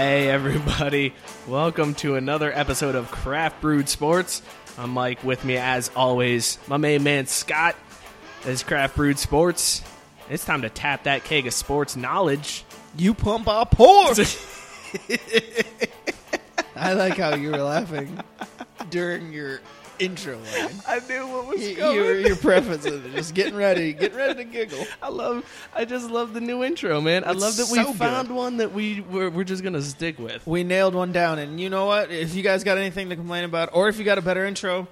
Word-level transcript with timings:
Hey, 0.00 0.30
everybody. 0.30 1.12
Welcome 1.46 1.92
to 1.96 2.14
another 2.14 2.50
episode 2.50 2.94
of 2.94 3.10
Craft 3.10 3.60
Brewed 3.60 3.86
Sports. 3.86 4.40
I'm 4.78 4.92
Mike. 4.92 5.22
With 5.22 5.44
me, 5.44 5.58
as 5.58 5.90
always, 5.94 6.58
my 6.66 6.78
main 6.78 7.02
man 7.02 7.26
Scott. 7.26 7.76
This 8.42 8.60
is 8.60 8.62
Craft 8.62 8.96
Brewed 8.96 9.18
Sports. 9.18 9.82
It's 10.30 10.42
time 10.42 10.62
to 10.62 10.70
tap 10.70 11.02
that 11.02 11.24
keg 11.24 11.46
of 11.46 11.52
sports 11.52 11.96
knowledge. 11.96 12.64
You 12.96 13.12
pump 13.12 13.46
our 13.46 13.66
pour. 13.66 14.14
I 16.74 16.94
like 16.94 17.18
how 17.18 17.34
you 17.34 17.50
were 17.50 17.58
laughing 17.58 18.18
during 18.88 19.34
your 19.34 19.60
intro 20.00 20.36
line. 20.38 20.70
I 20.88 21.00
knew 21.08 21.26
what 21.28 21.46
was 21.46 21.68
You, 21.68 21.76
coming. 21.76 21.94
you're, 21.96 22.18
you're 22.20 22.36
prefacing 22.36 22.94
it, 23.04 23.12
just 23.14 23.34
getting 23.34 23.54
ready, 23.68 23.92
getting 23.92 24.16
ready 24.16 24.34
to 24.34 24.44
giggle. 24.44 24.84
I 25.02 25.08
love. 25.08 25.44
I 25.74 25.84
just 25.84 26.10
love 26.10 26.32
the 26.32 26.40
new 26.40 26.64
intro, 26.64 27.00
man. 27.00 27.24
I 27.24 27.32
It's 27.32 27.40
love 27.40 27.56
that 27.56 27.68
we 27.70 27.82
good. 27.84 27.94
found 27.96 28.34
one 28.34 28.56
that 28.58 28.72
we 28.72 29.00
we're, 29.02 29.30
we're 29.30 29.44
just 29.44 29.62
gonna 29.62 29.82
stick 29.82 30.18
with. 30.18 30.46
We 30.46 30.64
nailed 30.64 30.94
one 30.94 31.12
down, 31.12 31.38
and 31.38 31.60
you 31.60 31.70
know 31.70 31.86
what? 31.86 32.10
If 32.10 32.34
you 32.34 32.42
guys 32.42 32.64
got 32.64 32.78
anything 32.78 33.08
to 33.10 33.16
complain 33.16 33.44
about, 33.44 33.70
or 33.72 33.88
if 33.88 33.98
you 33.98 34.04
got 34.04 34.18
a 34.18 34.22
better 34.22 34.44
intro, 34.46 34.88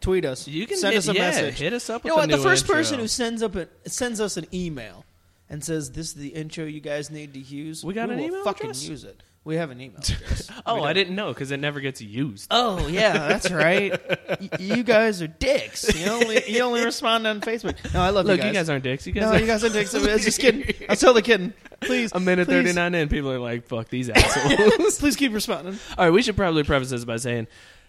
tweet 0.00 0.24
us. 0.24 0.48
You 0.48 0.66
can 0.66 0.76
send 0.78 0.92
hit- 0.92 0.98
us 0.98 1.08
a 1.08 1.12
yeah, 1.14 1.20
message. 1.20 1.58
hit 1.58 1.72
us 1.72 1.90
up 1.90 2.04
You 2.04 2.10
know 2.10 2.16
what? 2.16 2.30
The 2.30 2.36
new 2.36 2.42
first 2.42 2.64
intro. 2.64 2.76
person 2.76 2.98
who 2.98 3.08
sends 3.08 3.42
up 3.42 3.54
a, 3.56 3.68
sends 3.86 4.20
us 4.20 4.36
an 4.36 4.46
email 4.54 5.04
and 5.50 5.64
says 5.64 5.90
this 5.92 6.08
is 6.08 6.14
the 6.14 6.28
intro 6.28 6.64
you 6.64 6.80
guys 6.80 7.10
need 7.10 7.34
to 7.34 7.40
use. 7.40 7.84
We 7.84 7.94
got 7.94 8.08
we 8.08 8.14
an 8.14 8.20
will 8.20 8.26
email 8.28 8.44
fucking 8.44 8.70
address? 8.70 8.88
use 8.88 9.04
it. 9.04 9.22
We 9.44 9.56
have 9.56 9.70
an 9.70 9.80
email 9.80 9.98
address. 9.98 10.50
Oh, 10.66 10.82
I 10.82 10.92
didn't 10.92 11.14
know 11.14 11.28
because 11.28 11.50
it 11.50 11.56
never 11.60 11.80
gets 11.80 12.02
used. 12.02 12.48
Oh 12.50 12.88
yeah, 12.88 13.28
that's 13.28 13.50
right. 13.50 13.98
Y- 14.40 14.48
you 14.58 14.82
guys 14.82 15.22
are 15.22 15.26
dicks. 15.28 15.98
You 15.98 16.10
only 16.10 16.42
you 16.46 16.60
only 16.60 16.84
respond 16.84 17.26
on 17.26 17.40
Facebook. 17.40 17.76
No, 17.94 18.00
I 18.02 18.10
love 18.10 18.26
Look, 18.26 18.36
you 18.36 18.42
guys. 18.42 18.46
you 18.48 18.52
guys 18.58 18.68
aren't 18.68 18.84
dicks. 18.84 19.06
You 19.06 19.14
guys 19.14 19.22
no, 19.22 19.28
are 19.30 19.38
you 19.40 19.46
guys 19.46 19.64
are 19.64 19.70
dicks. 19.70 19.94
I 19.94 19.98
was 20.00 20.24
just 20.24 20.40
kidding. 20.40 20.62
I 20.88 20.92
was 20.92 21.00
totally 21.00 21.22
kidding. 21.22 21.54
Please, 21.80 22.12
a 22.12 22.20
minute 22.20 22.46
please, 22.46 22.52
thirty 22.54 22.72
nine 22.74 22.94
in, 22.94 23.08
people 23.08 23.30
are 23.30 23.38
like, 23.38 23.66
"Fuck 23.66 23.88
these 23.88 24.10
assholes." 24.10 24.98
Please 24.98 25.16
keep 25.16 25.32
responding. 25.32 25.78
All 25.96 26.04
right, 26.04 26.10
we 26.12 26.20
should 26.22 26.36
probably 26.36 26.64
preface 26.64 26.90
this 26.90 27.04
by 27.06 27.16
saying 27.16 27.46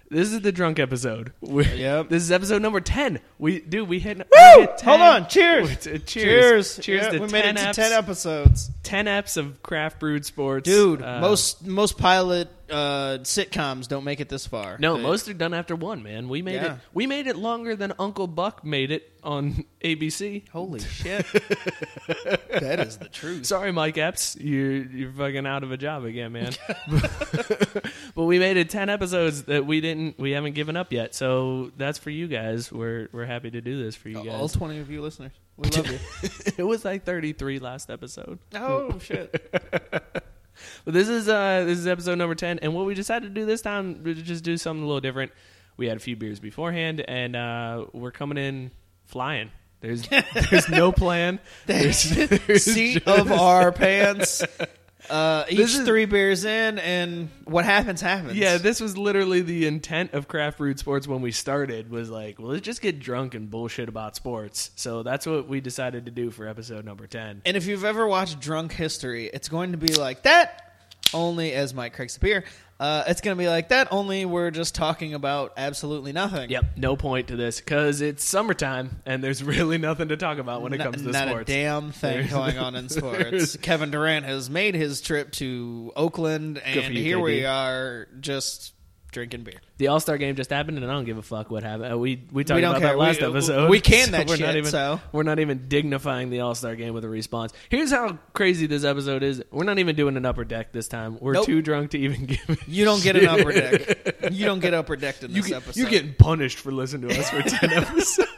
this 0.09 0.31
is 0.31 0.41
the 0.41 0.51
drunk 0.51 0.79
episode. 0.79 1.33
Yep. 1.41 2.09
This 2.09 2.23
is 2.23 2.31
episode 2.31 2.61
number 2.61 2.79
ten. 2.81 3.19
We 3.37 3.59
dude, 3.59 3.87
we 3.87 3.99
hit. 3.99 4.17
Woo! 4.17 4.23
we 4.55 4.61
hit 4.61 4.77
10. 4.77 4.89
Hold 4.89 5.01
on. 5.01 5.27
Cheers. 5.29 5.67
Wait, 5.67 5.77
uh, 5.87 5.97
cheers. 5.99 6.05
Cheers. 6.05 6.79
Cheers 6.79 7.03
Yeah, 7.05 7.09
to 7.11 7.19
we 7.19 7.27
10 7.27 7.31
made 7.31 7.45
it 7.49 7.57
to 7.57 7.63
eps. 7.63 7.73
ten 7.75 7.91
episodes, 7.93 8.71
Ten 8.83 9.05
eps 9.05 9.37
of 9.37 9.61
craft 9.63 9.99
brewed 9.99 10.25
sports, 10.25 10.65
dude. 10.65 11.01
Uh, 11.01 11.19
most 11.21 11.65
most 11.65 11.97
pilot 11.97 12.49
uh, 12.71 13.17
sitcoms 13.23 13.87
don't 13.87 14.03
make 14.03 14.19
it 14.19 14.29
this 14.29 14.45
far. 14.47 14.77
No, 14.79 14.95
They- 14.97 15.03
most 15.03 15.27
are 15.29 15.33
done 15.33 15.53
after 15.53 15.75
one. 15.75 16.03
Man, 16.03 16.29
we 16.29 16.41
made 16.41 16.55
Yeah. 16.55 16.73
it. 16.75 16.79
We 16.93 17.07
made 17.07 17.27
it 17.27 17.35
longer 17.35 17.75
than 17.75 17.93
Uncle 17.99 18.27
Buck 18.27 18.63
made 18.65 18.91
it 18.91 19.11
on 19.23 19.65
ABC. 19.83 20.47
Holy 20.49 20.79
shit. 20.97 21.25
that 21.33 22.79
is 22.85 22.97
the 22.97 23.09
truth. 23.09 23.45
Sorry, 23.45 23.71
Mike 23.71 23.97
Epps, 23.97 24.35
you're 24.39 24.71
you're 24.85 25.11
fucking 25.11 25.45
out 25.45 25.63
of 25.63 25.71
a 25.71 25.77
job 25.77 26.05
again, 26.05 26.31
man. 26.31 26.53
but 28.15 28.23
we 28.23 28.39
made 28.39 28.57
it 28.57 28.69
ten 28.69 28.89
episodes 28.89 29.43
that 29.43 29.65
we 29.65 29.81
didn't, 29.81 30.17
we 30.19 30.31
haven't 30.31 30.53
given 30.53 30.75
up 30.77 30.91
yet. 30.93 31.13
So 31.15 31.71
that's 31.77 31.97
for 31.97 32.09
you 32.09 32.27
guys. 32.27 32.71
We're 32.71 33.09
we're 33.11 33.25
happy 33.25 33.51
to 33.51 33.61
do 33.61 33.83
this 33.83 33.95
for 33.95 34.09
you 34.09 34.23
guys. 34.23 34.29
All 34.39 34.49
twenty 34.49 34.79
of 34.79 34.89
you 34.89 35.01
listeners, 35.01 35.31
we 35.57 35.69
love 35.69 35.87
you. 35.91 35.99
it 36.57 36.63
was 36.63 36.85
like 36.85 37.03
thirty 37.03 37.33
three 37.33 37.59
last 37.59 37.89
episode. 37.89 38.39
oh 38.55 38.97
shit. 38.99 39.33
But 40.85 40.93
this 40.93 41.09
is 41.09 41.27
uh 41.29 41.63
this 41.65 41.77
is 41.79 41.87
episode 41.87 42.17
number 42.17 42.35
ten, 42.35 42.59
and 42.59 42.73
what 42.73 42.85
we 42.85 42.93
decided 42.93 43.33
to 43.33 43.41
do 43.41 43.45
this 43.45 43.61
time 43.61 44.03
was 44.03 44.21
just 44.21 44.43
do 44.43 44.57
something 44.57 44.83
a 44.83 44.85
little 44.87 45.01
different. 45.01 45.31
We 45.77 45.87
had 45.87 45.97
a 45.97 45.99
few 46.01 46.15
beers 46.15 46.39
beforehand, 46.39 47.03
and 47.07 47.35
uh, 47.35 47.85
we're 47.93 48.11
coming 48.11 48.37
in 48.37 48.71
flying. 49.05 49.51
There's 49.81 50.07
there's 50.49 50.67
no 50.67 50.91
plan. 50.91 51.39
There's, 51.65 52.03
there's 52.09 52.63
seat 52.73 53.03
just- 53.05 53.07
of 53.07 53.31
our 53.31 53.71
pants. 53.71 54.43
Uh, 55.09 55.45
each 55.49 55.59
is- 55.59 55.79
three 55.81 56.05
beers 56.05 56.45
in, 56.45 56.79
and 56.79 57.29
what 57.45 57.65
happens 57.65 58.01
happens. 58.01 58.35
Yeah, 58.37 58.57
this 58.57 58.79
was 58.79 58.97
literally 58.97 59.41
the 59.41 59.65
intent 59.67 60.13
of 60.13 60.27
Craft 60.27 60.57
Brewed 60.59 60.77
Sports 60.79 61.07
when 61.07 61.21
we 61.21 61.31
started 61.31 61.89
was 61.89 62.09
like, 62.09 62.39
well, 62.39 62.49
let's 62.49 62.61
just 62.61 62.81
get 62.81 62.99
drunk 62.99 63.33
and 63.33 63.49
bullshit 63.49 63.89
about 63.89 64.15
sports. 64.15 64.71
So 64.75 65.03
that's 65.03 65.25
what 65.25 65.47
we 65.47 65.61
decided 65.61 66.05
to 66.05 66.11
do 66.11 66.29
for 66.31 66.47
episode 66.47 66.85
number 66.85 67.07
10. 67.07 67.41
and 67.45 67.57
if 67.57 67.65
you've 67.65 67.85
ever 67.85 68.07
watched 68.07 68.39
Drunk 68.39 68.71
History, 68.71 69.25
it's 69.33 69.49
going 69.49 69.71
to 69.71 69.77
be 69.77 69.93
like 69.95 70.23
that. 70.23 70.65
Only 71.13 71.53
as 71.53 71.73
Mike 71.73 71.93
cracks 71.93 72.13
the 72.13 72.19
beer, 72.19 72.43
uh, 72.79 73.03
it's 73.07 73.21
going 73.21 73.35
to 73.35 73.41
be 73.41 73.49
like 73.49 73.69
that. 73.69 73.89
Only 73.91 74.25
we're 74.25 74.51
just 74.51 74.73
talking 74.75 75.13
about 75.13 75.53
absolutely 75.57 76.13
nothing. 76.13 76.49
Yep, 76.49 76.65
no 76.77 76.95
point 76.95 77.27
to 77.27 77.35
this 77.35 77.59
because 77.59 78.01
it's 78.01 78.23
summertime 78.23 79.01
and 79.05 79.23
there's 79.23 79.43
really 79.49 79.77
nothing 79.77 80.09
to 80.09 80.17
talk 80.17 80.37
about 80.37 80.61
when 80.61 80.73
it 80.73 80.77
comes 80.77 81.01
to 81.03 81.11
not 81.11 81.27
sports. 81.27 81.49
a 81.49 81.53
damn 81.53 81.91
thing 81.91 82.27
going 82.27 82.57
on 82.57 82.75
in 82.75 82.87
sports. 82.89 83.57
Kevin 83.57 83.91
Durant 83.91 84.25
has 84.25 84.49
made 84.49 84.75
his 84.75 85.01
trip 85.01 85.31
to 85.33 85.91
Oakland, 85.95 86.57
and 86.59 86.93
you, 86.93 87.03
here 87.03 87.17
KD. 87.17 87.23
we 87.23 87.45
are 87.45 88.07
just 88.19 88.73
drinking 89.11 89.43
beer. 89.43 89.55
The 89.77 89.87
All 89.87 89.99
Star 89.99 90.17
game 90.17 90.35
just 90.35 90.49
happened, 90.49 90.77
and 90.77 90.85
I 90.85 90.93
don't 90.93 91.05
give 91.05 91.17
a 91.17 91.21
fuck 91.21 91.49
what 91.51 91.63
happened. 91.63 91.93
Uh, 91.93 91.97
We 91.97 92.21
we 92.31 92.43
talked 92.43 92.57
We 92.57 92.63
about 92.63 92.79
care. 92.79 92.89
that 92.89 92.97
last 92.97 93.21
We- 93.21 93.27
episode. 93.27 93.69
we 93.69 93.79
can 93.81 94.11
that 94.11 94.27
we're 94.27 94.37
shit, 94.37 94.45
Not 94.45 94.55
even, 94.55 94.71
so. 94.71 94.99
we're 95.11 95.23
not 95.23 95.39
even 95.39 95.67
dignifying 95.67 96.29
the 96.29 96.41
All 96.41 96.55
Star 96.55 96.75
game 96.75 96.93
with 96.93 97.03
a 97.05 97.09
response. 97.09 97.53
Here's 97.69 97.91
how 97.91 98.17
crazy 98.33 98.67
this 98.67 98.83
episode 98.83 99.23
is. 99.23 99.43
We're 99.51 99.63
not 99.65 99.79
even 99.79 99.95
doing 99.95 100.17
an 100.17 100.25
upper 100.25 100.43
deck 100.45 100.71
this 100.71 100.87
time. 100.87 101.17
We're 101.19 101.33
Nope. 101.33 101.45
too 101.45 101.61
drunk 101.61 101.91
to 101.91 101.97
even 101.99 102.25
give. 102.27 102.39
it 102.49 102.59
You 102.67 102.85
don't 102.85 103.01
get 103.03 103.15
an 103.15 103.27
upper 103.27 103.51
deck. 103.51 104.31
You 104.31 104.45
don't 104.45 104.59
get 104.59 104.73
upper 104.73 104.95
decked 104.95 105.23
in 105.23 105.31
You 105.31 105.41
this 105.41 105.49
get, 105.51 105.57
episode. 105.57 105.79
you're 105.79 105.89
getting 105.89 106.13
punished 106.13 106.59
for 106.59 106.71
listening 106.71 107.09
to 107.09 107.19
us 107.19 107.29
for 107.29 107.41
ten 107.43 107.71
episodes. 107.71 108.29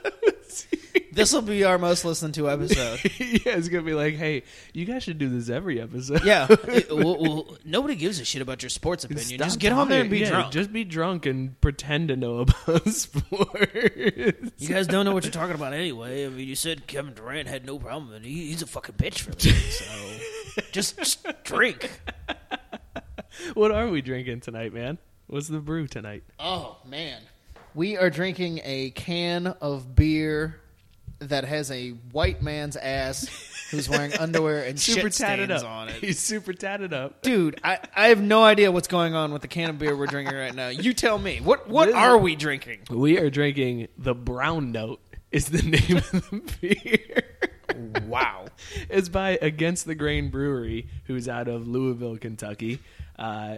This 1.13 1.33
will 1.33 1.41
be 1.41 1.65
our 1.65 1.77
most 1.77 2.05
listened 2.05 2.35
to 2.35 2.49
episode. 2.49 3.01
yeah, 3.19 3.57
it's 3.57 3.67
gonna 3.67 3.83
be 3.83 3.93
like, 3.93 4.15
hey, 4.15 4.43
you 4.73 4.85
guys 4.85 5.03
should 5.03 5.17
do 5.17 5.27
this 5.27 5.49
every 5.49 5.81
episode. 5.81 6.23
Yeah. 6.23 6.47
It- 6.67 6.89
well, 6.89 7.17
well, 7.21 7.57
nobody 7.65 7.95
gives 7.95 8.19
a 8.21 8.25
shit 8.25 8.41
about 8.41 8.63
your 8.63 8.69
sports 8.69 9.03
opinion. 9.03 9.25
Stop 9.27 9.39
Just 9.47 9.59
get 9.59 9.73
on 9.73 9.89
there 9.89 10.01
and 10.01 10.09
be 10.09 10.19
talking. 10.19 10.31
Yeah, 10.33 10.39
drunk. 10.39 10.53
Just 10.53 10.71
be 10.71 10.83
drunk 10.85 11.25
and 11.25 11.59
pretend 11.59 12.07
to 12.07 12.15
know 12.15 12.39
about 12.39 12.87
sports. 12.87 14.51
you 14.57 14.67
guys 14.69 14.87
don't 14.87 15.03
know 15.03 15.13
what 15.13 15.25
you're 15.25 15.31
talking 15.33 15.55
about 15.55 15.73
anyway. 15.73 16.25
I 16.25 16.29
mean, 16.29 16.47
you 16.47 16.55
said 16.55 16.87
Kevin 16.87 17.13
Durant 17.13 17.49
had 17.49 17.65
no 17.65 17.77
problem, 17.77 18.13
and 18.13 18.23
he, 18.25 18.47
he's 18.47 18.61
a 18.61 18.67
fucking 18.67 18.95
bitch 18.95 19.19
for 19.19 19.31
me. 19.31 19.59
So 19.59 20.61
just, 20.71 20.97
just 20.97 21.25
drink. 21.43 21.91
what 23.53 23.71
are 23.71 23.89
we 23.89 24.01
drinking 24.01 24.39
tonight, 24.41 24.73
man? 24.73 24.97
What's 25.27 25.47
the 25.47 25.59
brew 25.59 25.87
tonight? 25.87 26.23
Oh 26.39 26.77
man, 26.85 27.21
we 27.73 27.97
are 27.97 28.09
drinking 28.09 28.61
a 28.63 28.91
can 28.91 29.47
of 29.47 29.95
beer 29.95 30.59
that 31.21 31.45
has 31.45 31.71
a 31.71 31.89
white 32.11 32.41
man's 32.41 32.75
ass 32.75 33.27
who's 33.71 33.87
wearing 33.87 34.13
underwear 34.15 34.63
and 34.65 34.79
Super 34.79 35.01
shit 35.09 35.13
tatted 35.13 35.49
stains 35.49 35.63
up. 35.63 35.69
on 35.69 35.89
it. 35.89 35.95
He's 35.95 36.19
super 36.19 36.51
tatted 36.53 36.93
up. 36.93 37.21
Dude, 37.21 37.59
I, 37.63 37.79
I 37.95 38.07
have 38.07 38.21
no 38.21 38.43
idea 38.43 38.71
what's 38.71 38.87
going 38.87 39.13
on 39.15 39.31
with 39.31 39.41
the 39.41 39.47
can 39.47 39.69
of 39.69 39.79
beer 39.79 39.95
we're 39.95 40.07
drinking 40.07 40.35
right 40.35 40.53
now. 40.53 40.67
You 40.69 40.93
tell 40.93 41.17
me. 41.17 41.39
What 41.39 41.69
what 41.69 41.91
are 41.93 42.17
we 42.17 42.35
drinking? 42.35 42.79
We 42.89 43.17
are 43.19 43.29
drinking 43.29 43.87
the 43.97 44.13
Brown 44.13 44.71
Note. 44.71 44.99
Is 45.31 45.45
the 45.45 45.61
name 45.63 45.97
of 45.97 46.11
the 46.11 46.41
beer? 46.59 48.01
wow. 48.07 48.45
It's 48.89 49.09
by 49.09 49.39
Against 49.41 49.85
the 49.85 49.95
Grain 49.95 50.29
Brewery, 50.29 50.87
who's 51.05 51.27
out 51.29 51.47
of 51.47 51.67
Louisville, 51.67 52.17
Kentucky. 52.17 52.79
Uh, 53.17 53.57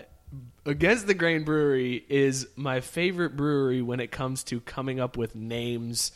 Against 0.65 1.07
the 1.07 1.13
Grain 1.13 1.43
Brewery 1.43 2.03
is 2.09 2.47
my 2.55 2.79
favorite 2.79 3.35
brewery 3.35 3.81
when 3.81 3.99
it 3.99 4.11
comes 4.11 4.43
to 4.45 4.59
coming 4.61 4.99
up 4.99 5.17
with 5.17 5.35
names 5.35 6.11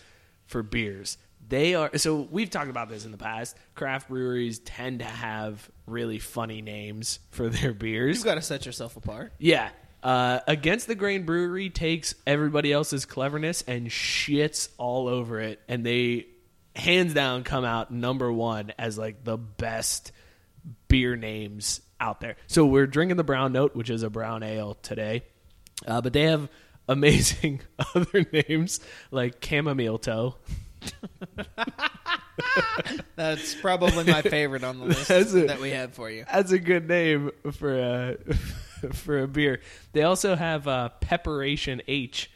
for 0.46 0.64
beers. 0.64 1.18
They 1.50 1.76
are 1.76 1.98
so 1.98 2.28
we've 2.30 2.50
talked 2.50 2.70
about 2.70 2.90
this 2.90 3.06
in 3.06 3.12
the 3.12 3.18
past. 3.18 3.56
Craft 3.76 4.10
breweries 4.10 4.60
tend 4.60 5.00
to 5.00 5.06
have 5.06 5.70
really 5.86 6.20
funny 6.20 6.62
names 6.62 7.20
for 7.32 7.50
their 7.50 7.74
beers. 7.74 8.18
You've 8.18 8.26
got 8.26 8.36
to 8.36 8.42
set 8.42 8.66
yourself 8.66 8.98
apart. 8.98 9.34
Yeah. 9.38 9.70
Uh, 10.04 10.40
Against 10.48 10.88
the 10.88 10.96
Grain 10.96 11.24
Brewery 11.24 11.70
takes 11.70 12.16
everybody 12.26 12.72
else's 12.72 13.06
cleverness 13.06 13.64
and 13.64 13.88
shits 13.88 14.70
all 14.78 15.08
over 15.08 15.40
it, 15.40 15.60
and 15.68 15.86
they 15.86 16.28
hands 16.76 17.14
down 17.14 17.44
come 17.44 17.66
out 17.66 17.90
number 17.92 18.32
one 18.32 18.72
as 18.78 18.98
like 18.98 19.24
the 19.24 19.38
best 19.38 20.12
beer 20.88 21.16
names 21.16 21.82
out 22.00 22.20
there. 22.20 22.36
So 22.46 22.66
we're 22.66 22.88
drinking 22.88 23.18
the 23.18 23.24
Brown 23.24 23.54
Note, 23.54 23.76
which 23.76 23.90
is 23.90 24.04
a 24.04 24.10
brown 24.10 24.44
ale 24.44 24.76
today, 24.82 25.24
uh, 25.88 26.02
but 26.02 26.14
they 26.14 26.24
have 26.24 26.48
amazing 26.88 27.62
other 27.96 28.26
names 28.32 28.80
like 29.12 29.44
Chamomile 29.44 29.98
Toe. 29.98 30.36
That's 33.16 33.56
probably 33.56 34.04
my 34.04 34.22
favorite 34.22 34.64
on 34.64 34.80
the 34.80 34.86
list 35.08 35.10
it. 35.10 35.48
that 35.48 35.60
we 35.60 35.72
have 35.72 35.94
for 35.94 36.10
you. 36.10 36.26
That's 36.32 36.52
a 36.52 36.60
good 36.60 36.88
name 36.88 37.32
for 37.52 37.78
a 37.78 38.18
for 38.94 39.20
a 39.20 39.28
beer. 39.28 39.62
They 39.94 40.04
also 40.04 40.36
have 40.36 40.68
uh, 40.68 40.90
Pepperation 41.02 41.82
H, 41.88 42.30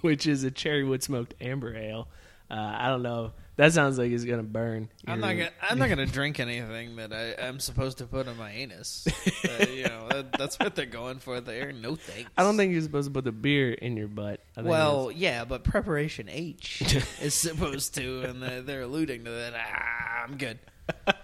which 0.00 0.26
is 0.26 0.44
a 0.44 0.50
cherry 0.50 0.84
wood 0.84 1.02
smoked 1.02 1.34
amber 1.40 1.74
ale. 1.76 2.08
Uh, 2.50 2.76
I 2.78 2.88
don't 2.88 3.02
know. 3.02 3.32
That 3.56 3.72
sounds 3.72 3.98
like 3.98 4.10
it's 4.10 4.24
gonna 4.24 4.42
burn. 4.42 4.90
I'm 5.06 5.20
not 5.20 5.32
gonna. 5.32 5.50
I'm 5.62 5.78
not 5.78 5.88
gonna 5.88 6.04
drink 6.04 6.38
anything 6.38 6.96
that 6.96 7.12
I, 7.12 7.46
I'm 7.46 7.58
supposed 7.58 7.98
to 7.98 8.04
put 8.04 8.26
in 8.26 8.36
my 8.36 8.50
anus. 8.50 9.06
Uh, 9.46 9.66
you 9.70 9.84
know, 9.84 10.08
that, 10.08 10.32
that's 10.32 10.58
what 10.58 10.74
they're 10.74 10.86
going 10.86 11.18
for 11.18 11.40
there. 11.40 11.70
No 11.72 11.94
thanks. 11.94 12.30
I 12.36 12.42
don't 12.42 12.56
think 12.56 12.72
you're 12.72 12.82
supposed 12.82 13.08
to 13.08 13.12
put 13.12 13.24
the 13.24 13.32
beer 13.32 13.72
in 13.72 13.96
your 13.96 14.08
butt. 14.08 14.40
Well, 14.56 15.12
yeah, 15.14 15.44
but 15.44 15.62
preparation 15.62 16.28
H 16.28 16.82
is 17.20 17.34
supposed 17.34 17.94
to, 17.94 18.22
and 18.22 18.42
they're, 18.42 18.62
they're 18.62 18.82
alluding 18.82 19.24
to 19.24 19.30
that. 19.30 19.54
Ah, 19.54 20.24
I'm 20.24 20.36
good. 20.36 20.58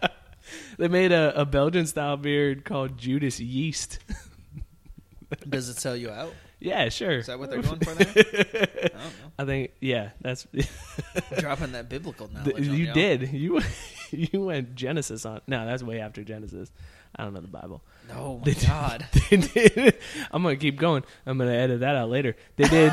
they 0.78 0.88
made 0.88 1.10
a, 1.10 1.40
a 1.40 1.44
Belgian 1.44 1.86
style 1.86 2.16
beer 2.16 2.54
called 2.54 2.96
Judas 2.96 3.40
Yeast. 3.40 3.98
Does 5.48 5.68
it 5.68 5.78
sell 5.78 5.96
you 5.96 6.10
out? 6.10 6.34
Yeah, 6.62 6.88
sure. 6.90 7.18
Is 7.18 7.26
that 7.26 7.38
what 7.40 7.50
they're 7.50 7.60
going 7.60 7.80
for 7.80 7.92
there? 7.94 8.06
I 8.16 8.88
don't 8.88 8.94
know. 8.94 9.10
I 9.38 9.44
think 9.44 9.72
yeah, 9.80 10.10
that's 10.20 10.46
Dropping 11.38 11.72
that 11.72 11.88
biblical 11.88 12.30
knowledge. 12.32 12.68
on 12.68 12.74
you 12.76 12.84
y'all. 12.86 12.94
did. 12.94 13.30
You 13.32 13.60
you 14.10 14.44
went 14.44 14.74
Genesis 14.74 15.24
on. 15.26 15.40
No, 15.46 15.64
that's 15.66 15.82
way 15.82 16.00
after 16.00 16.22
Genesis. 16.22 16.70
I 17.16 17.24
don't 17.24 17.34
know 17.34 17.40
the 17.40 17.48
Bible. 17.48 17.82
No, 18.08 18.40
my 18.44 18.52
god. 18.52 19.06
They 19.30 19.38
did. 19.38 19.98
I'm 20.30 20.42
gonna 20.42 20.56
keep 20.56 20.78
going. 20.78 21.02
I'm 21.26 21.38
gonna 21.38 21.50
edit 21.52 21.80
that 21.80 21.96
out 21.96 22.10
later. 22.10 22.36
They 22.56 22.68
did. 22.68 22.92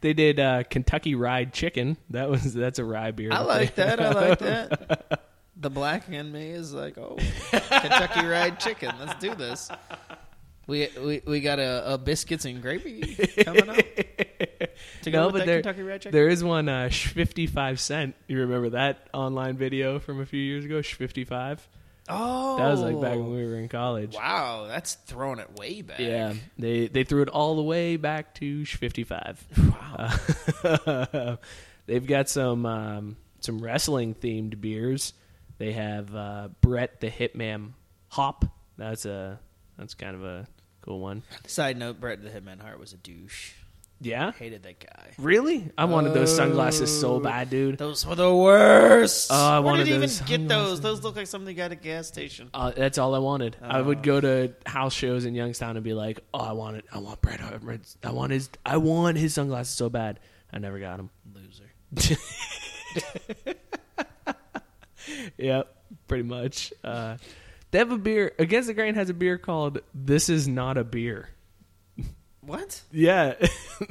they 0.00 0.12
did 0.12 0.40
uh, 0.40 0.62
Kentucky 0.64 1.14
Ryed 1.14 1.52
Chicken. 1.52 1.96
That 2.10 2.30
was 2.30 2.54
that's 2.54 2.78
a 2.78 2.84
rye 2.84 3.10
beer. 3.10 3.32
I 3.32 3.40
like 3.40 3.74
that. 3.74 4.00
I 4.00 4.12
like 4.12 4.38
that. 4.38 5.22
The 5.58 5.70
black 5.70 6.08
in 6.10 6.30
me 6.30 6.50
is 6.50 6.72
like, 6.74 6.98
oh, 6.98 7.16
Kentucky 7.50 8.20
Fried 8.20 8.60
Chicken. 8.60 8.92
Let's 9.00 9.18
do 9.20 9.34
this. 9.34 9.70
We 10.66 10.88
we 11.00 11.22
we 11.24 11.40
got 11.40 11.58
a, 11.58 11.94
a 11.94 11.98
biscuits 11.98 12.44
and 12.44 12.60
gravy 12.60 13.14
coming 13.44 13.68
up 13.68 13.76
to 15.02 15.10
go 15.10 15.26
No, 15.26 15.30
but 15.30 15.46
there, 15.46 15.62
Kentucky 15.62 15.82
Fried 15.82 16.00
Chicken. 16.00 16.12
there 16.12 16.28
is 16.28 16.42
one 16.42 16.68
uh, 16.68 16.88
sh 16.88 17.06
55 17.08 17.78
cent. 17.78 18.14
You 18.26 18.40
remember 18.40 18.70
that 18.70 19.08
online 19.14 19.56
video 19.56 19.98
from 20.00 20.20
a 20.20 20.26
few 20.26 20.40
years 20.40 20.64
ago? 20.64 20.82
Sh 20.82 20.94
55. 20.94 21.68
oh, 22.08 22.56
That 22.58 22.68
was 22.68 22.80
like 22.80 23.00
back 23.00 23.16
when 23.16 23.30
we 23.30 23.44
were 23.46 23.56
in 23.58 23.68
college. 23.68 24.14
Wow, 24.16 24.66
that's 24.66 24.94
throwing 24.94 25.38
it 25.38 25.56
way 25.56 25.82
back. 25.82 26.00
Yeah, 26.00 26.34
they 26.58 26.88
they 26.88 27.04
threw 27.04 27.22
it 27.22 27.28
all 27.28 27.54
the 27.56 27.62
way 27.62 27.96
back 27.96 28.34
to 28.36 28.64
sh 28.64 28.76
55. 28.76 29.44
Wow. 30.64 31.36
they've 31.86 32.06
got 32.06 32.28
some 32.28 32.66
um, 32.66 33.16
some 33.40 33.60
wrestling 33.60 34.14
themed 34.14 34.60
beers. 34.60 35.12
They 35.58 35.72
have 35.72 36.14
uh, 36.14 36.48
Brett 36.60 37.00
the 37.00 37.10
Hitman 37.10 37.70
Hop. 38.08 38.44
That's 38.76 39.06
a 39.06 39.38
that's 39.78 39.94
kind 39.94 40.14
of 40.16 40.24
a 40.24 40.46
cool 40.86 41.00
one. 41.00 41.22
Side 41.46 41.76
note: 41.76 42.00
Bret 42.00 42.22
the 42.22 42.30
Hitman 42.30 42.60
Hart 42.62 42.78
was 42.80 42.92
a 42.94 42.96
douche. 42.96 43.52
Yeah, 43.98 44.32
Hated 44.32 44.62
that 44.64 44.78
guy. 44.80 45.12
really? 45.16 45.70
I 45.78 45.86
wanted 45.86 46.12
those 46.12 46.34
sunglasses 46.36 47.00
so 47.00 47.18
bad, 47.18 47.48
dude. 47.48 47.78
Those 47.78 48.04
were 48.04 48.14
the 48.14 48.34
worst. 48.34 49.28
Oh, 49.30 49.34
I 49.34 49.58
Where 49.60 49.72
wanted 49.72 49.84
did 49.84 49.88
you 49.88 49.94
even 49.96 50.00
those 50.08 50.20
get 50.20 50.48
those? 50.48 50.80
Those 50.82 51.02
look 51.02 51.16
like 51.16 51.26
something 51.26 51.48
you 51.48 51.56
got 51.56 51.66
at 51.66 51.72
a 51.72 51.76
gas 51.76 52.06
station. 52.06 52.50
Uh, 52.52 52.72
that's 52.76 52.98
all 52.98 53.14
I 53.14 53.20
wanted. 53.20 53.56
I 53.62 53.80
would 53.80 54.02
go 54.02 54.20
to 54.20 54.52
house 54.66 54.92
shows 54.92 55.24
in 55.24 55.34
Youngstown 55.34 55.76
and 55.78 55.84
be 55.84 55.94
like, 55.94 56.20
"Oh, 56.34 56.40
I 56.40 56.52
want 56.52 56.76
it. 56.76 56.84
I 56.92 56.98
want 56.98 57.22
Bret 57.22 57.40
Hart. 57.40 57.62
I 58.04 58.10
want 58.12 58.32
his. 58.32 58.50
I 58.66 58.76
want 58.76 59.16
his 59.16 59.32
sunglasses 59.32 59.74
so 59.74 59.88
bad." 59.88 60.20
I 60.52 60.58
never 60.58 60.78
got 60.78 60.98
them. 60.98 61.08
Loser. 61.34 62.16
Yep, 65.38 65.74
pretty 66.08 66.24
much. 66.24 66.72
Uh, 66.82 67.16
they 67.76 67.80
have 67.80 67.92
a 67.92 67.98
beer. 67.98 68.32
Against 68.38 68.68
the 68.68 68.72
Grain 68.72 68.94
has 68.94 69.10
a 69.10 69.14
beer 69.14 69.36
called 69.36 69.80
"This 69.94 70.30
Is 70.30 70.48
Not 70.48 70.78
a 70.78 70.82
Beer." 70.84 71.28
What? 72.40 72.80
Yeah. 72.90 73.34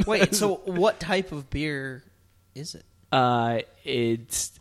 Wait. 0.08 0.34
So, 0.36 0.56
what 0.66 1.00
type 1.00 1.32
of 1.32 1.52
beer 1.52 2.04
is 2.56 2.74
it? 2.74 2.84
uh, 3.12 3.60
it's 3.84 4.60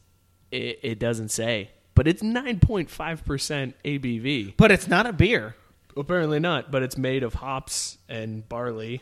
it, 0.50 0.80
it 0.82 0.98
doesn't 0.98 1.30
say, 1.30 1.70
but 1.94 2.06
it's 2.06 2.22
nine 2.22 2.60
point 2.60 2.90
five 2.90 3.24
percent 3.24 3.76
ABV. 3.82 4.58
But 4.58 4.70
it's 4.70 4.88
not 4.88 5.06
a 5.06 5.12
beer. 5.14 5.56
Apparently 5.96 6.38
not, 6.38 6.70
but 6.70 6.82
it's 6.82 6.98
made 6.98 7.22
of 7.22 7.32
hops 7.32 7.96
and 8.10 8.46
barley. 8.46 9.00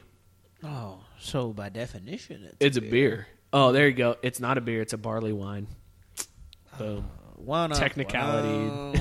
Oh, 0.63 1.01
so 1.19 1.53
by 1.53 1.69
definition, 1.69 2.45
it's, 2.45 2.57
It's 2.61 2.77
a 2.77 2.81
beer. 2.81 3.27
Oh, 3.53 3.73
there 3.73 3.89
you 3.89 3.95
go. 3.95 4.19
It's 4.23 4.39
not 4.39 4.57
a 4.57 4.61
beer. 4.61 4.83
It's 4.83 4.93
a 4.93 4.99
barley 4.99 5.33
wine. 5.33 5.67
Boom. 6.79 7.09
Technicality. 7.75 8.49
Wow. 8.49 8.93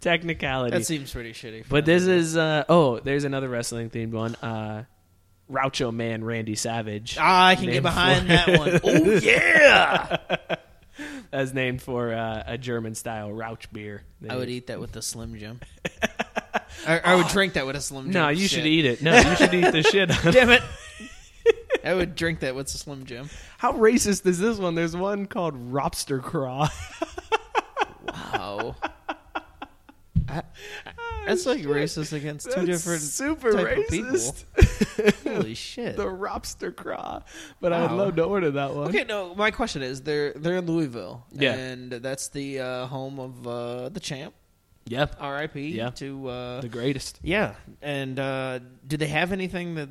Technicality. 0.00 0.76
that 0.78 0.84
seems 0.84 1.12
pretty 1.12 1.32
shitty. 1.32 1.64
But 1.68 1.84
this 1.84 2.06
is 2.06 2.36
uh 2.36 2.64
oh, 2.68 3.00
there's 3.00 3.24
another 3.24 3.48
wrestling 3.48 3.90
themed 3.90 4.12
one. 4.12 4.34
Uh 4.36 4.84
Raucho 5.50 5.92
Man 5.92 6.24
Randy 6.24 6.54
Savage. 6.54 7.16
Ah, 7.20 7.48
I 7.48 7.54
can 7.54 7.66
get 7.66 7.82
behind 7.82 8.22
for- 8.22 8.28
that 8.28 8.58
one. 8.58 8.80
Oh 8.84 9.18
yeah, 9.18 10.16
That's 11.30 11.52
named 11.52 11.82
for 11.82 12.12
uh, 12.12 12.44
a 12.46 12.58
German 12.58 12.94
style 12.94 13.30
Rauch 13.32 13.70
beer. 13.72 14.04
I 14.28 14.36
would 14.36 14.48
eat 14.48 14.68
that 14.68 14.80
with 14.80 14.94
a 14.96 15.02
Slim 15.02 15.36
Jim. 15.38 15.60
I, 16.86 16.98
I 17.00 17.14
would 17.16 17.28
drink 17.28 17.54
that 17.54 17.66
with 17.66 17.76
a 17.76 17.80
Slim 17.80 18.04
Jim. 18.04 18.12
No, 18.12 18.28
you 18.28 18.46
should 18.46 18.66
eat 18.66 18.84
it. 18.84 19.02
No, 19.02 19.16
you 19.16 19.36
should 19.36 19.54
eat 19.54 19.72
the 19.72 19.82
shit 19.82 20.10
out 20.10 20.18
of 20.20 20.26
it. 20.26 20.32
Damn 20.32 20.50
it! 20.50 20.62
I 21.84 21.94
would 21.94 22.14
drink 22.14 22.40
that 22.40 22.54
with 22.54 22.66
a 22.68 22.78
Slim 22.78 23.04
Jim. 23.04 23.28
How 23.58 23.72
racist 23.72 24.24
is 24.26 24.38
this 24.38 24.58
one? 24.58 24.74
There's 24.74 24.96
one 24.96 25.26
called 25.26 25.72
Robster 25.72 26.22
Craw. 26.22 26.68
Wow. 28.32 28.76
I- 30.28 30.42
that's 31.26 31.46
like 31.46 31.62
racist 31.62 32.12
against 32.12 32.46
two 32.52 32.66
That's 32.66 32.84
different 32.84 33.00
super 33.02 33.52
type 33.52 33.78
of 33.78 33.84
racist. 33.84 34.44
people. 35.24 35.32
Holy 35.36 35.54
shit! 35.54 35.96
the 35.96 36.04
Robster 36.04 36.74
Craw. 36.74 37.22
But 37.60 37.72
I'd 37.72 37.90
Wow. 37.90 37.96
love 37.96 38.16
to 38.16 38.24
order 38.24 38.50
that 38.52 38.74
one. 38.74 38.88
Okay, 38.88 39.04
no. 39.04 39.34
My 39.34 39.50
question 39.50 39.82
is, 39.82 40.02
they're 40.02 40.32
they're 40.34 40.56
in 40.58 40.66
Louisville, 40.66 41.24
Yeah. 41.32 41.54
and 41.54 41.90
that's 41.92 42.28
the 42.28 42.60
uh, 42.60 42.86
home 42.86 43.18
of 43.18 43.46
uh, 43.46 43.88
the 43.88 44.00
champ. 44.00 44.34
Yep. 44.86 45.16
R.I.P. 45.18 45.70
Yeah. 45.70 45.90
to 45.90 46.28
uh, 46.28 46.60
The 46.60 46.68
greatest. 46.68 47.18
yeah. 47.22 47.54
And 47.80 48.18
uh, 48.18 48.58
do 48.86 48.98
they 48.98 49.06
have 49.08 49.32
anything 49.32 49.76
that 49.76 49.88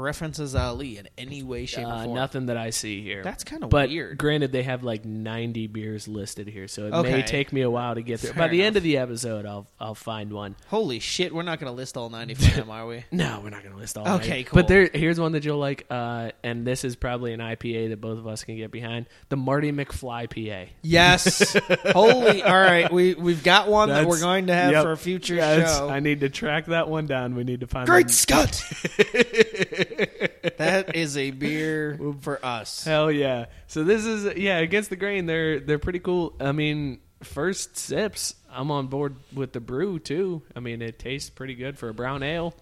references 0.00 0.54
Ali 0.54 0.98
in 0.98 1.08
any 1.18 1.42
way, 1.42 1.66
shape, 1.66 1.86
Uh, 1.86 1.90
or 2.00 2.04
form? 2.04 2.14
nothing 2.16 2.46
that 2.46 2.56
I 2.56 2.70
see 2.70 3.02
here. 3.02 3.22
That's 3.22 3.44
kinda 3.44 3.66
but 3.68 3.88
weird. 3.90 4.18
Granted, 4.18 4.52
they 4.52 4.62
have 4.62 4.82
like 4.82 5.04
90 5.04 5.66
beers 5.66 6.08
listed 6.08 6.48
here, 6.48 6.68
so 6.68 6.86
it 6.86 7.02
may 7.02 7.22
take 7.22 7.52
me 7.52 7.60
a 7.62 7.70
while 7.70 7.94
to 7.94 8.02
get 8.02 8.20
there. 8.20 8.32
Fair 8.32 8.44
By 8.44 8.48
the 8.48 8.62
end 8.62 8.76
enough. 8.76 8.76
of 8.78 8.82
the 8.84 8.96
episode, 8.98 9.46
I'll 9.46 9.66
I'll 9.80 9.94
find 9.94 10.32
one. 10.32 10.56
Holy 10.68 10.98
shit! 10.98 11.34
We're 11.34 11.42
not 11.42 11.60
going 11.60 11.70
to 11.70 11.76
list 11.76 11.96
all 11.96 12.10
ninety 12.10 12.34
for 12.34 12.50
them, 12.54 12.70
are 12.70 12.86
we? 12.86 13.04
No, 13.12 13.40
we're 13.42 13.50
not 13.50 13.62
going 13.62 13.74
to 13.74 13.78
list 13.80 13.98
all. 13.98 14.06
Okay, 14.16 14.28
90. 14.28 14.44
cool. 14.44 14.56
But 14.56 14.68
there, 14.68 14.90
here's 14.92 15.20
one 15.20 15.32
that 15.32 15.44
you'll 15.44 15.58
like, 15.58 15.84
uh, 15.90 16.30
and 16.42 16.66
this 16.66 16.84
is 16.84 16.96
probably 16.96 17.32
an 17.32 17.40
IPA 17.40 17.90
that 17.90 18.00
both 18.00 18.18
of 18.18 18.26
us 18.26 18.42
can 18.44 18.56
get 18.56 18.70
behind: 18.70 19.06
the 19.28 19.36
Marty 19.36 19.70
McFly 19.72 20.28
PA. 20.30 20.70
Yes. 20.82 21.56
Holy. 21.92 22.42
All 22.42 22.58
right. 22.60 22.90
We 22.92 23.14
we've 23.14 23.42
got 23.44 23.68
one 23.68 23.88
that 23.90 24.06
we're 24.06 24.16
That's- 24.16 24.22
going 24.22 24.46
to 24.46 24.54
have 24.54 24.72
yep. 24.72 24.82
for 24.84 24.92
a 24.92 24.96
future 24.96 25.36
show. 25.38 25.88
I 25.90 26.00
need 26.00 26.20
to 26.20 26.28
track 26.28 26.66
that 26.66 26.88
one 26.88 27.06
down. 27.06 27.34
We 27.34 27.44
need 27.44 27.60
to 27.60 27.66
find. 27.66 27.86
Great. 27.86 28.10
Scott! 28.10 28.62
that 30.58 30.96
is 30.96 31.16
a 31.16 31.30
beer 31.30 31.98
for 32.20 32.44
us. 32.44 32.84
Hell 32.84 33.10
yeah! 33.10 33.46
So 33.66 33.84
this 33.84 34.04
is 34.04 34.36
yeah 34.36 34.58
against 34.58 34.90
the 34.90 34.96
grain. 34.96 35.26
They're 35.26 35.60
they're 35.60 35.78
pretty 35.78 35.98
cool. 35.98 36.34
I 36.40 36.52
mean, 36.52 37.00
first 37.22 37.76
sips, 37.76 38.34
I'm 38.50 38.70
on 38.70 38.88
board 38.88 39.16
with 39.32 39.52
the 39.52 39.60
brew 39.60 39.98
too. 39.98 40.42
I 40.54 40.60
mean, 40.60 40.82
it 40.82 40.98
tastes 40.98 41.30
pretty 41.30 41.54
good 41.54 41.78
for 41.78 41.88
a 41.88 41.94
brown 41.94 42.22
ale. 42.22 42.54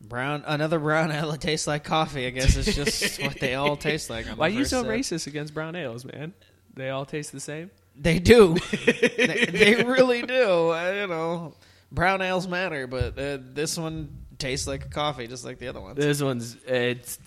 Brown, 0.00 0.44
another 0.46 0.78
brown 0.78 1.10
ale 1.12 1.32
that 1.32 1.40
tastes 1.40 1.66
like 1.66 1.84
coffee. 1.84 2.26
I 2.26 2.30
guess 2.30 2.56
it's 2.56 2.74
just 2.74 3.22
what 3.22 3.40
they 3.40 3.54
all 3.54 3.76
taste 3.76 4.10
like. 4.10 4.26
Why 4.26 4.46
are 4.46 4.50
you 4.50 4.64
so 4.64 4.82
sip. 4.82 4.90
racist 4.90 5.26
against 5.26 5.54
brown 5.54 5.76
ales, 5.76 6.04
man? 6.04 6.34
they 6.78 6.90
all 6.90 7.04
taste 7.04 7.32
the 7.32 7.40
same. 7.40 7.70
They 7.96 8.20
do. 8.20 8.56
they, 8.86 9.46
they 9.50 9.84
really 9.84 10.22
do. 10.22 10.70
Uh, 10.70 10.92
you 10.92 11.06
know, 11.08 11.54
brown 11.90 12.22
ales 12.22 12.46
matter, 12.46 12.86
but 12.86 13.18
uh, 13.18 13.38
this 13.40 13.76
one 13.76 14.16
tastes 14.38 14.66
like 14.66 14.84
a 14.84 14.88
coffee, 14.88 15.26
just 15.26 15.44
like 15.44 15.58
the 15.58 15.68
other 15.68 15.80
ones. 15.80 15.96
This 15.96 16.22
one's 16.22 16.56
it's 16.66 17.18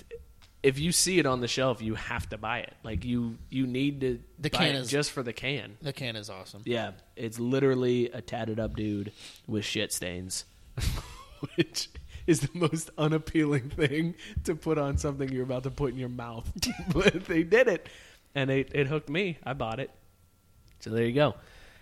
if 0.64 0.78
you 0.80 0.92
see 0.92 1.18
it 1.18 1.26
on 1.26 1.42
the 1.42 1.48
shelf, 1.48 1.82
you 1.82 1.96
have 1.96 2.30
to 2.30 2.38
buy 2.38 2.60
it. 2.60 2.74
Like 2.84 3.04
you 3.04 3.38
you 3.50 3.66
need 3.68 4.02
to 4.02 4.20
The 4.40 4.50
buy 4.50 4.58
can 4.60 4.76
is- 4.76 4.90
just 4.90 5.12
for 5.12 5.24
the 5.24 5.34
can. 5.34 5.78
The 5.82 5.94
can 5.94 6.16
is 6.16 6.30
awesome. 6.30 6.62
Yeah, 6.66 6.92
it's 7.16 7.40
literally 7.40 8.10
a 8.12 8.22
tatted 8.22 8.60
up 8.60 8.76
dude 8.76 9.12
with 9.48 9.66
shit 9.66 9.92
stains, 9.92 10.46
which 11.56 11.90
is 12.28 12.42
the 12.42 12.50
most 12.54 12.90
unappealing 12.98 13.70
thing 13.70 14.14
to 14.44 14.56
put 14.56 14.78
on 14.78 14.98
something 14.98 15.30
you're 15.32 15.44
about 15.44 15.64
to 15.64 15.72
put 15.72 15.92
in 15.94 15.98
your 16.00 16.10
mouth. 16.10 16.50
but 16.94 17.26
they 17.26 17.44
did 17.44 17.68
it, 17.68 17.90
and 18.36 18.50
it, 18.52 18.72
it 18.76 18.88
hooked 18.88 19.10
me. 19.10 19.38
I 19.44 19.54
bought 19.54 19.80
it. 19.80 19.90
So 20.82 20.92
there 20.92 21.06
you 21.06 21.14
go. 21.14 21.36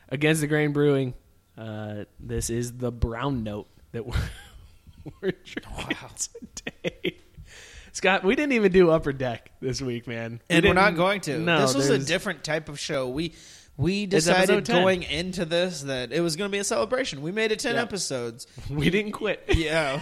Against 0.08 0.42
the 0.42 0.48
Grain 0.48 0.72
Brewing, 0.72 1.14
uh, 1.58 2.06
this 2.20 2.50
is 2.50 2.78
the 2.78 2.92
brown 2.92 3.44
note 3.44 3.68
that 3.92 4.06
we're, 4.06 4.16
we're 5.22 5.32
drinking 5.44 5.98
today. 6.56 7.18
Scott, 7.92 8.24
we 8.24 8.36
didn't 8.36 8.54
even 8.54 8.72
do 8.72 8.92
Upper 8.92 9.12
Deck 9.12 9.52
this 9.62 9.82
week, 9.82 10.08
man. 10.08 10.42
We 10.50 10.56
and 10.58 10.66
we're 10.66 10.74
not 10.74 10.96
going 10.96 11.22
to. 11.22 11.40
No, 11.40 11.62
this 11.62 11.76
was 11.76 11.90
a 11.90 12.00
different 12.00 12.44
type 12.44 12.70
of 12.70 12.80
show. 12.80 13.10
We 13.10 13.34
we 13.78 14.06
decided 14.06 14.66
going 14.68 15.04
into 15.04 15.46
this 15.46 15.84
that 15.84 16.12
it 16.12 16.20
was 16.20 16.36
going 16.36 16.50
to 16.50 16.52
be 16.52 16.60
a 16.60 16.64
celebration. 16.64 17.22
We 17.22 17.32
made 17.32 17.52
it 17.52 17.60
ten 17.60 17.76
Yeah. 17.76 17.82
episodes. 17.82 18.46
We 18.70 18.90
didn't 18.90 19.14
quit. 19.14 19.44
Yeah, 19.56 20.02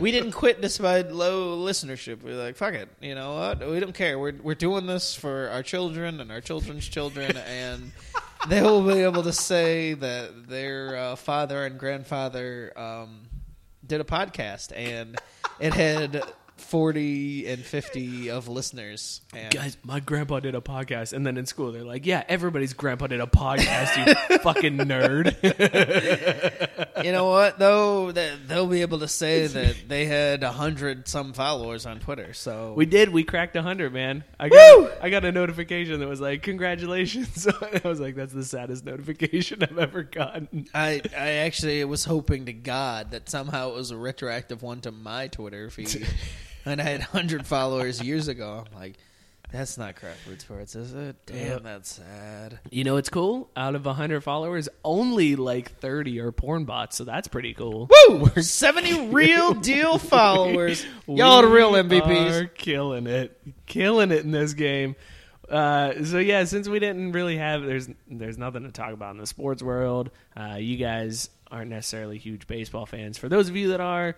we 0.00 0.10
didn't 0.10 0.32
quit 0.32 0.60
despite 0.60 1.12
low 1.12 1.58
listenership. 1.58 2.22
We're 2.22 2.42
like, 2.42 2.56
fuck 2.56 2.74
it. 2.74 2.88
You 3.00 3.14
know 3.14 3.34
what? 3.34 3.66
We 3.68 3.80
don't 3.80 3.94
care. 3.94 4.18
We're 4.18 4.34
we're 4.42 4.54
doing 4.54 4.86
this 4.86 5.14
for 5.14 5.48
our 5.50 5.62
children 5.62 6.20
and 6.20 6.32
our 6.32 6.40
children's 6.40 6.88
children, 6.88 7.36
and 7.46 7.92
they 8.48 8.62
will 8.62 8.82
be 8.82 9.00
able 9.02 9.22
to 9.22 9.32
say 9.32 9.94
that 9.94 10.48
their 10.48 10.96
uh, 10.96 11.16
father 11.16 11.64
and 11.66 11.78
grandfather 11.78 12.72
um, 12.76 13.28
did 13.86 14.00
a 14.00 14.04
podcast, 14.04 14.72
and 14.76 15.16
it 15.60 15.74
had 15.74 16.22
forty 16.56 17.46
and 17.46 17.62
fifty 17.64 18.30
of 18.30 18.48
listeners. 18.48 19.20
And 19.34 19.52
Guys, 19.52 19.76
my 19.82 20.00
grandpa 20.00 20.40
did 20.40 20.54
a 20.54 20.60
podcast, 20.60 21.12
and 21.12 21.26
then 21.26 21.36
in 21.36 21.46
school 21.46 21.72
they're 21.72 21.84
like, 21.84 22.06
"Yeah, 22.06 22.24
everybody's 22.28 22.72
grandpa 22.72 23.06
did 23.08 23.20
a 23.20 23.26
podcast, 23.26 24.06
you 24.30 24.38
fucking 24.38 24.78
nerd." 24.78 25.36
you 27.04 27.12
know 27.12 27.26
what 27.26 27.58
though? 27.58 28.12
That 28.12 28.48
they'll 28.48 28.66
be 28.66 28.82
able 28.82 28.98
to 29.00 29.08
say 29.08 29.46
that 29.46 29.76
they 29.88 30.06
had 30.06 30.42
a 30.42 30.52
hundred 30.52 31.08
some 31.08 31.32
followers 31.32 31.86
on 31.86 32.00
Twitter. 32.00 32.32
So 32.32 32.74
we 32.76 32.86
did. 32.86 33.08
We 33.08 33.24
cracked 33.24 33.56
hundred, 33.56 33.92
man. 33.92 34.24
I 34.38 34.48
got 34.48 34.92
I 35.02 35.10
got 35.10 35.24
a 35.24 35.32
notification 35.32 36.00
that 36.00 36.08
was 36.08 36.20
like, 36.20 36.42
"Congratulations!" 36.42 37.46
I 37.62 37.80
was 37.84 38.00
like, 38.00 38.14
"That's 38.14 38.32
the 38.32 38.44
saddest 38.44 38.84
notification 38.84 39.62
I've 39.62 39.78
ever 39.78 40.02
gotten." 40.02 40.68
I 40.74 41.02
I 41.16 41.28
actually 41.42 41.84
was 41.84 42.04
hoping 42.04 42.46
to 42.46 42.52
God 42.52 43.10
that 43.12 43.28
somehow 43.28 43.70
it 43.70 43.74
was 43.74 43.90
a 43.90 43.96
retroactive 43.96 44.62
one 44.62 44.80
to 44.82 44.92
my 44.92 45.28
Twitter 45.28 45.70
feed, 45.70 46.06
and 46.66 46.80
I 46.80 46.84
had 46.84 47.00
hundred 47.02 47.46
followers 47.46 48.02
years 48.02 48.28
ago. 48.28 48.64
I'm 48.66 48.78
like, 48.78 48.94
that's 49.50 49.76
not 49.76 49.96
crap 49.96 50.16
root 50.26 50.40
sports, 50.40 50.74
is 50.74 50.94
it? 50.94 51.14
Damn, 51.26 51.36
Yep. 51.46 51.62
that's 51.62 51.90
sad. 51.96 52.58
You 52.70 52.84
know, 52.84 52.96
it's 52.96 53.10
cool. 53.10 53.50
Out 53.54 53.74
of 53.74 53.84
hundred 53.84 54.22
followers, 54.22 54.68
only 54.84 55.36
like 55.36 55.72
thirty 55.78 56.18
are 56.20 56.32
porn 56.32 56.64
bots, 56.64 56.96
so 56.96 57.04
that's 57.04 57.28
pretty 57.28 57.52
cool. 57.54 57.88
Woo! 58.08 58.28
Seventy 58.40 59.08
real 59.08 59.52
deal 59.60 59.98
followers. 59.98 60.86
Y'all 61.06 61.44
are 61.44 61.48
real 61.48 61.72
MVPs. 61.72 62.42
Are 62.42 62.46
killing 62.46 63.06
it, 63.06 63.38
killing 63.66 64.10
it 64.10 64.24
in 64.24 64.30
this 64.30 64.54
game. 64.54 64.96
Uh, 65.50 66.02
so 66.04 66.18
yeah, 66.18 66.44
since 66.44 66.66
we 66.66 66.78
didn't 66.78 67.12
really 67.12 67.36
have 67.36 67.62
there's 67.62 67.88
there's 68.08 68.38
nothing 68.38 68.62
to 68.62 68.70
talk 68.72 68.92
about 68.94 69.10
in 69.10 69.18
the 69.18 69.26
sports 69.26 69.62
world. 69.62 70.10
Uh, 70.34 70.54
you 70.54 70.78
guys 70.78 71.28
aren't 71.50 71.68
necessarily 71.68 72.16
huge 72.16 72.46
baseball 72.46 72.86
fans. 72.86 73.18
For 73.18 73.28
those 73.28 73.50
of 73.50 73.56
you 73.56 73.68
that 73.68 73.80
are, 73.82 74.16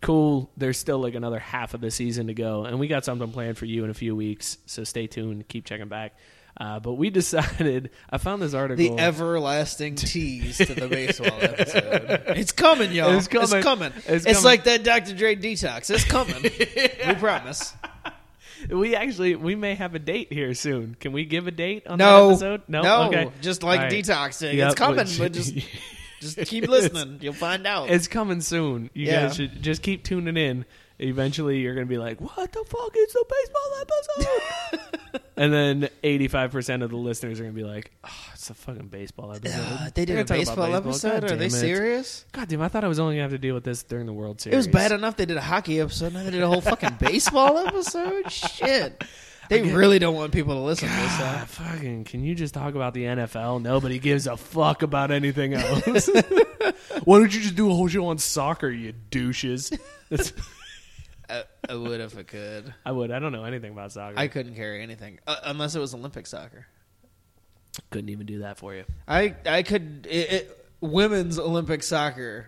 cool. 0.00 0.50
There's 0.56 0.78
still 0.78 0.98
like 0.98 1.14
another 1.14 1.38
half 1.38 1.74
of 1.74 1.80
the 1.80 1.90
season 1.90 2.26
to 2.28 2.34
go, 2.34 2.64
and 2.64 2.78
we 2.78 2.88
got 2.88 3.04
something 3.04 3.30
planned 3.32 3.58
for 3.58 3.66
you 3.66 3.84
in 3.84 3.90
a 3.90 3.94
few 3.94 4.14
weeks. 4.16 4.58
So 4.66 4.84
stay 4.84 5.06
tuned. 5.06 5.46
Keep 5.48 5.64
checking 5.66 5.88
back. 5.88 6.14
Uh, 6.60 6.80
but 6.80 6.94
we 6.94 7.10
decided. 7.20 7.90
I 8.10 8.18
found 8.18 8.42
this 8.42 8.54
article. 8.54 8.96
The 8.96 9.02
everlasting 9.02 9.94
tease 9.94 10.58
to 10.58 10.74
the 10.74 10.88
baseball 10.88 11.28
episode. 11.40 12.22
It's 12.36 12.52
coming, 12.52 12.92
y'all. 12.92 13.16
It's 13.16 13.28
coming. 13.28 13.44
It's 13.56 13.64
coming. 13.64 13.92
It's 14.06 14.08
It's, 14.08 14.24
coming. 14.26 14.44
like 14.44 14.64
that 14.64 14.82
Dr. 14.84 15.14
Dre 15.14 15.36
detox. 15.36 15.90
It's 15.90 16.04
coming. 16.04 16.42
we 16.42 17.14
promise. 17.14 17.72
we 18.68 18.94
actually 18.94 19.36
we 19.36 19.54
may 19.54 19.74
have 19.74 19.94
a 19.94 19.98
date 19.98 20.32
here 20.32 20.52
soon. 20.54 20.96
Can 21.00 21.12
we 21.12 21.24
give 21.24 21.46
a 21.46 21.50
date 21.50 21.86
on 21.86 21.98
No. 21.98 22.26
that 22.28 22.32
episode? 22.32 22.62
No, 22.68 22.82
No. 22.82 23.02
Okay. 23.08 23.30
Just 23.40 23.62
like 23.62 23.80
right. 23.80 23.92
detoxing. 23.92 24.54
Yep, 24.54 24.66
it's 24.72 24.78
coming, 24.78 25.06
but 25.18 25.32
just 25.32 25.54
just 26.20 26.36
keep 26.46 26.68
listening. 26.68 27.18
You'll 27.20 27.32
find 27.32 27.66
out. 27.66 27.90
It's 27.90 28.06
coming 28.08 28.40
soon. 28.40 28.90
You 28.94 29.06
Yeah. 29.06 29.22
guys 29.26 29.36
should 29.36 29.62
just 29.62 29.82
keep 29.82 30.04
tuning 30.04 30.36
in. 30.36 30.64
Eventually, 31.02 31.60
you're 31.60 31.74
going 31.74 31.86
to 31.86 31.90
be 31.90 31.96
like, 31.96 32.20
"What 32.20 32.52
the 32.52 32.62
fuck 32.62 32.94
is 32.94 33.12
the 33.14 33.24
baseball 33.30 34.30
episode?" 35.08 35.20
and 35.38 35.50
then 35.50 35.88
85 36.02 36.52
percent 36.52 36.82
of 36.82 36.90
the 36.90 36.96
listeners 36.98 37.40
are 37.40 37.44
going 37.44 37.54
to 37.54 37.58
be 37.58 37.66
like, 37.66 37.90
"Oh, 38.04 38.10
it's 38.34 38.50
a 38.50 38.54
fucking 38.54 38.88
baseball 38.88 39.32
episode." 39.34 39.58
Uh, 39.58 39.84
they 39.94 40.04
did 40.04 40.08
They're 40.08 40.16
a 40.22 40.24
gonna 40.24 40.24
talk 40.24 40.36
baseball, 40.48 40.74
about 40.74 40.86
episode. 40.86 41.22
God 41.22 41.32
Are 41.32 41.36
they 41.36 41.46
it. 41.46 41.52
serious? 41.52 42.26
God 42.32 42.48
damn! 42.48 42.60
I 42.60 42.68
thought 42.68 42.84
I 42.84 42.88
was 42.88 42.98
only 42.98 43.14
going 43.16 43.28
to 43.28 43.32
have 43.32 43.40
to 43.40 43.46
deal 43.46 43.54
with 43.54 43.64
this 43.64 43.82
during 43.82 44.04
the 44.04 44.12
World 44.12 44.42
Series. 44.42 44.52
It 44.52 44.56
was 44.58 44.68
bad 44.68 44.92
enough 44.92 45.16
they 45.16 45.24
did 45.24 45.38
a 45.38 45.40
hockey 45.40 45.80
episode. 45.80 46.12
Now 46.12 46.22
they 46.22 46.32
did 46.32 46.42
a 46.42 46.46
whole 46.48 46.60
fucking 46.60 46.96
baseball 47.00 47.56
episode. 47.56 48.30
Shit. 48.30 49.02
They 49.50 49.62
really 49.62 49.98
don't 49.98 50.14
want 50.14 50.32
people 50.32 50.54
to 50.54 50.60
listen 50.60 50.88
to 50.88 50.94
this. 50.94 51.10
Huh? 51.10 51.44
fucking! 51.44 52.04
Can 52.04 52.22
you 52.22 52.36
just 52.36 52.54
talk 52.54 52.76
about 52.76 52.94
the 52.94 53.02
NFL? 53.02 53.60
Nobody 53.60 53.98
gives 53.98 54.28
a 54.28 54.36
fuck 54.36 54.82
about 54.82 55.10
anything 55.10 55.54
else. 55.54 55.86
Why 57.04 57.18
don't 57.18 57.34
you 57.34 57.40
just 57.40 57.56
do 57.56 57.68
a 57.68 57.74
whole 57.74 57.88
show 57.88 58.06
on 58.06 58.18
soccer, 58.18 58.70
you 58.70 58.92
douches? 59.10 59.72
I, 61.28 61.42
I 61.68 61.74
would 61.74 62.00
if 62.00 62.16
I 62.16 62.22
could. 62.22 62.72
I 62.86 62.92
would. 62.92 63.10
I 63.10 63.18
don't 63.18 63.32
know 63.32 63.42
anything 63.42 63.72
about 63.72 63.90
soccer. 63.90 64.14
I 64.16 64.28
couldn't 64.28 64.54
carry 64.54 64.82
anything 64.82 65.18
uh, 65.26 65.36
unless 65.42 65.74
it 65.74 65.80
was 65.80 65.94
Olympic 65.94 66.28
soccer. 66.28 66.68
couldn't 67.90 68.10
even 68.10 68.26
do 68.26 68.38
that 68.40 68.56
for 68.56 68.72
you. 68.72 68.84
I 69.08 69.34
I 69.44 69.64
could. 69.64 70.06
It, 70.08 70.32
it, 70.32 70.66
women's 70.80 71.40
Olympic 71.40 71.82
soccer 71.82 72.46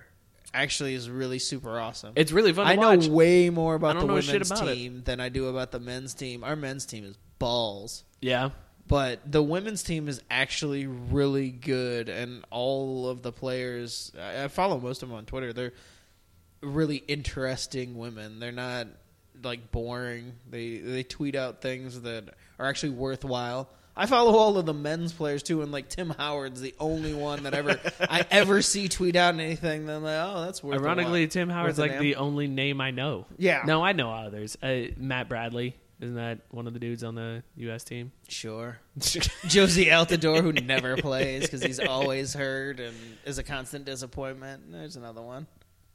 actually 0.55 0.95
is 0.95 1.09
really 1.09 1.39
super 1.39 1.79
awesome. 1.79 2.13
It's 2.17 2.33
really 2.33 2.53
fun. 2.53 2.67
To 2.67 2.73
I 2.73 2.77
know 2.77 2.97
watch. 2.97 3.07
way 3.07 3.51
more 3.51 3.75
about 3.75 3.99
the 3.99 4.07
women's 4.07 4.51
about 4.51 4.69
it. 4.69 4.75
team 4.75 5.03
than 5.05 5.21
I 5.21 5.29
do 5.29 5.47
about 5.47 5.73
the 5.73 5.81
men's 5.81 6.15
team. 6.15 6.45
Our 6.45 6.57
men's 6.57 6.87
team 6.87 7.05
is 7.05 7.17
balls. 7.39 8.05
Yeah. 8.21 8.51
But 8.89 9.21
the 9.31 9.43
women's 9.43 9.83
team 9.83 10.09
is 10.09 10.21
actually 10.31 10.87
really 10.87 11.51
good, 11.51 12.09
and 12.09 12.45
all 12.51 13.09
of 13.09 13.23
the 13.23 13.33
players 13.33 14.13
I, 14.21 14.45
I 14.45 14.49
follow 14.49 14.79
most 14.79 15.03
of 15.03 15.09
them 15.09 15.17
on 15.17 15.25
Twitter. 15.25 15.53
They're 15.53 15.73
really 16.61 16.97
interesting 16.97 17.97
women. 17.97 18.39
They're 18.41 18.53
not 18.53 18.89
like 19.43 19.71
boring. 19.73 20.33
They 20.51 20.79
they 20.79 21.03
tweet 21.05 21.35
out 21.35 21.63
things 21.63 22.03
that 22.03 22.35
are 22.59 22.67
actually 22.67 22.91
worthwhile. 22.91 23.69
I 23.97 24.07
follow 24.07 24.37
all 24.37 24.57
of 24.57 24.65
the 24.67 24.73
men's 24.75 25.13
players 25.13 25.43
too, 25.43 25.61
and 25.63 25.71
like 25.71 25.89
Tim 25.89 26.11
Howard's 26.11 26.61
the 26.61 26.75
only 26.81 27.13
one 27.15 27.43
that 27.43 27.53
ever 27.55 27.79
I 28.01 28.25
ever 28.31 28.63
see 28.63 28.89
tweet 28.89 29.17
out 29.17 29.35
anything. 29.35 29.85
Then 29.87 30.03
like, 30.03 30.19
oh, 30.19 30.45
that's 30.45 30.63
worth. 30.63 30.81
Ironically, 30.81 31.27
Tim 31.29 31.49
Howard's 31.51 31.79
worth 31.79 31.91
like 31.91 32.01
the 32.01 32.17
only 32.17 32.47
name 32.47 32.81
I 32.81 32.91
know. 32.91 33.27
Yeah. 33.37 33.63
No, 33.67 33.83
I 33.85 33.93
know 33.93 34.11
others. 34.11 34.57
Uh, 34.63 34.85
Matt 34.97 35.29
Bradley. 35.29 35.77
Isn't 36.01 36.17
that 36.17 36.41
one 36.51 36.67
of 36.67 36.73
the 36.73 36.81
dudes 36.81 37.05
on 37.05 37.15
the 37.15 37.45
U.S. 37.59 37.85
team? 37.85 38.11
Sure. 38.27 38.77
Jozy 38.99 39.87
Altidore, 39.87 40.43
who 40.43 40.53
never 40.53 40.97
plays 40.97 41.43
because 41.43 41.63
he's 41.63 41.79
always 41.79 42.35
hurt 42.35 42.81
and 42.81 42.97
is 43.25 43.39
a 43.39 43.45
constant 43.45 43.85
disappointment. 43.85 44.73
There's 44.73 44.97
another 44.97 45.23
one. 45.23 45.47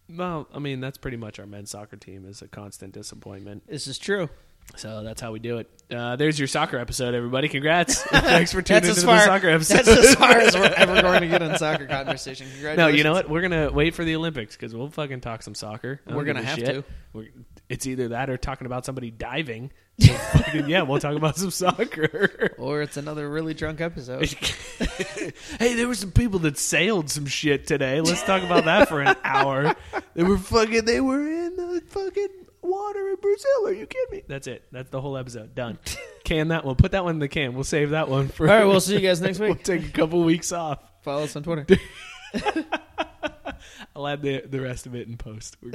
well, 0.09 0.47
I 0.53 0.59
mean, 0.59 0.79
that's 0.79 0.97
pretty 0.97 1.17
much 1.17 1.39
our 1.39 1.45
men's 1.45 1.71
soccer 1.71 1.97
team 1.97 2.25
is 2.25 2.41
a 2.41 2.47
constant 2.47 2.93
disappointment. 2.93 3.63
This 3.67 3.85
is 3.85 3.97
true. 3.97 4.29
So 4.75 5.03
that's 5.03 5.21
how 5.21 5.31
we 5.31 5.39
do 5.39 5.57
it. 5.57 5.69
Uh, 5.89 6.17
there's 6.17 6.38
your 6.38 6.50
soccer 6.50 6.77
episode, 6.77 7.15
everybody. 7.15 7.47
Congrats. 7.47 8.01
Thanks 8.03 8.51
for 8.51 8.62
tuning 8.62 8.89
into 8.89 8.89
as 8.89 9.03
the 9.03 9.25
soccer 9.25 9.50
episode. 9.50 9.86
That's 9.86 9.88
as 9.88 10.15
far 10.15 10.31
as 10.38 10.53
we're 10.53 10.65
ever 10.65 11.01
going 11.01 11.21
to 11.21 11.27
get 11.27 11.41
in 11.41 11.57
soccer 11.57 11.86
conversation. 11.88 12.47
No, 12.75 12.88
you 12.88 13.03
know 13.03 13.13
what? 13.13 13.29
We're 13.29 13.41
gonna 13.41 13.71
wait 13.71 13.95
for 13.95 14.03
the 14.03 14.15
Olympics 14.15 14.55
because 14.55 14.75
we'll 14.75 14.89
fucking 14.89 15.21
talk 15.21 15.43
some 15.43 15.55
soccer. 15.55 16.01
We're 16.05 16.25
gonna 16.25 16.43
have 16.43 16.59
shit. 16.59 16.67
to. 16.67 16.83
We're, 17.13 17.29
it's 17.69 17.88
either 17.88 18.09
that 18.09 18.29
or 18.29 18.38
talking 18.38 18.65
about 18.65 18.86
somebody 18.86 19.12
diving. 19.12 19.71
So 20.00 20.13
fucking, 20.13 20.69
yeah, 20.69 20.81
we'll 20.83 21.00
talk 21.00 21.15
about 21.15 21.38
some 21.38 21.51
soccer. 21.51 22.53
Or 22.57 22.81
it's 22.81 22.97
another 22.97 23.29
really 23.29 23.53
drunk 23.53 23.79
episode. 23.81 24.25
hey, 25.59 25.74
there 25.74 25.88
were 25.88 25.95
some 25.95 26.12
people 26.12 26.39
that 26.39 26.57
sailed 26.57 27.09
some 27.09 27.25
shit 27.25 27.65
today. 27.65 28.01
Let's 28.01 28.24
talk 28.24 28.43
about 28.43 28.65
that 28.65 28.89
for 28.89 29.01
an 29.01 29.15
hour. 29.24 29.74
They 30.13 30.24
were 30.24 30.38
fucking. 30.38 30.86
They 30.86 31.01
were 31.01 31.27
in 31.27 31.55
the 31.55 31.81
fucking 31.88 32.46
water 32.67 33.09
in 33.09 33.15
Brazil. 33.15 33.67
Are 33.67 33.74
you 33.74 33.86
kidding 33.88 34.17
me? 34.17 34.24
That's 34.27 34.47
it. 34.47 34.63
That's 34.71 34.89
the 34.89 35.01
whole 35.01 35.17
episode. 35.17 35.55
Done. 35.55 35.79
Can 36.24 36.50
that 36.50 36.65
one. 36.65 36.75
Put 36.75 36.91
that 36.91 37.03
one 37.03 37.15
in 37.15 37.19
the 37.19 37.27
can. 37.29 37.53
We'll 37.53 37.63
save 37.63 37.91
that 37.91 38.09
one 38.09 38.27
for. 38.27 38.50
All 38.50 38.55
right, 38.55 38.65
we'll 38.65 38.81
see 38.81 38.95
you 38.95 39.00
guys 39.00 39.21
next 39.21 39.39
week. 39.39 39.50
We'll 39.50 39.77
take 39.77 39.88
a 39.88 39.91
couple 39.91 40.21
weeks 40.24 40.51
off. 40.51 40.79
Follow 41.03 41.24
us 41.24 41.36
on 41.38 41.43
Twitter. 41.43 41.65
I'll 43.95 44.07
add 44.07 44.21
the 44.21 44.41
the 44.41 44.59
rest 44.59 44.86
of 44.86 44.93
it 44.95 45.07
in 45.07 45.17
post. 45.17 45.57
We're 45.62 45.71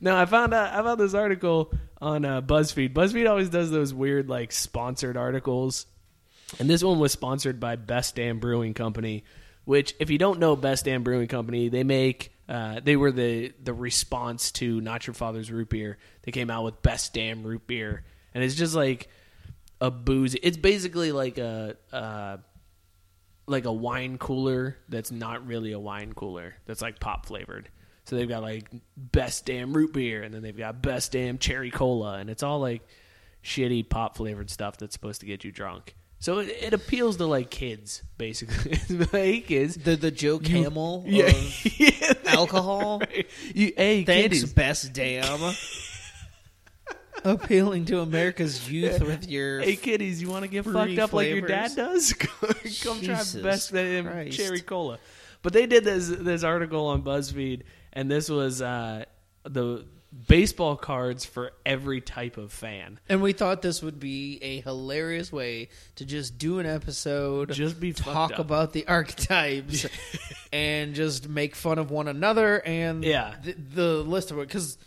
no, 0.00 0.16
I 0.16 0.24
found 0.26 0.54
out 0.54 0.72
I 0.72 0.82
found 0.82 0.98
this 0.98 1.14
article 1.14 1.72
on 2.00 2.24
uh, 2.24 2.40
BuzzFeed. 2.40 2.92
BuzzFeed 2.94 3.28
always 3.28 3.50
does 3.50 3.70
those 3.70 3.92
weird 3.94 4.28
like 4.28 4.50
sponsored 4.50 5.16
articles 5.16 5.86
And 6.58 6.68
this 6.68 6.82
one 6.82 6.98
was 6.98 7.12
sponsored 7.12 7.60
by 7.60 7.76
Best 7.76 8.16
Damn 8.16 8.38
Brewing 8.38 8.74
Company, 8.74 9.24
which, 9.64 9.94
if 10.00 10.10
you 10.10 10.18
don't 10.18 10.38
know 10.38 10.56
Best 10.56 10.84
Damn 10.86 11.02
Brewing 11.02 11.28
Company, 11.28 11.68
they 11.68 11.84
make 11.84 12.32
uh, 12.48 12.80
they 12.82 12.96
were 12.96 13.12
the 13.12 13.52
the 13.62 13.72
response 13.72 14.52
to 14.52 14.80
Not 14.80 15.06
Your 15.06 15.14
Father's 15.14 15.50
Root 15.50 15.70
Beer. 15.70 15.98
They 16.22 16.32
came 16.32 16.50
out 16.50 16.64
with 16.64 16.82
Best 16.82 17.14
Damn 17.14 17.42
Root 17.42 17.66
Beer, 17.66 18.04
and 18.34 18.44
it's 18.44 18.54
just 18.54 18.74
like 18.74 19.08
a 19.80 19.90
boozy. 19.90 20.38
It's 20.42 20.56
basically 20.56 21.12
like 21.12 21.38
a 21.38 21.76
uh, 21.92 22.36
like 23.46 23.64
a 23.64 23.72
wine 23.72 24.18
cooler 24.18 24.76
that's 24.88 25.10
not 25.10 25.46
really 25.46 25.72
a 25.72 25.78
wine 25.78 26.12
cooler. 26.12 26.54
That's 26.66 26.82
like 26.82 27.00
pop 27.00 27.26
flavored. 27.26 27.70
So 28.04 28.16
they've 28.16 28.28
got 28.28 28.42
like 28.42 28.70
Best 28.96 29.46
Damn 29.46 29.72
Root 29.72 29.94
Beer, 29.94 30.22
and 30.22 30.34
then 30.34 30.42
they've 30.42 30.56
got 30.56 30.82
Best 30.82 31.12
Damn 31.12 31.38
Cherry 31.38 31.70
Cola, 31.70 32.18
and 32.18 32.28
it's 32.28 32.42
all 32.42 32.60
like 32.60 32.82
shitty 33.42 33.88
pop 33.88 34.16
flavored 34.16 34.50
stuff 34.50 34.76
that's 34.76 34.92
supposed 34.92 35.20
to 35.20 35.26
get 35.26 35.44
you 35.44 35.52
drunk. 35.52 35.94
So 36.24 36.38
it, 36.38 36.48
it 36.48 36.72
appeals 36.72 37.18
to 37.18 37.26
like 37.26 37.50
kids, 37.50 38.02
basically. 38.16 38.78
hey 39.12 39.40
kids, 39.40 39.74
The 39.76 39.94
the 39.94 40.10
Joe 40.10 40.38
Camel 40.38 41.04
yeah, 41.06 41.26
of 41.26 41.78
yeah, 41.78 42.14
alcohol. 42.28 43.02
you, 43.54 43.74
hey 43.76 44.04
Thanks, 44.04 44.22
kiddies. 44.22 44.52
best 44.54 44.94
damn. 44.94 45.54
Appealing 47.24 47.84
to 47.86 48.00
America's 48.00 48.70
youth 48.72 49.02
with 49.02 49.28
your 49.28 49.60
Hey 49.60 49.76
kiddies, 49.76 50.22
you 50.22 50.30
want 50.30 50.44
to 50.44 50.48
get 50.48 50.64
fucked 50.64 50.98
up 50.98 51.12
like 51.12 51.28
your 51.28 51.42
dad 51.42 51.76
does? 51.76 52.14
Come 52.14 53.02
try 53.02 53.22
best 53.42 53.74
damn 53.74 54.30
cherry 54.30 54.62
cola. 54.62 54.98
But 55.42 55.52
they 55.52 55.66
did 55.66 55.84
this 55.84 56.08
this 56.08 56.42
article 56.42 56.86
on 56.86 57.02
BuzzFeed, 57.02 57.64
and 57.92 58.10
this 58.10 58.30
was 58.30 58.62
uh, 58.62 59.04
the 59.42 59.84
baseball 60.28 60.76
cards 60.76 61.24
for 61.24 61.52
every 61.66 62.00
type 62.00 62.36
of 62.36 62.52
fan. 62.52 63.00
And 63.08 63.20
we 63.20 63.32
thought 63.32 63.62
this 63.62 63.82
would 63.82 63.98
be 63.98 64.38
a 64.42 64.60
hilarious 64.60 65.32
way 65.32 65.68
to 65.96 66.04
just 66.04 66.38
do 66.38 66.58
an 66.60 66.66
episode, 66.66 67.52
Just 67.52 67.80
be 67.80 67.92
talk 67.92 68.38
about 68.38 68.72
the 68.72 68.86
archetypes, 68.86 69.86
and 70.52 70.94
just 70.94 71.28
make 71.28 71.56
fun 71.56 71.78
of 71.78 71.90
one 71.90 72.06
another 72.08 72.60
and 72.64 73.02
Yeah. 73.04 73.34
the, 73.42 73.52
the 73.54 73.94
list 74.04 74.30
of 74.30 74.38
it 74.38 74.46
because 74.48 74.78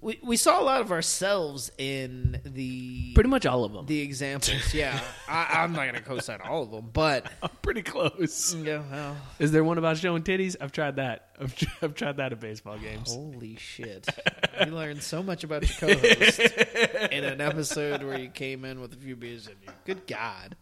we 0.00 0.18
we 0.22 0.36
saw 0.36 0.60
a 0.60 0.64
lot 0.64 0.80
of 0.80 0.90
ourselves 0.92 1.70
in 1.78 2.40
the 2.44 3.12
Pretty 3.14 3.28
much 3.30 3.46
all 3.46 3.64
of 3.64 3.72
them. 3.72 3.86
the 3.86 4.00
examples. 4.00 4.72
Yeah, 4.74 4.98
I, 5.28 5.62
I'm 5.62 5.72
not 5.72 5.86
gonna 5.86 6.00
co-sign 6.00 6.40
all 6.42 6.62
of 6.62 6.70
them, 6.70 6.90
but 6.92 7.30
I'm 7.42 7.50
pretty 7.62 7.82
close. 7.82 8.54
yeah, 8.54 8.82
well, 8.90 9.16
Is 9.38 9.52
there 9.52 9.62
one 9.64 9.78
about 9.78 9.98
showing 9.98 10.22
titties? 10.22 10.56
I've 10.60 10.72
tried 10.72 10.96
that. 10.96 11.26
I've, 11.40 11.54
tr- 11.54 11.66
I've 11.82 11.94
tried 11.94 12.16
that 12.18 12.32
at 12.32 12.40
baseball 12.40 12.78
games. 12.78 13.12
holy 13.14 13.56
shit, 13.56 14.08
you 14.64 14.72
learned 14.72 15.02
so 15.02 15.22
much 15.22 15.44
about 15.44 15.62
your 15.68 15.94
co-host 15.94 16.40
in 17.10 17.24
an 17.24 17.40
episode 17.40 18.02
where 18.02 18.18
you 18.18 18.28
came 18.30 18.64
in 18.64 18.80
with 18.80 18.92
a 18.92 18.96
few 18.96 19.16
beers 19.16 19.46
in 19.46 19.54
you. 19.62 19.68
Good 19.84 20.06
God. 20.06 20.56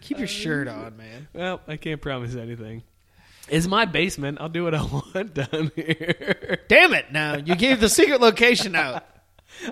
Keep 0.00 0.18
your 0.18 0.26
shirt 0.26 0.66
on, 0.66 0.96
man. 0.96 1.28
Well, 1.32 1.60
I 1.68 1.76
can't 1.76 2.00
promise 2.00 2.34
anything. 2.34 2.82
It's 3.50 3.66
my 3.66 3.84
basement. 3.84 4.38
I'll 4.40 4.48
do 4.48 4.64
what 4.64 4.74
I 4.74 4.82
want 5.14 5.34
down 5.34 5.72
here. 5.74 6.60
Damn 6.68 6.94
it! 6.94 7.12
Now 7.12 7.36
you 7.36 7.54
gave 7.56 7.80
the 7.80 7.88
secret 7.88 8.20
location 8.20 8.74
out. 8.74 9.04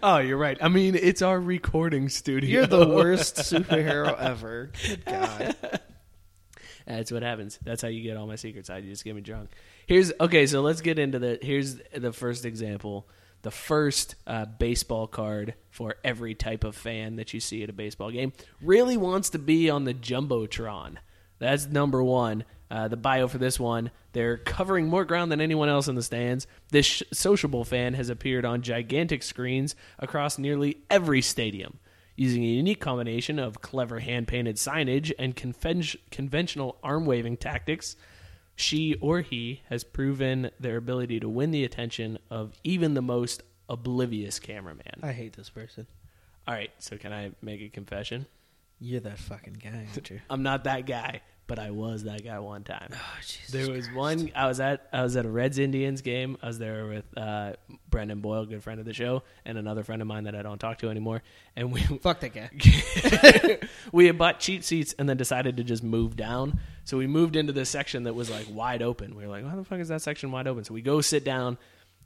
Oh, 0.02 0.18
you're 0.18 0.36
right. 0.36 0.58
I 0.60 0.68
mean, 0.68 0.96
it's 0.96 1.22
our 1.22 1.38
recording 1.38 2.08
studio. 2.08 2.50
You're 2.50 2.66
the 2.66 2.86
worst 2.88 3.36
superhero 3.36 4.18
ever. 4.18 4.70
Good 4.86 5.04
God. 5.04 5.56
That's 6.86 7.12
what 7.12 7.22
happens. 7.22 7.58
That's 7.62 7.80
how 7.80 7.88
you 7.88 8.02
get 8.02 8.16
all 8.16 8.26
my 8.26 8.34
secrets. 8.36 8.70
I 8.70 8.80
just 8.80 9.04
get 9.04 9.14
me 9.14 9.20
drunk. 9.20 9.50
Here's 9.86 10.12
okay. 10.20 10.46
So 10.46 10.62
let's 10.62 10.80
get 10.80 10.98
into 10.98 11.18
the. 11.18 11.38
Here's 11.40 11.76
the 11.96 12.12
first 12.12 12.44
example. 12.44 13.08
The 13.42 13.50
first 13.52 14.16
uh, 14.26 14.46
baseball 14.46 15.06
card 15.06 15.54
for 15.70 15.94
every 16.02 16.34
type 16.34 16.64
of 16.64 16.74
fan 16.74 17.16
that 17.16 17.32
you 17.32 17.38
see 17.40 17.62
at 17.62 17.70
a 17.70 17.72
baseball 17.72 18.10
game 18.10 18.32
really 18.60 18.96
wants 18.96 19.30
to 19.30 19.38
be 19.38 19.70
on 19.70 19.84
the 19.84 19.94
jumbotron. 19.94 20.96
That's 21.38 21.66
number 21.66 22.02
one. 22.02 22.44
Uh, 22.70 22.88
the 22.88 22.96
bio 22.96 23.28
for 23.28 23.38
this 23.38 23.58
one: 23.58 23.90
they're 24.12 24.36
covering 24.36 24.88
more 24.88 25.04
ground 25.04 25.32
than 25.32 25.40
anyone 25.40 25.68
else 25.68 25.88
in 25.88 25.94
the 25.94 26.02
stands. 26.02 26.46
This 26.70 26.86
sh- 26.86 27.02
sociable 27.12 27.64
fan 27.64 27.94
has 27.94 28.08
appeared 28.08 28.44
on 28.44 28.62
gigantic 28.62 29.22
screens 29.22 29.74
across 29.98 30.38
nearly 30.38 30.78
every 30.90 31.22
stadium 31.22 31.78
using 32.16 32.42
a 32.42 32.48
unique 32.48 32.80
combination 32.80 33.38
of 33.38 33.60
clever 33.60 34.00
hand 34.00 34.26
painted 34.26 34.56
signage 34.56 35.12
and 35.20 35.36
conven- 35.36 35.96
conventional 36.10 36.76
arm 36.82 37.06
waving 37.06 37.36
tactics. 37.36 37.94
She 38.56 38.96
or 38.96 39.20
he 39.20 39.62
has 39.68 39.84
proven 39.84 40.50
their 40.58 40.76
ability 40.76 41.20
to 41.20 41.28
win 41.28 41.52
the 41.52 41.64
attention 41.64 42.18
of 42.28 42.54
even 42.64 42.94
the 42.94 43.02
most 43.02 43.44
oblivious 43.68 44.40
cameraman. 44.40 44.98
I 45.00 45.12
hate 45.12 45.34
this 45.34 45.48
person. 45.48 45.86
All 46.48 46.54
right, 46.54 46.72
so 46.78 46.96
can 46.96 47.12
I 47.12 47.30
make 47.40 47.60
a 47.60 47.68
confession? 47.68 48.26
You're 48.80 49.00
that 49.00 49.18
fucking 49.18 49.58
guy, 49.62 49.86
aren't 49.94 50.10
you? 50.10 50.20
I'm 50.30 50.42
not 50.42 50.64
that 50.64 50.86
guy, 50.86 51.20
but 51.48 51.58
I 51.58 51.70
was 51.70 52.04
that 52.04 52.22
guy 52.22 52.38
one 52.38 52.62
time. 52.62 52.90
Oh, 52.92 53.18
there 53.50 53.70
was 53.70 53.90
one 53.90 54.30
I 54.36 54.46
was 54.46 54.60
at 54.60 54.86
I 54.92 55.02
was 55.02 55.16
at 55.16 55.24
a 55.24 55.28
Reds 55.28 55.58
Indians 55.58 56.02
game. 56.02 56.36
I 56.42 56.46
was 56.46 56.58
there 56.58 56.86
with 56.86 57.04
uh, 57.16 57.54
Brendan 57.88 58.20
Boyle, 58.20 58.44
good 58.46 58.62
friend 58.62 58.78
of 58.78 58.86
the 58.86 58.92
show, 58.92 59.24
and 59.44 59.58
another 59.58 59.82
friend 59.82 60.00
of 60.02 60.06
mine 60.06 60.24
that 60.24 60.36
I 60.36 60.42
don't 60.42 60.58
talk 60.58 60.78
to 60.78 60.90
anymore. 60.90 61.22
And 61.56 61.72
we 61.72 61.80
Fuck 61.80 62.20
that 62.20 62.34
guy. 62.34 63.58
we 63.92 64.06
had 64.06 64.18
bought 64.18 64.38
cheap 64.38 64.62
seats 64.62 64.94
and 64.98 65.08
then 65.08 65.16
decided 65.16 65.56
to 65.56 65.64
just 65.64 65.82
move 65.82 66.14
down. 66.14 66.60
So 66.84 66.98
we 66.98 67.06
moved 67.06 67.34
into 67.34 67.52
this 67.52 67.70
section 67.70 68.04
that 68.04 68.14
was 68.14 68.30
like 68.30 68.46
wide 68.50 68.82
open. 68.82 69.16
We 69.16 69.24
were 69.24 69.30
like, 69.30 69.44
"Why 69.44 69.56
the 69.56 69.64
fuck 69.64 69.80
is 69.80 69.88
that 69.88 70.02
section 70.02 70.30
wide 70.30 70.46
open?" 70.46 70.64
So 70.64 70.74
we 70.74 70.82
go 70.82 71.00
sit 71.00 71.24
down. 71.24 71.58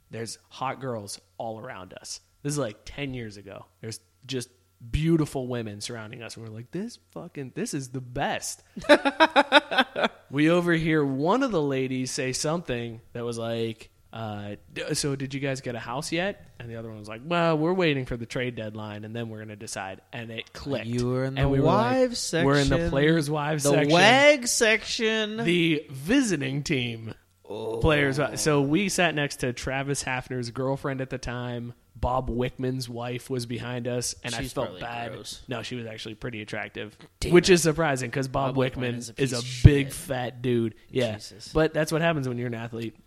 There's 0.09 0.39
hot 0.49 0.79
girls 0.79 1.19
all 1.37 1.59
around 1.59 1.93
us. 1.93 2.21
This 2.43 2.53
is 2.53 2.59
like 2.59 2.77
ten 2.85 3.13
years 3.13 3.35
ago. 3.35 3.65
There's 3.81 3.99
just 4.25 4.49
beautiful 4.91 5.47
women 5.47 5.81
surrounding 5.81 6.21
us. 6.23 6.35
And 6.37 6.47
we're 6.47 6.53
like, 6.53 6.71
"This 6.71 6.99
fucking 7.11 7.53
this 7.55 7.73
is 7.73 7.89
the 7.89 8.01
best." 8.01 8.63
we 10.29 10.49
overhear 10.49 11.05
one 11.05 11.43
of 11.43 11.51
the 11.51 11.61
ladies 11.61 12.11
say 12.11 12.33
something 12.33 13.01
that 13.13 13.23
was 13.23 13.37
like, 13.37 13.89
uh, 14.11 14.55
"So 14.93 15.15
did 15.15 15.33
you 15.33 15.39
guys 15.39 15.61
get 15.61 15.75
a 15.75 15.79
house 15.79 16.11
yet?" 16.11 16.45
And 16.59 16.69
the 16.69 16.75
other 16.75 16.89
one 16.89 16.99
was 16.99 17.07
like, 17.09 17.21
"Well, 17.25 17.57
we're 17.57 17.73
waiting 17.73 18.05
for 18.05 18.17
the 18.17 18.25
trade 18.25 18.55
deadline, 18.55 19.05
and 19.05 19.15
then 19.15 19.29
we're 19.29 19.39
gonna 19.39 19.55
decide." 19.55 20.01
And 20.11 20.31
it 20.31 20.53
clicked. 20.53 20.85
You 20.85 21.09
were 21.09 21.25
in 21.25 21.35
the 21.35 21.41
And 21.41 21.49
the 21.49 21.53
we 21.53 21.59
wives 21.61 22.33
We're 22.33 22.59
in 22.59 22.69
the 22.69 22.89
players' 22.89 23.29
wives 23.29 23.63
The 23.63 23.71
section. 23.71 23.91
wag 23.93 24.47
section. 24.47 25.37
The 25.37 25.85
visiting 25.89 26.63
team 26.63 27.13
players. 27.43 28.19
So 28.41 28.61
we 28.61 28.89
sat 28.89 29.13
next 29.15 29.37
to 29.37 29.53
Travis 29.53 30.03
Hafner's 30.03 30.49
girlfriend 30.51 31.01
at 31.01 31.09
the 31.09 31.17
time. 31.17 31.73
Bob 32.03 32.29
Wickman's 32.29 32.89
wife 32.89 33.29
was 33.29 33.45
behind 33.45 33.87
us, 33.87 34.13
and 34.25 34.35
I 34.35 34.43
felt 34.43 34.77
bad. 34.77 35.13
gross. 35.13 35.41
No, 35.47 35.63
she 35.63 35.75
was 35.75 35.85
actually 35.85 36.15
pretty 36.15 36.41
attractive, 36.41 36.97
Damn 37.21 37.31
which 37.31 37.49
it. 37.49 37.53
is 37.53 37.63
surprising 37.63 38.09
because 38.09 38.27
Bob, 38.27 38.55
Bob 38.55 38.65
Wickman 38.65 38.95
Wickman 38.95 38.97
is 38.97 39.13
is 39.15 39.31
a 39.31 39.37
a, 39.37 39.41
piece 39.41 39.59
of 39.59 39.63
big 39.63 39.85
shit. 39.87 39.93
fat 39.93 40.41
dude. 40.41 40.75
Yeah, 40.89 41.13
Jesus. 41.13 41.53
but 41.53 41.73
that's 41.73 41.93
what 41.93 42.01
happens 42.01 42.27
when 42.27 42.37
you're 42.37 42.47
an 42.47 42.55
athlete. 42.55 42.97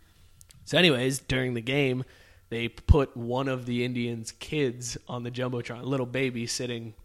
So, 0.65 0.79
anyways, 0.79 1.19
during 1.19 1.53
the 1.53 1.61
game, 1.61 2.05
they 2.49 2.69
put 2.69 3.15
one 3.15 3.47
of 3.47 3.67
the 3.67 3.85
Indians' 3.85 4.31
kids 4.31 4.97
on 5.07 5.21
the 5.21 5.29
jumbotron, 5.29 5.81
a 5.81 5.85
little 5.85 6.07
baby 6.07 6.47
sitting 6.47 6.95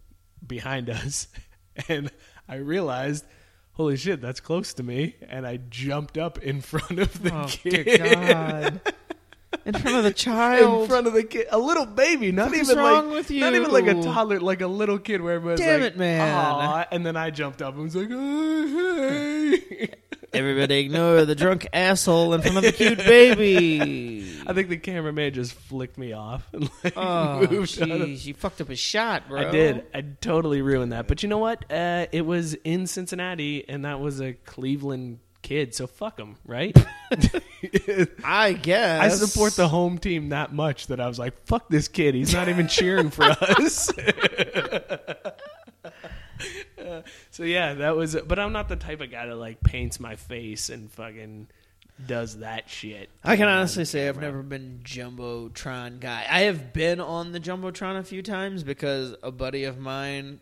behind 0.45 0.89
us, 0.89 1.27
and 1.87 2.11
I 2.49 2.55
realized, 2.55 3.23
holy 3.73 3.97
shit, 3.97 4.19
that's 4.19 4.39
close 4.39 4.73
to 4.73 4.83
me, 4.83 5.15
and 5.29 5.45
I 5.45 5.59
jumped 5.69 6.17
up 6.17 6.39
in 6.39 6.61
front 6.61 6.97
of 6.97 7.21
the 7.21 7.35
oh, 7.35 7.45
kid. 7.47 8.81
In 9.65 9.73
front 9.73 9.97
of 9.97 10.03
the 10.03 10.13
child, 10.13 10.83
In 10.83 10.87
front 10.89 11.07
of 11.07 11.13
the 11.13 11.23
kid, 11.23 11.47
a 11.51 11.57
little 11.57 11.85
baby, 11.85 12.31
not 12.31 12.51
is 12.53 12.69
even 12.69 12.77
wrong 12.83 13.11
like, 13.11 13.29
not 13.29 13.53
even 13.53 13.71
like 13.71 13.87
a 13.87 14.01
toddler, 14.01 14.39
like 14.39 14.61
a 14.61 14.67
little 14.67 14.99
kid, 14.99 15.21
where 15.21 15.35
everybody's 15.35 15.65
Damn 15.65 15.81
like, 15.81 15.93
it, 15.93 15.97
man. 15.97 16.85
And 16.91 17.05
then 17.05 17.15
I 17.15 17.29
jumped 17.29 17.61
up 17.61 17.75
and 17.75 17.83
was 17.83 17.95
like, 17.95 18.09
oh, 18.11 18.67
hey. 19.09 19.93
Everybody 20.33 20.79
ignore 20.79 21.25
the 21.25 21.35
drunk 21.35 21.67
asshole 21.73 22.33
in 22.33 22.41
front 22.41 22.57
of 22.57 22.63
the 22.63 22.71
cute 22.71 22.97
baby. 22.97 24.35
I 24.47 24.53
think 24.53 24.67
the 24.69 24.77
cameraman 24.77 25.31
just 25.31 25.53
flicked 25.53 25.95
me 25.97 26.13
off 26.13 26.47
and 26.51 26.69
like 26.83 26.93
Oh, 26.97 27.47
moved 27.47 27.77
jeez. 27.77 28.25
You 28.25 28.33
fucked 28.33 28.59
up 28.59 28.69
a 28.69 28.75
shot, 28.75 29.29
bro. 29.29 29.47
I 29.47 29.51
did. 29.51 29.85
I 29.93 30.01
totally 30.01 30.63
ruined 30.63 30.91
that. 30.91 31.07
But 31.07 31.21
you 31.21 31.29
know 31.29 31.37
what? 31.37 31.71
Uh, 31.71 32.07
it 32.11 32.25
was 32.25 32.55
in 32.55 32.87
Cincinnati, 32.87 33.63
and 33.69 33.85
that 33.85 33.99
was 33.99 34.21
a 34.21 34.33
Cleveland 34.33 35.19
kid, 35.43 35.75
so 35.75 35.85
fuck 35.85 36.17
them, 36.17 36.37
right? 36.45 36.75
I 38.23 38.53
guess. 38.53 39.01
I 39.01 39.09
support 39.09 39.55
the 39.55 39.67
home 39.67 39.99
team 39.99 40.29
that 40.29 40.53
much 40.53 40.87
that 40.87 40.99
I 40.99 41.07
was 41.07 41.19
like, 41.19 41.45
fuck 41.45 41.69
this 41.69 41.87
kid. 41.87 42.15
He's 42.15 42.33
not 42.33 42.49
even 42.49 42.67
cheering 42.67 43.11
for 43.11 43.23
us. 43.41 43.95
Uh, 46.83 47.01
so 47.31 47.43
yeah, 47.43 47.75
that 47.75 47.95
was. 47.95 48.15
But 48.15 48.39
I'm 48.39 48.53
not 48.53 48.69
the 48.69 48.75
type 48.75 49.01
of 49.01 49.11
guy 49.11 49.27
that 49.27 49.35
like 49.35 49.61
paints 49.61 49.99
my 49.99 50.15
face 50.15 50.69
and 50.69 50.91
fucking 50.91 51.47
does 52.07 52.39
that 52.39 52.69
shit. 52.69 53.09
I 53.23 53.35
can 53.35 53.47
on 53.47 53.57
honestly 53.57 53.85
say 53.85 54.07
I've 54.07 54.19
never 54.19 54.41
been 54.41 54.81
jumbotron 54.83 55.99
guy. 55.99 56.25
I 56.29 56.41
have 56.41 56.73
been 56.73 56.99
on 56.99 57.31
the 57.31 57.39
jumbotron 57.39 57.99
a 57.99 58.03
few 58.03 58.23
times 58.23 58.63
because 58.63 59.15
a 59.21 59.31
buddy 59.31 59.65
of 59.65 59.77
mine, 59.77 60.39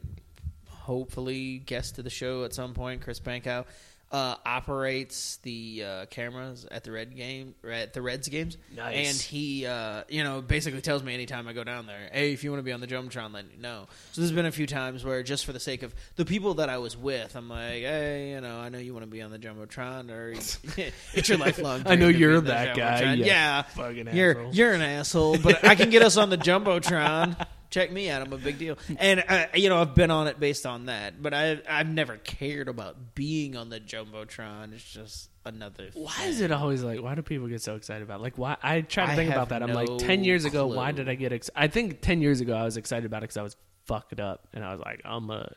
hopefully 0.68 1.60
guest 1.60 1.96
to 1.96 2.04
the 2.04 2.10
show 2.10 2.46
at 2.46 2.54
some 2.54 2.74
point, 2.74 3.02
Chris 3.02 3.20
Bankow, 3.20 3.66
uh, 4.12 4.36
operates 4.46 5.38
the 5.38 5.84
uh, 5.86 6.06
cameras 6.08 6.66
at 6.70 6.84
the 6.84 6.92
red 6.92 7.16
game 7.16 7.56
at 7.70 7.94
the 7.94 8.02
Reds 8.02 8.28
games. 8.28 8.58
Nice. 8.76 9.08
And 9.08 9.18
he, 9.18 9.66
uh, 9.66 10.04
you 10.10 10.24
know, 10.24 10.42
basically 10.42 10.82
tells 10.82 11.02
me 11.02 11.14
anytime 11.14 11.48
I 11.48 11.54
go 11.54 11.64
down 11.64 11.86
there, 11.86 12.10
"Hey, 12.12 12.34
if 12.34 12.44
you 12.44 12.52
want 12.52 12.60
to 12.60 12.64
be 12.64 12.74
on 12.74 12.82
the 12.82 12.88
jumbotron, 12.88 13.34
let 13.34 13.48
me 13.48 13.56
know." 13.60 13.88
So 14.12 14.22
there's 14.22 14.34
been 14.34 14.46
a 14.46 14.52
few 14.52 14.68
times 14.68 15.06
where, 15.06 15.24
just 15.24 15.46
for 15.46 15.54
the 15.54 15.60
sake 15.60 15.82
of 15.84 15.96
the 16.18 16.26
people 16.26 16.56
that 16.56 16.68
I 16.70 16.78
was 16.80 16.98
with, 16.98 17.36
I'm 17.36 17.48
like, 17.50 17.84
"Hey, 17.84 18.32
you 18.32 18.42
know, 18.42 18.60
I 18.60 18.70
know 18.70 18.80
you 18.80 18.94
want 18.94 19.06
to 19.06 19.12
be 19.12 19.22
on 19.22 19.32
the 19.32 19.40
jumbotron, 19.40 20.12
or 20.12 20.32
it's 21.14 21.30
your 21.30 21.38
lifelong." 21.38 21.84
I 21.86 21.96
know 21.96 22.10
you're 22.10 22.42
that 22.42 22.76
guy, 22.76 23.02
Jumbotron." 23.02 23.18
you 23.18 23.26
Yeah, 23.26 23.62
fucking 23.62 24.10
you're 24.14 24.32
asshole. 24.32 24.54
you're 24.54 24.74
an 24.74 24.82
asshole, 24.82 25.38
but 25.40 25.64
I 25.66 25.76
can 25.76 25.90
get 25.90 26.02
us 26.02 26.18
on 26.18 26.30
the 26.30 26.38
jumbotron. 26.38 27.46
Check 27.72 27.92
me 27.92 28.10
out. 28.10 28.22
I'm 28.22 28.34
a 28.34 28.38
big 28.38 28.60
deal, 28.60 28.78
and 29.00 29.24
uh, 29.28 29.46
you 29.56 29.70
know 29.70 29.80
I've 29.82 29.96
been 29.96 30.12
on 30.12 30.28
it 30.28 30.40
based 30.40 30.66
on 30.66 30.88
that. 30.88 31.22
But 31.22 31.34
I 31.34 31.62
I've 31.68 31.88
never 31.88 32.18
cared 32.18 32.68
about 32.68 33.16
being 33.16 33.56
on 33.56 33.70
the 33.70 33.80
jumbotron. 33.80 34.74
It's 34.74 34.84
just 34.84 35.30
another. 35.46 35.90
Why 35.94 36.12
thing. 36.12 36.28
is 36.28 36.42
it 36.42 36.52
always 36.52 36.84
like? 36.84 37.02
Why 37.02 37.16
do 37.16 37.22
people 37.22 37.48
get 37.48 37.62
so 37.62 37.76
excited 37.76 38.04
about? 38.04 38.20
it? 38.20 38.24
Like, 38.24 38.38
why? 38.38 38.58
I 38.62 38.82
try 38.82 39.06
to 39.06 39.12
I 39.14 39.16
think 39.16 39.32
about 39.32 39.50
that. 39.50 39.64
I'm 39.64 39.74
like, 39.74 39.90
ten 40.00 40.26
years 40.26 40.44
ago, 40.44 40.68
why 40.68 40.92
did 40.92 41.08
I 41.08 41.16
get? 41.16 41.32
Ex- 41.32 41.50
I 41.56 41.68
think 41.68 42.02
ten 42.02 42.22
years 42.22 42.42
ago 42.42 42.56
I 42.56 42.64
was 42.64 42.76
excited 42.76 43.06
about 43.06 43.20
it 43.20 43.30
because 43.30 43.38
I 43.38 43.44
was 43.44 43.56
fucked 43.86 44.20
up, 44.20 44.48
and 44.54 44.66
I 44.66 44.74
was 44.74 44.82
like, 44.82 45.02
I'm 45.06 45.30
a, 45.30 45.54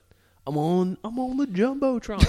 I'm 0.47 0.57
on, 0.57 0.97
I'm 1.03 1.19
on 1.19 1.37
the 1.37 1.47
jumbotron. 1.47 2.25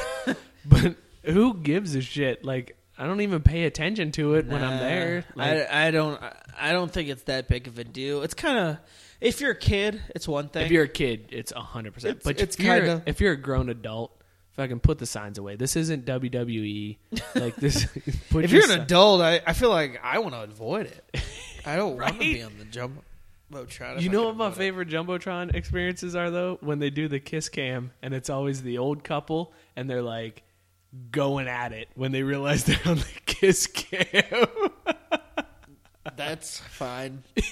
but 0.66 0.96
who 1.24 1.54
gives 1.56 1.96
a 1.96 2.02
shit? 2.02 2.44
Like, 2.44 2.78
I 2.98 3.06
don't 3.06 3.22
even 3.22 3.42
pay 3.42 3.66
attention 3.66 4.12
to 4.14 4.36
it 4.36 4.48
when 4.48 4.64
I'm 4.64 4.80
there. 4.80 5.26
Like, 5.36 5.70
I 5.70 5.88
I 5.88 5.92
don't 5.92 6.20
I 6.60 6.72
don't 6.72 6.92
think 6.92 7.10
it's 7.10 7.24
that 7.24 7.48
big 7.48 7.68
of 7.68 7.78
a 7.78 7.84
deal. 7.84 8.24
It's 8.24 8.34
kind 8.34 8.58
of 8.58 8.78
if 9.22 9.42
you're 9.42 9.52
a 9.52 9.56
kid, 9.56 10.02
it's 10.16 10.28
one 10.28 10.50
thing. 10.50 10.66
if 10.66 10.72
you're 10.72 10.84
a 10.84 10.88
kid, 10.90 11.28
it's 11.32 11.52
hundred 11.52 11.94
percent. 11.94 12.18
It's- 12.18 12.24
But 12.24 12.42
it's 12.42 12.56
if 12.56 12.64
you're 12.66 12.76
kinda- 12.80 13.04
if 13.06 13.20
you're 13.22 13.34
a 13.34 13.38
grown 13.38 13.70
adult, 13.70 14.12
fucking 14.54 14.80
put 14.80 14.98
the 15.00 15.06
signs 15.06 15.38
away. 15.38 15.56
This 15.56 15.76
isn't 15.76 16.06
WWE. 16.06 16.98
Like 17.36 17.56
this. 17.58 17.86
put 18.30 18.46
if 18.46 18.52
your 18.52 18.62
you're 18.62 18.72
an 18.72 18.78
si- 18.78 18.84
adult, 18.84 19.22
I, 19.22 19.42
I 19.46 19.54
feel 19.54 19.70
like 19.70 20.00
I 20.04 20.20
want 20.20 20.34
to 20.36 20.42
avoid 20.44 20.86
it. 20.88 21.24
I 21.66 21.76
don't 21.76 21.98
want 21.98 22.14
to 22.14 22.20
be 22.20 22.42
on 22.44 22.54
the 22.58 22.66
jumbotron. 22.66 23.98
if 23.98 24.04
You 24.04 24.10
I 24.10 24.14
know 24.14 24.24
what 24.28 24.38
my 24.38 24.52
favorite 24.52 24.88
jumbotron 24.90 25.54
experiences 25.56 26.16
are 26.16 26.30
though? 26.32 26.58
When 26.62 26.80
they 26.80 26.90
do 26.90 27.08
the 27.08 27.20
kiss 27.20 27.50
cam 27.50 27.92
and 28.02 28.14
it's 28.14 28.30
always 28.30 28.62
the 28.62 28.78
old 28.78 29.04
couple 29.04 29.52
and 29.76 29.90
they're 29.90 30.02
like 30.04 30.44
going 31.12 31.48
at 31.50 31.74
it 31.74 31.90
when 31.96 32.12
they 32.14 32.24
realize 32.24 32.64
they're 32.64 32.80
on 32.86 32.98
the 32.98 33.06
kiss 33.26 33.68
cam. 33.68 34.46
That's 36.16 36.60
fine. 36.60 37.24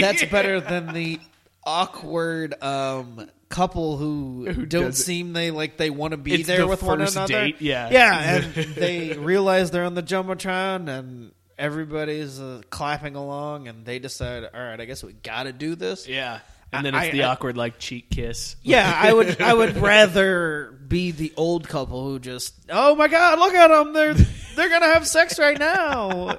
That's 0.00 0.24
better 0.26 0.60
than 0.60 0.92
the 0.92 1.20
awkward 1.64 2.62
um, 2.62 3.28
couple 3.48 3.96
who, 3.96 4.46
Who 4.46 4.66
don't 4.66 4.84
does 4.86 5.00
it. 5.00 5.04
seem 5.04 5.32
they 5.32 5.50
like 5.50 5.76
they 5.76 5.90
want 5.90 6.12
to 6.12 6.16
be 6.18 6.34
It's 6.34 6.46
there 6.46 6.58
the 6.60 6.66
with 6.66 6.82
one 6.82 7.00
another. 7.00 7.26
date, 7.32 7.56
yeah. 7.60 7.88
yeah, 7.90 8.34
and 8.36 8.54
they 8.74 9.14
realize 9.16 9.70
they're 9.70 9.84
on 9.84 9.94
the 9.94 10.02
jumbotron 10.02 10.88
and 10.88 11.32
everybody's 11.58 12.40
uh, 12.40 12.62
clapping 12.70 13.14
along, 13.16 13.68
and 13.68 13.84
they 13.86 13.98
decide, 13.98 14.44
all 14.52 14.60
right, 14.60 14.80
I 14.80 14.84
guess 14.84 15.02
we 15.02 15.12
got 15.12 15.44
to 15.44 15.52
do 15.52 15.74
this. 15.74 16.06
yeah. 16.08 16.40
And 16.72 16.84
then 16.84 16.94
I- 16.96 17.04
it's 17.04 17.12
the 17.12 17.22
I- 17.22 17.28
awkward 17.28 17.56
like 17.56 17.78
cheek 17.78 18.10
kiss. 18.10 18.56
Yeah, 18.62 18.92
I 19.00 19.12
would. 19.12 19.40
I 19.40 19.54
would 19.54 19.76
rather 19.78 20.72
be 20.88 21.12
the 21.12 21.32
old 21.36 21.68
couple 21.68 22.02
who 22.04 22.18
just. 22.18 22.52
Oh 22.68 22.96
my 22.96 23.06
God! 23.06 23.38
Look 23.38 23.54
at 23.54 23.68
them. 23.68 23.92
They're 23.92 24.14
they're 24.54 24.68
gonna 24.68 24.86
have 24.92 25.06
sex 25.06 25.38
right 25.38 25.58
now. 25.58 26.38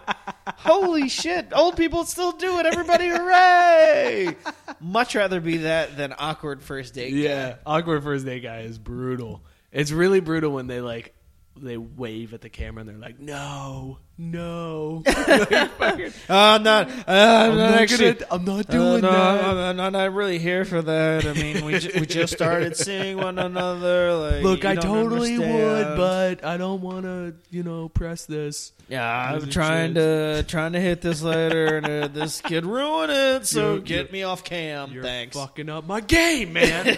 Holy 0.57 1.09
shit! 1.09 1.47
Old 1.53 1.77
people 1.77 2.05
still 2.05 2.31
do 2.31 2.59
it. 2.59 2.65
Everybody, 2.65 3.07
hooray! 3.07 4.35
Much 4.79 5.15
rather 5.15 5.39
be 5.39 5.57
that 5.57 5.97
than 5.97 6.13
awkward 6.17 6.61
first 6.61 6.93
date. 6.93 7.11
guy. 7.11 7.17
Yeah, 7.17 7.55
awkward 7.65 8.03
first 8.03 8.25
date 8.25 8.41
guy 8.41 8.59
is 8.61 8.77
brutal. 8.77 9.41
It's 9.71 9.91
really 9.91 10.19
brutal 10.19 10.51
when 10.51 10.67
they 10.67 10.81
like 10.81 11.14
they 11.57 11.77
wave 11.77 12.33
at 12.33 12.41
the 12.41 12.49
camera 12.49 12.81
and 12.81 12.89
they're 12.89 12.97
like, 12.97 13.19
"No, 13.19 13.99
no, 14.17 15.03
Uh, 15.05 15.67
I'm 16.29 16.63
not. 16.63 16.89
Uh, 16.89 16.91
I'm, 17.07 17.07
not, 17.07 17.55
not 17.57 17.81
actually. 17.81 18.13
gonna, 18.13 18.25
I'm 18.31 18.43
not 18.45 18.69
uh, 18.69 18.71
doing 18.71 19.01
no, 19.01 19.11
that." 19.11 19.43
I'm, 19.45 19.79
I'm 19.79 19.93
not 19.93 20.13
really 20.13 20.37
here 20.37 20.65
for 20.65 20.81
that. 20.81 21.25
I 21.25 21.33
mean, 21.33 21.63
we 21.63 21.79
ju- 21.79 21.91
we 21.99 22.05
just 22.05 22.33
started 22.33 22.75
seeing 22.85 23.17
one 23.17 23.39
another. 23.39 24.13
Like, 24.15 24.43
Look, 24.43 24.65
I 24.65 24.75
totally 24.75 25.39
would, 25.39 25.97
but 25.97 26.43
I 26.43 26.57
don't 26.57 26.81
want 26.81 27.03
to, 27.05 27.35
you 27.51 27.63
know, 27.63 27.87
press 27.89 28.25
this. 28.25 28.73
Yeah, 28.89 29.03
I'm 29.33 29.49
trying 29.49 29.93
to 29.95 30.43
trying 30.47 30.73
to 30.73 30.79
hit 30.81 31.01
this 31.01 31.21
later, 31.21 31.77
and 31.77 31.85
uh, 31.85 32.07
this 32.09 32.41
kid 32.41 32.65
ruin 32.65 33.09
it. 33.09 33.45
So 33.47 33.75
You're- 33.75 33.81
get 33.81 33.97
you're- 34.07 34.11
me 34.11 34.23
off 34.23 34.43
cam. 34.43 34.91
You're 34.91 35.03
Thanks. 35.03 35.35
fucking 35.37 35.69
up 35.69 35.87
my 35.87 36.01
game, 36.01 36.53
man. 36.53 36.97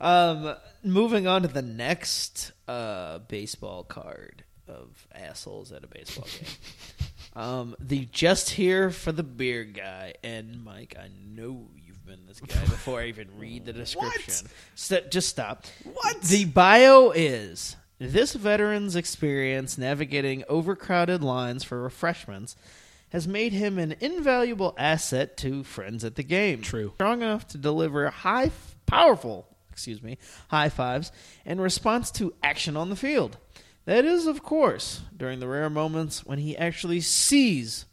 Um, 0.00 0.56
moving 0.82 1.26
on 1.26 1.42
to 1.42 1.48
the 1.48 1.62
next 1.62 2.52
uh, 2.68 3.18
baseball 3.18 3.84
card 3.84 4.44
of 4.68 5.06
assholes 5.14 5.72
at 5.72 5.84
a 5.84 5.86
baseball 5.86 6.26
game. 6.26 6.48
um, 7.44 7.76
the 7.80 8.06
just 8.06 8.50
here 8.50 8.90
for 8.90 9.12
the 9.12 9.22
beer 9.22 9.64
guy, 9.64 10.14
and 10.22 10.64
Mike, 10.64 10.96
I 10.98 11.08
know 11.34 11.68
you've 11.76 12.04
been 12.06 12.26
this 12.26 12.40
guy 12.40 12.60
before 12.62 13.00
I 13.00 13.06
even 13.06 13.28
read 13.38 13.64
the 13.64 13.72
description. 13.72 14.48
St- 14.74 15.10
just 15.10 15.28
stop. 15.28 15.66
What 15.84 16.22
the 16.22 16.44
bio 16.44 17.10
is? 17.10 17.76
This 17.98 18.34
veteran's 18.34 18.96
experience 18.96 19.78
navigating 19.78 20.42
overcrowded 20.48 21.22
lines 21.22 21.62
for 21.62 21.80
refreshments 21.80 22.56
has 23.10 23.28
made 23.28 23.52
him 23.52 23.78
an 23.78 23.94
invaluable 24.00 24.74
asset 24.78 25.36
to 25.36 25.62
friends 25.62 26.02
at 26.02 26.16
the 26.16 26.22
game. 26.22 26.62
True. 26.62 26.92
Strong 26.94 27.22
enough 27.22 27.46
to 27.48 27.58
deliver 27.58 28.08
high, 28.08 28.50
powerful, 28.86 29.46
excuse 29.72 30.02
me, 30.02 30.18
high 30.48 30.68
fives 30.68 31.10
in 31.44 31.60
response 31.60 32.10
to 32.12 32.34
action 32.42 32.76
on 32.76 32.90
the 32.90 32.96
field. 32.96 33.38
That 33.86 34.04
is, 34.04 34.26
of 34.26 34.42
course, 34.44 35.00
during 35.16 35.40
the 35.40 35.48
rare 35.48 35.68
moments 35.70 36.24
when 36.24 36.38
he 36.38 36.56
actually 36.56 37.00
sees 37.00 37.86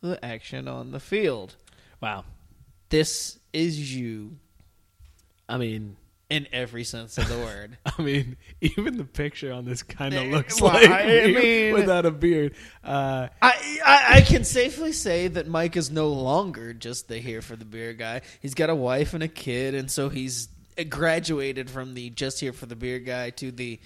the 0.00 0.18
action 0.24 0.66
on 0.66 0.90
the 0.90 0.98
field. 1.00 1.54
wow. 2.00 2.24
This 2.88 3.38
is 3.52 3.94
you 3.94 4.36
I 5.48 5.58
mean, 5.58 5.96
in 6.30 6.46
every 6.52 6.82
sense 6.84 7.18
of 7.18 7.28
the 7.28 7.36
word. 7.38 7.76
I 7.98 8.00
mean, 8.02 8.36
even 8.60 8.96
the 8.96 9.04
picture 9.04 9.52
on 9.52 9.64
this 9.66 9.82
kind 9.82 10.14
of 10.14 10.22
Eh, 10.22 10.30
looks 10.30 10.60
well, 10.60 10.72
like 10.72 10.88
I 10.90 11.04
me 11.26 11.34
mean- 11.34 11.74
without 11.74 12.04
a 12.06 12.10
beard. 12.10 12.54
Uh, 12.82 13.28
I, 13.40 13.78
I 13.84 14.06
I 14.16 14.20
can 14.22 14.44
safely 14.44 14.92
say 14.92 15.28
that 15.28 15.46
Mike 15.46 15.76
is 15.76 15.90
no 15.90 16.08
longer 16.08 16.72
just 16.74 17.08
the 17.08 17.18
here 17.18 17.42
for 17.42 17.54
the 17.56 17.64
beer 17.66 17.92
guy. 17.92 18.22
He's 18.40 18.54
got 18.54 18.70
a 18.70 18.74
wife 18.74 19.14
and 19.14 19.22
a 19.22 19.28
kid, 19.28 19.74
and 19.74 19.90
so 19.90 20.08
he's 20.08 20.48
graduated 20.88 21.70
from 21.70 21.94
the 21.94 22.10
just 22.10 22.40
here 22.40 22.52
for 22.52 22.66
the 22.66 22.76
beer 22.76 22.98
guy 22.98 23.30
to 23.30 23.50
the 23.50 23.80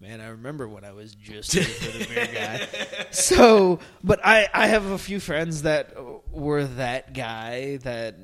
man. 0.00 0.20
I 0.20 0.28
remember 0.28 0.68
when 0.68 0.84
I 0.84 0.92
was 0.92 1.14
just 1.14 1.52
here 1.52 1.64
for 1.64 1.98
the 1.98 2.06
beer 2.06 2.28
guy. 2.32 2.66
So, 3.10 3.78
but 4.02 4.18
I 4.24 4.48
I 4.52 4.66
have 4.66 4.86
a 4.86 4.98
few 4.98 5.20
friends 5.20 5.62
that 5.62 5.94
were 6.32 6.64
that 6.64 7.14
guy 7.14 7.76
that 7.78 8.16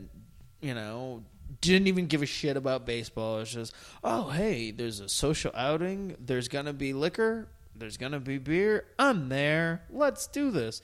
you 0.60 0.74
know 0.74 1.22
didn't 1.60 1.88
even 1.88 2.06
give 2.06 2.22
a 2.22 2.26
shit 2.26 2.56
about 2.56 2.86
baseball. 2.86 3.38
It's 3.40 3.52
just, 3.52 3.74
oh 4.02 4.30
hey, 4.30 4.70
there's 4.70 5.00
a 5.00 5.08
social 5.08 5.52
outing. 5.54 6.16
There's 6.18 6.48
gonna 6.48 6.72
be 6.72 6.92
liquor. 6.92 7.48
There's 7.76 7.96
gonna 7.96 8.20
be 8.20 8.38
beer. 8.38 8.84
I'm 8.98 9.28
there. 9.28 9.82
Let's 9.90 10.26
do 10.26 10.50
this. 10.50 10.82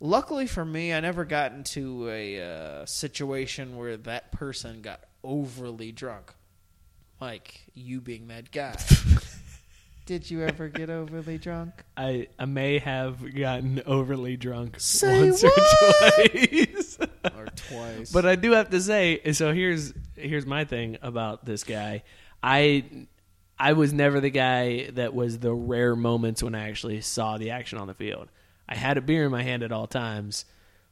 Luckily 0.00 0.46
for 0.46 0.64
me, 0.64 0.92
I 0.92 1.00
never 1.00 1.24
got 1.24 1.52
into 1.52 2.08
a 2.08 2.40
uh, 2.40 2.86
situation 2.86 3.76
where 3.76 3.96
that 3.96 4.30
person 4.32 4.80
got 4.80 5.00
overly 5.24 5.90
drunk. 5.92 6.32
Mike, 7.20 7.60
you 7.74 8.00
being 8.00 8.28
that 8.28 8.50
guy. 8.50 8.76
Did 10.06 10.30
you 10.30 10.42
ever 10.42 10.68
get 10.68 10.88
overly 10.88 11.36
drunk? 11.36 11.72
I 11.96 12.28
I 12.38 12.46
may 12.46 12.78
have 12.78 13.34
gotten 13.34 13.82
overly 13.84 14.36
drunk 14.38 14.76
Say 14.78 15.20
once 15.20 15.42
what? 15.42 15.52
or 15.58 16.10
twice. 16.10 16.98
Or 17.36 17.46
twice. 17.54 18.10
But 18.10 18.24
I 18.24 18.36
do 18.36 18.52
have 18.52 18.70
to 18.70 18.80
say, 18.80 19.32
so 19.32 19.52
here's 19.52 19.92
here's 20.16 20.46
my 20.46 20.64
thing 20.64 20.96
about 21.02 21.44
this 21.44 21.62
guy. 21.64 22.04
I 22.42 22.84
I 23.58 23.74
was 23.74 23.92
never 23.92 24.20
the 24.20 24.30
guy 24.30 24.88
that 24.92 25.12
was 25.14 25.40
the 25.40 25.52
rare 25.52 25.94
moments 25.96 26.42
when 26.42 26.54
I 26.54 26.68
actually 26.68 27.00
saw 27.02 27.36
the 27.36 27.50
action 27.50 27.78
on 27.78 27.86
the 27.86 27.94
field. 27.94 28.28
I 28.68 28.76
had 28.76 28.96
a 28.96 29.00
beer 29.02 29.24
in 29.26 29.30
my 29.30 29.42
hand 29.42 29.62
at 29.62 29.72
all 29.72 29.86
times, 29.86 30.44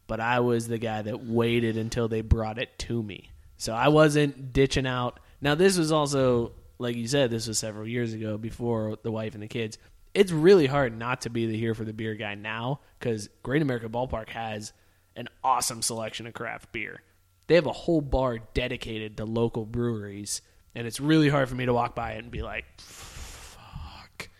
but 0.08 0.20
I 0.20 0.40
was 0.40 0.66
the 0.68 0.78
guy 0.78 1.02
that 1.02 1.24
waited 1.24 1.76
until 1.76 2.08
they 2.08 2.20
brought 2.20 2.58
it 2.58 2.76
to 2.80 3.02
me. 3.02 3.30
So 3.56 3.72
I 3.72 3.88
wasn't 3.88 4.52
ditching 4.52 4.86
out. 4.86 5.20
Now 5.40 5.54
this 5.54 5.78
was 5.78 5.92
also 5.92 6.52
like 6.78 6.96
you 6.96 7.08
said, 7.08 7.30
this 7.30 7.48
was 7.48 7.58
several 7.58 7.86
years 7.86 8.12
ago 8.12 8.36
before 8.38 8.96
the 9.02 9.10
wife 9.10 9.34
and 9.34 9.42
the 9.42 9.48
kids. 9.48 9.78
It's 10.14 10.32
really 10.32 10.66
hard 10.66 10.96
not 10.96 11.22
to 11.22 11.30
be 11.30 11.46
the 11.46 11.56
here 11.56 11.74
for 11.74 11.84
the 11.84 11.92
beer 11.92 12.14
guy 12.14 12.34
now 12.34 12.80
because 12.98 13.28
Great 13.42 13.62
America 13.62 13.88
Ballpark 13.88 14.30
has 14.30 14.72
an 15.14 15.28
awesome 15.44 15.82
selection 15.82 16.26
of 16.26 16.34
craft 16.34 16.72
beer. 16.72 17.02
They 17.46 17.54
have 17.54 17.66
a 17.66 17.72
whole 17.72 18.00
bar 18.00 18.38
dedicated 18.54 19.18
to 19.18 19.24
local 19.24 19.64
breweries, 19.64 20.42
and 20.74 20.86
it's 20.86 21.00
really 21.00 21.28
hard 21.28 21.48
for 21.48 21.54
me 21.54 21.66
to 21.66 21.72
walk 21.72 21.94
by 21.94 22.12
it 22.12 22.18
and 22.18 22.30
be 22.30 22.42
like, 22.42 22.64
"Fuck." 22.78 24.30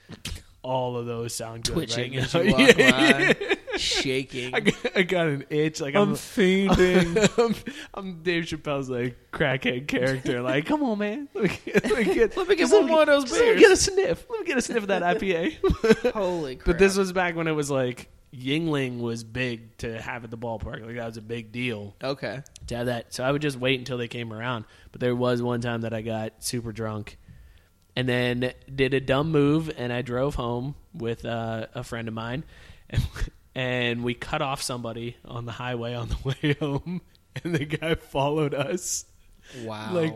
All 0.63 0.97
of 0.97 1.07
those 1.07 1.35
sound 1.35 1.65
good 1.65 1.75
twitching 1.75 2.13
right 2.17 2.25
as 2.25 2.35
you 2.35 2.53
walk 2.53 2.77
by. 2.77 3.57
Shaking. 3.79 4.55
I 4.55 4.61
got, 4.61 4.97
I 4.97 5.03
got 5.03 5.27
an 5.27 5.45
itch. 5.51 5.81
Like 5.81 5.95
I'm 5.95 6.11
I'm, 6.11 6.15
fiending. 6.15 7.39
I'm, 7.45 7.55
I'm 7.95 8.23
Dave 8.23 8.45
Chappelle's 8.45 8.89
like 8.89 9.17
crackhead 9.33 9.89
character. 9.89 10.37
Like, 10.47 10.67
come 10.67 10.83
on, 10.85 10.99
man. 10.99 11.29
Let 11.35 11.45
me 11.45 11.59
get, 11.65 11.85
let 11.85 11.99
me 11.99 12.05
get, 12.15 12.37
Let 12.37 12.49
me 12.49 12.55
get 12.57 12.71
one 12.71 12.87
more 12.87 13.01
of 13.01 13.07
those 13.07 13.25
just 13.25 13.41
Let 13.41 13.57
me 13.57 13.61
get 13.61 13.73
a 13.73 13.77
sniff. 13.77 14.27
Let 14.31 14.41
me 14.41 14.47
get 14.47 14.59
a 14.59 14.63
sniff 14.63 14.83
of 14.83 14.89
that 14.89 15.03
IPA. 15.03 16.13
Holy 16.13 16.57
crap! 16.57 16.67
but 16.67 16.79
this 16.79 16.97
was 16.97 17.13
back 17.13 17.35
when 17.35 17.49
it 17.49 17.53
was 17.53 17.71
like 17.71 18.09
Yuengling 18.35 19.01
was 19.01 19.25
big 19.25 19.77
to 19.79 20.01
have 20.01 20.25
at 20.25 20.31
the 20.31 20.39
ballpark. 20.39 20.85
Like 20.85 20.97
that 20.97 21.07
was 21.07 21.17
a 21.17 21.23
big 21.23 21.53
deal 21.53 21.97
okay. 22.03 22.43
to 22.69 22.77
have 22.77 22.87
that. 22.87 23.13
So 23.13 23.25
I 23.25 23.33
would 23.33 23.43
just 23.43 23.59
wait 23.59 23.79
until 23.79 23.99
they 23.99 24.09
came 24.09 24.33
around. 24.33 24.67
But 24.93 25.01
there 25.01 25.17
was 25.17 25.43
one 25.43 25.61
time 25.61 25.81
that 25.81 25.93
I 25.93 26.03
got 26.03 26.45
super 26.45 26.71
drunk 26.73 27.19
and 27.97 28.09
then 28.09 28.53
did 28.73 28.95
a 28.95 29.01
dumb 29.01 29.33
move 29.33 29.73
and 29.77 29.93
I 29.93 30.03
drove 30.03 30.35
home 30.35 30.75
with 30.93 31.25
uh, 31.25 31.67
a 31.75 31.83
friend 31.83 32.09
of 32.09 32.15
mine 32.15 32.45
and, 32.91 33.03
and 33.57 34.05
we 34.05 34.13
cut 34.15 34.43
off 34.43 34.61
somebody 34.63 35.17
on 35.25 35.47
the 35.47 35.53
highway 35.53 35.95
on 35.95 36.09
the 36.11 36.17
way 36.43 36.53
home 36.61 37.01
and 37.43 37.55
the 37.55 37.65
guy 37.65 37.95
followed 37.97 38.55
us 38.55 39.05
Wow. 39.65 39.93
like 39.93 40.15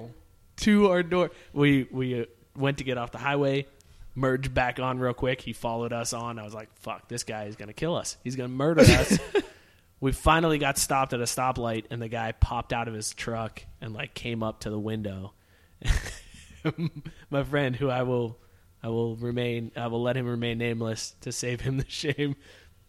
to 0.59 0.89
our 0.89 1.03
door. 1.03 1.31
We 1.53 1.87
we 1.91 2.21
uh, 2.21 2.25
went 2.57 2.79
to 2.79 2.85
get 2.85 2.99
off 2.99 3.13
the 3.13 3.19
highway, 3.19 3.67
merged 4.15 4.53
back 4.53 4.79
on 4.81 4.99
real 4.99 5.15
quick. 5.15 5.41
He 5.41 5.53
followed 5.53 5.93
us 5.93 6.13
on. 6.13 6.39
I 6.39 6.43
was 6.43 6.53
like, 6.53 6.69
"Fuck, 6.81 7.09
this 7.09 7.23
guy 7.23 7.45
is 7.45 7.57
gonna 7.57 7.73
kill 7.73 7.95
us. 7.95 8.17
He's 8.25 8.35
gonna 8.37 8.49
murder 8.49 8.83
us." 8.83 9.19
we 10.01 10.11
finally 10.13 10.59
got 10.59 10.77
stopped 10.79 11.13
at 11.13 11.21
a 11.21 11.25
stoplight, 11.25 11.85
and 11.91 12.03
the 12.03 12.09
guy 12.09 12.33
popped 12.33 12.73
out 12.73 12.89
of 12.89 12.95
his 12.95 13.15
truck 13.15 13.63
and 13.81 13.95
like 13.95 14.13
came 14.15 14.43
up 14.43 14.61
to 14.61 14.71
the 14.71 14.79
window. 14.79 15.33
My 17.31 17.43
friend, 17.45 17.75
who 17.77 17.89
I 17.89 18.03
will, 18.03 18.39
I 18.83 18.89
will 18.89 19.17
remain, 19.17 19.73
I 19.77 19.87
will 19.87 20.03
let 20.03 20.17
him 20.17 20.27
remain 20.27 20.59
nameless 20.59 21.15
to 21.23 21.33
save 21.33 21.61
him 21.61 21.79
the 21.79 21.89
shame. 21.89 22.37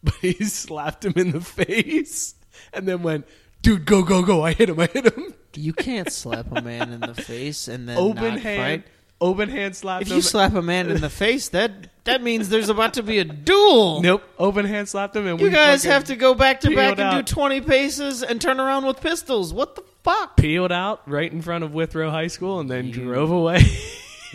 But 0.04 0.16
he 0.16 0.34
slapped 0.46 1.06
him 1.06 1.14
in 1.16 1.32
the 1.32 1.42
face 1.42 2.34
and 2.74 2.88
then 2.88 3.04
went, 3.04 3.28
"Dude, 3.62 3.86
go, 3.86 4.02
go, 4.04 4.24
go! 4.24 4.44
I 4.44 4.54
hit 4.54 4.70
him! 4.70 4.80
I 4.80 4.88
hit 4.88 5.06
him!" 5.16 5.34
you 5.56 5.74
can't 5.74 6.12
slap 6.22 6.48
a 6.56 6.62
man 6.62 6.92
in 6.92 7.02
the 7.02 7.14
face 7.14 7.68
and 7.68 7.88
then 7.88 7.98
open 7.98 8.38
hand, 8.38 8.84
fight. 8.84 8.92
open 9.20 9.50
hand 9.50 9.76
slapped 9.76 10.04
If 10.04 10.08
him. 10.10 10.16
you 10.16 10.22
slap 10.22 10.54
a 10.56 10.62
man 10.62 10.90
in 10.90 11.02
the 11.02 11.10
face, 11.10 11.50
that 11.50 11.72
that 12.06 12.24
means 12.24 12.50
there's 12.50 12.70
about 12.70 12.96
to 12.96 13.04
be 13.04 13.20
a 13.20 13.24
duel. 13.26 14.02
nope, 14.02 14.24
open 14.40 14.66
hand 14.66 14.90
slapped 14.90 15.16
him, 15.16 15.28
and 15.28 15.40
You 15.40 15.46
we 15.48 15.52
guys 15.52 15.84
have 15.84 16.06
to 16.06 16.16
go 16.16 16.34
back 16.34 16.62
to 16.62 16.74
back 16.76 16.94
and 16.94 17.02
out. 17.02 17.26
do 17.28 17.34
20 17.34 17.62
paces 17.62 18.24
and 18.24 18.42
turn 18.42 18.60
around 18.60 18.86
with 18.88 19.02
pistols. 19.02 19.54
What 19.54 19.76
the 19.76 19.84
fuck? 20.04 20.36
peeled 20.38 20.72
out 20.72 21.08
right 21.08 21.32
in 21.32 21.42
front 21.44 21.64
of 21.64 21.74
Withrow 21.74 22.10
High 22.10 22.28
School, 22.28 22.60
and 22.60 22.72
then 22.72 22.90
drove 22.90 23.30
away. 23.30 23.62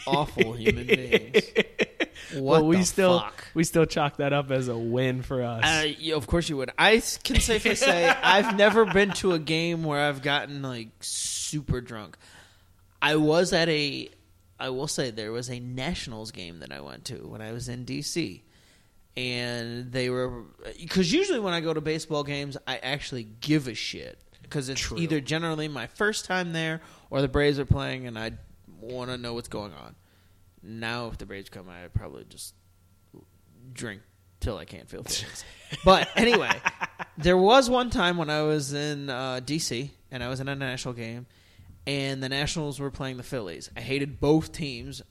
Awful 0.07 0.53
human 0.53 0.87
beings. 0.87 1.43
What 2.33 2.63
well, 2.63 2.67
we 2.67 2.83
still 2.83 3.21
fuck? 3.21 3.45
we 3.55 3.63
still 3.63 3.87
chalk 3.87 4.17
that 4.17 4.33
up 4.33 4.51
as 4.51 4.69
a 4.69 4.77
win 4.77 5.23
for 5.23 5.43
us. 5.43 5.65
Uh, 5.65 5.89
yeah, 5.99 6.17
of 6.17 6.27
course 6.27 6.49
you 6.49 6.57
would. 6.57 6.71
I 6.77 7.03
can 7.23 7.41
safely 7.41 7.75
say 7.77 8.09
I've 8.09 8.57
never 8.57 8.85
been 8.85 9.13
to 9.13 9.33
a 9.33 9.39
game 9.39 9.85
where 9.85 10.01
I've 10.01 10.23
gotten 10.23 10.63
like 10.63 10.89
super 11.01 11.81
drunk. 11.81 12.17
I 13.01 13.17
was 13.17 13.53
at 13.53 13.69
a, 13.69 14.09
I 14.59 14.71
will 14.71 14.89
say 14.89 15.11
there 15.11 15.31
was 15.31 15.51
a 15.51 15.61
Nationals 15.61 16.33
game 16.33 16.61
that 16.61 16.73
I 16.73 16.81
went 16.81 17.05
to 17.07 17.29
when 17.29 17.41
I 17.41 17.53
was 17.53 17.69
in 17.69 17.85
DC, 17.85 18.41
and 19.17 19.93
they 19.93 20.11
were 20.11 20.45
because 20.81 21.13
usually 21.13 21.39
when 21.39 21.55
I 21.55 21.61
go 21.61 21.73
to 21.73 21.81
baseball 21.81 22.25
games 22.25 22.57
I 22.67 22.79
actually 22.79 23.25
give 23.41 23.69
a 23.69 23.75
shit 23.75 24.19
because 24.43 24.69
it's 24.69 24.93
either 24.93 25.21
generally 25.21 25.69
my 25.69 25.87
first 25.87 26.25
time 26.25 26.53
there 26.53 26.81
or 27.11 27.21
the 27.21 27.29
Braves 27.29 27.59
are 27.59 27.67
playing 27.67 28.07
and 28.07 28.19
I 28.19 28.33
want 28.81 29.11
to 29.11 29.19
know 29.19 29.35
what's 29.35 29.49
going 29.49 29.73
on. 29.73 29.95
Now 30.63 31.09
if 31.09 31.19
the 31.19 31.27
Braves 31.27 31.49
come, 31.49 31.69
I 31.69 31.89
probably 31.89 32.25
just 32.29 32.55
drink 33.73 34.03
till 34.41 34.59
I 34.59 34.65
can't 34.65 34.89
feel 34.89 35.03
feelings. 35.03 35.45
but 35.85 36.09
anyway, 36.17 36.51
there 37.19 37.37
was 37.37 37.71
one 37.71 37.91
time 37.91 38.17
when 38.17 38.31
I 38.31 38.43
was 38.43 38.73
in 38.73 39.11
uh, 39.11 39.41
DC 39.43 39.91
and 40.11 40.23
I 40.23 40.29
was 40.29 40.41
in 40.41 40.49
a 40.49 40.55
national 40.55 40.95
game, 40.95 41.27
and 41.87 42.23
the 42.23 42.29
Nationals 42.29 42.81
were 42.81 42.91
playing 42.91 43.17
the 43.17 43.23
Phillies. 43.23 43.71
I 43.77 43.81
hated 43.81 44.21
both 44.21 44.53
teams, 44.53 45.03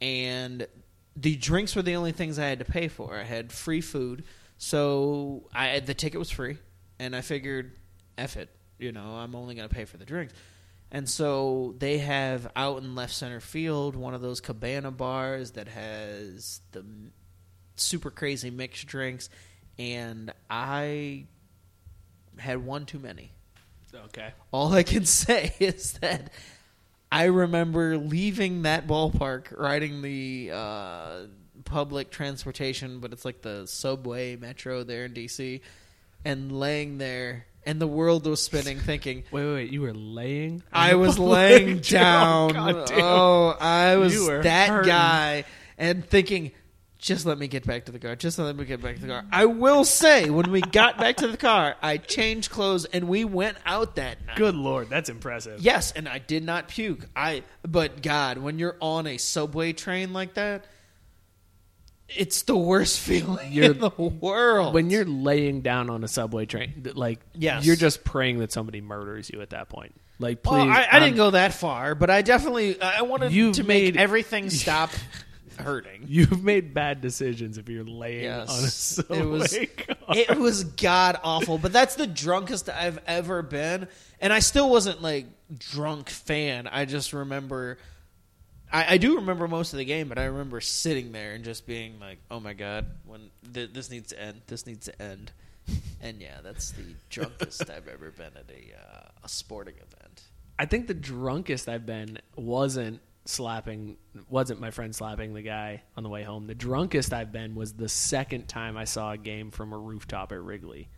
and 0.00 0.66
the 1.14 1.36
drinks 1.36 1.74
were 1.74 1.82
the 1.82 1.96
only 1.96 2.12
things 2.12 2.38
I 2.38 2.46
had 2.46 2.58
to 2.58 2.64
pay 2.64 2.88
for. 2.88 3.16
I 3.16 3.24
had 3.24 3.52
free 3.52 3.80
food, 3.80 4.24
so 4.58 5.48
I 5.54 5.80
the 5.80 5.94
ticket 5.94 6.18
was 6.18 6.30
free, 6.30 6.58
and 6.98 7.14
I 7.14 7.20
figured, 7.20 7.72
"F 8.18 8.36
it," 8.36 8.50
you 8.78 8.92
know, 8.92 9.16
I'm 9.16 9.34
only 9.34 9.54
going 9.54 9.68
to 9.68 9.74
pay 9.74 9.84
for 9.84 9.96
the 9.96 10.04
drinks. 10.04 10.34
And 10.90 11.08
so 11.08 11.74
they 11.78 11.98
have 11.98 12.50
out 12.54 12.82
in 12.82 12.94
left 12.94 13.12
center 13.12 13.40
field 13.40 13.96
one 13.96 14.14
of 14.14 14.20
those 14.20 14.40
cabana 14.40 14.90
bars 14.90 15.52
that 15.52 15.68
has 15.68 16.60
the 16.72 16.84
super 17.76 18.10
crazy 18.10 18.50
mixed 18.50 18.86
drinks, 18.86 19.28
and 19.78 20.32
I 20.48 21.26
had 22.38 22.64
one 22.64 22.86
too 22.86 22.98
many. 22.98 23.32
okay, 23.94 24.32
All 24.52 24.72
I 24.72 24.82
can 24.82 25.04
say 25.06 25.54
is 25.58 25.94
that 25.94 26.30
I 27.10 27.24
remember 27.24 27.96
leaving 27.96 28.62
that 28.62 28.86
ballpark, 28.86 29.56
riding 29.56 30.02
the 30.02 30.50
uh, 30.52 31.20
public 31.64 32.10
transportation, 32.10 33.00
but 33.00 33.12
it's 33.12 33.24
like 33.24 33.42
the 33.42 33.66
subway 33.66 34.36
metro 34.36 34.82
there 34.82 35.04
in 35.04 35.12
DC, 35.12 35.60
and 36.24 36.52
laying 36.52 36.98
there, 36.98 37.46
and 37.66 37.80
the 37.80 37.86
world 37.86 38.26
was 38.26 38.42
spinning, 38.42 38.78
thinking, 38.78 39.24
wait, 39.30 39.44
wait, 39.44 39.54
wait, 39.54 39.70
you 39.72 39.82
were 39.82 39.92
laying. 39.92 40.62
I 40.72 40.94
was 41.04 41.18
laying 41.36 41.78
down. 41.80 42.52
goddamn. 42.54 42.98
Oh, 43.02 43.48
I 43.60 43.96
was 43.96 44.14
You 44.14 44.26
were 44.28 44.42
that 44.42 44.68
hurting. 44.70 44.88
guy, 44.88 45.44
and 45.76 46.04
thinking, 46.08 46.52
just 46.98 47.26
let 47.26 47.38
me 47.38 47.46
get 47.46 47.66
back 47.66 47.84
to 47.84 47.92
the 47.92 47.98
car. 47.98 48.16
Just 48.16 48.38
let 48.38 48.56
me 48.56 48.64
get 48.64 48.80
back 48.82 48.96
to 48.96 49.02
the 49.02 49.08
car. 49.08 49.24
I 49.30 49.44
will 49.44 49.84
say, 49.84 50.30
when 50.30 50.50
we 50.50 50.60
got 50.62 50.96
back 50.96 51.16
to 51.18 51.28
the 51.28 51.36
car, 51.36 51.76
I 51.82 51.98
changed 51.98 52.50
clothes 52.50 52.86
and 52.86 53.06
we 53.06 53.24
went 53.24 53.58
out 53.66 53.96
that 53.96 54.24
night. 54.26 54.36
Good 54.38 54.54
lord, 54.56 54.88
that's 54.88 55.10
impressive. 55.10 55.60
Yes, 55.60 55.92
and 55.92 56.08
I 56.08 56.18
did 56.18 56.42
not 56.42 56.68
puke. 56.68 57.06
I 57.14 57.42
but 57.62 58.02
God, 58.02 58.38
when 58.38 58.58
you're 58.58 58.76
on 58.80 59.06
a 59.06 59.18
subway 59.18 59.72
train 59.74 60.14
like 60.14 60.34
that, 60.34 60.64
it's 62.08 62.42
the 62.42 62.56
worst 62.56 63.00
feeling 63.06 63.52
You're- 63.52 63.68
in 63.70 63.78
the 63.80 63.90
world. 63.90 64.74
When 64.74 64.90
you're 64.90 65.04
laying 65.04 65.60
down 65.62 65.90
on 65.90 66.04
a 66.04 66.08
subway 66.08 66.46
train, 66.46 66.86
like 66.94 67.20
Yes. 67.34 67.64
you're 67.66 67.76
just 67.76 68.04
praying 68.04 68.38
that 68.38 68.52
somebody 68.52 68.80
murders 68.80 69.30
you 69.32 69.40
at 69.42 69.50
that 69.50 69.68
point. 69.68 69.94
Like, 70.18 70.42
please, 70.42 70.52
well, 70.66 70.70
I, 70.70 70.88
I 70.92 70.98
didn't 70.98 71.16
go 71.16 71.30
that 71.32 71.52
far, 71.52 71.94
but 71.94 72.08
I 72.08 72.22
definitely 72.22 72.80
I 72.80 73.02
wanted 73.02 73.54
to 73.54 73.62
make 73.64 73.96
everything 73.96 74.48
stop 74.64 74.90
hurting. 75.58 76.04
You've 76.06 76.42
made 76.42 76.72
bad 76.74 77.00
decisions 77.02 77.58
if 77.58 77.68
you're 77.68 77.84
laying 77.84 78.24
Yes. 78.24 78.48
on 78.48 78.64
a 78.64 78.68
subway 78.68 79.18
it 79.18 79.26
was 79.26 79.52
car. 79.76 79.96
it 80.16 80.38
was 80.38 80.64
god 80.64 81.20
awful. 81.22 81.58
But 81.58 81.72
that's 81.74 81.96
the 81.96 82.06
drunkest 82.06 82.68
I've 82.70 82.98
ever 83.06 83.42
been, 83.42 83.88
and 84.20 84.32
I 84.32 84.38
still 84.38 84.70
wasn't 84.70 85.02
like 85.02 85.26
drunk 85.58 86.08
fan. 86.08 86.66
I 86.66 86.84
just 86.86 87.12
remember. 87.12 87.76
I, 88.72 88.94
I 88.94 88.96
do 88.98 89.16
remember 89.16 89.46
most 89.48 89.72
of 89.72 89.78
the 89.78 89.84
game, 89.84 90.08
but 90.08 90.18
I 90.18 90.24
remember 90.24 90.60
sitting 90.60 91.12
there 91.12 91.32
and 91.32 91.44
just 91.44 91.66
being 91.66 91.98
like, 92.00 92.18
"Oh 92.30 92.40
my 92.40 92.52
god, 92.52 92.86
when 93.04 93.30
th- 93.52 93.72
this 93.72 93.90
needs 93.90 94.08
to 94.08 94.20
end, 94.20 94.42
this 94.46 94.66
needs 94.66 94.86
to 94.86 95.02
end." 95.02 95.32
And 96.00 96.20
yeah, 96.20 96.38
that's 96.44 96.70
the 96.72 96.84
drunkest 97.10 97.68
I've 97.70 97.88
ever 97.88 98.12
been 98.12 98.26
at 98.36 98.48
a 98.50 98.76
uh, 98.78 99.08
a 99.24 99.28
sporting 99.28 99.74
event. 99.74 100.22
I 100.58 100.66
think 100.66 100.86
the 100.86 100.94
drunkest 100.94 101.68
I've 101.68 101.86
been 101.86 102.18
wasn't 102.36 103.00
slapping 103.24 103.96
wasn't 104.28 104.60
my 104.60 104.70
friend 104.70 104.94
slapping 104.94 105.34
the 105.34 105.42
guy 105.42 105.82
on 105.96 106.02
the 106.04 106.08
way 106.08 106.22
home. 106.22 106.46
The 106.46 106.54
drunkest 106.54 107.12
I've 107.12 107.32
been 107.32 107.54
was 107.54 107.72
the 107.72 107.88
second 107.88 108.46
time 108.46 108.76
I 108.76 108.84
saw 108.84 109.12
a 109.12 109.18
game 109.18 109.50
from 109.50 109.72
a 109.72 109.78
rooftop 109.78 110.30
at 110.32 110.40
Wrigley. 110.40 110.88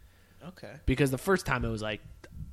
Okay, 0.49 0.73
Because 0.87 1.11
the 1.11 1.19
first 1.19 1.47
time 1.47 1.65
it 1.65 1.69
was 1.69 1.83
like 1.83 2.01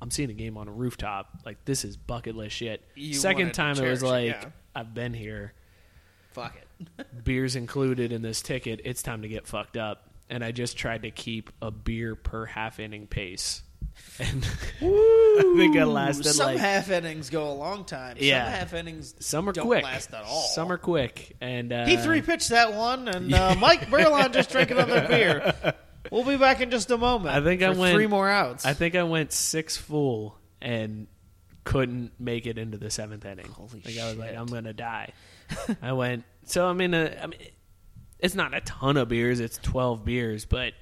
I'm 0.00 0.10
seeing 0.10 0.30
a 0.30 0.34
game 0.34 0.56
on 0.56 0.68
a 0.68 0.72
rooftop, 0.72 1.28
like 1.44 1.64
this 1.64 1.84
is 1.84 1.96
bucket 1.96 2.34
list 2.36 2.56
shit. 2.56 2.82
You 2.94 3.14
second 3.14 3.52
time 3.54 3.76
it 3.76 3.88
was 3.88 4.02
like 4.02 4.28
yeah. 4.30 4.44
I've 4.76 4.92
been 4.92 5.14
here, 5.14 5.54
fuck 6.32 6.54
it. 6.54 7.24
beers 7.24 7.56
included 7.56 8.12
in 8.12 8.20
this 8.20 8.42
ticket. 8.42 8.82
It's 8.84 9.02
time 9.02 9.22
to 9.22 9.28
get 9.28 9.46
fucked 9.46 9.78
up. 9.78 10.10
And 10.28 10.44
I 10.44 10.52
just 10.52 10.76
tried 10.76 11.02
to 11.02 11.10
keep 11.10 11.50
a 11.62 11.70
beer 11.70 12.14
per 12.14 12.44
half 12.44 12.78
inning 12.78 13.06
pace. 13.06 13.62
And 14.18 14.44
I 14.82 15.54
think 15.56 15.76
I 15.76 15.84
lasted 15.84 16.24
Some 16.26 16.46
like 16.46 16.58
half 16.58 16.90
innings 16.90 17.30
go 17.30 17.50
a 17.50 17.54
long 17.54 17.84
time. 17.86 18.16
Yeah. 18.20 18.44
Some 18.44 18.52
half 18.52 18.74
innings 18.74 19.14
Some 19.20 19.48
are 19.48 19.52
don't 19.52 19.66
quick. 19.66 19.84
last 19.84 20.12
at 20.12 20.22
all. 20.24 20.42
Some 20.42 20.70
are 20.70 20.76
quick, 20.78 21.34
and 21.40 21.72
uh, 21.72 21.86
He 21.86 21.96
three 21.96 22.20
pitched 22.20 22.50
that 22.50 22.74
one, 22.74 23.08
and 23.08 23.32
uh, 23.32 23.54
Mike 23.58 23.88
Berlon 23.88 24.32
just 24.32 24.50
drank 24.50 24.70
another 24.70 25.06
beer. 25.08 25.74
We'll 26.10 26.24
be 26.24 26.36
back 26.36 26.60
in 26.60 26.70
just 26.70 26.90
a 26.90 26.98
moment. 26.98 27.34
I 27.34 27.42
think 27.42 27.62
I 27.62 27.70
went 27.70 27.94
three 27.94 28.06
more 28.06 28.28
outs. 28.28 28.64
I 28.66 28.74
think 28.74 28.94
I 28.94 29.02
went 29.02 29.32
six 29.32 29.76
full 29.78 30.38
and 30.60 31.06
couldn't 31.66 32.12
make 32.20 32.46
it 32.46 32.58
into 32.58 32.78
the 32.78 32.90
seventh 32.90 33.24
inning. 33.26 33.48
Holy 33.48 33.82
like 33.84 33.98
I 33.98 34.06
was 34.06 34.16
like. 34.16 34.36
I'm 34.36 34.46
gonna 34.46 34.72
die. 34.72 35.12
I 35.82 35.92
went. 35.92 36.24
So 36.44 36.66
I 36.66 36.72
mean, 36.72 36.94
uh, 36.94 37.18
I 37.20 37.26
mean, 37.26 37.40
it's 38.20 38.36
not 38.36 38.54
a 38.54 38.60
ton 38.60 38.96
of 38.96 39.08
beers. 39.08 39.40
It's 39.40 39.58
twelve 39.58 40.04
beers, 40.04 40.44
but 40.44 40.74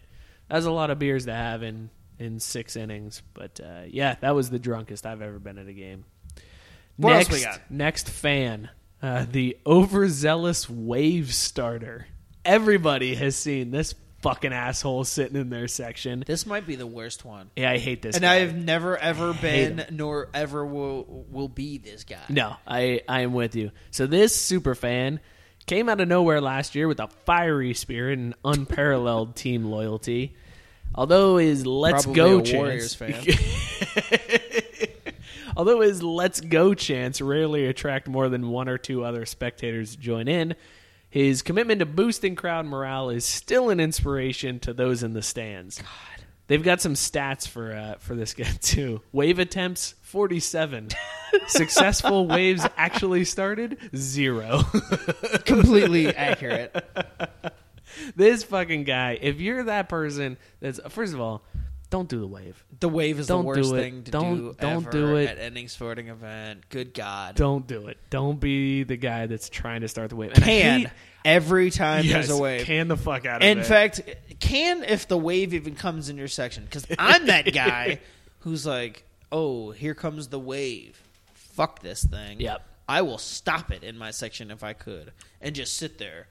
that's 0.49 0.67
a 0.67 0.71
lot 0.71 0.91
of 0.91 0.99
beers 0.99 1.25
to 1.25 1.33
have 1.33 1.63
in 1.63 1.89
in 2.19 2.39
six 2.39 2.77
innings. 2.77 3.23
But 3.33 3.59
uh, 3.61 3.85
yeah, 3.89 4.17
that 4.21 4.35
was 4.35 4.51
the 4.51 4.59
drunkest 4.59 5.07
I've 5.07 5.23
ever 5.23 5.39
been 5.39 5.57
at 5.57 5.67
a 5.67 5.73
game. 5.73 6.05
What 6.97 7.15
else 7.15 7.31
next, 7.31 7.33
we 7.33 7.45
got? 7.45 7.71
Next 7.71 8.11
fan, 8.11 8.69
uh, 9.03 9.25
the 9.29 9.57
overzealous 9.67 10.69
wave 10.69 11.33
starter. 11.33 12.07
Everybody 12.45 13.15
has 13.15 13.37
seen 13.37 13.71
this 13.71 13.95
fucking 14.25 14.55
assholes 14.55 15.11
sitting 15.11 15.37
in 15.37 15.51
their 15.51 15.69
section. 15.69 16.25
This 16.27 16.47
might 16.47 16.67
be 16.67 16.77
the 16.77 16.87
worst 16.87 17.27
one. 17.27 17.51
Yeah, 17.57 17.71
I 17.71 17.77
hate 17.77 18.01
this. 18.01 18.17
And 18.17 18.23
guy. 18.23 18.37
I've 18.37 18.57
never 18.57 18.97
ever 18.97 19.35
been 19.35 19.85
nor 19.91 20.31
ever 20.33 20.65
will 20.65 21.27
will 21.31 21.49
be 21.49 21.77
this 21.77 22.05
guy. 22.05 22.23
No, 22.31 22.57
I 22.67 23.03
I 23.07 23.21
am 23.21 23.35
with 23.35 23.55
you. 23.55 23.71
So 23.91 24.07
this 24.07 24.35
super 24.35 24.75
fan 24.75 25.21
came 25.67 25.91
out 25.91 26.01
of 26.01 26.09
nowhere 26.09 26.41
last 26.41 26.75
year 26.75 26.89
with 26.89 27.01
a 27.01 27.09
fiery 27.27 27.75
spirit 27.75 28.19
and 28.19 28.35
unparalleled 28.45 29.37
team 29.37 29.67
loyalty. 29.67 30.35
Although 30.95 31.37
his 31.37 31.67
let's 31.67 32.05
Probably 32.05 32.23
go 32.23 32.41
chance, 32.41 32.99
although 35.57 35.81
his 35.83 36.03
let's 36.03 36.41
go 36.41 36.73
chance 36.73 37.21
rarely 37.21 37.67
attract 37.67 38.09
more 38.09 38.31
than 38.31 38.49
one 38.49 38.71
or 38.71 38.79
two 38.79 39.05
other 39.05 39.27
spectators 39.27 39.97
to 39.97 40.01
join 40.01 40.29
in, 40.29 40.55
his 41.15 41.43
commitment 41.43 41.79
to 41.79 41.87
boosting 41.87 42.35
crowd 42.35 42.67
morale 42.67 43.09
is 43.09 43.25
still 43.25 43.71
an 43.71 43.79
inspiration 43.79 44.59
to 44.59 44.75
those 44.75 45.05
in 45.05 45.13
the 45.13 45.23
stands. 45.23 45.79
God. 45.79 46.25
They've 46.49 46.61
got 46.61 46.81
some 46.81 46.95
stats 46.95 47.47
for 47.47 47.73
uh, 47.73 47.95
for 48.01 48.17
this 48.17 48.35
guy 48.35 48.51
too. 48.61 49.01
Wave 49.13 49.39
attempts 49.39 49.95
forty 50.03 50.41
seven. 50.41 50.89
Successful 51.47 52.27
waves 52.27 52.67
actually 52.77 53.25
started 53.27 53.79
zero. 53.95 54.63
Completely 55.45 56.13
accurate. 56.13 56.75
this 58.17 58.43
fucking 58.43 58.83
guy. 58.83 59.17
If 59.23 59.41
you're 59.41 59.63
that 59.63 59.89
person, 59.89 60.37
that's 60.59 60.81
first 60.89 61.15
of 61.15 61.21
all, 61.21 61.45
don't 61.95 62.09
do 62.09 62.19
the 62.19 62.27
wave. 62.27 62.65
The 62.81 62.89
wave 62.89 63.21
is 63.21 63.29
Don't 63.29 63.43
the 63.43 63.47
worst 63.47 63.71
do 63.71 63.77
thing 63.77 64.03
to 64.03 64.11
Don't- 64.11 64.37
do 64.37 64.57
don't 64.59 64.73
ever 64.85 64.91
do 64.91 65.17
it. 65.17 65.29
at 65.31 65.39
any 65.39 65.69
sporting 65.69 66.09
event. 66.09 66.69
Good 66.69 66.93
God. 66.93 67.37
Don't 67.37 67.69
do 67.69 67.87
it. 67.87 67.99
Don't 68.11 68.41
be 68.41 68.83
the 68.83 68.97
guy 68.97 69.27
that's 69.27 69.49
trying 69.49 69.83
to 69.83 69.89
start 69.89 70.11
the 70.11 70.17
wave. 70.17 70.33
And 70.35 70.43
Can 70.43 70.81
hate- 70.81 70.89
every 71.25 71.71
time 71.71 72.05
yes, 72.05 72.13
there's 72.27 72.31
a 72.31 72.43
wave. 72.43 72.67
Can 72.67 72.89
the 72.89 72.97
fuck 72.97 73.27
out 73.27 73.43
of 73.43 73.49
In 73.49 73.59
it. 73.59 73.61
In 73.61 73.65
fact, 73.65 74.01
can 74.41 74.83
if 74.83 75.07
the 75.07 75.17
wave 75.17 75.55
even 75.55 75.77
comes 75.77 76.09
in 76.09 76.17
your 76.19 76.27
section. 76.27 76.65
Because 76.65 76.85
I'm 76.99 77.27
that 77.35 77.53
guy 77.55 78.01
who's 78.41 78.67
like, 78.67 79.05
oh, 79.31 79.71
here 79.71 79.95
comes 79.95 80.27
the 80.29 80.41
wave. 80.41 81.01
Fuck 81.33 81.81
this 81.81 82.03
thing. 82.03 82.41
Yep. 82.41 82.61
I 82.89 83.03
will 83.03 83.19
stop 83.19 83.71
it 83.71 83.85
in 83.85 83.97
my 83.97 84.11
section 84.11 84.51
if 84.51 84.65
I 84.65 84.73
could 84.73 85.13
and 85.41 85.55
just 85.55 85.77
sit 85.77 85.99
there, 85.99 86.27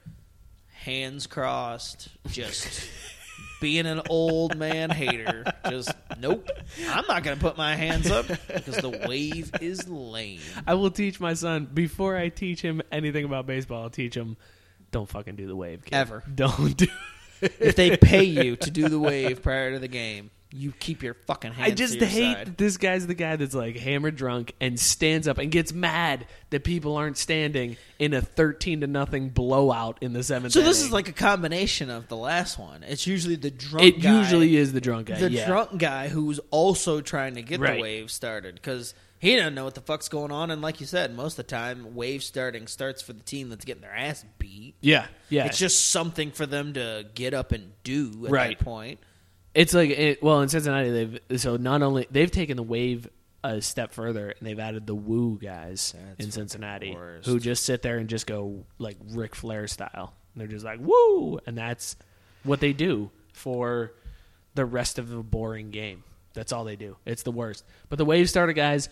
hands 0.72 1.26
crossed, 1.26 2.08
just 2.28 2.86
being 3.64 3.86
an 3.86 4.02
old 4.10 4.58
man 4.58 4.90
hater. 4.90 5.42
Just, 5.70 5.90
nope. 6.18 6.50
I'm 6.86 7.06
not 7.08 7.24
going 7.24 7.34
to 7.34 7.42
put 7.42 7.56
my 7.56 7.74
hands 7.74 8.10
up 8.10 8.26
because 8.28 8.76
the 8.76 8.90
wave 9.08 9.50
is 9.62 9.88
lame. 9.88 10.40
I 10.66 10.74
will 10.74 10.90
teach 10.90 11.18
my 11.18 11.32
son 11.32 11.66
before 11.72 12.14
I 12.14 12.28
teach 12.28 12.60
him 12.60 12.82
anything 12.92 13.24
about 13.24 13.46
baseball. 13.46 13.84
I'll 13.84 13.88
teach 13.88 14.14
him 14.14 14.36
don't 14.90 15.08
fucking 15.08 15.36
do 15.36 15.46
the 15.46 15.56
wave, 15.56 15.82
kid. 15.82 15.94
Ever. 15.94 16.22
Don't 16.34 16.76
do. 16.76 16.88
If 17.40 17.74
they 17.74 17.96
pay 17.96 18.24
you 18.24 18.56
to 18.56 18.70
do 18.70 18.90
the 18.90 19.00
wave 19.00 19.42
prior 19.42 19.72
to 19.72 19.78
the 19.78 19.88
game, 19.88 20.30
you 20.56 20.72
keep 20.72 21.02
your 21.02 21.14
fucking 21.14 21.52
hands 21.52 21.72
I 21.72 21.74
just 21.74 21.96
hate 21.98 22.34
side. 22.36 22.46
that 22.46 22.56
this 22.58 22.76
guy's 22.76 23.06
the 23.08 23.14
guy 23.14 23.34
that's 23.36 23.54
like 23.54 23.76
hammered 23.76 24.14
drunk 24.14 24.54
and 24.60 24.78
stands 24.78 25.26
up 25.26 25.38
and 25.38 25.50
gets 25.50 25.72
mad 25.72 26.26
that 26.50 26.62
people 26.62 26.96
aren't 26.96 27.18
standing 27.18 27.76
in 27.98 28.14
a 28.14 28.20
thirteen 28.20 28.80
to 28.82 28.86
nothing 28.86 29.30
blowout 29.30 29.98
in 30.00 30.12
the 30.12 30.22
seventh. 30.22 30.52
So 30.52 30.60
this 30.62 30.78
inning. 30.78 30.86
is 30.88 30.92
like 30.92 31.08
a 31.08 31.12
combination 31.12 31.90
of 31.90 32.06
the 32.08 32.16
last 32.16 32.58
one. 32.58 32.84
It's 32.84 33.06
usually 33.06 33.36
the 33.36 33.50
drunk. 33.50 33.84
it 33.86 34.00
guy, 34.00 34.18
usually 34.20 34.56
is 34.56 34.72
the 34.72 34.80
drunk 34.80 35.08
guy. 35.08 35.18
the 35.18 35.30
yeah. 35.30 35.46
drunk 35.46 35.76
guy 35.78 36.08
who's 36.08 36.38
also 36.50 37.00
trying 37.00 37.34
to 37.34 37.42
get 37.42 37.58
Right. 37.58 37.74
the 37.76 37.82
wave 37.82 38.10
started 38.10 38.54
because 38.54 38.94
he 39.18 39.34
doesn't 39.36 39.54
know 39.54 39.64
what 39.64 39.74
the 39.74 39.80
fuck's 39.80 40.08
going 40.08 40.30
on. 40.30 40.50
And 40.50 40.60
like 40.62 40.80
you 40.80 40.86
said, 40.86 41.16
most 41.16 41.32
of 41.38 41.46
the 41.46 41.50
time, 41.50 41.94
wave 41.94 42.22
starting 42.22 42.66
starts 42.66 43.00
for 43.02 43.12
the 43.14 43.22
team 43.22 43.48
that's 43.48 43.64
getting 43.64 43.80
their 43.82 43.94
ass 43.96 44.24
beat. 44.38 44.74
Yeah, 44.82 45.06
yeah. 45.30 45.46
It's 45.46 45.58
just 45.58 45.90
something 45.90 46.30
for 46.30 46.44
them 46.46 46.74
to 46.74 47.06
get 47.14 47.32
up 47.34 47.50
and 47.52 47.72
do 47.84 48.24
at 48.26 48.30
Right. 48.30 48.58
that 48.58 48.64
point. 48.64 49.00
It's 49.54 49.72
like 49.72 49.90
it, 49.90 50.22
well 50.22 50.40
in 50.40 50.48
Cincinnati 50.48 50.90
they've 50.90 51.40
so 51.40 51.56
not 51.56 51.82
only 51.82 52.06
they've 52.10 52.30
taken 52.30 52.56
the 52.56 52.62
wave 52.62 53.08
a 53.44 53.60
step 53.60 53.92
further 53.92 54.30
and 54.30 54.48
they've 54.48 54.58
added 54.58 54.86
the 54.86 54.94
woo 54.94 55.38
guys 55.38 55.94
in 56.18 56.30
Cincinnati 56.30 56.96
who 57.24 57.38
just 57.38 57.64
sit 57.64 57.82
there 57.82 57.98
and 57.98 58.08
just 58.08 58.26
go 58.26 58.64
like 58.78 58.96
Ric 59.10 59.34
Flair 59.34 59.68
style. 59.68 60.14
And 60.32 60.40
they're 60.40 60.48
just 60.48 60.64
like 60.64 60.80
woo, 60.80 61.38
and 61.46 61.56
that's 61.56 61.96
what 62.42 62.60
they 62.60 62.72
do 62.72 63.10
for 63.32 63.92
the 64.54 64.64
rest 64.64 64.98
of 64.98 65.08
the 65.08 65.18
boring 65.18 65.70
game. 65.70 66.04
That's 66.32 66.52
all 66.52 66.64
they 66.64 66.76
do. 66.76 66.96
It's 67.06 67.22
the 67.22 67.30
worst. 67.30 67.64
But 67.88 67.98
the 67.98 68.04
wave 68.04 68.28
starter 68.28 68.52
guys, 68.52 68.88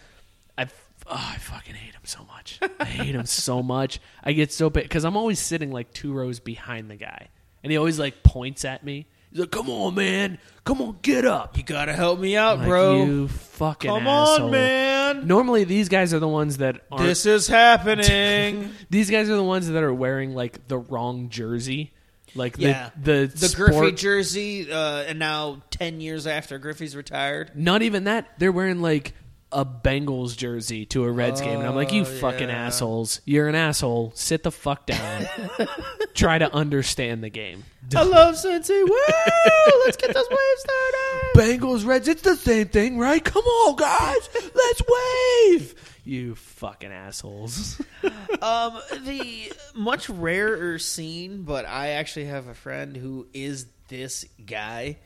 I 0.57 0.67
oh, 1.07 1.31
I 1.35 1.39
fucking 1.39 1.75
hate 1.75 1.93
them 1.93 2.03
so 2.05 2.25
much. 2.25 2.61
I 2.79 2.85
hate 2.85 3.13
them 3.13 3.27
so 3.27 3.63
much. 3.63 4.01
I 4.23 4.33
get 4.33 4.53
so 4.53 4.71
bad 4.71 4.85
because 4.85 5.05
I'm 5.05 5.17
always 5.17 5.41
sitting 5.41 5.73
like 5.73 5.93
two 5.93 6.13
rows 6.13 6.41
behind 6.41 6.91
the 6.91 6.97
guy, 6.97 7.29
and 7.63 7.73
he 7.73 7.79
always 7.79 7.99
like 7.99 8.23
points 8.23 8.65
at 8.65 8.85
me. 8.85 9.07
He's 9.33 9.41
like, 9.41 9.51
"Come 9.51 9.69
on, 9.71 9.95
man! 9.95 10.39
Come 10.65 10.81
on, 10.83 10.99
get 11.03 11.25
up!" 11.25 11.57
You 11.57 11.65
gotta 11.65 11.93
help 11.95 12.21
me 12.21 12.37
out, 12.37 12.59
Like, 12.59 12.69
bro. 12.69 13.05
You 13.05 13.29
fucking 13.29 13.91
Come 13.91 14.07
asshole. 14.07 14.45
on, 14.47 14.51
man. 14.53 15.27
Normally, 15.27 15.65
these 15.65 15.89
guys 15.89 16.13
are 16.15 16.19
the 16.19 16.29
ones 16.29 16.59
that 16.59 16.83
aren't. 16.93 17.05
This 17.05 17.25
is 17.27 17.49
happening. 17.49 18.71
these 18.91 19.11
guys 19.11 19.29
are 19.31 19.37
the 19.37 19.43
ones 19.45 19.69
that 19.69 19.83
are 19.83 19.93
wearing 19.95 20.35
like 20.35 20.69
the 20.69 20.79
wrong 20.79 21.29
jersey, 21.31 21.93
like 22.35 22.57
the 22.57 22.63
yeah, 22.63 22.91
the 23.01 23.31
the 23.35 23.49
sport- 23.49 23.73
Griffey 23.73 23.93
jersey, 23.97 24.71
uh, 24.73 25.03
and 25.05 25.19
now 25.19 25.63
ten 25.71 26.01
years 26.01 26.27
after 26.27 26.59
Griffey's 26.59 26.95
retired. 26.97 27.53
Not 27.55 27.83
even 27.83 28.05
that. 28.05 28.39
They're 28.39 28.53
wearing 28.53 28.81
like 28.83 29.15
a 29.53 29.65
Bengals 29.65 30.37
jersey 30.37 30.87
to 30.87 31.05
a 31.05 31.11
Reds 31.11 31.41
game, 31.41 31.59
and 31.59 31.67
I'm 31.69 31.75
like, 31.75 31.93
you 31.93 32.03
Oh, 32.03 32.05
fucking 32.05 32.49
yeah. 32.49 32.67
assholes! 32.67 33.21
You're 33.25 33.49
an 33.49 33.55
asshole. 33.55 34.13
Sit 34.15 34.43
the 34.43 34.51
fuck 34.51 34.87
down. 34.87 35.27
Try 36.15 36.39
to 36.39 36.53
understand 36.55 37.23
the 37.23 37.29
game. 37.31 37.65
I 37.95 38.03
love 38.05 38.35
Cincy. 38.37 38.83
Woo! 38.89 39.81
Let's 39.85 39.97
get 39.97 40.15
those 40.15 40.29
waves 40.29 40.61
started. 40.61 41.61
Bengals, 41.61 41.87
Reds, 41.87 42.09
it's 42.09 42.23
the 42.23 42.37
same 42.37 42.69
thing, 42.69 42.99
right? 42.99 43.23
Come 43.25 43.45
on, 43.45 43.77
guys, 43.77 44.29
let's 44.55 44.83
wave. 44.89 45.75
You 46.05 46.35
fucking 46.35 46.93
assholes. 46.93 47.81
Um, 48.43 48.77
the 49.05 49.53
much 49.73 50.09
rarer 50.11 50.77
scene, 50.81 51.43
but 51.45 51.65
I 51.65 51.91
actually 51.91 52.25
have 52.25 52.49
a 52.49 52.55
friend 52.55 52.97
who 52.97 53.29
is 53.33 53.67
this 53.87 54.25
guy. 54.45 54.99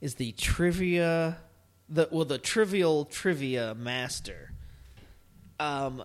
Is 0.00 0.16
the 0.16 0.32
trivia, 0.32 1.38
the 1.88 2.08
well, 2.10 2.24
the 2.24 2.38
trivial 2.38 3.04
trivia 3.04 3.74
master. 3.74 4.52
Um, 5.58 6.04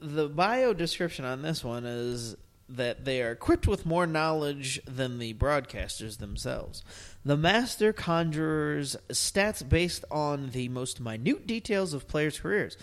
the 0.00 0.28
bio 0.28 0.72
description 0.72 1.24
on 1.24 1.42
this 1.42 1.64
one 1.64 1.84
is 1.84 2.36
that 2.68 3.04
they 3.04 3.20
are 3.20 3.32
equipped 3.32 3.66
with 3.66 3.84
more 3.84 4.06
knowledge 4.06 4.80
than 4.86 5.18
the 5.18 5.34
broadcasters 5.34 6.18
themselves. 6.18 6.84
The 7.24 7.36
master 7.36 7.92
conjures 7.92 8.96
stats 9.08 9.68
based 9.68 10.04
on 10.10 10.50
the 10.50 10.68
most 10.68 11.00
minute 11.00 11.46
details 11.46 11.92
of 11.92 12.06
players' 12.06 12.38
careers. 12.38 12.76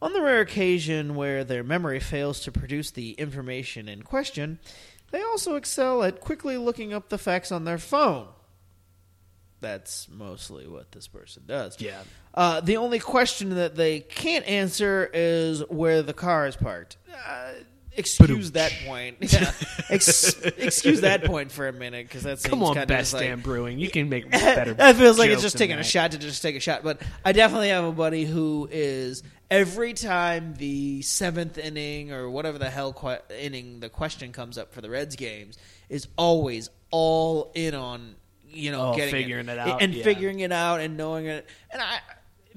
On 0.00 0.12
the 0.12 0.22
rare 0.22 0.40
occasion 0.40 1.14
where 1.14 1.44
their 1.44 1.64
memory 1.64 1.98
fails 1.98 2.40
to 2.40 2.52
produce 2.52 2.90
the 2.90 3.12
information 3.12 3.88
in 3.88 4.02
question, 4.02 4.58
they 5.10 5.22
also 5.22 5.56
excel 5.56 6.02
at 6.02 6.20
quickly 6.20 6.56
looking 6.56 6.92
up 6.92 7.08
the 7.08 7.18
facts 7.18 7.50
on 7.50 7.64
their 7.64 7.78
phone. 7.78 8.28
That's 9.64 10.08
mostly 10.10 10.68
what 10.68 10.92
this 10.92 11.08
person 11.08 11.44
does. 11.46 11.80
Yeah. 11.80 12.02
Uh, 12.34 12.60
the 12.60 12.76
only 12.76 12.98
question 12.98 13.54
that 13.56 13.76
they 13.76 14.00
can't 14.00 14.46
answer 14.46 15.08
is 15.12 15.60
where 15.70 16.02
the 16.02 16.12
car 16.12 16.46
is 16.46 16.54
parked. 16.54 16.98
Uh, 17.26 17.52
excuse 17.92 18.52
that 18.52 18.72
point. 18.86 19.16
Yeah. 19.32 19.50
Ex- 19.88 20.38
excuse 20.42 21.00
that 21.00 21.24
point 21.24 21.50
for 21.50 21.66
a 21.66 21.72
minute 21.72 22.06
because 22.06 22.22
that's 22.22 22.44
Come 22.44 22.62
on, 22.62 22.86
Best 22.86 23.14
like, 23.14 23.22
Damn 23.22 23.40
Brewing. 23.40 23.78
You 23.78 23.88
can 23.88 24.10
make 24.10 24.30
better. 24.30 24.74
that 24.74 24.96
feels 24.96 25.18
like 25.18 25.30
it's 25.30 25.40
just 25.42 25.56
taking 25.56 25.78
a 25.78 25.84
shot 25.84 26.10
to 26.12 26.18
just 26.18 26.42
take 26.42 26.56
a 26.56 26.60
shot. 26.60 26.82
But 26.82 27.00
I 27.24 27.32
definitely 27.32 27.70
have 27.70 27.84
a 27.84 27.92
buddy 27.92 28.26
who 28.26 28.68
is 28.70 29.22
every 29.50 29.94
time 29.94 30.54
the 30.58 31.00
seventh 31.00 31.56
inning 31.56 32.12
or 32.12 32.28
whatever 32.28 32.58
the 32.58 32.68
hell 32.68 32.92
que- 32.92 33.20
inning 33.40 33.80
the 33.80 33.88
question 33.88 34.30
comes 34.32 34.58
up 34.58 34.74
for 34.74 34.82
the 34.82 34.90
Reds 34.90 35.16
games 35.16 35.56
is 35.88 36.06
always 36.18 36.68
all 36.90 37.50
in 37.54 37.74
on 37.74 38.16
you 38.54 38.70
know 38.72 38.92
Oh, 38.92 38.96
getting 38.96 39.12
figuring 39.12 39.48
it 39.48 39.58
out, 39.58 39.82
and 39.82 39.94
yeah. 39.94 40.04
figuring 40.04 40.40
it 40.40 40.52
out 40.52 40.80
and 40.80 40.96
knowing 40.96 41.26
it. 41.26 41.46
And 41.70 41.80
I, 41.82 41.98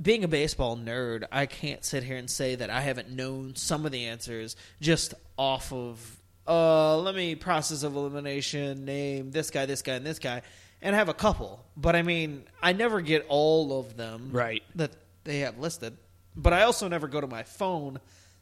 being 0.02 0.24
a 0.24 0.28
baseball 0.28 0.78
nerd, 0.78 1.24
I 1.32 1.46
can't 1.48 1.84
sit 1.84 2.04
here 2.04 2.18
and 2.18 2.30
say 2.30 2.56
that 2.56 2.70
I 2.70 2.82
haven't 2.82 3.10
known 3.10 3.56
some 3.56 3.86
of 3.86 3.92
the 3.92 4.06
answers 4.06 4.56
just 4.82 5.14
off 5.38 5.72
of. 5.74 6.14
Uh, 6.48 6.98
let 7.00 7.14
me 7.14 7.36
process 7.36 7.84
of 7.84 7.96
elimination, 7.96 8.86
name 8.86 9.32
this 9.32 9.50
guy, 9.50 9.66
this 9.66 9.82
guy, 9.82 9.96
and 9.96 10.06
this 10.06 10.20
guy, 10.20 10.42
and 10.82 10.96
I 10.96 11.00
have 11.00 11.10
a 11.10 11.14
couple. 11.14 11.66
But 11.76 11.96
I 11.96 12.04
mean, 12.04 12.44
I 12.62 12.72
never 12.74 13.02
get 13.02 13.26
all 13.28 13.80
of 13.80 13.98
them 13.98 14.30
Right. 14.32 14.64
that 14.76 14.92
they 15.26 15.40
have 15.40 15.58
listed. 15.60 15.98
But 16.38 16.54
I 16.54 16.62
also 16.62 16.88
never 16.88 17.08
go 17.10 17.20
to 17.20 17.28
my 17.28 17.44
phone 17.44 18.00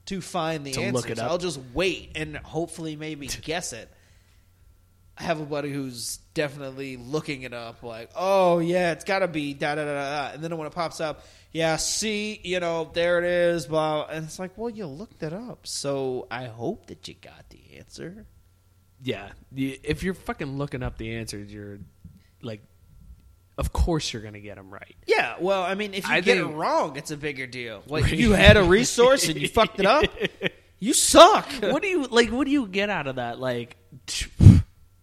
to 0.08 0.22
find 0.22 0.64
the 0.68 0.72
To 0.74 0.82
answers. 0.82 1.06
it. 1.12 1.20
I'll 1.20 1.39
just 1.39 1.60
wait 1.74 2.12
and 2.16 2.38
hopefully 2.38 2.95
maybe 2.95 3.26
guess 3.41 3.74
it. 3.74 3.89
I 5.18 5.24
have 5.24 5.39
a 5.39 5.45
buddy 5.45 5.72
who's 5.72 6.18
definitely 6.34 6.97
looking 6.97 7.43
it 7.43 7.53
up, 7.53 7.84
like, 7.84 8.09
oh 8.16 8.59
yeah, 8.59 8.91
it's 8.91 9.05
got 9.05 9.20
to 9.20 9.28
be 9.30 9.53
da 9.53 9.76
da 9.76 9.86
da 9.86 9.93
da, 9.93 10.34
and 10.34 10.43
then 10.43 10.57
when 10.57 10.68
it 10.68 10.74
pops 10.74 10.99
up, 10.99 11.24
yeah, 11.53 11.78
see, 11.78 12.41
you 12.43 12.59
know, 12.59 12.89
there 12.93 13.18
it 13.20 13.24
is, 13.24 13.66
blah, 13.68 14.05
and 14.11 14.26
it's 14.26 14.39
like, 14.39 14.57
well, 14.57 14.70
you 14.70 14.86
looked 14.88 15.24
it 15.24 15.32
up, 15.32 15.66
so 15.68 16.28
I 16.30 16.45
hope 16.45 16.88
that 16.88 17.07
you 17.07 17.13
got 17.13 17.49
the 17.49 17.78
answer. 17.78 18.26
Yeah. 19.01 19.30
If 19.55 20.03
you're 20.03 20.13
fucking 20.16 20.57
looking 20.57 20.84
up 20.84 20.97
the 20.97 21.16
answers, 21.16 21.51
you're 21.53 21.80
like, 22.41 22.61
of 23.57 23.72
course 23.72 24.11
you're 24.11 24.22
gonna 24.22 24.41
get 24.41 24.55
them 24.55 24.70
right. 24.70 24.95
Yeah, 25.07 25.36
well, 25.39 25.63
I 25.63 25.76
mean, 25.76 25.93
if 25.93 26.05
you 26.09 26.13
I 26.13 26.20
get 26.20 26.38
think- 26.39 26.49
it 26.51 26.53
wrong, 26.55 26.97
it's 26.97 27.11
a 27.11 27.18
bigger 27.18 27.47
deal. 27.47 27.84
Like 27.88 28.11
you 28.11 28.34
had 28.34 28.57
a 28.57 28.63
resource 28.63 29.30
and 29.30 29.39
you 29.39 29.47
fucked 29.47 29.80
it 29.80 29.86
up, 29.86 30.03
you 30.80 30.91
suck. 30.93 31.49
what 31.61 31.82
do 31.82 31.88
you 31.88 32.03
like? 32.03 32.32
What 32.32 32.43
do 32.45 32.51
you 32.51 32.68
get 32.68 32.89
out 32.89 33.07
of 33.07 33.16
that? 33.16 33.39
Like, 33.39 33.78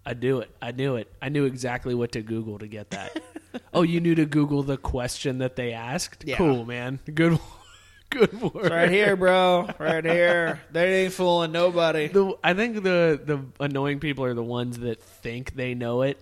I 0.05 0.15
knew 0.15 0.41
it. 0.41 0.51
I 0.61 0.73
knew 0.73 0.97
it. 0.97 1.13
I 1.21 1.29
knew 1.29 1.45
exactly 1.45 1.95
what 1.95 2.13
to 2.13 2.23
Google 2.23 2.59
to 2.59 2.67
get 2.67 2.91
that. 2.91 3.23
oh, 3.75 3.83
you 3.83 4.01
knew 4.01 4.15
to 4.17 4.27
Google 4.27 4.63
the 4.63 4.77
question 4.77 5.39
that 5.39 5.57
they 5.57 5.73
asked. 5.73 6.25
Yeah. 6.27 6.37
Cool, 6.37 6.65
man. 6.65 6.99
Good, 7.05 7.39
good 8.11 8.41
work. 8.41 8.57
It's 8.57 8.71
right 8.71 8.91
here, 8.91 9.17
bro. 9.17 9.69
Right 9.79 10.05
here. 10.05 10.61
They 10.73 11.05
ain't 11.05 11.13
fooling 11.13 11.53
nobody. 11.53 12.09
The, 12.09 12.37
I 12.43 12.55
think 12.55 12.83
the 12.83 13.21
the 13.25 13.45
annoying 13.61 14.01
people 14.01 14.25
are 14.25 14.35
the 14.35 14.43
ones 14.43 14.79
that 14.81 15.01
think 15.01 15.55
they 15.55 15.75
know 15.75 16.03
it. 16.03 16.21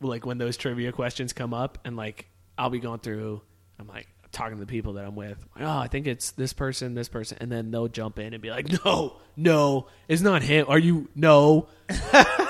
Like 0.00 0.24
when 0.24 0.38
those 0.38 0.56
trivia 0.56 0.92
questions 0.92 1.32
come 1.32 1.52
up, 1.52 1.78
and 1.84 1.96
like 1.96 2.28
I'll 2.56 2.70
be 2.70 2.80
going 2.80 3.00
through, 3.00 3.42
I'm 3.78 3.88
like 3.88 4.08
talking 4.32 4.56
to 4.56 4.60
the 4.60 4.66
people 4.66 4.94
that 4.94 5.04
I'm 5.04 5.14
with. 5.16 5.38
Like, 5.54 5.66
oh, 5.66 5.78
I 5.78 5.88
think 5.88 6.06
it's 6.06 6.30
this 6.32 6.52
person, 6.52 6.94
this 6.94 7.08
person, 7.08 7.38
and 7.40 7.52
then 7.52 7.70
they'll 7.70 7.88
jump 7.88 8.18
in 8.18 8.32
and 8.32 8.42
be 8.42 8.50
like, 8.50 8.84
"No, 8.84 9.16
no, 9.36 9.88
it's 10.08 10.22
not 10.22 10.42
him. 10.42 10.66
Are 10.68 10.78
you 10.78 11.08
no?" 11.14 11.68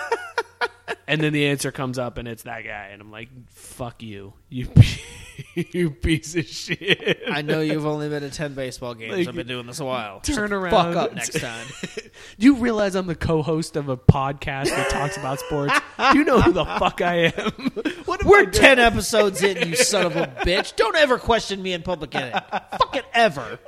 and 1.09 1.21
then 1.23 1.33
the 1.33 1.47
answer 1.47 1.73
comes 1.73 1.99
up, 1.99 2.19
and 2.19 2.29
it's 2.29 2.43
that 2.43 2.65
guy, 2.65 2.91
and 2.93 3.01
I'm 3.01 3.11
like, 3.11 3.31
"Fuck 3.49 4.03
you, 4.03 4.35
you, 4.51 4.69
you 5.55 5.91
piece 5.91 6.37
of 6.37 6.47
shit." 6.47 7.23
I 7.27 7.41
know 7.41 7.61
you've 7.63 7.87
only 7.87 8.11
been 8.11 8.21
to 8.23 8.31
ten 8.31 8.53
baseball 8.55 8.95
games. 8.95 9.17
Like, 9.17 9.29
I've 9.29 9.35
been 9.35 9.47
doing 9.47 9.67
this 9.67 9.81
a 9.81 9.85
while. 9.87 10.21
turn 10.23 10.51
So 10.51 10.57
around. 10.57 10.71
Fuck 10.71 10.97
up 10.97 11.15
next 11.15 11.41
time. 11.41 11.67
Do 12.39 12.47
you 12.47 12.57
realize 12.57 12.95
I'm 12.95 13.07
the 13.07 13.15
co-host 13.15 13.77
of 13.77 13.89
a 13.89 13.97
podcast 13.97 14.67
that 14.67 14.91
talks 14.91 15.17
about 15.17 15.41
sports? 15.41 15.73
Do 16.13 16.19
you 16.19 16.25
know 16.25 16.41
who 16.43 16.53
the 16.53 16.65
fuck 16.65 17.01
I 17.01 17.33
am? 17.37 17.73
What 18.05 18.25
We're 18.25 18.45
ten 18.47 18.79
episodes 18.79 19.43
in, 19.43 19.67
you 19.67 19.77
son 19.77 20.07
of 20.07 20.17
a 20.17 20.27
bitch. 20.27 20.77
Don't 20.77 20.95
ever 20.97 21.19
question 21.19 21.63
me 21.63 21.73
in 21.73 21.83
public. 21.83 22.13
Fucking 22.13 23.03
ever. 23.15 23.41
That'd 23.41 23.59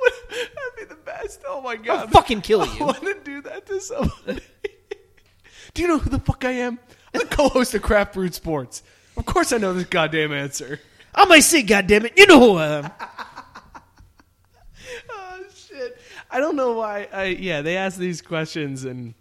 be 0.77 0.85
the 0.87 0.95
best. 1.03 1.41
Oh 1.47 1.61
my 1.61 1.75
god. 1.75 1.99
I'll 2.01 2.07
fucking 2.07 2.41
kill 2.41 2.61
I 2.61 2.73
you. 2.73 2.85
want 2.85 3.01
to 3.01 3.17
do 3.23 3.41
that 3.41 3.65
to 3.65 3.81
somebody. 3.81 4.41
do 5.73 5.81
you 5.81 5.87
know 5.87 5.97
who 5.97 6.09
the 6.11 6.19
fuck 6.19 6.45
I 6.45 6.51
am? 6.51 6.79
I'm 7.13 7.21
the 7.21 7.25
co-host 7.27 7.73
of 7.73 7.81
Craft 7.81 8.13
Brewed 8.13 8.33
Sports. 8.33 8.83
Of 9.17 9.25
course, 9.25 9.51
I 9.51 9.57
know 9.57 9.73
this 9.73 9.85
goddamn 9.85 10.31
answer. 10.31 10.79
I 11.13 11.25
might 11.25 11.41
say, 11.41 11.63
goddammit, 11.63 12.17
you 12.17 12.25
know 12.27 12.39
who 12.39 12.57
I 12.57 12.67
am. 12.67 12.91
oh 15.09 15.43
shit! 15.53 15.97
I 16.29 16.39
don't 16.39 16.55
know 16.55 16.73
why. 16.73 17.07
I 17.11 17.25
yeah, 17.25 17.61
they 17.61 17.77
ask 17.77 17.97
these 17.97 18.21
questions 18.21 18.85
and. 18.85 19.13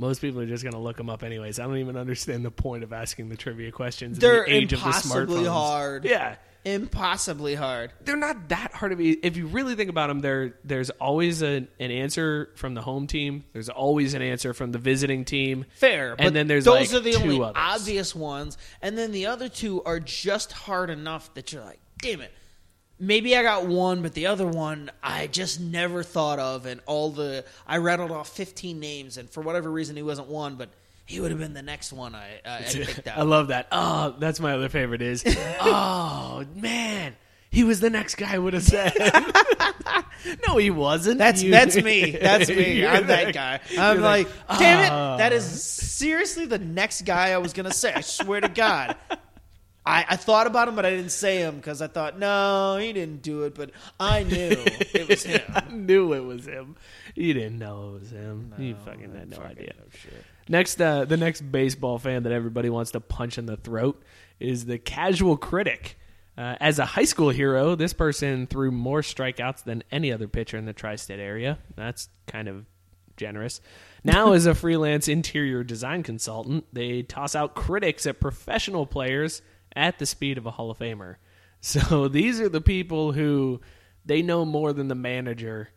Most 0.00 0.20
people 0.20 0.40
are 0.40 0.46
just 0.46 0.62
going 0.62 0.74
to 0.74 0.78
look 0.78 0.96
them 0.96 1.10
up 1.10 1.24
anyways. 1.24 1.58
I 1.58 1.64
don't 1.64 1.78
even 1.78 1.96
understand 1.96 2.44
the 2.44 2.52
point 2.52 2.84
of 2.84 2.92
asking 2.92 3.30
the 3.30 3.36
trivia 3.36 3.72
questions. 3.72 4.20
They're 4.20 4.44
the 4.44 4.54
age 4.54 4.72
of 4.72 4.78
the 4.78 4.86
impossibly 4.86 5.38
smartphones. 5.42 5.48
hard. 5.48 6.04
Yeah, 6.04 6.36
Impossibly 6.74 7.54
hard. 7.54 7.92
they're 8.04 8.16
not 8.16 8.48
that 8.48 8.72
hard 8.72 8.92
to 8.92 8.96
be. 8.96 9.12
If 9.12 9.36
you 9.36 9.46
really 9.46 9.74
think 9.74 9.90
about 9.90 10.08
them, 10.08 10.20
there 10.20 10.54
there's 10.64 10.90
always 10.90 11.42
a, 11.42 11.66
an 11.78 11.90
answer 11.90 12.50
from 12.56 12.74
the 12.74 12.82
home 12.82 13.06
team. 13.06 13.44
There's 13.52 13.68
always 13.68 14.14
an 14.14 14.22
answer 14.22 14.52
from 14.54 14.72
the 14.72 14.78
visiting 14.78 15.24
team. 15.24 15.64
Fair, 15.74 16.10
and 16.10 16.18
but 16.18 16.34
then 16.34 16.46
there's 16.46 16.64
those 16.64 16.92
like 16.92 17.00
are 17.00 17.04
the 17.04 17.16
only 17.16 17.40
others. 17.40 17.54
obvious 17.56 18.14
ones, 18.14 18.58
and 18.82 18.98
then 18.98 19.12
the 19.12 19.26
other 19.26 19.48
two 19.48 19.82
are 19.84 20.00
just 20.00 20.52
hard 20.52 20.90
enough 20.90 21.32
that 21.34 21.52
you're 21.52 21.64
like, 21.64 21.80
damn 21.98 22.20
it. 22.20 22.32
Maybe 23.00 23.36
I 23.36 23.42
got 23.44 23.66
one, 23.66 24.02
but 24.02 24.12
the 24.14 24.26
other 24.26 24.46
one 24.46 24.90
I 25.02 25.28
just 25.28 25.60
never 25.60 26.02
thought 26.02 26.40
of, 26.40 26.66
and 26.66 26.80
all 26.84 27.10
the 27.10 27.44
I 27.66 27.76
rattled 27.78 28.10
off 28.10 28.28
15 28.30 28.78
names, 28.80 29.16
and 29.16 29.30
for 29.30 29.40
whatever 29.40 29.70
reason 29.70 29.94
he 29.96 30.02
wasn't 30.02 30.28
one, 30.28 30.56
but 30.56 30.70
he 31.08 31.20
would 31.20 31.30
have 31.30 31.40
been 31.40 31.54
the 31.54 31.62
next 31.62 31.92
one 31.92 32.14
I, 32.14 32.40
I, 32.44 32.58
I 32.58 32.62
picked 32.70 33.08
out. 33.08 33.18
I 33.18 33.22
love 33.22 33.48
that. 33.48 33.66
Oh, 33.72 34.14
that's 34.18 34.40
my 34.40 34.52
other 34.52 34.68
favorite. 34.68 35.00
Is 35.02 35.24
oh 35.60 36.44
man, 36.54 37.16
he 37.50 37.64
was 37.64 37.80
the 37.80 37.90
next 37.90 38.16
guy 38.16 38.34
I 38.34 38.38
would 38.38 38.52
have 38.52 38.62
said. 38.74 38.92
no, 40.46 40.56
he 40.58 40.70
wasn't. 40.70 41.18
That's 41.18 41.42
You- 41.42 41.50
that's 41.50 41.76
me. 41.76 42.10
That's 42.12 42.48
me. 42.48 42.86
I'm 42.86 43.06
that 43.06 43.32
guy. 43.32 43.60
I'm 43.78 44.00
like, 44.00 44.28
like, 44.48 44.58
damn 44.58 44.84
it. 44.84 44.90
"Ah." 44.90 45.16
That 45.16 45.32
is 45.32 45.44
seriously 45.44 46.46
the 46.46 46.58
next 46.58 47.02
guy 47.02 47.30
I 47.32 47.38
was 47.38 47.52
gonna 47.52 47.72
say. 47.72 47.92
I 47.92 48.02
swear 48.02 48.40
to 48.40 48.48
God. 48.48 48.96
I, 49.86 50.04
I 50.10 50.16
thought 50.16 50.46
about 50.46 50.68
him, 50.68 50.76
but 50.76 50.84
I 50.84 50.90
didn't 50.90 51.12
say 51.12 51.38
him 51.38 51.56
because 51.56 51.80
I 51.80 51.86
thought, 51.86 52.18
no, 52.18 52.76
he 52.78 52.92
didn't 52.92 53.22
do 53.22 53.44
it. 53.44 53.54
But 53.54 53.70
I 53.98 54.22
knew 54.22 54.50
it 54.92 55.08
was 55.08 55.22
him. 55.24 55.40
I 55.48 55.64
knew 55.72 56.12
it 56.12 56.22
was 56.24 56.44
him. 56.46 56.76
You 57.14 57.32
didn't 57.32 57.58
know 57.58 57.94
it 57.94 58.00
was 58.00 58.10
him. 58.10 58.52
you 58.58 58.74
fucking 58.84 59.14
had 59.14 59.30
no 59.30 59.38
idea. 59.38 59.72
Next, 60.48 60.80
uh, 60.80 61.04
the 61.04 61.16
next 61.16 61.40
baseball 61.42 61.98
fan 61.98 62.22
that 62.22 62.32
everybody 62.32 62.70
wants 62.70 62.92
to 62.92 63.00
punch 63.00 63.38
in 63.38 63.46
the 63.46 63.56
throat 63.56 64.02
is 64.40 64.66
the 64.66 64.78
casual 64.78 65.36
critic. 65.36 65.98
Uh, 66.36 66.56
as 66.60 66.78
a 66.78 66.84
high 66.84 67.04
school 67.04 67.30
hero, 67.30 67.74
this 67.74 67.92
person 67.92 68.46
threw 68.46 68.70
more 68.70 69.00
strikeouts 69.00 69.64
than 69.64 69.82
any 69.90 70.12
other 70.12 70.28
pitcher 70.28 70.56
in 70.56 70.66
the 70.66 70.72
tri-state 70.72 71.18
area. 71.18 71.58
That's 71.74 72.08
kind 72.28 72.46
of 72.46 72.64
generous. 73.16 73.60
Now, 74.04 74.32
as 74.34 74.46
a 74.46 74.54
freelance 74.54 75.08
interior 75.08 75.64
design 75.64 76.04
consultant, 76.04 76.66
they 76.72 77.02
toss 77.02 77.34
out 77.34 77.54
critics 77.54 78.06
at 78.06 78.20
professional 78.20 78.86
players 78.86 79.42
at 79.74 79.98
the 79.98 80.06
speed 80.06 80.38
of 80.38 80.46
a 80.46 80.52
Hall 80.52 80.70
of 80.70 80.78
Famer. 80.78 81.16
So 81.60 82.08
these 82.08 82.40
are 82.40 82.48
the 82.48 82.60
people 82.60 83.12
who 83.12 83.60
they 84.06 84.22
know 84.22 84.44
more 84.44 84.72
than 84.72 84.88
the 84.88 84.94
manager 84.94 85.68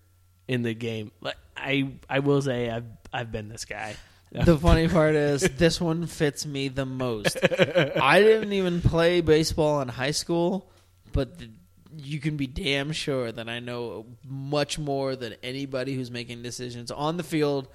in 0.47 0.61
the 0.61 0.73
game. 0.73 1.11
I 1.57 1.93
I 2.09 2.19
will 2.19 2.41
say 2.41 2.69
I've 2.69 2.85
I've 3.11 3.31
been 3.31 3.49
this 3.49 3.65
guy. 3.65 3.95
The 4.45 4.57
funny 4.57 4.87
part 4.87 5.15
is, 5.15 5.41
this 5.41 5.81
one 5.81 6.05
fits 6.07 6.45
me 6.45 6.69
the 6.69 6.85
most. 6.85 7.37
I 7.43 8.21
didn't 8.21 8.53
even 8.53 8.81
play 8.81 9.19
baseball 9.21 9.81
in 9.81 9.89
high 9.89 10.11
school, 10.11 10.71
but 11.11 11.37
the, 11.37 11.49
you 11.97 12.19
can 12.21 12.37
be 12.37 12.47
damn 12.47 12.93
sure 12.93 13.29
that 13.31 13.49
I 13.49 13.59
know 13.59 14.05
much 14.25 14.79
more 14.79 15.17
than 15.17 15.35
anybody 15.43 15.95
who's 15.95 16.09
making 16.09 16.43
decisions 16.43 16.91
on 16.91 17.17
the 17.17 17.23
field 17.23 17.67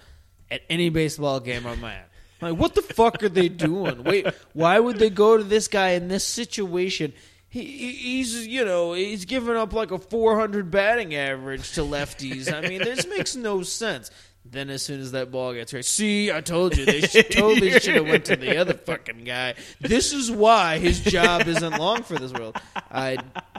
at 0.51 0.63
any 0.71 0.89
baseball 0.89 1.41
game 1.41 1.67
I'm 1.67 1.85
at. 1.85 2.09
Like, 2.41 2.57
what 2.57 2.75
the 2.75 2.83
fuck 2.83 3.23
are 3.23 3.29
they 3.29 3.49
doing? 3.51 4.03
Wait, 4.05 4.27
why 4.55 4.79
would 4.79 4.99
they 4.99 5.11
go 5.11 5.37
to 5.37 5.45
this 5.45 5.69
guy 5.69 5.91
in 5.91 6.09
this 6.09 6.25
situation? 6.25 7.13
He, 7.49 7.65
he- 7.65 7.93
he's, 7.93 8.47
you 8.47 8.65
know, 8.65 8.93
he's 8.95 9.25
giving 9.27 9.57
up 9.57 9.73
like 9.73 9.91
a 9.91 9.99
400 9.99 10.71
batting 10.71 11.15
average 11.15 11.73
to 11.73 11.83
lefties. 11.83 12.53
I 12.53 12.67
mean, 12.67 12.79
this 12.83 13.07
makes 13.07 13.37
no 13.37 13.63
sense. 13.63 14.11
Then 14.51 14.71
as 14.71 14.83
soon 14.83 15.01
as 15.01 15.13
that 15.13 15.31
ball 15.31 15.55
gets 15.55 15.75
right, 15.75 15.85
see, 15.85 16.31
I 16.31 16.41
told 16.41 16.77
you 16.77 16.85
they 16.85 17.01
should, 17.01 17.31
totally 17.31 17.71
should 17.81 17.97
have 17.97 18.07
went 18.07 18.25
to 18.27 18.37
the 18.37 18.57
other 18.57 18.75
fucking 18.75 19.25
guy. 19.25 19.55
This 19.81 20.13
is 20.13 20.31
why 20.31 20.79
his 20.79 21.01
job 21.01 21.47
isn't 21.47 21.79
long 21.79 22.03
for 22.03 22.15
this 22.15 22.33
world. 22.33 22.57
I, 22.91 23.19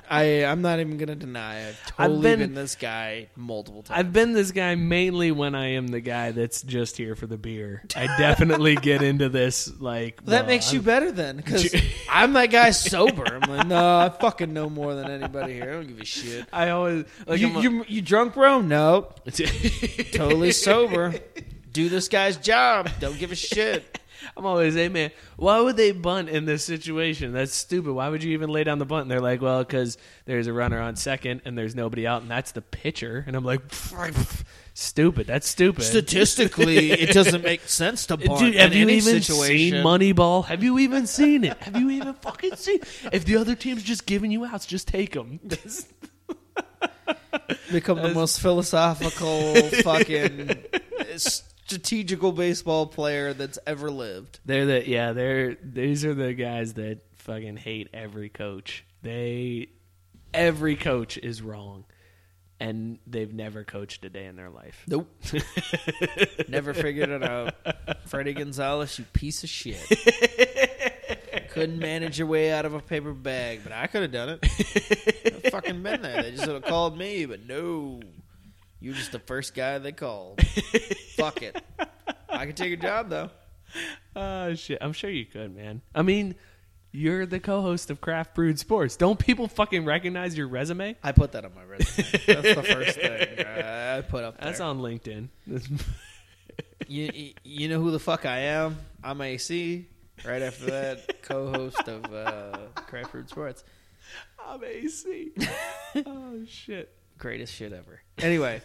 I, 0.10 0.46
I'm 0.46 0.62
not 0.62 0.80
even 0.80 0.98
gonna 0.98 1.16
deny. 1.16 1.68
I've 1.70 1.86
totally 1.98 2.22
been- 2.22 2.40
been, 2.40 2.54
this 2.54 2.76
guy 2.76 3.28
multiple 3.36 3.84
times. 3.84 4.00
I've 4.00 4.14
been 4.14 4.34
this 4.34 4.52
guy 4.52 4.76
mainly 4.76 5.32
when 5.32 5.54
I 5.56 5.72
am 5.74 5.88
the 5.88 6.00
guy 6.00 6.32
that's 6.32 6.62
just 6.62 6.98
here 6.98 7.16
for 7.16 7.28
the 7.28 7.38
beer. 7.38 7.84
I 7.96 8.08
definitely 8.18 8.76
get 8.76 9.02
into 9.02 9.30
this 9.30 9.72
like 9.80 10.24
that 10.26 10.32
well, 10.42 10.46
makes 10.46 10.72
you 10.72 10.80
I'm- 10.80 10.86
better 10.86 11.12
then, 11.12 11.38
because 11.38 11.76
I'm 12.10 12.34
that 12.34 12.48
guy 12.52 12.72
sober. 12.72 13.26
I'm 13.26 13.50
like, 13.50 13.68
no, 13.68 13.98
I 13.98 14.10
fucking 14.10 14.54
know 14.54 14.70
more 14.70 14.96
than 14.96 15.10
anybody 15.12 15.54
here. 15.54 15.70
I 15.70 15.74
don't 15.74 15.88
give 15.88 16.00
a 16.00 16.06
shit. 16.06 16.46
I 16.54 16.70
always 16.70 17.06
like 17.26 17.40
you, 17.40 17.58
a- 17.58 17.62
you, 17.62 17.86
you 17.88 18.02
drunk, 18.02 18.34
bro? 18.36 18.62
No, 18.62 19.10
totally 20.14 20.52
sober. 20.52 21.16
Do 21.74 21.90
this 21.90 22.08
guy's 22.08 22.38
job. 22.38 22.90
Don't 23.00 23.20
give 23.20 23.32
a 23.32 23.36
shit. 23.36 24.00
I'm 24.36 24.46
always, 24.46 24.76
hey 24.76 24.90
man, 24.90 25.12
why 25.38 25.62
would 25.62 25.78
they 25.78 25.92
bunt 25.92 26.30
in 26.30 26.46
this 26.46 26.64
situation? 26.64 27.34
That's 27.34 27.54
stupid. 27.54 27.94
Why 27.94 28.10
would 28.10 28.24
you 28.24 28.34
even 28.34 28.50
lay 28.50 28.64
down 28.64 28.80
the 28.80 28.86
bunt? 28.86 29.04
And 29.04 29.12
they're 29.12 29.22
like, 29.22 29.42
well, 29.42 29.64
because 29.64 29.98
there's 30.26 30.48
a 30.48 30.54
runner 30.54 30.80
on 30.80 30.96
second 30.96 31.42
and 31.46 31.58
there's 31.58 31.76
nobody 31.76 32.06
out, 32.06 32.22
and 32.22 32.32
that's 32.32 32.52
the 32.52 32.62
pitcher. 32.62 33.24
And 33.28 33.36
I'm 33.36 33.46
like, 33.46 33.62
stupid. 34.74 35.28
That's 35.28 35.48
stupid. 35.48 35.84
Statistically, 35.84 36.92
it 36.92 37.12
doesn't 37.14 37.44
make 37.44 37.62
sense 37.62 38.06
to 38.08 38.18
bunt 38.18 38.40
Dude, 38.40 38.56
have 38.56 38.72
in 38.72 38.78
you 38.78 38.84
any 38.84 38.98
even 38.98 39.22
situation. 39.22 39.58
seen 39.58 39.84
Moneyball? 39.84 40.46
Have 40.46 40.64
you 40.64 40.80
even 40.80 41.08
seen 41.08 41.44
it? 41.44 41.58
Have 41.64 41.76
you 41.78 41.90
even 41.90 42.14
fucking 42.16 42.56
seen? 42.56 42.80
If 43.12 43.26
the 43.26 43.38
other 43.38 43.56
team's 43.56 43.84
just 43.84 44.06
giving 44.06 44.32
you 44.32 44.46
outs, 44.46 44.66
just 44.66 44.88
take 44.88 45.14
them. 45.14 45.40
Become 47.72 48.02
the 48.02 48.14
most 48.14 48.40
philosophical, 48.42 49.56
fucking 49.84 50.64
strategical 51.68 52.32
baseball 52.32 52.88
player 52.88 53.34
that's 53.34 53.60
ever 53.68 53.92
lived. 53.92 54.40
They're 54.46 54.66
the 54.66 54.88
yeah. 54.88 55.12
They're 55.12 55.56
these 55.62 56.06
are 56.06 56.14
the 56.14 56.34
guys 56.34 56.74
that 56.76 57.00
fucking 57.18 57.58
hate 57.58 57.90
every 57.94 58.30
coach. 58.30 58.86
They 59.02 59.70
every 60.34 60.78
coach 60.78 61.18
is 61.18 61.42
wrong, 61.42 61.84
and 62.60 63.00
they've 63.06 63.34
never 63.34 63.66
coached 63.66 64.06
a 64.06 64.10
day 64.10 64.26
in 64.26 64.38
their 64.38 64.50
life. 64.50 64.86
Nope. 64.88 65.10
Never 66.48 66.74
figured 66.74 67.10
it 67.10 67.24
out. 67.24 67.54
Fredi 68.08 68.36
Gonzalez, 68.36 68.98
you 68.98 69.06
piece 69.12 69.44
of 69.44 69.50
shit. 69.50 69.82
Couldn't 71.50 71.80
manage 71.80 72.18
your 72.18 72.28
way 72.28 72.52
out 72.52 72.66
of 72.66 72.74
a 72.74 72.80
paper 72.80 73.14
bag, 73.14 73.62
but 73.64 73.74
I 73.74 73.88
could 73.88 74.04
have 74.04 74.12
done 74.12 74.30
it. 74.30 75.44
I've 75.46 75.52
fucking 75.52 75.84
been 75.84 76.02
there. 76.02 76.24
They 76.24 76.32
just 76.32 76.48
would 76.48 76.54
have 76.56 76.66
called 76.66 76.98
me, 76.98 77.26
but 77.26 77.46
no. 77.46 78.00
You're 78.80 78.94
just 78.94 79.12
the 79.12 79.20
first 79.20 79.54
guy 79.56 79.78
they 79.80 79.92
called. 79.92 80.42
Fuck 81.16 81.42
it. 81.42 81.62
I 82.30 82.46
could 82.46 82.58
take 82.58 82.74
a 82.74 82.78
job 82.78 83.10
though. 83.10 83.30
Oh 84.16 84.54
shit! 84.56 84.78
I'm 84.82 84.94
sure 84.94 85.10
you 85.10 85.26
could, 85.26 85.56
man. 85.56 85.82
I 85.96 86.02
mean, 86.02 86.36
You're 86.92 87.26
the 87.26 87.40
co-host 87.40 87.90
of 87.92 88.00
Craft 88.02 88.34
Brewed 88.36 88.58
Sports. 88.60 88.96
Don't 88.96 89.20
people 89.20 89.48
fucking 89.48 89.84
recognize 89.86 90.38
your 90.38 90.48
resume? 90.48 90.96
I 91.04 91.12
put 91.12 91.34
that 91.34 91.44
on 91.46 91.52
my 91.56 91.64
resume. 91.64 92.08
That's 92.28 92.56
the 92.56 92.64
first 92.64 92.96
thing 93.00 93.46
I 93.46 94.02
put 94.08 94.24
up 94.24 94.38
there. 94.40 94.46
That's 94.50 94.60
on 94.62 94.80
LinkedIn. 94.80 95.28
you, 96.88 97.12
you- 97.14 97.34
you 97.44 97.68
know 97.70 97.82
who 97.82 97.92
the 97.92 98.00
fuck 98.00 98.26
I 98.26 98.40
am? 98.40 98.78
I'm 99.04 99.20
AC. 99.22 99.86
Right 100.26 100.42
after 100.42 100.66
that, 100.72 101.22
co-host 101.22 101.88
of 101.88 102.06
uh, 102.14 102.58
Craft 102.76 103.12
Brewed 103.12 103.30
Sports. 103.30 103.64
I'm 104.48 104.64
AC. 104.64 105.32
oh 106.06 106.40
shit. 106.48 106.92
Greatest 107.18 107.54
shit 107.54 107.74
ever. 107.74 108.02
Anyway, 108.20 108.62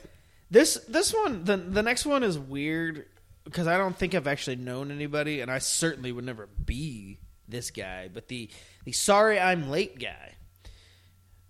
this 0.51 0.75
this 0.89 1.13
one 1.13 1.45
the 1.45 1.57
the 1.57 1.83
next 1.83 2.05
one 2.07 2.23
is 2.23 2.39
weird 2.39 3.07
because 3.45 3.67
I 3.67 3.79
don't 3.79 3.97
think 3.97 4.15
I've 4.15 4.27
actually 4.27 4.57
known 4.57 4.91
anybody, 4.91 5.41
and 5.41 5.51
I 5.51 5.59
certainly 5.59 6.13
would 6.13 6.25
never 6.25 6.47
be 6.47 7.19
this 7.49 7.71
guy. 7.71 8.09
But 8.13 8.29
the 8.29 8.51
the 8.85 8.93
sorry 8.93 9.39
I'm 9.41 9.71
late 9.71 9.99
guy. 9.99 10.35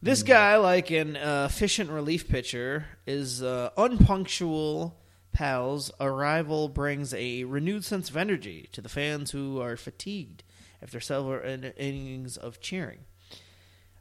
This 0.04 0.24
guy, 0.24 0.56
like 0.56 0.90
an 0.90 1.16
uh, 1.16 1.46
efficient 1.48 1.88
relief 1.88 2.28
pitcher, 2.28 2.86
is 3.06 3.42
uh, 3.42 3.70
unpunctual. 3.76 4.98
Pals 5.32 5.90
arrival 5.98 6.68
brings 6.68 7.14
a 7.14 7.44
renewed 7.44 7.84
sense 7.84 8.10
of 8.10 8.16
energy 8.16 8.68
to 8.72 8.82
the 8.82 8.88
fans 8.88 9.30
who 9.30 9.60
are 9.60 9.76
fatigued 9.76 10.42
after 10.82 11.00
several 11.00 11.40
in- 11.40 11.72
innings 11.76 12.36
of 12.36 12.60
cheering. 12.60 12.98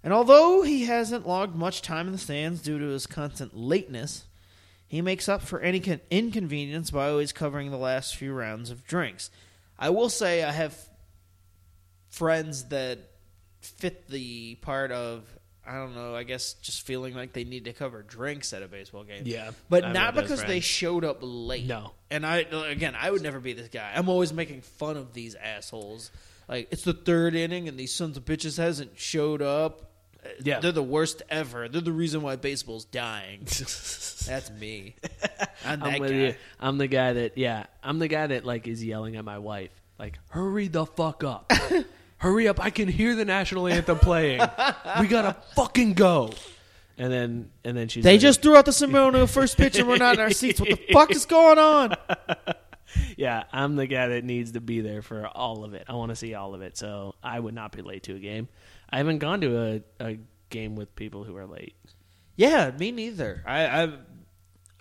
And 0.03 0.13
although 0.13 0.63
he 0.63 0.85
hasn't 0.85 1.27
logged 1.27 1.55
much 1.55 1.81
time 1.81 2.07
in 2.07 2.13
the 2.13 2.17
stands 2.17 2.61
due 2.61 2.79
to 2.79 2.85
his 2.85 3.05
constant 3.05 3.55
lateness, 3.55 4.25
he 4.87 5.01
makes 5.01 5.29
up 5.29 5.41
for 5.41 5.59
any 5.59 5.79
con- 5.79 6.01
inconvenience 6.09 6.91
by 6.91 7.09
always 7.09 7.31
covering 7.31 7.71
the 7.71 7.77
last 7.77 8.15
few 8.15 8.33
rounds 8.33 8.71
of 8.71 8.85
drinks. 8.85 9.29
I 9.77 9.89
will 9.89 10.09
say 10.09 10.43
I 10.43 10.51
have 10.51 10.75
friends 12.09 12.65
that 12.65 12.99
fit 13.61 14.07
the 14.09 14.55
part 14.55 14.91
of 14.91 15.23
I 15.65 15.75
don't 15.75 15.93
know, 15.93 16.15
I 16.15 16.23
guess 16.23 16.53
just 16.53 16.81
feeling 16.87 17.13
like 17.13 17.33
they 17.33 17.43
need 17.43 17.65
to 17.65 17.73
cover 17.73 18.01
drinks 18.01 18.51
at 18.51 18.63
a 18.63 18.67
baseball 18.67 19.03
game. 19.03 19.23
Yeah, 19.25 19.51
But 19.69 19.85
I've 19.85 19.93
not 19.93 20.15
because 20.15 20.43
they 20.43 20.59
showed 20.59 21.05
up 21.05 21.19
late. 21.21 21.67
No. 21.67 21.91
And 22.09 22.25
I 22.25 22.37
again, 22.37 22.95
I 22.99 23.11
would 23.11 23.21
never 23.21 23.39
be 23.39 23.53
this 23.53 23.69
guy. 23.69 23.91
I'm 23.95 24.09
always 24.09 24.33
making 24.33 24.61
fun 24.61 24.97
of 24.97 25.13
these 25.13 25.35
assholes. 25.35 26.09
Like 26.49 26.67
it's 26.71 26.81
the 26.83 26.93
third 26.93 27.35
inning 27.35 27.67
and 27.67 27.77
these 27.77 27.93
sons 27.93 28.17
of 28.17 28.25
bitches 28.25 28.57
hasn't 28.57 28.99
showed 28.99 29.41
up. 29.41 29.90
Yeah. 30.43 30.59
They're 30.59 30.71
the 30.71 30.83
worst 30.83 31.23
ever. 31.29 31.67
They're 31.67 31.81
the 31.81 31.91
reason 31.91 32.21
why 32.21 32.35
baseball's 32.35 32.85
dying. 32.85 33.41
That's 33.45 34.51
me. 34.59 34.95
I'm 35.65 35.79
that 35.79 35.85
I'm 35.85 35.99
with 36.01 36.11
guy. 36.11 36.17
you. 36.17 36.35
I'm 36.59 36.77
the 36.77 36.87
guy 36.87 37.13
that 37.13 37.37
yeah. 37.37 37.65
I'm 37.83 37.99
the 37.99 38.07
guy 38.07 38.27
that 38.27 38.45
like 38.45 38.67
is 38.67 38.83
yelling 38.83 39.15
at 39.15 39.25
my 39.25 39.39
wife 39.39 39.71
like, 39.97 40.19
"Hurry 40.29 40.67
the 40.67 40.85
fuck 40.85 41.23
up! 41.23 41.51
Hurry 42.17 42.47
up! 42.47 42.63
I 42.63 42.69
can 42.69 42.87
hear 42.87 43.15
the 43.15 43.25
national 43.25 43.67
anthem 43.67 43.97
playing. 43.99 44.41
we 44.99 45.07
gotta 45.07 45.35
fucking 45.55 45.93
go." 45.93 46.31
And 46.97 47.11
then 47.11 47.49
and 47.63 47.75
then 47.75 47.87
she's 47.87 48.03
They 48.03 48.13
like, 48.13 48.21
just 48.21 48.41
threw 48.41 48.55
out 48.55 48.65
the 48.65 48.73
ceremonial 48.73 49.25
first 49.25 49.57
pitch 49.57 49.77
and 49.79 49.87
we're 49.87 49.97
not 49.97 50.15
in 50.15 50.19
our 50.21 50.31
seats. 50.31 50.59
What 50.59 50.69
the 50.69 50.79
fuck 50.93 51.11
is 51.11 51.25
going 51.25 51.57
on? 51.57 51.95
yeah. 53.17 53.43
I'm 53.51 53.75
the 53.75 53.87
guy 53.87 54.09
that 54.09 54.23
needs 54.23 54.51
to 54.51 54.61
be 54.61 54.81
there 54.81 55.01
for 55.01 55.25
all 55.25 55.63
of 55.63 55.73
it. 55.73 55.85
I 55.87 55.93
want 55.93 56.09
to 56.09 56.15
see 56.15 56.35
all 56.35 56.53
of 56.53 56.61
it, 56.61 56.77
so 56.77 57.15
I 57.23 57.39
would 57.39 57.55
not 57.55 57.71
be 57.71 57.81
late 57.81 58.03
to 58.03 58.15
a 58.15 58.19
game. 58.19 58.49
I 58.91 58.97
haven't 58.97 59.19
gone 59.19 59.41
to 59.41 59.81
a, 59.99 60.03
a 60.05 60.17
game 60.49 60.75
with 60.75 60.95
people 60.95 61.23
who 61.23 61.35
are 61.37 61.45
late. 61.45 61.75
Yeah, 62.35 62.71
me 62.71 62.91
neither. 62.91 63.43
I 63.45 63.83
I 63.83 63.93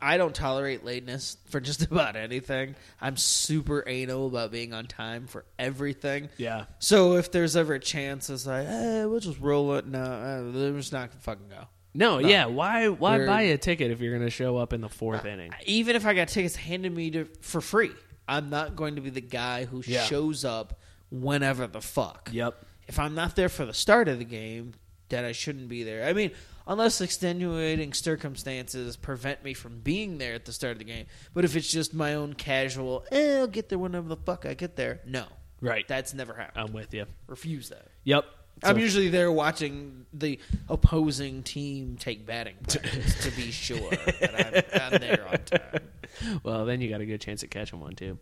I 0.02 0.16
don't 0.16 0.34
tolerate 0.34 0.84
lateness 0.84 1.36
for 1.50 1.60
just 1.60 1.82
about 1.82 2.16
anything. 2.16 2.74
I'm 3.00 3.16
super 3.16 3.84
anal 3.86 4.26
about 4.28 4.50
being 4.50 4.72
on 4.72 4.86
time 4.86 5.26
for 5.26 5.44
everything. 5.58 6.28
Yeah. 6.38 6.64
So 6.78 7.16
if 7.16 7.30
there's 7.30 7.54
ever 7.56 7.74
a 7.74 7.80
chance, 7.80 8.30
it's 8.30 8.46
like, 8.46 8.66
eh, 8.66 9.04
we'll 9.04 9.20
just 9.20 9.38
roll 9.40 9.74
it. 9.74 9.86
No, 9.86 10.00
uh, 10.02 10.50
we're 10.52 10.72
just 10.78 10.92
not 10.92 11.10
gonna 11.10 11.20
fucking 11.20 11.48
go. 11.48 11.64
No, 11.92 12.18
yeah. 12.18 12.46
Why 12.46 12.88
why 12.88 13.16
We're- 13.16 13.26
buy 13.26 13.42
a 13.42 13.58
ticket 13.58 13.90
if 13.90 14.00
you're 14.00 14.12
going 14.16 14.24
to 14.24 14.30
show 14.30 14.56
up 14.56 14.72
in 14.72 14.80
the 14.80 14.88
fourth 14.88 15.24
inning? 15.24 15.50
Even 15.66 15.96
if 15.96 16.06
I 16.06 16.14
got 16.14 16.28
tickets 16.28 16.54
handed 16.54 16.94
me 16.94 17.10
to, 17.10 17.24
for 17.40 17.60
free, 17.60 17.90
I'm 18.28 18.48
not 18.48 18.76
going 18.76 18.94
to 18.94 19.00
be 19.00 19.10
the 19.10 19.20
guy 19.20 19.64
who 19.64 19.82
Yeah. 19.84 20.04
shows 20.04 20.44
up 20.44 20.78
whenever 21.10 21.66
the 21.66 21.80
fuck. 21.80 22.30
Yep. 22.32 22.64
If 22.90 22.98
I'm 22.98 23.14
not 23.14 23.36
there 23.36 23.48
for 23.48 23.64
the 23.64 23.72
start 23.72 24.08
of 24.08 24.18
the 24.18 24.24
game, 24.24 24.74
then 25.10 25.24
I 25.24 25.30
shouldn't 25.30 25.68
be 25.68 25.84
there. 25.84 26.08
I 26.08 26.12
mean, 26.12 26.32
unless 26.66 27.00
extenuating 27.00 27.92
circumstances 27.92 28.96
prevent 28.96 29.44
me 29.44 29.54
from 29.54 29.78
being 29.78 30.18
there 30.18 30.34
at 30.34 30.44
the 30.44 30.52
start 30.52 30.72
of 30.72 30.78
the 30.80 30.84
game. 30.84 31.06
But 31.32 31.44
if 31.44 31.54
it's 31.54 31.70
just 31.70 31.94
my 31.94 32.14
own 32.14 32.32
casual, 32.34 33.04
eh, 33.12 33.38
I'll 33.38 33.46
get 33.46 33.68
there 33.68 33.78
whenever 33.78 34.08
the 34.08 34.16
fuck 34.16 34.44
I 34.44 34.54
get 34.54 34.74
there. 34.74 35.02
No. 35.06 35.26
Right. 35.60 35.86
That's 35.86 36.14
never 36.14 36.34
happened. 36.34 36.66
I'm 36.66 36.72
with 36.72 36.92
you. 36.92 37.06
Refuse 37.28 37.68
that. 37.68 37.86
Yep. 38.02 38.24
I'm 38.64 38.74
So- 38.74 38.80
usually 38.80 39.08
there 39.08 39.30
watching 39.30 40.06
the 40.12 40.40
opposing 40.68 41.44
team 41.44 41.96
take 41.96 42.26
batting 42.26 42.56
practice 42.68 43.22
to 43.22 43.30
be 43.36 43.52
sure 43.52 43.88
that 43.90 44.74
I'm, 44.74 44.92
I'm 44.94 45.00
there 45.00 45.28
on 45.28 45.38
time. 45.44 46.40
well, 46.42 46.64
then 46.66 46.80
you 46.80 46.90
got 46.90 47.00
a 47.00 47.06
good 47.06 47.20
chance 47.20 47.44
at 47.44 47.52
catching 47.52 47.78
one 47.78 47.94
too. 47.94 48.18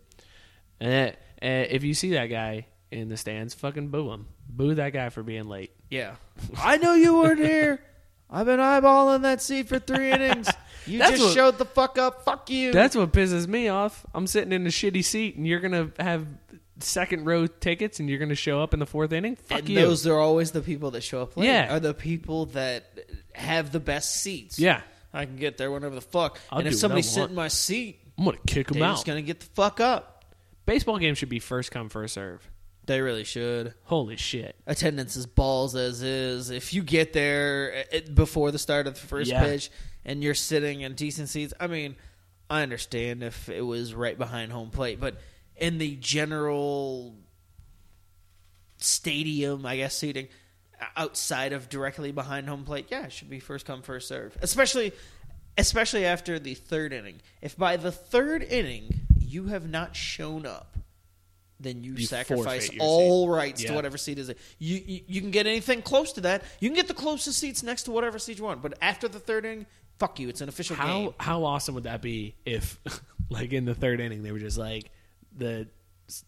And 0.79 1.15
uh, 1.41 1.45
uh, 1.45 1.65
if 1.71 1.83
you 1.83 1.95
see 1.95 2.11
that 2.11 2.27
guy 2.27 2.67
in 2.91 3.09
the 3.09 3.17
stands, 3.17 3.53
fucking 3.53 3.89
boo 3.89 4.09
him. 4.11 4.27
Boo 4.49 4.75
that 4.75 4.93
guy 4.93 5.09
for 5.09 5.23
being 5.23 5.45
late. 5.45 5.71
Yeah. 5.89 6.15
I 6.57 6.77
know 6.77 6.93
you 6.93 7.17
weren't 7.17 7.39
here. 7.39 7.81
I've 8.31 8.45
been 8.45 8.59
eyeballing 8.59 9.23
that 9.23 9.41
seat 9.41 9.67
for 9.67 9.79
three 9.79 10.11
innings. 10.11 10.49
You 10.85 10.99
That's 10.99 11.11
just 11.11 11.23
what- 11.23 11.33
showed 11.33 11.57
the 11.57 11.65
fuck 11.65 11.97
up. 11.97 12.23
Fuck 12.25 12.49
you. 12.49 12.71
That's 12.71 12.95
what 12.95 13.11
pisses 13.11 13.47
me 13.47 13.67
off. 13.69 14.05
I'm 14.13 14.27
sitting 14.27 14.51
in 14.53 14.65
a 14.65 14.69
shitty 14.69 15.03
seat, 15.03 15.35
and 15.35 15.47
you're 15.47 15.59
gonna 15.59 15.91
have 15.99 16.25
second 16.79 17.25
row 17.25 17.47
tickets, 17.47 17.99
and 17.99 18.09
you're 18.09 18.19
gonna 18.19 18.35
show 18.35 18.61
up 18.61 18.73
in 18.73 18.79
the 18.79 18.85
fourth 18.85 19.11
inning. 19.11 19.35
Fuck 19.35 19.59
and 19.59 19.69
you. 19.69 19.75
those 19.79 20.05
are 20.07 20.17
always 20.19 20.51
the 20.51 20.61
people 20.61 20.91
that 20.91 21.01
show 21.01 21.21
up 21.21 21.35
late. 21.37 21.47
Yeah. 21.47 21.73
Are 21.75 21.79
the 21.79 21.93
people 21.93 22.45
that 22.47 22.85
have 23.33 23.71
the 23.71 23.79
best 23.79 24.17
seats. 24.21 24.57
Yeah. 24.59 24.81
I 25.11 25.25
can 25.25 25.37
get 25.37 25.57
there 25.57 25.71
whenever 25.71 25.95
the 25.95 26.01
fuck. 26.01 26.39
I'll 26.51 26.59
and 26.59 26.65
do 26.65 26.69
if 26.69 26.73
what 26.75 26.79
somebody 26.79 26.99
I 26.99 27.01
sit 27.01 27.19
want. 27.21 27.29
in 27.31 27.35
my 27.35 27.47
seat, 27.47 27.99
I'm 28.17 28.25
gonna 28.25 28.37
kick 28.45 28.69
him 28.69 28.77
they're 28.79 28.87
out. 28.89 28.93
just 28.93 29.07
gonna 29.07 29.21
get 29.23 29.39
the 29.39 29.47
fuck 29.47 29.79
up. 29.79 30.23
Baseball 30.67 30.99
games 30.99 31.17
should 31.17 31.29
be 31.29 31.39
first 31.39 31.71
come 31.71 31.89
first 31.89 32.13
serve. 32.13 32.47
They 32.89 33.01
really 33.01 33.23
should. 33.23 33.75
Holy 33.83 34.15
shit. 34.15 34.55
attendance 34.65 35.15
is 35.15 35.27
balls 35.27 35.75
as 35.75 36.01
is. 36.01 36.49
If 36.49 36.73
you 36.73 36.81
get 36.81 37.13
there 37.13 37.85
uh, 37.93 37.99
before 38.15 38.49
the 38.49 38.57
start 38.57 38.87
of 38.87 38.95
the 38.95 38.99
first 39.07 39.29
Yeah. 39.29 39.43
pitch 39.43 39.69
and 40.03 40.23
you're 40.23 40.33
sitting 40.33 40.81
in 40.81 40.95
decent 40.95 41.29
seats, 41.29 41.53
I 41.59 41.67
mean, 41.67 41.95
I 42.49 42.63
understand 42.63 43.21
if 43.21 43.47
it 43.47 43.61
was 43.61 43.93
right 43.93 44.17
behind 44.17 44.51
home 44.51 44.71
plate, 44.71 44.99
but 44.99 45.17
in 45.55 45.77
the 45.77 45.97
general 45.97 47.13
stadium, 48.77 49.67
I 49.67 49.77
guess 49.77 49.95
seating 49.95 50.27
outside 50.97 51.53
of 51.53 51.69
directly 51.69 52.11
behind 52.11 52.49
home 52.49 52.63
plate, 52.63 52.87
yeah, 52.89 53.05
it 53.05 53.11
should 53.11 53.29
be 53.29 53.39
first 53.39 53.67
come 53.67 53.83
first 53.83 54.07
serve. 54.07 54.35
Especially 54.41 54.93
especially 55.59 56.05
after 56.05 56.39
the 56.39 56.55
third 56.55 56.91
inning. 56.91 57.21
If 57.39 57.55
by 57.55 57.77
the 57.77 57.91
third 57.91 58.41
inning 58.41 59.01
you 59.19 59.45
have 59.49 59.69
not 59.69 59.95
shown 59.95 60.47
up, 60.47 60.75
then 61.59 61.83
you, 61.83 61.93
You 61.93 62.05
sacrifice 62.05 62.69
all 62.79 63.25
seat. 63.25 63.31
rights 63.33 63.61
Yeah. 63.63 63.69
to 63.69 63.75
whatever 63.75 63.97
seat 63.97 64.17
is 64.19 64.29
it. 64.29 64.37
You, 64.59 64.81
you 64.85 65.01
you 65.07 65.21
can 65.21 65.31
get 65.31 65.45
anything 65.47 65.81
close 65.81 66.13
to 66.13 66.21
that. 66.21 66.43
You 66.59 66.69
can 66.69 66.75
get 66.75 66.87
the 66.87 66.93
closest 66.93 67.37
seats 67.39 67.63
next 67.63 67.83
to 67.83 67.91
whatever 67.91 68.17
seat 68.19 68.37
you 68.37 68.43
want. 68.45 68.61
But 68.61 68.75
after 68.81 69.07
the 69.07 69.19
third 69.19 69.45
inning, 69.45 69.65
fuck 69.97 70.19
you. 70.19 70.29
It's 70.29 70.41
an 70.41 70.49
official 70.49 70.75
How 70.75 70.87
game. 70.87 71.13
how 71.19 71.43
awesome 71.43 71.75
would 71.75 71.83
that 71.83 72.01
be 72.01 72.35
if, 72.45 72.79
like, 73.29 73.51
in 73.53 73.65
the 73.65 73.75
third 73.75 73.99
inning, 73.99 74.23
they 74.23 74.31
were 74.31 74.39
just 74.39 74.57
like 74.57 74.89
the 75.37 75.67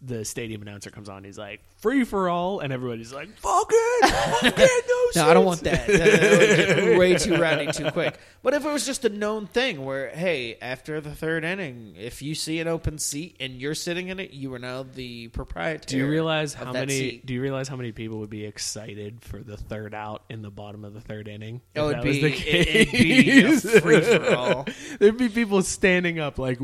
the 0.01 0.23
stadium 0.25 0.61
announcer 0.61 0.89
comes 0.89 1.09
on, 1.09 1.23
he's 1.23 1.37
like 1.37 1.61
free 1.77 2.03
for 2.03 2.29
all, 2.29 2.59
and 2.59 2.71
everybody's 2.71 3.11
like 3.13 3.35
fuck 3.37 3.67
it, 3.71 4.09
fuck 4.09 4.43
it, 4.57 4.83
no, 5.15 5.23
No, 5.23 5.29
I 5.29 5.33
don't 5.33 5.45
want 5.45 5.61
that. 5.61 5.87
That 5.87 6.83
would 6.83 6.97
way 6.97 7.15
too 7.15 7.37
rowdy 7.37 7.71
too 7.71 7.89
quick. 7.91 8.17
But 8.43 8.53
if 8.53 8.65
it 8.65 8.69
was 8.71 8.85
just 8.85 9.05
a 9.05 9.09
known 9.09 9.45
thing 9.47 9.83
where, 9.85 10.09
hey, 10.09 10.57
after 10.61 10.99
the 11.01 11.13
third 11.13 11.43
inning, 11.43 11.95
if 11.97 12.21
you 12.21 12.33
see 12.35 12.59
an 12.59 12.67
open 12.67 12.97
seat 12.97 13.35
and 13.39 13.61
you're 13.61 13.75
sitting 13.75 14.07
in 14.07 14.19
it, 14.19 14.31
you 14.31 14.53
are 14.53 14.59
now 14.59 14.83
the 14.83 15.27
proprietor. 15.29 15.85
Do 15.87 15.97
you 15.97 16.07
realize 16.07 16.53
how 16.53 16.71
many? 16.71 16.97
seat. 16.97 17.25
Do 17.25 17.33
you 17.33 17.41
realize 17.41 17.67
how 17.67 17.75
many 17.75 17.91
people 17.91 18.19
would 18.19 18.29
be 18.31 18.45
excited 18.45 19.21
for 19.21 19.39
the 19.39 19.57
third 19.57 19.93
out 19.93 20.23
in 20.29 20.41
the 20.41 20.49
bottom 20.49 20.83
of 20.85 20.93
the 20.93 21.01
third 21.01 21.27
inning? 21.27 21.61
Oh, 21.75 21.89
It 21.89 21.95
would 21.97 22.03
be- 22.03 22.21
the 22.21 22.27
it- 22.31 22.67
it'd 22.75 22.91
be 22.91 23.79
free-for-all. 23.79 24.65
There'd 24.99 25.17
be 25.17 25.29
people 25.29 25.61
standing 25.61 26.19
up 26.19 26.37
like 26.39 26.59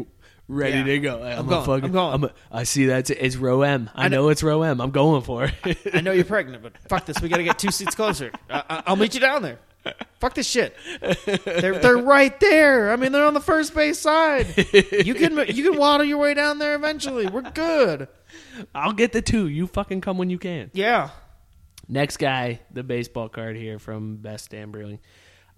ready 0.48 0.78
Yeah. 0.78 0.84
to 0.86 1.00
go. 1.00 1.24
I'm, 1.24 1.39
I'm 1.39 1.48
going, 1.48 1.66
fucking- 1.66 1.86
I'm 1.86 1.91
going. 1.91 2.24
a- 2.26 2.34
I 2.52 2.64
see 2.64 2.86
that 2.88 3.10
it's 3.10 3.36
row 3.36 3.62
M. 3.64 3.89
I, 3.95 4.06
I 4.06 4.08
know, 4.08 4.24
know- 4.24 4.30
it's 4.30 4.43
row 4.43 4.62
M. 4.64 4.80
I'm 4.82 4.91
going 4.91 5.22
for 5.22 5.52
it. 5.64 5.78
I 5.93 6.02
know 6.02 6.12
you're 6.12 6.26
pregnant, 6.26 6.64
but 6.64 6.78
fuck 6.89 7.06
this. 7.06 7.22
We 7.22 7.30
got 7.30 7.38
to 7.38 7.43
get 7.43 7.60
two 7.60 7.72
seats 7.72 7.95
closer. 7.95 8.32
I, 8.50 8.64
I, 8.70 8.84
I'll 8.88 8.95
meet 8.95 9.14
you 9.14 9.20
down 9.20 9.41
there. 9.41 9.60
Fuck 10.20 10.34
this 10.34 10.45
shit. 10.48 10.76
They're 11.45 11.80
they're 11.80 11.98
right 11.98 12.38
there. 12.41 12.91
I 12.91 12.98
mean, 12.98 13.14
they're 13.14 13.24
on 13.26 13.34
the 13.34 13.39
first 13.39 13.74
base 13.74 13.98
side. 14.00 14.48
You 14.91 15.14
can 15.14 15.38
you 15.48 15.70
can 15.72 15.78
waddle 15.80 16.06
your 16.06 16.18
way 16.18 16.34
down 16.34 16.60
there 16.60 16.76
eventually. 16.76 17.26
We're 17.28 17.50
good. 17.52 18.10
I'll 18.76 18.91
get 18.91 19.14
the 19.14 19.22
two. 19.22 19.48
You 19.48 19.66
fucking 19.68 20.02
come 20.02 20.18
when 20.18 20.30
you 20.30 20.39
can. 20.39 20.72
Yeah. 20.74 21.12
Next 21.88 22.18
guy, 22.18 22.60
the 22.70 22.84
baseball 22.84 23.30
card 23.30 23.56
here 23.56 23.80
from 23.80 24.18
Best 24.18 24.50
Damn 24.50 24.72
Brewing. 24.72 25.00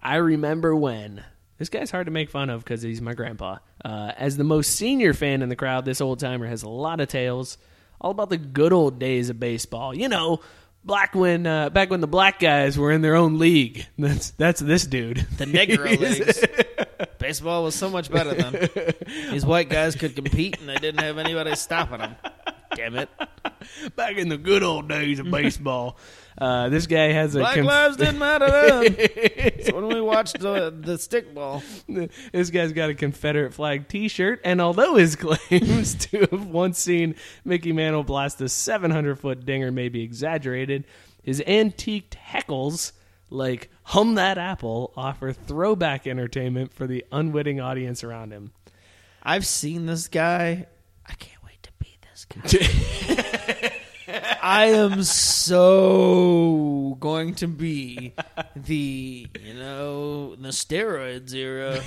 I 0.00 0.16
remember 0.16 0.76
when. 0.76 1.24
This 1.60 1.68
guy's 1.68 1.90
hard 1.90 2.06
to 2.06 2.10
make 2.10 2.30
fun 2.30 2.48
of 2.48 2.64
because 2.64 2.80
he's 2.80 3.02
my 3.02 3.12
grandpa. 3.12 3.58
Uh, 3.84 4.12
as 4.16 4.38
the 4.38 4.44
most 4.44 4.74
senior 4.74 5.12
fan 5.12 5.42
in 5.42 5.50
the 5.50 5.56
crowd, 5.56 5.84
this 5.84 6.00
old 6.00 6.18
timer 6.18 6.46
has 6.46 6.62
a 6.62 6.70
lot 6.70 7.00
of 7.00 7.08
tales, 7.08 7.58
all 8.00 8.12
about 8.12 8.30
the 8.30 8.38
good 8.38 8.72
old 8.72 8.98
days 8.98 9.28
of 9.28 9.38
baseball. 9.38 9.94
You 9.94 10.08
know, 10.08 10.40
Black 10.82 11.14
when 11.14 11.46
uh, 11.46 11.68
back 11.68 11.90
when 11.90 12.00
the 12.00 12.06
black 12.06 12.38
guys 12.38 12.78
were 12.78 12.90
in 12.90 13.02
their 13.02 13.14
own 13.14 13.38
league. 13.38 13.86
That's 13.98 14.30
that's 14.30 14.60
this 14.60 14.86
dude. 14.86 15.18
The 15.36 15.44
Negro 15.44 15.98
leagues. 16.00 16.42
Baseball 17.18 17.64
was 17.64 17.74
so 17.74 17.90
much 17.90 18.10
better 18.10 18.32
then. 18.32 18.96
These 19.30 19.44
white 19.44 19.68
guys 19.68 19.94
could 19.94 20.16
compete, 20.16 20.58
and 20.58 20.66
they 20.66 20.76
didn't 20.76 21.02
have 21.02 21.18
anybody 21.18 21.54
stopping 21.54 21.98
them. 21.98 22.16
Damn 22.74 22.96
it! 22.96 23.10
back 23.94 24.16
in 24.16 24.30
the 24.30 24.38
good 24.38 24.62
old 24.62 24.88
days 24.88 25.18
of 25.18 25.30
baseball. 25.30 25.98
Uh, 26.38 26.68
this 26.68 26.86
guy 26.86 27.12
has 27.12 27.34
a 27.34 27.40
Black 27.40 27.54
conf- 27.54 27.66
lives 27.66 27.96
didn't 27.96 28.18
matter 28.18 28.46
then. 28.46 29.60
so 29.64 29.74
when 29.74 29.88
we 29.88 30.00
watched 30.00 30.38
the 30.38 30.70
the 30.70 30.94
stickball, 30.94 31.62
this 32.32 32.50
guy's 32.50 32.72
got 32.72 32.90
a 32.90 32.94
Confederate 32.94 33.52
flag 33.52 33.88
T-shirt, 33.88 34.40
and 34.44 34.60
although 34.60 34.94
his 34.94 35.16
claims 35.16 35.94
to 36.06 36.20
have 36.30 36.46
once 36.46 36.78
seen 36.78 37.14
Mickey 37.44 37.72
Mantle 37.72 38.04
blast 38.04 38.40
a 38.40 38.44
700-foot 38.44 39.44
dinger 39.44 39.70
may 39.72 39.88
be 39.88 40.02
exaggerated, 40.02 40.84
his 41.22 41.40
antiqued 41.42 42.16
heckles 42.16 42.92
like 43.28 43.70
"Hum 43.84 44.14
That 44.14 44.38
Apple" 44.38 44.92
offer 44.96 45.32
throwback 45.32 46.06
entertainment 46.06 46.72
for 46.72 46.86
the 46.86 47.04
unwitting 47.12 47.60
audience 47.60 48.02
around 48.04 48.32
him. 48.32 48.52
I've 49.22 49.46
seen 49.46 49.86
this 49.86 50.08
guy. 50.08 50.66
I 51.06 51.12
can't 51.14 51.42
wait 51.44 51.62
to 51.62 51.70
be 51.78 51.98
this 52.02 52.24
guy. 52.24 53.24
I 54.42 54.66
am 54.74 55.02
so 55.02 56.96
going 57.00 57.34
to 57.36 57.46
be 57.48 58.14
the 58.56 59.26
you 59.42 59.54
know 59.54 60.34
the 60.36 60.48
steroids 60.48 61.34
era. 61.34 61.82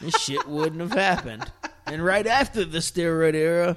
This 0.00 0.14
shit 0.22 0.46
wouldn't 0.48 0.80
have 0.80 0.92
happened. 0.92 1.50
And 1.86 2.04
right 2.04 2.26
after 2.26 2.64
the 2.64 2.78
steroid 2.78 3.34
era, 3.34 3.76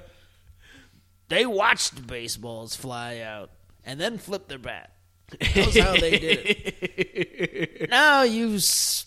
they 1.30 1.45
watched 1.45 2.07
baseballs 2.07 2.75
fly 2.75 3.19
out 3.19 3.51
and 3.84 3.99
then 3.99 4.17
flip 4.17 4.47
their 4.47 4.57
bat. 4.57 4.91
That's 5.39 5.78
how 5.78 5.93
they 5.93 6.17
did 6.19 6.39
it. 6.45 7.89
Now 7.89 8.23
you 8.23 8.55
s- 8.55 9.05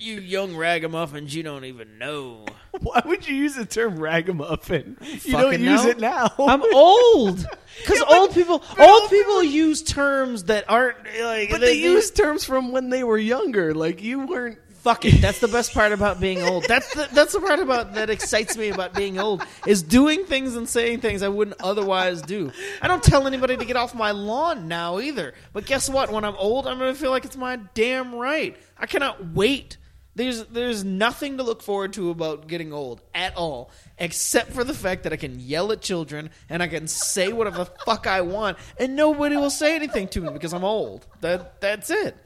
you 0.00 0.20
young 0.20 0.56
ragamuffins, 0.56 1.34
you 1.34 1.42
don't 1.42 1.64
even 1.64 1.98
know. 1.98 2.46
Why 2.80 3.02
would 3.04 3.26
you 3.26 3.34
use 3.34 3.54
the 3.54 3.64
term 3.64 3.98
ragamuffin? 3.98 4.96
You 5.00 5.32
don't 5.32 5.42
fucking 5.42 5.60
use 5.60 5.84
know. 5.84 5.90
it 5.90 6.00
now. 6.00 6.32
I'm 6.38 6.62
old. 6.74 7.46
Because 7.78 8.02
old 8.08 8.34
people, 8.34 8.62
old 8.78 9.10
people 9.10 9.42
use 9.42 9.82
terms 9.82 10.44
that 10.44 10.64
aren't 10.68 10.98
like. 11.20 11.50
but 11.50 11.60
they 11.60 11.74
use 11.74 12.10
terms 12.10 12.44
from 12.44 12.72
when 12.72 12.90
they 12.90 13.04
were 13.04 13.18
younger. 13.18 13.74
Like 13.74 14.02
you 14.02 14.26
weren't. 14.26 14.58
Fuck 14.86 15.04
it. 15.04 15.20
That's 15.20 15.40
the 15.40 15.48
best 15.48 15.74
part 15.74 15.90
about 15.90 16.20
being 16.20 16.42
old. 16.42 16.62
That's 16.68 16.88
the 16.94 17.08
that's 17.12 17.32
the 17.32 17.40
part 17.40 17.58
about 17.58 17.94
that 17.94 18.08
excites 18.08 18.56
me 18.56 18.68
about 18.68 18.94
being 18.94 19.18
old 19.18 19.42
is 19.66 19.82
doing 19.82 20.24
things 20.26 20.54
and 20.54 20.68
saying 20.68 21.00
things 21.00 21.24
I 21.24 21.28
wouldn't 21.28 21.60
otherwise 21.60 22.22
do. 22.22 22.52
I 22.80 22.86
don't 22.86 23.02
tell 23.02 23.26
anybody 23.26 23.56
to 23.56 23.64
get 23.64 23.74
off 23.74 23.96
my 23.96 24.12
lawn 24.12 24.68
now 24.68 25.00
either. 25.00 25.34
But 25.52 25.66
guess 25.66 25.90
what? 25.90 26.12
When 26.12 26.24
I'm 26.24 26.36
old, 26.36 26.68
I'm 26.68 26.78
gonna 26.78 26.94
feel 26.94 27.10
like 27.10 27.24
it's 27.24 27.36
my 27.36 27.56
damn 27.74 28.14
right. 28.14 28.56
I 28.78 28.86
cannot 28.86 29.32
wait. 29.34 29.76
There's 30.16 30.44
there's 30.46 30.82
nothing 30.82 31.36
to 31.36 31.42
look 31.42 31.62
forward 31.62 31.92
to 31.92 32.08
about 32.08 32.48
getting 32.48 32.72
old 32.72 33.02
at 33.14 33.36
all, 33.36 33.70
except 33.98 34.50
for 34.50 34.64
the 34.64 34.72
fact 34.72 35.02
that 35.02 35.12
I 35.12 35.16
can 35.16 35.38
yell 35.38 35.70
at 35.72 35.82
children 35.82 36.30
and 36.48 36.62
I 36.62 36.68
can 36.68 36.88
say 36.88 37.34
whatever 37.34 37.58
the 37.58 37.70
fuck 37.84 38.06
I 38.06 38.22
want, 38.22 38.56
and 38.80 38.96
nobody 38.96 39.36
will 39.36 39.50
say 39.50 39.76
anything 39.76 40.08
to 40.08 40.22
me 40.22 40.30
because 40.30 40.54
I'm 40.54 40.64
old. 40.64 41.06
That 41.20 41.60
that's 41.60 41.90
it. 41.90 42.16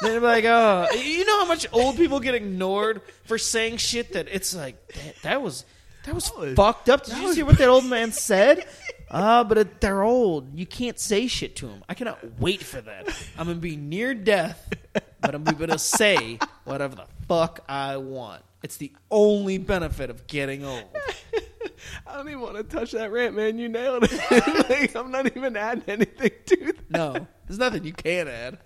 Then 0.00 0.20
be 0.20 0.20
like, 0.20 0.44
oh, 0.44 0.86
you 0.94 1.24
know 1.24 1.40
how 1.40 1.44
much 1.44 1.66
old 1.72 1.96
people 1.96 2.20
get 2.20 2.36
ignored 2.36 3.02
for 3.24 3.36
saying 3.36 3.78
shit 3.78 4.12
that 4.12 4.28
it's 4.30 4.54
like 4.54 4.86
that, 4.92 5.16
that 5.22 5.42
was 5.42 5.64
that 6.04 6.14
was 6.14 6.28
fucked 6.54 6.88
up. 6.88 7.04
Did 7.04 7.18
you 7.18 7.34
see 7.34 7.42
what 7.42 7.58
that 7.58 7.68
old 7.68 7.84
man 7.86 8.12
said? 8.12 8.64
Ah, 9.10 9.42
but 9.42 9.58
it, 9.58 9.80
they're 9.80 10.02
old. 10.02 10.56
You 10.56 10.66
can't 10.66 11.00
say 11.00 11.26
shit 11.26 11.56
to 11.56 11.66
them. 11.66 11.82
I 11.88 11.94
cannot 11.94 12.38
wait 12.38 12.62
for 12.62 12.80
that. 12.80 13.08
I'm 13.36 13.48
gonna 13.48 13.58
be 13.58 13.74
near 13.76 14.14
death, 14.14 14.72
but 15.20 15.34
I'm 15.34 15.42
gonna 15.42 15.78
say 15.78 16.38
whatever 16.64 16.96
the 16.96 17.06
fuck 17.28 17.60
I 17.68 17.96
want. 17.96 18.42
It's 18.62 18.76
the 18.76 18.92
only 19.10 19.58
benefit 19.58 20.10
of 20.10 20.26
getting 20.26 20.64
old. 20.64 20.84
I 22.06 22.16
don't 22.16 22.28
even 22.28 22.40
want 22.40 22.56
to 22.56 22.62
touch 22.62 22.92
that 22.92 23.10
rant, 23.10 23.34
man. 23.34 23.58
You 23.58 23.68
nailed 23.68 24.04
it. 24.06 24.68
like, 24.70 24.94
I'm 24.94 25.10
not 25.10 25.34
even 25.34 25.56
adding 25.56 25.84
anything 25.88 26.30
to 26.46 26.56
that. 26.56 26.90
No, 26.90 27.26
there's 27.46 27.58
nothing 27.58 27.84
you 27.84 27.92
can 27.92 28.28
add. 28.28 28.58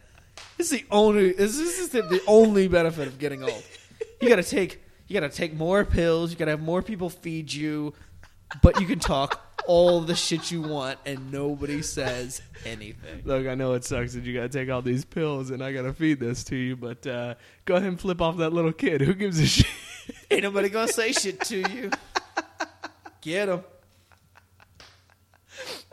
This 0.56 0.72
is 0.72 0.80
the 0.80 0.86
only. 0.90 1.32
This 1.32 1.58
is 1.58 1.90
the, 1.90 2.02
the 2.02 2.20
only 2.26 2.68
benefit 2.68 3.06
of 3.06 3.18
getting 3.18 3.42
old. 3.42 3.62
You 4.20 4.28
gotta 4.28 4.42
take. 4.42 4.82
You 5.06 5.14
gotta 5.14 5.32
take 5.32 5.54
more 5.54 5.84
pills. 5.84 6.30
You 6.30 6.36
gotta 6.36 6.52
have 6.52 6.62
more 6.62 6.82
people 6.82 7.10
feed 7.10 7.52
you, 7.52 7.94
but 8.62 8.80
you 8.80 8.86
can 8.86 8.98
talk 8.98 9.43
all 9.66 10.00
the 10.00 10.14
shit 10.14 10.50
you 10.50 10.62
want, 10.62 10.98
and 11.06 11.32
nobody 11.32 11.82
says 11.82 12.42
anything. 12.64 13.22
Look, 13.24 13.46
I 13.46 13.54
know 13.54 13.74
it 13.74 13.84
sucks 13.84 14.14
that 14.14 14.24
you 14.24 14.34
got 14.34 14.50
to 14.52 14.58
take 14.58 14.70
all 14.70 14.82
these 14.82 15.04
pills 15.04 15.50
and 15.50 15.62
I 15.62 15.72
got 15.72 15.82
to 15.82 15.92
feed 15.92 16.20
this 16.20 16.44
to 16.44 16.56
you, 16.56 16.76
but 16.76 17.06
uh, 17.06 17.34
go 17.64 17.76
ahead 17.76 17.88
and 17.88 18.00
flip 18.00 18.20
off 18.20 18.36
that 18.38 18.52
little 18.52 18.72
kid. 18.72 19.00
Who 19.00 19.14
gives 19.14 19.38
a 19.40 19.46
shit? 19.46 19.66
Ain't 20.30 20.42
nobody 20.42 20.68
gonna 20.68 20.88
say 20.88 21.12
shit 21.12 21.40
to 21.42 21.56
you. 21.56 21.90
Get 23.20 23.48
him. 23.48 23.64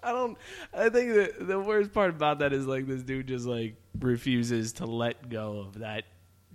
I 0.03 0.11
don't. 0.11 0.37
I 0.73 0.89
think 0.89 1.13
that 1.13 1.47
the 1.47 1.59
worst 1.59 1.93
part 1.93 2.09
about 2.09 2.39
that 2.39 2.53
is 2.53 2.65
like 2.65 2.87
this 2.87 3.03
dude 3.03 3.27
just 3.27 3.45
like 3.45 3.75
refuses 3.99 4.73
to 4.73 4.85
let 4.85 5.29
go 5.29 5.59
of 5.59 5.79
that 5.79 6.05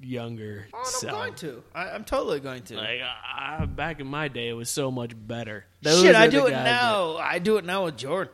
younger 0.02 0.66
Oh, 0.74 0.98
I'm 1.02 1.08
going 1.08 1.34
to. 1.36 1.62
I, 1.74 1.90
I'm 1.90 2.04
totally 2.04 2.40
going 2.40 2.62
to. 2.64 2.76
Like 2.76 3.00
uh, 3.38 3.66
back 3.66 4.00
in 4.00 4.06
my 4.06 4.28
day, 4.28 4.48
it 4.48 4.52
was 4.54 4.68
so 4.70 4.90
much 4.90 5.12
better. 5.16 5.64
Those 5.82 6.02
Shit, 6.02 6.14
I 6.14 6.26
do 6.28 6.46
it 6.46 6.50
now. 6.52 7.16
I 7.16 7.38
do 7.38 7.56
it 7.56 7.64
now 7.64 7.84
with 7.86 7.96
Jordan. 7.96 8.32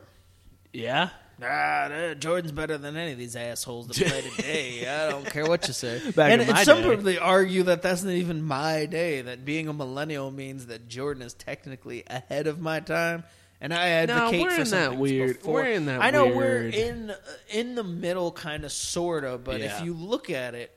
yeah, 0.73 1.11
Ah, 1.45 1.85
uh, 1.87 2.15
Jordan's 2.15 2.53
better 2.53 2.79
than 2.79 2.97
any 2.97 3.13
of 3.13 3.19
these 3.19 3.35
assholes 3.35 3.89
that 3.89 3.97
play 3.97 4.21
today. 4.23 4.89
I 5.07 5.11
don't 5.11 5.27
care 5.27 5.45
what 5.47 5.67
you 5.67 5.75
say. 5.75 5.99
Back 6.13 6.31
and 6.31 6.41
in 6.43 6.49
and 6.49 6.57
my 6.57 6.63
some 6.65 6.83
day. 6.83 6.97
people 6.97 7.15
argue 7.21 7.65
that 7.65 7.83
that's 7.83 8.03
not 8.05 8.13
even 8.13 8.43
my 8.43 8.87
day. 8.87 9.23
That 9.23 9.45
being 9.45 9.67
a 9.69 9.73
millennial 9.73 10.31
means 10.31 10.67
that 10.67 10.87
Jordan 10.89 11.23
is 11.23 11.35
technically 11.35 12.05
ahead 12.09 12.47
of 12.47 12.61
my 12.61 12.79
time. 12.81 13.25
And 13.61 13.73
I 13.73 13.89
advocate 13.89 14.41
we're 14.43 14.51
for 14.51 14.61
in 14.63 14.71
that 14.71 14.97
weird- 14.97 15.39
before. 15.39 15.55
we're 15.55 15.67
in 15.71 15.87
that 15.87 16.01
I 16.03 16.11
know 16.11 16.27
weird- 16.27 16.37
we're 16.37 16.69
in 16.81 17.15
in 17.51 17.75
the 17.77 17.85
middle, 17.85 18.31
kind 18.33 18.65
of, 18.65 18.71
sort 18.73 19.25
of. 19.25 19.43
But 19.45 19.61
Yeah. 19.61 19.79
if 19.79 19.85
you 19.85 19.95
look 19.95 20.31
at 20.31 20.55
it, 20.55 20.77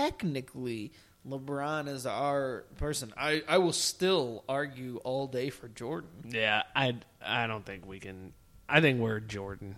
technically, 0.00 0.92
LeBron 1.28 1.88
is 1.88 2.06
our 2.06 2.64
person. 2.78 3.12
I 3.16 3.42
I 3.46 3.58
will 3.58 3.72
still 3.72 4.44
argue 4.48 4.96
all 5.04 5.26
day 5.26 5.50
for 5.50 5.68
Jordan. 5.68 6.10
yeah. 6.28 6.62
I 6.74 6.96
I 7.24 7.46
don't 7.46 7.64
think 7.66 7.86
we 7.86 8.00
can. 8.00 8.32
I 8.68 8.80
think 8.80 9.00
we're 9.00 9.20
Jordan. 9.20 9.76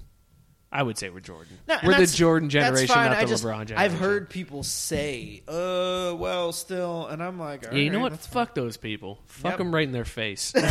I 0.74 0.82
would 0.82 0.96
say 0.96 1.10
we're 1.10 1.20
Jordan. 1.20 1.58
No, 1.68 1.76
we're 1.84 1.98
the 1.98 2.06
Jordan 2.06 2.48
generation, 2.48 2.88
fine. 2.94 3.10
not 3.10 3.18
I 3.18 3.24
the 3.24 3.28
just- 3.30 3.44
LeBron 3.44 3.66
generation. 3.66 3.76
I've 3.76 3.92
heard 4.00 4.30
people 4.30 4.62
say, 4.62 5.42
"Uh, 5.46 6.14
well, 6.16 6.50
still," 6.52 7.06
and 7.08 7.22
I'm 7.22 7.38
like, 7.38 7.64
Yeah, 7.64 7.74
you 7.74 7.90
know 7.90 7.98
"Alright, 7.98 8.12
what? 8.12 8.12
that's 8.12 8.26
Fuck 8.26 8.54
those 8.54 8.78
people. 8.78 9.18
Fuck 9.26 9.52
Yep. 9.52 9.58
them 9.58 9.74
right 9.74 9.84
in 9.86 9.92
their 9.92 10.06
face. 10.06 10.52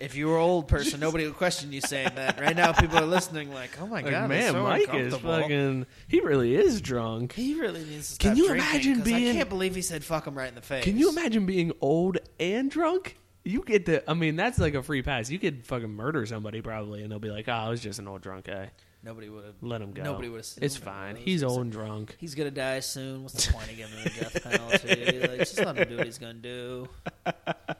If 0.00 0.16
you 0.16 0.28
were 0.28 0.36
an 0.36 0.42
old 0.42 0.66
person, 0.66 0.98
nobody 0.98 1.26
would 1.26 1.36
question 1.36 1.72
you 1.72 1.80
saying 1.82 2.12
that. 2.14 2.40
Right 2.40 2.56
now, 2.56 2.72
people 2.72 2.98
are 2.98 3.04
listening, 3.06 3.52
like, 3.52 3.70
"Oh 3.80 3.86
my 3.86 3.96
Like, 4.00 4.06
god, 4.06 4.12
that's 4.22 4.28
man, 4.30 4.52
so 4.52 4.62
Mike 4.62 4.94
is 4.94 5.14
fucking. 5.14 5.86
He 6.08 6.20
really 6.20 6.54
is 6.56 6.80
drunk. 6.80 7.34
He 7.34 7.60
really 7.60 7.84
needs 7.84 8.16
to 8.16 8.18
Can 8.28 8.36
you 8.36 8.48
drinking, 8.48 9.02
being? 9.02 9.30
I 9.30 9.32
can't 9.34 9.48
believe 9.50 9.74
he 9.74 9.82
said 9.82 10.02
"fuck 10.02 10.26
him" 10.26 10.36
right 10.36 10.48
in 10.48 10.54
the 10.54 10.62
face. 10.62 10.84
Can 10.84 10.96
you 10.98 11.10
imagine 11.10 11.44
being 11.46 11.72
old 11.82 12.18
and 12.40 12.70
drunk? 12.70 13.16
You 13.44 13.62
get 13.64 13.86
to. 13.86 14.08
I 14.10 14.14
mean, 14.14 14.36
that's 14.36 14.58
like 14.58 14.74
a 14.74 14.82
free 14.82 15.02
pass. 15.02 15.30
You 15.30 15.38
could 15.38 15.64
fucking 15.64 15.90
murder 15.90 16.26
somebody 16.26 16.60
probably, 16.60 17.02
and 17.02 17.10
they'll 17.10 17.18
be 17.18 17.30
like, 17.30 17.48
"Oh, 17.48 17.52
I 17.52 17.68
was 17.70 17.80
just 17.80 17.98
an 17.98 18.06
old 18.06 18.20
drunk 18.20 18.44
guy. 18.46 18.70
Nobody 19.02 19.30
would 19.30 19.44
have. 19.46 19.54
Let 19.62 19.80
him 19.80 19.92
go. 19.92 20.02
Nobody 20.02 20.28
would 20.28 20.40
have. 20.44 20.48
It's 20.62 20.76
fine. 20.76 21.16
He's 21.16 21.42
old 21.42 21.62
and 21.62 21.72
drunk." 21.72 22.16
He's 22.18 22.34
gonna 22.34 22.50
die 22.50 22.80
soon. 22.80 23.22
What's 23.22 23.46
the 23.46 23.52
point 23.52 23.70
of 23.70 23.76
giving 23.78 23.96
him 23.96 24.04
the 24.04 24.10
death 24.20 24.42
penalty? 24.82 25.18
like, 25.26 25.38
just 25.38 25.56
let 25.58 25.74
him 25.76 25.88
do 25.88 25.96
what 25.96 26.04
he's 26.06 26.18
gonna 26.18 26.34
do. 26.34 26.88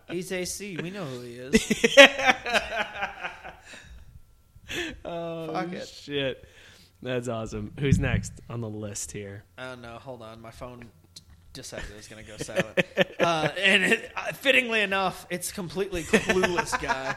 He's 0.09 0.33
AC. 0.33 0.79
We 0.79 0.91
know 0.91 1.05
who 1.05 1.21
he 1.21 1.35
is. 1.35 1.97
Oh 5.05 5.53
Fuck 5.53 5.73
it. 5.73 5.89
shit, 5.89 6.45
that's 7.03 7.27
awesome. 7.29 7.73
Who's 7.81 7.99
next 7.99 8.33
on 8.49 8.61
the 8.61 8.69
list 8.69 9.11
here? 9.11 9.43
Oh 9.59 9.75
no, 9.75 9.95
hold 9.99 10.23
on. 10.23 10.41
My 10.41 10.53
phone 10.53 10.85
decided 11.53 11.91
it 11.91 11.97
was 11.97 12.09
going 12.09 12.25
to 12.25 12.31
go 12.31 12.37
silent. 12.39 12.79
uh, 13.21 13.49
and 13.59 13.83
it, 13.85 14.13
uh, 14.17 14.33
fittingly 14.33 14.81
enough, 14.81 15.27
it's 15.31 15.53
completely 15.53 16.03
clueless 16.03 16.81
guy. 16.81 17.17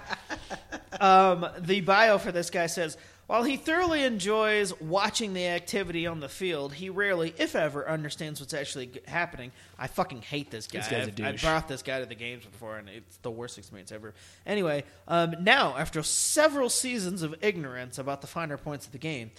Um, 1.00 1.48
the 1.60 1.82
bio 1.82 2.18
for 2.18 2.32
this 2.32 2.50
guy 2.50 2.68
says, 2.68 2.98
while 3.26 3.44
he 3.44 3.56
thoroughly 3.56 4.04
enjoys 4.04 4.80
watching 4.82 5.34
the 5.34 5.48
activity 5.48 6.06
on 6.06 6.20
the 6.20 6.28
field, 6.28 6.74
he 6.74 6.90
rarely, 6.90 7.34
if 7.38 7.56
ever, 7.56 7.88
understands 7.88 8.42
what's 8.42 8.54
actually 8.54 8.88
g- 8.88 9.00
happening. 9.08 9.52
I 9.80 9.88
fucking 9.88 10.24
hate 10.24 10.52
this 10.52 10.68
guy. 10.68 10.80
This 10.80 10.88
guy's 10.90 11.08
a 11.08 11.10
I've, 11.10 11.16
douche. 11.16 11.42
brought 11.42 11.68
this 11.70 11.82
guy 11.84 12.00
to 12.02 12.06
the 12.06 12.16
games 12.16 12.46
before, 12.46 12.78
and 12.78 12.90
it's 12.90 13.18
the 13.18 13.32
worst 13.32 13.58
experience 13.58 13.94
ever. 13.94 14.14
Anyway, 14.46 14.84
um, 15.08 15.36
now 15.40 15.78
after 15.78 16.04
several 16.04 16.70
seasons 16.70 17.22
of 17.24 17.34
ignorance 17.42 17.98
about 17.98 18.20
the 18.22 18.28
finer 18.28 18.58
points 18.58 18.86
of 18.86 18.92
the 18.92 18.98
game, 18.98 19.32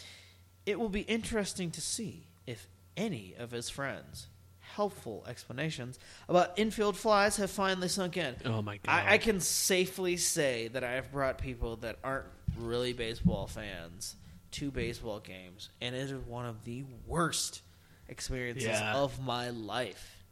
it 0.64 0.80
will 0.80 0.88
be 0.88 1.02
interesting 1.02 1.70
to 1.72 1.80
see 1.82 2.26
if 2.46 2.66
any 2.96 3.34
of 3.38 3.50
his 3.50 3.68
friends 3.68 4.28
helpful 4.76 5.24
explanations 5.28 5.98
about 6.28 6.58
infield 6.58 6.96
flies 6.96 7.36
have 7.36 7.50
finally 7.50 7.88
sunk 7.88 8.16
in. 8.16 8.34
Oh 8.44 8.62
my 8.62 8.76
god! 8.78 8.90
I, 8.92 9.14
I 9.14 9.18
can 9.18 9.40
safely 9.40 10.16
say 10.16 10.68
that 10.68 10.82
I 10.84 10.92
have 10.92 11.10
brought 11.12 11.38
people 11.38 11.76
that 11.76 11.98
aren't 12.04 12.26
really 12.58 12.92
baseball 12.92 13.46
fans 13.46 14.16
to 14.52 14.70
baseball 14.70 15.20
games, 15.20 15.70
and 15.80 15.94
it 15.94 15.98
is 16.10 16.12
one 16.26 16.46
of 16.46 16.64
the 16.64 16.84
worst 17.06 17.62
experiences 18.08 18.68
Yeah. 18.68 18.94
of 18.94 19.20
my 19.20 19.50
life. 19.50 20.22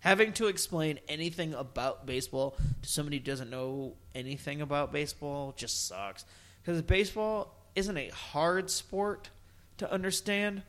Having 0.00 0.32
to 0.34 0.46
explain 0.48 0.98
anything 1.08 1.54
about 1.54 2.06
baseball 2.06 2.56
to 2.82 2.88
somebody 2.88 3.18
who 3.18 3.24
doesn't 3.24 3.50
know 3.50 3.94
anything 4.14 4.60
about 4.60 4.92
baseball 4.92 5.52
just 5.56 5.86
sucks. 5.86 6.24
Because 6.62 6.82
baseball 6.82 7.54
isn't 7.76 7.96
a 7.96 8.08
hard 8.08 8.68
sport 8.70 9.30
to 9.78 9.90
understand, 9.90 10.62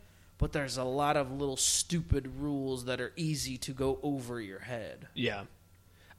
but 0.44 0.52
there's 0.52 0.76
a 0.76 0.84
lot 0.84 1.16
of 1.16 1.32
little 1.32 1.56
stupid 1.56 2.28
rules 2.38 2.84
that 2.84 3.00
are 3.00 3.14
easy 3.16 3.58
to 3.58 3.72
go 3.72 3.98
over 4.04 4.42
your 4.42 4.60
head. 4.60 5.08
Yeah. 5.14 5.44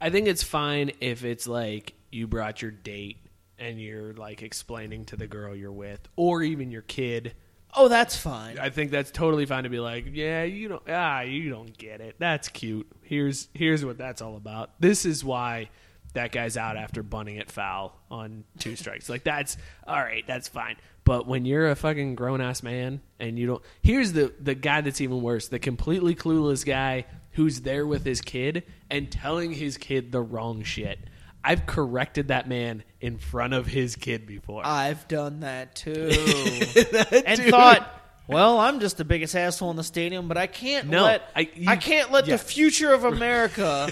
I 0.01 0.09
think 0.09 0.27
it's 0.27 0.41
fine 0.41 0.93
if 0.99 1.23
it's 1.23 1.45
like 1.45 1.93
you 2.09 2.25
brought 2.25 2.59
your 2.59 2.71
date 2.71 3.19
and 3.59 3.79
you're 3.79 4.13
like 4.13 4.41
explaining 4.41 5.05
to 5.05 5.15
the 5.15 5.27
girl 5.27 5.55
you're 5.55 5.71
with 5.71 5.99
or 6.15 6.41
even 6.41 6.71
your 6.71 6.81
kid. 6.81 7.35
Oh, 7.75 7.87
that's 7.87 8.17
fine. 8.17 8.57
I 8.57 8.71
think 8.71 8.89
that's 8.89 9.11
totally 9.11 9.45
fine 9.45 9.65
to 9.65 9.69
be 9.69 9.79
like, 9.79 10.07
yeah, 10.11 10.41
you 10.41 10.69
don't 10.69 10.83
ah, 10.89 11.21
you 11.21 11.51
don't 11.51 11.77
get 11.77 12.01
it. 12.01 12.15
That's 12.17 12.47
cute. 12.47 12.91
Here's 13.03 13.47
here's 13.53 13.85
what 13.85 13.99
that's 13.99 14.23
all 14.23 14.37
about. 14.37 14.71
This 14.79 15.05
is 15.05 15.23
why 15.23 15.69
that 16.15 16.31
guy's 16.31 16.57
out 16.57 16.75
after 16.75 17.03
bunting 17.03 17.37
it 17.37 17.51
foul 17.51 17.95
on 18.09 18.43
two 18.59 18.75
strikes. 18.75 19.09
Like 19.09 19.23
that's 19.23 19.57
all 19.87 19.99
right, 19.99 20.23
that's 20.27 20.47
fine. 20.47 20.75
But 21.03 21.27
when 21.27 21.45
you're 21.45 21.69
a 21.69 21.75
fucking 21.75 22.15
grown 22.15 22.41
ass 22.41 22.63
man 22.63 23.01
and 23.19 23.37
you 23.37 23.47
don't 23.47 23.63
here's 23.81 24.13
the 24.13 24.33
the 24.39 24.55
guy 24.55 24.81
that's 24.81 25.01
even 25.01 25.21
worse, 25.21 25.47
the 25.47 25.59
completely 25.59 26.15
clueless 26.15 26.65
guy 26.65 27.05
who's 27.31 27.61
there 27.61 27.85
with 27.85 28.03
his 28.03 28.21
kid 28.21 28.63
and 28.89 29.11
telling 29.11 29.51
his 29.51 29.77
kid 29.77 30.11
the 30.11 30.21
wrong 30.21 30.63
shit. 30.63 30.99
I've 31.43 31.67
corrected 31.67 32.29
that 32.29 32.49
man 32.49 32.83
in 32.99 33.19
front 33.19 33.53
of 33.53 33.67
his 33.67 33.95
kid 33.95 34.25
before. 34.25 34.63
I've 34.65 35.07
done 35.07 35.41
that 35.41 35.75
too. 35.75 36.09
and 37.25 37.39
thought, 37.43 37.87
well, 38.27 38.59
I'm 38.59 38.79
just 38.79 38.97
the 38.97 39.05
biggest 39.05 39.35
asshole 39.35 39.69
in 39.71 39.77
the 39.77 39.83
stadium, 39.83 40.27
but 40.27 40.37
I 40.37 40.47
can't 40.47 40.87
No, 40.89 41.03
let 41.03 41.29
I- 41.35 41.49
I, 41.67 41.75
can't 41.75 42.11
let 42.11 42.25
yeah. 42.27 42.35
the 42.37 42.43
future 42.43 42.93
of 42.93 43.03
America 43.03 43.89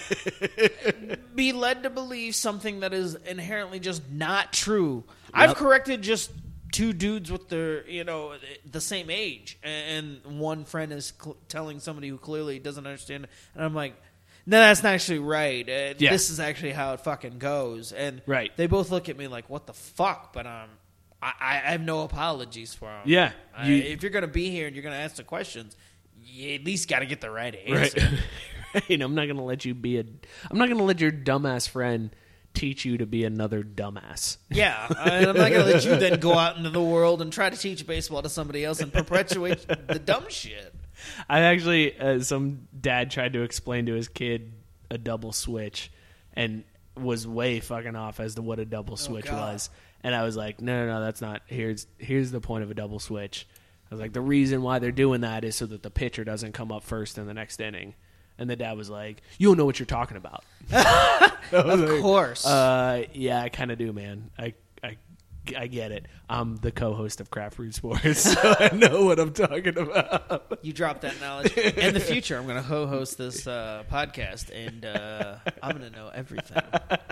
be 1.35 1.51
led 1.53 1.83
to 1.83 1.89
believe 1.89 2.35
something 2.35 2.81
that 2.81 2.93
is 2.93 3.15
inherently 3.15 3.79
just 3.79 4.09
not 4.11 4.53
true. 4.53 5.03
I've 5.33 5.55
corrected 5.55 6.01
just 6.01 6.31
two 6.71 6.93
dudes 6.93 7.31
with 7.31 7.49
their, 7.49 7.87
you 7.89 8.03
know, 8.03 8.33
the 8.69 8.81
same 8.81 9.09
age, 9.09 9.57
and 9.63 10.19
one 10.25 10.65
friend 10.65 10.91
is 10.91 11.13
cl- 11.21 11.37
telling 11.47 11.79
somebody 11.79 12.07
who 12.09 12.17
clearly 12.17 12.59
doesn't 12.59 12.85
understand, 12.85 13.27
and 13.55 13.63
I'm 13.63 13.73
like. 13.75 13.95
No, 14.45 14.57
that's 14.59 14.83
not 14.83 14.95
actually 14.95 15.19
right. 15.19 15.65
Uh, 15.69 15.93
Yeah. 15.97 16.11
This 16.11 16.29
is 16.29 16.37
actually 16.41 16.73
how 16.73 16.91
it 16.95 16.99
fucking 16.99 17.39
goes. 17.39 17.93
And 17.93 18.21
Right. 18.25 18.51
they 18.57 18.67
both 18.67 18.91
look 18.91 19.07
at 19.07 19.15
me 19.15 19.29
like, 19.29 19.49
"What 19.49 19.67
the 19.67 19.73
fuck?" 19.73 20.33
But 20.33 20.45
um, 20.45 20.67
I, 21.23 21.33
I 21.67 21.71
have 21.71 21.81
no 21.81 22.01
apologies 22.03 22.73
for 22.73 22.87
them. 22.89 23.01
Yeah, 23.05 23.31
I- 23.55 23.69
if 23.69 24.01
you're 24.03 24.11
gonna 24.11 24.27
be 24.27 24.49
here 24.49 24.67
and 24.67 24.75
you're 24.75 24.83
gonna 24.83 24.95
ask 24.95 25.15
the 25.15 25.23
questions, 25.23 25.75
you 26.21 26.53
at 26.55 26.63
least 26.63 26.89
got 26.89 26.99
to 26.99 27.05
get 27.05 27.21
the 27.21 27.31
right 27.31 27.55
answer. 27.55 27.99
Right. 28.73 28.83
right. 28.89 29.01
I'm 29.01 29.13
not 29.15 29.27
gonna 29.27 29.43
let 29.45 29.65
you 29.65 29.73
be 29.75 29.99
a. 29.99 30.03
I'm 30.49 30.57
not 30.57 30.67
gonna 30.69 30.83
let 30.83 30.99
your 30.99 31.11
dumbass 31.11 31.69
friend 31.69 32.09
teach 32.55 32.85
you 32.85 32.97
to 32.99 33.05
be 33.05 33.23
another 33.23 33.63
dumbass. 33.63 34.37
Yeah, 34.49 34.87
and 34.89 35.27
I'm 35.27 35.37
not 35.37 35.51
gonna 35.51 35.65
let 35.65 35.85
you 35.85 35.95
then 35.95 36.19
go 36.19 36.33
out 36.33 36.57
into 36.57 36.69
the 36.71 36.81
world 36.81 37.21
and 37.21 37.31
try 37.31 37.49
to 37.49 37.57
teach 37.57 37.85
baseball 37.85 38.21
to 38.23 38.29
somebody 38.29 38.65
else 38.65 38.79
and 38.81 38.91
perpetuate 38.91 39.65
the 39.67 39.99
dumb 39.99 40.25
shit. 40.29 40.73
I 41.29 41.41
actually, 41.41 41.97
uh, 41.99 42.21
some 42.21 42.67
dad 42.79 43.11
tried 43.11 43.33
to 43.33 43.41
explain 43.43 43.85
to 43.87 43.93
his 43.93 44.07
kid 44.07 44.53
a 44.89 44.97
double 44.97 45.33
switch, 45.33 45.91
and 46.33 46.63
was 46.95 47.27
way 47.27 47.59
fucking 47.59 47.95
off 47.95 48.19
as 48.19 48.35
to 48.35 48.41
what 48.41 48.59
a 48.59 48.65
double 48.65 48.97
switch 48.97 49.25
God. 49.25 49.53
was. 49.53 49.69
And 50.03 50.13
I 50.13 50.23
was 50.23 50.35
like, 50.35 50.61
no, 50.61 50.85
no, 50.85 50.93
no, 50.93 51.01
that's 51.01 51.21
not. 51.21 51.41
Here's 51.45 51.87
here's 51.97 52.31
the 52.31 52.41
point 52.41 52.63
of 52.63 52.71
a 52.71 52.73
double 52.73 52.99
switch. 52.99 53.47
I 53.89 53.95
was 53.95 54.01
like, 54.01 54.13
the 54.13 54.21
reason 54.21 54.61
why 54.61 54.79
they're 54.79 54.91
doing 54.91 55.21
that 55.21 55.43
is 55.45 55.55
so 55.55 55.65
that 55.67 55.83
the 55.83 55.91
pitcher 55.91 56.23
doesn't 56.23 56.53
come 56.53 56.71
up 56.71 56.83
first 56.83 57.17
in 57.17 57.25
the 57.27 57.33
next 57.33 57.59
inning. 57.61 57.95
And 58.37 58.49
the 58.49 58.55
dad 58.55 58.75
was 58.75 58.89
like, 58.89 59.21
"You 59.37 59.49
don't 59.49 59.57
know 59.57 59.65
what 59.65 59.77
you're 59.79 59.85
talking 59.85 60.17
about." 60.17 60.43
Of 61.51 62.01
course. 62.01 62.47
Uh, 62.47 63.03
yeah, 63.13 63.41
I 63.41 63.49
kind 63.49 63.71
of 63.71 63.77
do, 63.77 63.93
man. 63.93 64.31
I, 64.39 64.55
I, 65.57 65.67
get 65.67 65.91
it. 65.91 66.07
I'm 66.29 66.55
the 66.57 66.71
co-host 66.71 67.19
of 67.21 67.29
Craft 67.29 67.57
Brewed 67.57 67.75
Sports, 67.75 68.21
so 68.33 68.55
I 68.59 68.73
know 68.73 69.05
what 69.05 69.19
I'm 69.19 69.33
talking 69.33 69.77
about. 69.77 70.59
you 70.61 70.73
dropped 70.73 71.01
that 71.01 71.19
knowledge. 71.19 71.55
In 71.57 71.93
the 71.93 71.99
future, 71.99 72.37
I'm 72.37 72.47
gonna 72.47 72.63
co-host 72.63 73.17
this 73.17 73.47
uh, 73.47 73.83
podcast, 73.91 74.51
and 74.53 74.85
uh, 74.85 75.35
I'm 75.61 75.73
gonna 75.73 75.89
know 75.89 76.09
everything. 76.13 76.63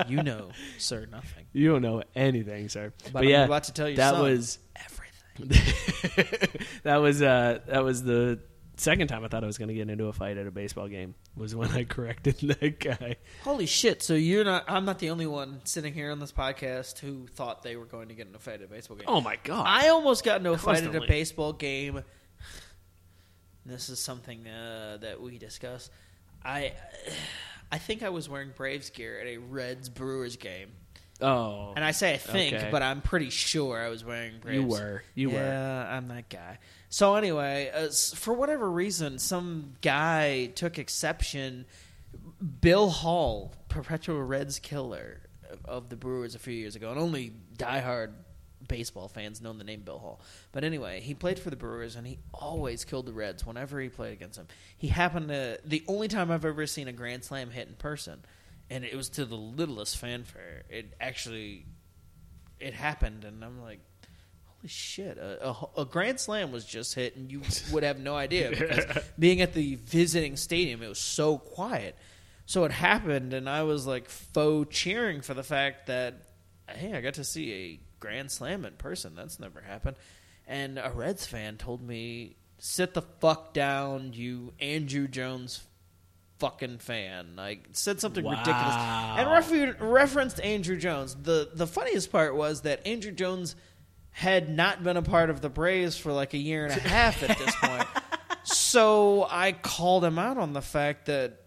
You 0.08 0.24
know, 0.24 0.52
sir, 0.78 1.08
nothing. 1.12 1.46
You 1.54 1.70
don't 1.72 1.82
know 1.82 2.04
anything, 2.16 2.70
sir. 2.70 2.94
But, 3.12 3.24
I'm 3.24 3.30
yeah, 3.30 3.46
about 3.46 3.64
to 3.66 3.74
tell 3.74 3.88
your 3.88 3.98
that 3.98 4.12
son 4.14 4.22
was 4.24 4.60
Everything. 4.76 5.12
that 6.84 6.98
was 6.98 7.22
uh 7.22 7.60
that 7.68 7.84
was 7.84 8.04
the 8.04 8.40
second 8.82 9.08
time 9.08 9.24
I 9.24 9.28
thought 9.28 9.44
I 9.44 9.48
was 9.48 9.58
going 9.58 9.70
to 9.70 9.74
get 9.74 9.90
into 9.90 10.08
a 10.08 10.14
fight 10.14 10.38
at 10.38 10.48
a 10.48 10.52
baseball 10.52 10.88
game. 10.88 11.16
Was 11.36 11.56
when 11.56 11.70
I 11.70 11.84
corrected 11.90 12.38
that 12.40 12.80
guy. 12.80 13.18
Holy 13.44 13.66
shit! 13.66 14.04
So 14.04 14.14
you're 14.14 14.44
not? 14.44 14.66
I'm 14.68 14.86
not 14.86 15.00
the 15.00 15.10
only 15.10 15.28
one 15.28 15.62
sitting 15.64 15.94
here 15.94 16.12
on 16.12 16.20
this 16.20 16.32
podcast 16.32 17.00
who 17.00 17.28
thought 17.28 17.64
they 17.64 17.76
were 17.76 17.86
going 17.86 18.10
to 18.10 18.14
get 18.14 18.28
into 18.28 18.38
a 18.38 18.42
fight 18.42 18.56
at 18.56 18.64
a 18.64 18.68
baseball 18.68 18.98
game. 18.98 19.06
Oh 19.08 19.22
my 19.22 19.38
god! 19.44 19.66
I 19.68 19.90
almost 19.90 20.24
got 20.24 20.38
into 20.38 20.52
a 20.52 20.58
fight 20.58 20.84
at 20.84 20.96
a 20.96 21.02
baseball 21.08 21.54
game. 21.54 22.04
This 23.66 23.90
is 23.90 24.00
something 24.00 24.48
uh, 24.48 24.98
that 25.02 25.22
we 25.22 25.38
discuss. 25.38 25.90
I, 26.44 26.74
I 27.72 27.78
think 27.78 28.04
I 28.04 28.10
was 28.10 28.28
wearing 28.28 28.52
Braves 28.56 28.90
gear 28.90 29.20
at 29.20 29.28
a 29.28 29.38
Reds 29.38 29.88
Brewers 29.88 30.36
game, 30.36 30.72
oh, 31.22 31.74
and 31.76 31.84
I 31.86 31.92
say 31.92 32.14
I 32.14 32.18
think, 32.18 32.54
Okay. 32.56 32.70
but 32.72 32.82
I'm 32.82 33.02
pretty 33.02 33.30
sure 33.30 33.80
I 33.80 33.90
was 33.90 34.04
wearing 34.04 34.34
Braves. 34.40 34.62
you 34.62 34.68
were 34.68 35.04
you 35.16 35.30
were. 35.30 35.36
Yeah, 35.38 35.88
I'm 35.98 36.08
that 36.10 36.30
guy. 36.30 36.60
So 36.90 37.16
anyway, 37.16 37.72
uh, 37.74 37.90
for 38.16 38.34
whatever 38.34 38.70
reason, 38.70 39.20
some 39.20 39.74
guy 39.82 40.48
took 40.56 40.78
exception. 40.78 41.66
Bill 42.60 42.90
Hall, 42.90 43.54
perpetual 43.70 44.22
Reds 44.22 44.60
killer 44.60 45.22
of 45.66 45.90
the 45.90 45.96
Brewers 45.96 46.36
a 46.36 46.40
few 46.40 46.54
years 46.54 46.76
ago, 46.76 46.92
and 46.92 47.00
only 47.00 47.34
diehard 47.58 48.12
baseball 48.68 49.08
fans 49.08 49.42
know 49.42 49.54
the 49.54 49.64
name 49.64 49.82
Bill 49.82 50.00
Hall. 50.00 50.22
But 50.52 50.64
anyway, 50.64 51.02
he 51.02 51.14
played 51.14 51.40
for 51.40 51.50
the 51.50 51.56
Brewers, 51.56 51.96
and 51.96 52.06
he 52.06 52.20
always 52.34 52.84
killed 52.86 53.06
the 53.06 53.14
Reds 53.14 53.46
whenever 53.46 53.80
he 53.80 53.90
played 53.90 54.14
against 54.14 54.38
them. 54.38 54.48
He 54.78 54.88
happened 54.88 55.30
to 55.30 55.60
the 55.66 55.84
only 55.88 56.08
time 56.08 56.32
I've 56.32 56.46
ever 56.46 56.66
seen 56.68 56.88
a 56.88 56.94
grand 56.94 57.24
slam 57.24 57.50
hit 57.52 57.68
in 57.68 57.76
person, 57.76 58.22
and 58.72 58.86
it 58.86 58.96
was 58.96 59.10
to 59.10 59.26
the 59.26 59.36
littlest 59.36 59.98
fanfare. 59.98 60.64
It 60.70 60.94
actually 61.00 61.66
it 62.60 62.74
happened, 62.74 63.26
and 63.26 63.44
I'm 63.44 63.62
like, 63.62 63.82
holy 64.46 64.70
shit! 64.70 65.18
A, 65.18 65.50
a, 65.50 65.82
a 65.82 65.86
grand 65.86 66.22
slam 66.22 66.54
was 66.54 66.64
just 66.64 66.96
hit, 66.96 67.18
and 67.18 67.30
you 67.30 67.42
would 67.74 67.84
have 67.84 68.00
no 68.00 68.16
idea 68.16 68.50
because 68.50 68.86
being 69.20 69.42
at 69.42 69.54
the 69.54 69.76
visiting 69.76 70.38
stadium, 70.38 70.82
it 70.82 70.88
was 70.88 71.00
so 71.00 71.38
quiet. 71.38 71.98
So 72.46 72.64
it 72.64 72.72
happened, 72.72 73.34
and 73.34 73.50
I 73.50 73.64
was 73.64 73.86
like 73.86 74.10
faux 74.10 74.74
cheering 74.76 75.22
for 75.22 75.34
the 75.34 75.44
fact 75.44 75.88
that 75.88 76.22
hey, 76.70 76.94
I 76.94 77.02
got 77.02 77.16
to 77.16 77.26
see 77.26 77.52
a 77.52 77.80
grand 78.00 78.32
slam 78.32 78.64
in 78.64 78.74
person. 78.76 79.16
That's 79.16 79.38
never 79.38 79.60
happened. 79.60 79.98
And 80.48 80.80
a 80.80 80.92
Reds 80.96 81.26
fan 81.26 81.58
told 81.58 81.82
me, 81.82 82.38
"Sit 82.58 82.94
the 82.94 83.02
fuck 83.02 83.54
down, 83.54 84.14
you 84.14 84.54
Andruw 84.62 85.12
Jones." 85.12 85.62
Fucking 86.42 86.80
fan, 86.80 87.36
like 87.38 87.68
said 87.74 88.02
something 88.02 88.26
ridiculous, 88.26 88.76
and 88.76 89.30
refer- 89.30 89.76
referenced 89.80 90.38
Andruw 90.38 90.80
Jones. 90.80 91.16
the 91.16 91.50
The 91.54 91.68
funniest 91.68 92.12
part 92.12 92.36
was 92.36 92.62
that 92.62 92.84
Andruw 92.84 93.16
Jones 93.16 93.56
had 94.10 94.50
not 94.50 94.84
been 94.84 94.98
a 94.98 95.04
part 95.04 95.30
of 95.30 95.40
the 95.42 95.50
Braves 95.50 95.98
for 95.98 96.12
like 96.12 96.34
a 96.34 96.40
year 96.40 96.66
and 96.66 96.76
a 96.76 96.80
half 96.80 97.22
at 97.22 97.38
this 97.38 97.56
point. 97.58 97.88
so 98.44 99.28
I 99.30 99.52
called 99.52 100.04
him 100.04 100.18
out 100.18 100.40
on 100.40 100.54
the 100.54 100.64
fact 100.64 101.06
that 101.06 101.40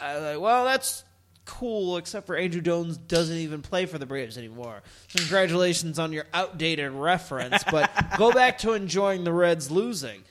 I 0.00 0.14
was 0.14 0.22
like, 0.22 0.40
well, 0.40 0.64
that's 0.64 1.02
cool, 1.44 1.96
except 1.96 2.28
for 2.28 2.36
Andruw 2.36 2.62
Jones 2.62 2.96
doesn't 2.96 3.36
even 3.36 3.62
play 3.62 3.86
for 3.86 3.98
the 3.98 4.06
Braves 4.06 4.38
anymore. 4.38 4.82
Congratulations 5.16 5.98
on 5.98 6.12
your 6.12 6.26
outdated 6.32 6.92
reference, 6.92 7.64
but 7.64 7.90
go 8.16 8.32
back 8.32 8.58
to 8.58 8.74
enjoying 8.74 9.24
the 9.24 9.32
Reds 9.32 9.72
losing. 9.72 10.22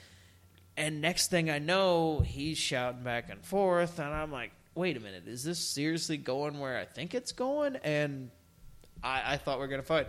And 0.79 1.01
next 1.01 1.29
thing 1.29 1.49
I 1.49 1.59
know, 1.59 2.21
he's 2.21 2.57
shouting 2.57 3.03
back 3.03 3.29
and 3.29 3.43
forth, 3.43 3.99
and 3.99 4.13
I'm 4.13 4.31
like, 4.31 4.51
wait 4.75 4.95
a 4.95 4.99
minute, 5.01 5.27
is 5.27 5.43
this 5.43 5.59
seriously 5.59 6.15
going 6.17 6.57
where 6.59 6.77
I 6.77 6.85
think 6.85 7.13
it's 7.13 7.33
going? 7.33 7.75
And 7.83 8.31
I, 9.03 9.33
I 9.33 9.37
thought 9.37 9.57
we 9.57 9.63
were 9.63 9.67
going 9.67 9.81
to 9.81 9.87
fight. 9.87 10.07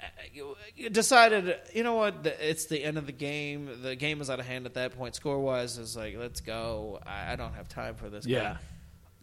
I 0.00 0.88
decided, 0.88 1.56
you 1.72 1.82
know 1.82 1.94
what? 1.94 2.24
It's 2.40 2.66
the 2.66 2.84
end 2.84 2.98
of 2.98 3.06
the 3.06 3.12
game. 3.12 3.68
The 3.82 3.96
game 3.96 4.20
is 4.20 4.30
out 4.30 4.38
of 4.38 4.46
hand 4.46 4.66
at 4.66 4.74
that 4.74 4.96
point. 4.96 5.16
Score 5.16 5.40
wise 5.40 5.78
is 5.78 5.96
like, 5.96 6.16
let's 6.16 6.40
go. 6.40 7.00
I, 7.04 7.32
I 7.32 7.36
don't 7.36 7.54
have 7.54 7.68
time 7.68 7.94
for 7.96 8.08
this. 8.08 8.26
guy 8.26 8.32
Yeah. 8.32 8.56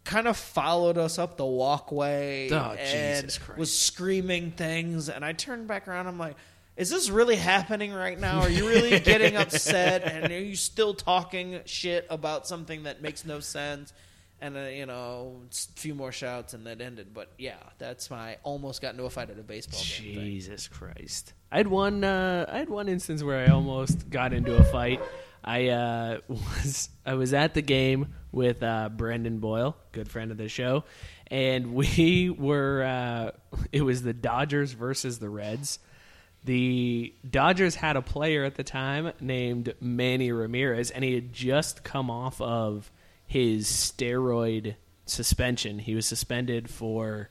kind 0.04 0.28
of 0.28 0.36
followed 0.36 0.98
us 0.98 1.18
up 1.18 1.38
the 1.38 1.46
walkway 1.46 2.50
Oh, 2.52 2.72
and 2.74 3.40
was 3.56 3.78
screaming 3.78 4.52
things. 4.52 5.10
And 5.10 5.24
I 5.24 5.32
turned 5.32 5.68
back 5.68 5.88
around. 5.88 6.08
I'm 6.08 6.18
like, 6.18 6.36
is 6.76 6.90
this 6.90 7.10
really 7.10 7.36
happening 7.36 7.94
right 7.94 8.20
now? 8.20 8.40
Are 8.40 8.50
you 8.50 8.68
really 8.68 9.00
getting 9.00 9.36
upset? 9.44 10.04
And 10.04 10.32
are 10.32 10.40
you 10.40 10.56
still 10.56 10.94
talking 10.94 11.60
shit 11.66 12.08
about 12.10 12.48
something 12.48 12.84
that 12.84 13.02
makes 13.02 13.26
no 13.26 13.40
sense? 13.40 13.94
And, 14.42 14.58
uh, 14.58 14.62
you 14.62 14.86
know, 14.86 15.42
a 15.50 15.80
few 15.80 15.96
more 15.96 16.12
shouts 16.12 16.54
and 16.54 16.66
that 16.68 16.82
ended. 16.82 17.14
But 17.14 17.32
yeah, 17.38 17.56
that's 17.78 18.10
my 18.10 18.38
almost 18.44 18.82
got 18.82 18.92
into 18.92 19.06
a 19.06 19.10
fight 19.10 19.30
at 19.30 19.40
a 19.40 19.44
baseball 19.44 19.80
game. 19.80 20.16
thing. 20.16 20.26
Jesus 20.26 20.68
Christ! 20.68 21.34
I 21.52 21.58
had 21.58 21.68
one. 21.68 22.04
Uh, 22.04 22.46
I 22.50 22.58
had 22.58 22.70
one 22.70 22.90
instance 22.90 23.24
where 23.24 23.48
I 23.48 23.52
almost 23.54 24.10
got 24.10 24.34
into 24.34 24.58
a 24.58 24.64
fight. 24.66 25.00
I 25.46 25.68
uh, 25.70 26.18
was 26.28 26.90
I 27.06 27.14
was 27.14 27.34
at 27.34 27.54
the 27.54 27.62
game 27.62 28.14
with 28.34 28.64
uh, 28.64 28.90
Brendan 28.90 29.40
Boyle, 29.40 29.78
good 29.94 30.10
friend 30.10 30.32
of 30.32 30.38
the 30.38 30.50
show, 30.50 30.84
and 31.28 31.74
we 31.74 32.30
were. 32.38 32.84
Uh, 32.84 33.58
it 33.72 33.84
was 33.84 34.02
the 34.02 34.14
Dodgers 34.14 34.74
versus 34.74 35.20
the 35.20 35.30
Reds. 35.30 35.80
The 36.46 37.14
Dodgers 37.30 37.76
had 37.76 37.96
a 37.96 38.02
player 38.02 38.44
at 38.44 38.56
the 38.56 38.64
time 38.64 39.14
named 39.22 39.74
Manny 39.80 40.32
Ramirez, 40.32 40.92
and 40.92 41.04
he 41.04 41.14
had 41.14 41.32
just 41.32 41.84
come 41.84 42.12
off 42.12 42.42
of 42.42 42.92
his 43.26 43.68
steroid 43.68 44.76
suspension. 45.06 45.80
He 45.80 45.96
was 45.96 46.06
suspended 46.06 46.70
for, 46.70 47.30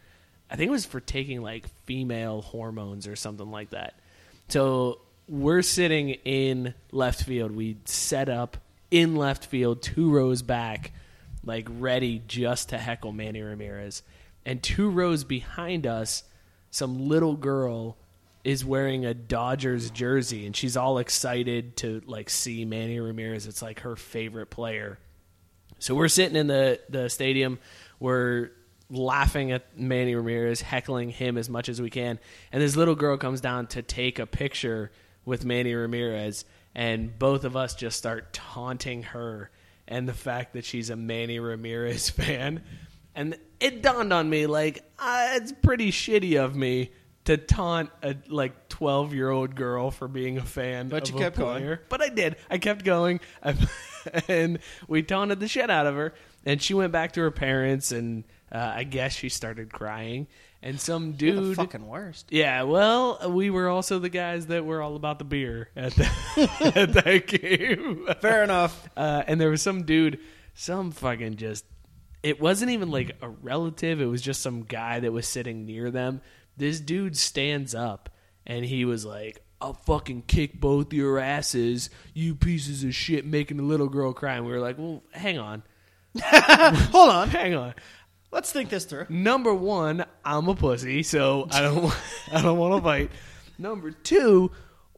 I 0.51 0.57
think 0.57 0.69
it 0.69 0.73
was 0.73 0.87
for 0.87 1.01
taking 1.01 1.43
like 1.43 1.67
female 1.85 2.41
hormones 2.41 3.07
or 3.07 3.17
something 3.17 3.51
like 3.51 3.71
that. 3.71 3.99
So 4.49 5.01
we're 5.29 5.63
sitting 5.63 6.11
in 6.25 6.75
left 6.91 7.23
field. 7.25 7.53
We 7.53 7.79
set 7.85 8.29
up 8.29 8.57
in 8.91 9.17
left 9.17 9.47
field, 9.47 9.83
two 9.83 10.11
rows 10.11 10.43
back, 10.43 10.93
like 11.45 11.69
ready 11.71 12.23
just 12.27 12.71
to 12.71 12.79
heckle 12.79 13.13
Manny 13.13 13.43
Ramirez. 13.43 14.03
And 14.45 14.63
two 14.63 14.91
rows 14.91 15.25
behind 15.25 15.87
us, 15.87 16.25
some 16.71 17.09
little 17.09 17.37
girl 17.37 17.97
is 18.45 18.65
wearing 18.65 19.07
a 19.07 19.15
Dodgers 19.15 19.91
jersey 19.91 20.47
and 20.47 20.57
she's 20.57 20.77
all 20.77 20.99
excited 20.99 21.77
to 21.79 22.03
like 22.07 22.29
see 22.29 22.65
Manny 22.65 22.99
Ramirez. 22.99 23.47
It's 23.47 23.63
like 23.63 23.81
her 23.81 23.97
favorite 23.97 24.47
player. 24.47 24.99
So 25.79 25.95
we're 25.95 26.09
sitting 26.09 26.37
in 26.37 26.49
the, 26.49 26.81
the 26.89 27.09
stadium. 27.09 27.59
We're 28.01 28.51
laughing 28.91 29.53
at 29.53 29.79
Manny 29.79 30.15
Ramirez, 30.15 30.61
heckling 30.61 31.11
him 31.11 31.39
as 31.39 31.49
much 31.49 31.69
as 31.69 31.81
we 31.81 31.91
can. 31.91 32.19
And 32.53 32.63
this 32.63 32.77
little 32.77 32.95
girl 32.95 33.17
comes 33.17 33.41
down 33.41 33.69
to 33.69 33.83
take 33.83 34.19
a 34.19 34.27
picture 34.27 34.91
with 35.25 35.45
Manny 35.45 35.75
Ramirez. 35.75 36.45
And 36.75 37.17
both 37.19 37.45
of 37.45 37.57
us 37.57 37.75
just 37.75 37.97
start 37.97 38.33
taunting 38.33 39.03
her 39.05 39.51
and 39.87 40.09
the 40.09 40.15
fact 40.15 40.55
that 40.55 40.65
she's 40.65 40.91
a 40.91 40.97
Manny 40.97 41.39
Ramirez 41.39 42.11
fan. 42.11 42.63
And 43.15 43.37
it 43.61 43.83
dawned 43.83 44.13
on 44.13 44.29
me, 44.29 44.47
like, 44.47 44.83
uh, 44.99 45.31
it's 45.33 45.53
pretty 45.53 45.93
shitty 45.93 46.43
of 46.43 46.57
me 46.57 46.91
to 47.25 47.37
taunt 47.37 47.91
a 48.03 48.17
like 48.29 48.69
12 48.69 49.15
year 49.15 49.31
old 49.31 49.55
girl 49.55 49.91
for 49.91 50.09
being 50.09 50.39
a 50.39 50.45
fan 50.45 50.89
But 50.89 51.09
of 51.09 51.15
you 51.15 51.21
a 51.21 51.25
kept 51.25 51.37
going. 51.39 51.59
player. 51.63 51.83
But 51.89 52.03
I 52.03 52.09
did. 52.09 52.37
I 52.51 52.59
kept 52.59 52.85
going. 52.85 53.21
I, 53.43 53.55
and 54.29 54.59
we 54.89 55.03
taunted 55.03 55.39
the 55.41 55.49
shit 55.49 55.71
out 55.71 55.87
of 55.87 55.95
her. 55.95 56.15
And 56.45 56.61
she 56.61 56.75
went 56.75 56.91
back 56.93 57.13
to 57.13 57.21
her 57.21 57.31
parents, 57.31 57.93
and 57.93 58.25
uh, 58.51 58.73
I 58.75 58.83
guess 58.83 59.13
she 59.15 59.29
started 59.29 59.73
crying. 59.73 60.27
And 60.61 60.81
some 60.81 61.13
dude. 61.13 61.53
the 61.53 61.55
fucking 61.55 61.87
worst. 61.87 62.27
Yeah, 62.31 62.63
well, 62.65 63.31
we 63.31 63.51
were 63.51 63.69
also 63.69 64.01
the 64.01 64.09
guys 64.09 64.47
that 64.47 64.65
were 64.65 64.83
all 64.83 64.97
about 64.97 65.19
the 65.21 65.25
beer 65.25 65.69
at, 65.77 65.93
the, 65.95 66.09
at 66.77 66.93
that 66.95 67.27
game. 67.29 68.09
Fair 68.21 68.43
enough. 68.43 68.89
Uh, 68.97 69.23
and 69.29 69.41
there 69.41 69.51
was 69.51 69.63
some 69.63 69.85
dude, 69.85 70.19
some 70.55 70.91
fucking 70.91 71.37
just. 71.37 71.65
It 72.25 72.41
wasn't 72.41 72.71
even 72.73 72.91
like 72.91 73.17
a 73.23 73.29
relative. 73.29 74.01
It 74.01 74.07
was 74.07 74.23
just 74.23 74.41
some 74.41 74.63
guy 74.63 75.01
that 75.01 75.13
was 75.13 75.27
sitting 75.29 75.65
near 75.67 75.91
them. 75.93 76.21
This 76.57 76.81
dude 76.81 77.17
stands 77.17 77.75
up 77.75 78.11
and 78.47 78.65
he 78.65 78.85
was 78.85 79.05
like, 79.05 79.45
"I'll 79.61 79.75
fucking 79.75 80.23
kick 80.27 80.61
both 80.61 80.93
your 80.93 81.19
asses, 81.19 81.91
you 82.15 82.35
pieces 82.35 82.85
of 82.85 82.95
shit, 82.95 83.25
making 83.27 83.59
a 83.61 83.63
little 83.63 83.89
girl 83.89 84.13
cry." 84.13 84.35
And 84.35 84.47
we 84.47 84.53
were 84.53 84.61
like, 84.61 84.79
"Well, 84.79 85.03
hang 85.13 85.39
on, 85.39 85.63
Hold 86.23 87.11
on. 87.11 87.29
hang 87.29 87.55
on." 87.55 87.75
Let's 88.31 88.51
think 88.51 88.71
this 88.71 88.87
through. 88.87 89.07
Number 89.11 89.53
one, 89.53 90.07
I'm 90.25 90.49
a 90.49 90.55
pussy, 90.55 91.03
so 91.03 91.49
I 91.51 91.61
don't 91.61 91.95
I 92.33 92.41
don't 92.43 92.59
want 92.59 92.77
to 92.77 92.83
fight. 92.83 93.11
Number 93.59 93.91
two, 93.91 94.51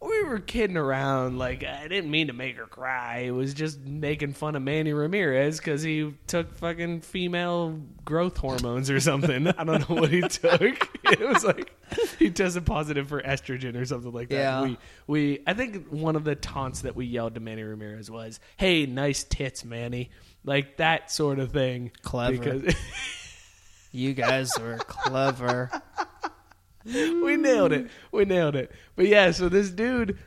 we 0.05 0.23
were 0.25 0.39
kidding 0.39 0.77
around. 0.77 1.39
Like 1.39 1.65
I 1.65 1.89
didn't 1.89 2.11
mean 2.11 2.27
to 2.29 2.33
make 2.33 2.57
her 2.57 2.67
cry. 2.67 3.21
It 3.27 3.31
was 3.31 3.55
just 3.55 3.81
making 3.81 4.35
fun 4.35 4.55
of 4.55 4.63
Manny 4.63 4.93
Ramirez 4.93 5.59
because 5.59 5.83
he 5.83 6.15
took 6.27 6.55
fucking 6.57 7.01
female 7.01 7.81
growth 8.05 8.37
hormones 8.37 8.91
or 8.91 9.01
something. 9.01 9.49
I 9.49 9.65
don't 9.65 9.89
know 9.89 9.97
what 9.97 10.11
he 10.11 10.21
took. 10.21 10.89
It 11.05 11.21
was 11.21 11.45
like 11.45 11.71
he 12.19 12.31
tested 12.31 12.65
positive 12.65 13.09
for 13.09 13.21
estrogen 13.21 13.77
or 13.77 13.85
something 13.85 14.11
like 14.11 14.31
that. 14.31 14.37
Yeah. 14.37 14.63
We 14.63 14.79
we 15.07 15.43
I 15.47 15.53
think 15.53 15.89
one 15.89 16.17
of 16.17 16.25
the 16.25 16.35
taunts 16.35 16.81
that 16.81 16.97
we 16.97 17.05
yelled 17.07 17.35
to 17.35 17.41
Manny 17.41 17.63
Ramirez 17.63 18.11
was, 18.11 18.41
"Hey, 18.57 18.87
nice 18.87 19.23
tits, 19.23 19.65
Manny." 19.67 20.11
Like 20.45 20.79
that 20.79 21.13
sort 21.13 21.39
of 21.39 21.53
thing. 21.53 21.93
Clever. 22.03 22.39
Because 22.39 22.75
You 23.93 24.13
guys 24.13 24.51
were 24.59 24.79
clever. 24.79 25.71
we 27.23 27.37
nailed 27.37 27.73
it. 27.73 27.89
We 28.13 28.25
nailed 28.25 28.57
it. 28.57 28.71
But 28.97 29.07
yeah, 29.07 29.31
so 29.31 29.49
this 29.49 29.71
dude 29.71 30.19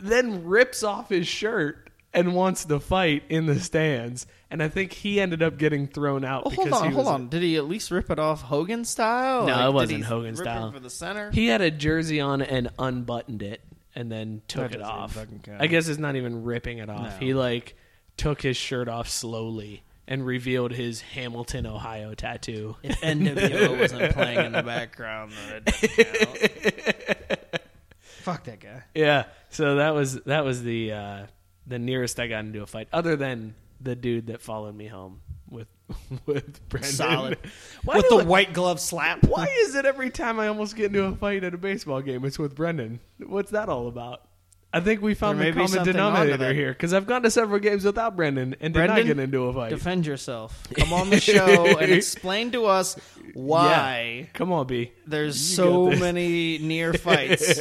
then 0.00 0.44
rips 0.44 0.82
off 0.82 1.08
his 1.08 1.28
shirt 1.28 1.90
and 2.12 2.34
wants 2.34 2.64
to 2.64 2.78
fight 2.80 3.24
in 3.28 3.46
the 3.46 3.58
stands, 3.58 4.26
and 4.50 4.62
I 4.62 4.68
think 4.68 4.92
he 4.92 5.20
ended 5.20 5.42
up 5.42 5.58
getting 5.58 5.88
thrown 5.88 6.24
out. 6.24 6.44
Oh, 6.46 6.50
because 6.50 6.68
hold 6.70 6.82
on, 6.82 6.88
he 6.88 6.94
hold 6.94 7.06
was, 7.06 7.14
on. 7.14 7.28
Did 7.28 7.42
he 7.42 7.56
at 7.56 7.64
least 7.66 7.90
rip 7.90 8.10
it 8.10 8.18
off 8.18 8.42
Hogan 8.42 8.84
style? 8.84 9.46
No, 9.46 9.52
Like, 9.54 9.66
it 9.66 9.72
wasn't 9.72 9.98
he 9.98 10.04
Hogan 10.04 10.34
rip 10.34 10.40
it 10.46 10.50
style. 10.50 10.72
for 10.72 10.80
the 10.80 10.90
center. 10.90 11.30
He 11.32 11.46
had 11.46 11.60
a 11.60 11.70
jersey 11.70 12.20
on 12.20 12.40
and 12.40 12.70
unbuttoned 12.78 13.42
it, 13.42 13.60
and 13.94 14.10
then 14.10 14.42
took 14.46 14.70
That 14.70 14.80
it 14.80 14.82
off. 14.82 15.18
I 15.58 15.66
guess 15.66 15.88
it's 15.88 15.98
not 15.98 16.16
even 16.16 16.44
ripping 16.44 16.78
it 16.78 16.88
off. 16.88 17.20
No. 17.20 17.26
He 17.26 17.34
like 17.34 17.76
took 18.16 18.42
his 18.42 18.56
shirt 18.56 18.88
off 18.88 19.08
slowly 19.08 19.82
and 20.06 20.24
revealed 20.26 20.72
his 20.72 21.00
Hamilton, 21.00 21.66
Ohio 21.66 22.14
tattoo. 22.14 22.76
if 22.82 23.00
NWO 23.00 23.78
wasn't 23.78 24.12
playing 24.14 24.44
in 24.46 24.52
the 24.52 24.62
background, 24.62 25.32
then 25.48 25.62
it 25.66 25.66
doesn't 25.66 27.28
count. 27.28 27.60
Fuck 28.02 28.44
that 28.44 28.60
guy. 28.60 28.82
Yeah, 28.94 29.24
so 29.50 29.76
that 29.76 29.94
was 29.94 30.20
that 30.22 30.44
was 30.44 30.62
the 30.62 30.92
uh, 30.92 31.26
the 31.66 31.78
nearest 31.78 32.18
I 32.18 32.26
got 32.26 32.44
into 32.44 32.62
a 32.62 32.66
fight, 32.66 32.88
other 32.92 33.16
than 33.16 33.54
the 33.80 33.94
dude 33.96 34.28
that 34.28 34.40
followed 34.40 34.74
me 34.74 34.86
home 34.86 35.20
with 35.50 35.68
with 36.26 36.66
Brendan. 36.68 36.92
Solid. 36.92 37.38
Why 37.84 37.96
With 37.96 38.08
the 38.08 38.16
I- 38.16 38.24
white 38.24 38.52
glove 38.54 38.80
slap. 38.80 39.24
Why 39.24 39.46
is 39.60 39.74
it 39.74 39.84
every 39.84 40.08
time 40.10 40.40
I 40.40 40.48
almost 40.48 40.74
get 40.76 40.86
into 40.86 41.04
a 41.04 41.14
fight 41.16 41.44
at 41.44 41.52
a 41.54 41.58
baseball 41.58 42.00
game, 42.00 42.24
it's 42.24 42.38
with 42.38 42.54
Brendan? 42.54 43.00
What's 43.18 43.50
that 43.50 43.68
all 43.68 43.88
about? 43.88 44.22
I 44.74 44.80
think 44.80 45.00
we 45.02 45.14
found 45.14 45.38
There 45.38 45.46
the 45.46 45.52
be 45.52 45.56
common 45.56 45.68
something 45.68 45.96
onto 45.96 45.98
denominator 45.98 46.36
that. 46.38 46.54
here 46.56 46.72
because 46.72 46.92
I've 46.92 47.06
gone 47.06 47.22
to 47.22 47.30
several 47.30 47.60
games 47.60 47.84
without 47.84 48.16
Brendan 48.16 48.56
and 48.60 48.74
did 48.74 48.80
not 48.80 48.94
Brendan, 48.96 49.06
get 49.18 49.22
into 49.22 49.44
a 49.44 49.52
fight. 49.54 49.70
Defend 49.70 50.04
yourself. 50.04 50.66
Come 50.74 50.92
on 50.92 51.10
the 51.10 51.20
show 51.20 51.78
and 51.78 51.92
explain 51.92 52.50
to 52.52 52.66
us 52.66 52.96
why 53.34 54.16
Yeah. 54.20 54.26
Come 54.32 54.52
on, 54.52 54.66
B. 54.66 54.90
there's 55.06 55.50
You 55.50 55.56
so 55.56 55.90
this. 55.90 56.00
many 56.00 56.58
near 56.58 56.92
fights 56.94 57.60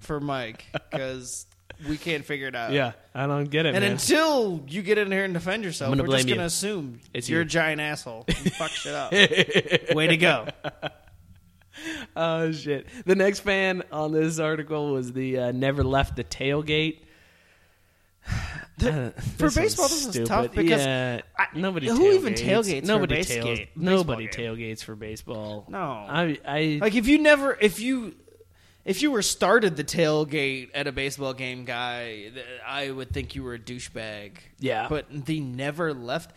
for 0.00 0.20
Mike 0.20 0.64
because 0.90 1.46
we 1.88 1.96
can't 1.96 2.24
figure 2.24 2.48
it 2.48 2.54
out. 2.56 2.72
Yeah, 2.72 2.92
I 3.14 3.26
don't 3.26 3.44
get 3.44 3.64
it, 3.64 3.74
And 3.74 3.82
man. 3.82 3.92
until 3.92 4.64
you 4.68 4.82
get 4.82 4.98
in 4.98 5.10
here 5.12 5.24
and 5.24 5.32
defend 5.32 5.64
yourself, 5.64 5.92
I'm 5.92 5.96
gonna 5.98 6.08
we're 6.08 6.16
just 6.16 6.26
blame 6.26 6.36
gonna 6.36 6.42
you. 6.42 6.46
assume 6.48 7.00
It's 7.14 7.28
you're 7.30 7.40
you. 7.40 7.46
a 7.46 7.48
giant 7.48 7.80
asshole. 7.80 8.24
You 8.28 8.34
fuck 8.50 8.70
shit 8.70 8.94
up. 8.94 9.12
Way 9.94 10.08
to 10.08 10.16
go. 10.16 10.48
Oh 12.16 12.50
shit! 12.52 12.86
The 13.06 13.14
next 13.14 13.40
fan 13.40 13.82
on 13.92 14.12
this 14.12 14.38
article 14.38 14.92
was 14.92 15.12
the 15.12 15.38
uh, 15.38 15.52
never 15.52 15.84
left 15.84 16.16
the 16.16 16.24
tailgate. 16.24 16.98
Uh, 18.80 19.10
for 19.36 19.50
baseball, 19.50 19.88
this 19.88 20.06
is 20.14 20.28
tough 20.28 20.52
because 20.54 20.80
yeah, 20.80 21.22
I- 21.36 21.46
nobody 21.56 21.88
who 21.88 22.12
even 22.12 22.34
tailgates. 22.34 22.82
tailgates 22.84 22.86
for 22.86 22.92
a 22.92 22.96
nobody 22.96 23.14
base 23.16 23.28
game- 23.28 23.68
nobody 23.74 24.26
baseball 24.26 24.44
tailgates 24.44 24.84
for 24.84 24.94
baseball. 24.94 25.64
No. 25.68 25.80
I 26.08 26.38
I 26.46 26.78
Like 26.80 26.94
if 26.94 27.08
you 27.08 27.18
never, 27.18 27.58
if 27.60 27.80
you, 27.80 28.14
if 28.84 29.02
you 29.02 29.10
were 29.10 29.22
started 29.22 29.76
the 29.76 29.82
tailgate 29.82 30.70
at 30.74 30.86
a 30.86 30.92
baseball 30.92 31.34
game, 31.34 31.64
guy, 31.64 32.30
I 32.64 32.92
would 32.92 33.10
think 33.10 33.34
you 33.34 33.42
were 33.42 33.54
a 33.54 33.58
douchebag. 33.58 34.34
Yeah. 34.60 34.86
but 34.88 35.06
the 35.26 35.40
never 35.40 35.92
left. 35.92 36.30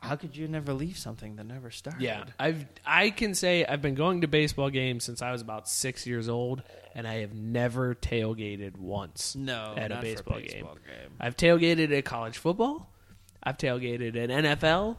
How 0.00 0.16
could 0.16 0.36
you 0.36 0.48
never 0.48 0.72
leave 0.72 0.96
something 0.96 1.36
that 1.36 1.44
never 1.44 1.70
started? 1.70 2.02
yeah 2.02 2.24
I've 2.38 2.66
I 2.84 3.10
can 3.10 3.34
say 3.34 3.64
I've 3.64 3.82
been 3.82 3.94
going 3.94 4.20
to 4.22 4.28
baseball 4.28 4.70
games 4.70 5.04
since 5.04 5.22
I 5.22 5.32
was 5.32 5.40
about 5.40 5.68
six 5.68 6.06
years 6.06 6.28
old, 6.28 6.62
and 6.94 7.06
I 7.06 7.20
have 7.20 7.34
never 7.34 7.94
tailgated 7.94 8.76
once. 8.76 9.34
No, 9.36 9.74
at 9.76 9.92
a 9.92 10.00
baseball, 10.00 10.38
baseball 10.38 10.74
game. 10.74 10.84
game. 10.86 11.10
I've 11.20 11.36
tailgated 11.36 11.96
at 11.96 12.04
college 12.04 12.38
football. 12.38 12.88
I've 13.42 13.58
tailgated 13.58 14.16
at 14.16 14.30
NFL. 14.30 14.96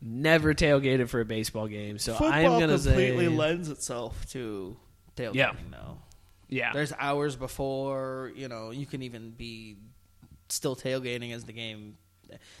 Never 0.00 0.52
tailgated 0.54 1.08
for 1.08 1.20
a 1.20 1.24
baseball 1.24 1.68
game. 1.68 1.98
So 1.98 2.14
Football 2.14 2.32
I 2.32 2.40
am 2.40 2.60
gonna 2.60 2.78
completely 2.78 3.26
say, 3.26 3.32
lends 3.32 3.68
itself 3.68 4.26
to 4.30 4.76
tailgating. 5.16 5.34
Yeah. 5.34 5.52
though. 5.70 5.98
yeah, 6.48 6.72
There's 6.72 6.92
hours 6.98 7.36
before 7.36 8.32
you 8.34 8.48
know 8.48 8.70
you 8.70 8.86
can 8.86 9.02
even 9.02 9.30
be 9.30 9.76
still 10.48 10.76
tailgating 10.76 11.32
as 11.32 11.44
the 11.44 11.52
game. 11.52 11.96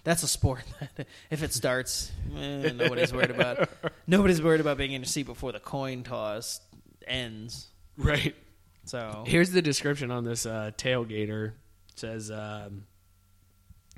That's 0.04 0.22
a 0.22 0.28
sport. 0.28 0.64
that 0.80 1.06
if 1.30 1.42
it 1.42 1.52
starts, 1.52 2.12
eh, 2.36 2.72
nobody's 2.72 3.12
worried 3.12 3.30
about. 3.30 3.68
Nobody's 4.06 4.42
worried 4.42 4.60
about 4.60 4.78
being 4.78 4.92
in 4.92 5.02
your 5.02 5.06
seat 5.06 5.26
before 5.26 5.52
the 5.52 5.60
coin 5.60 6.02
toss 6.02 6.60
ends. 7.06 7.68
right. 7.96 8.34
So 8.84 9.24
Here's 9.26 9.50
the 9.50 9.62
description 9.62 10.10
on 10.10 10.24
this 10.24 10.44
uh, 10.44 10.72
tailgater. 10.76 11.52
It 11.92 11.98
says 11.98 12.30
um, 12.30 12.84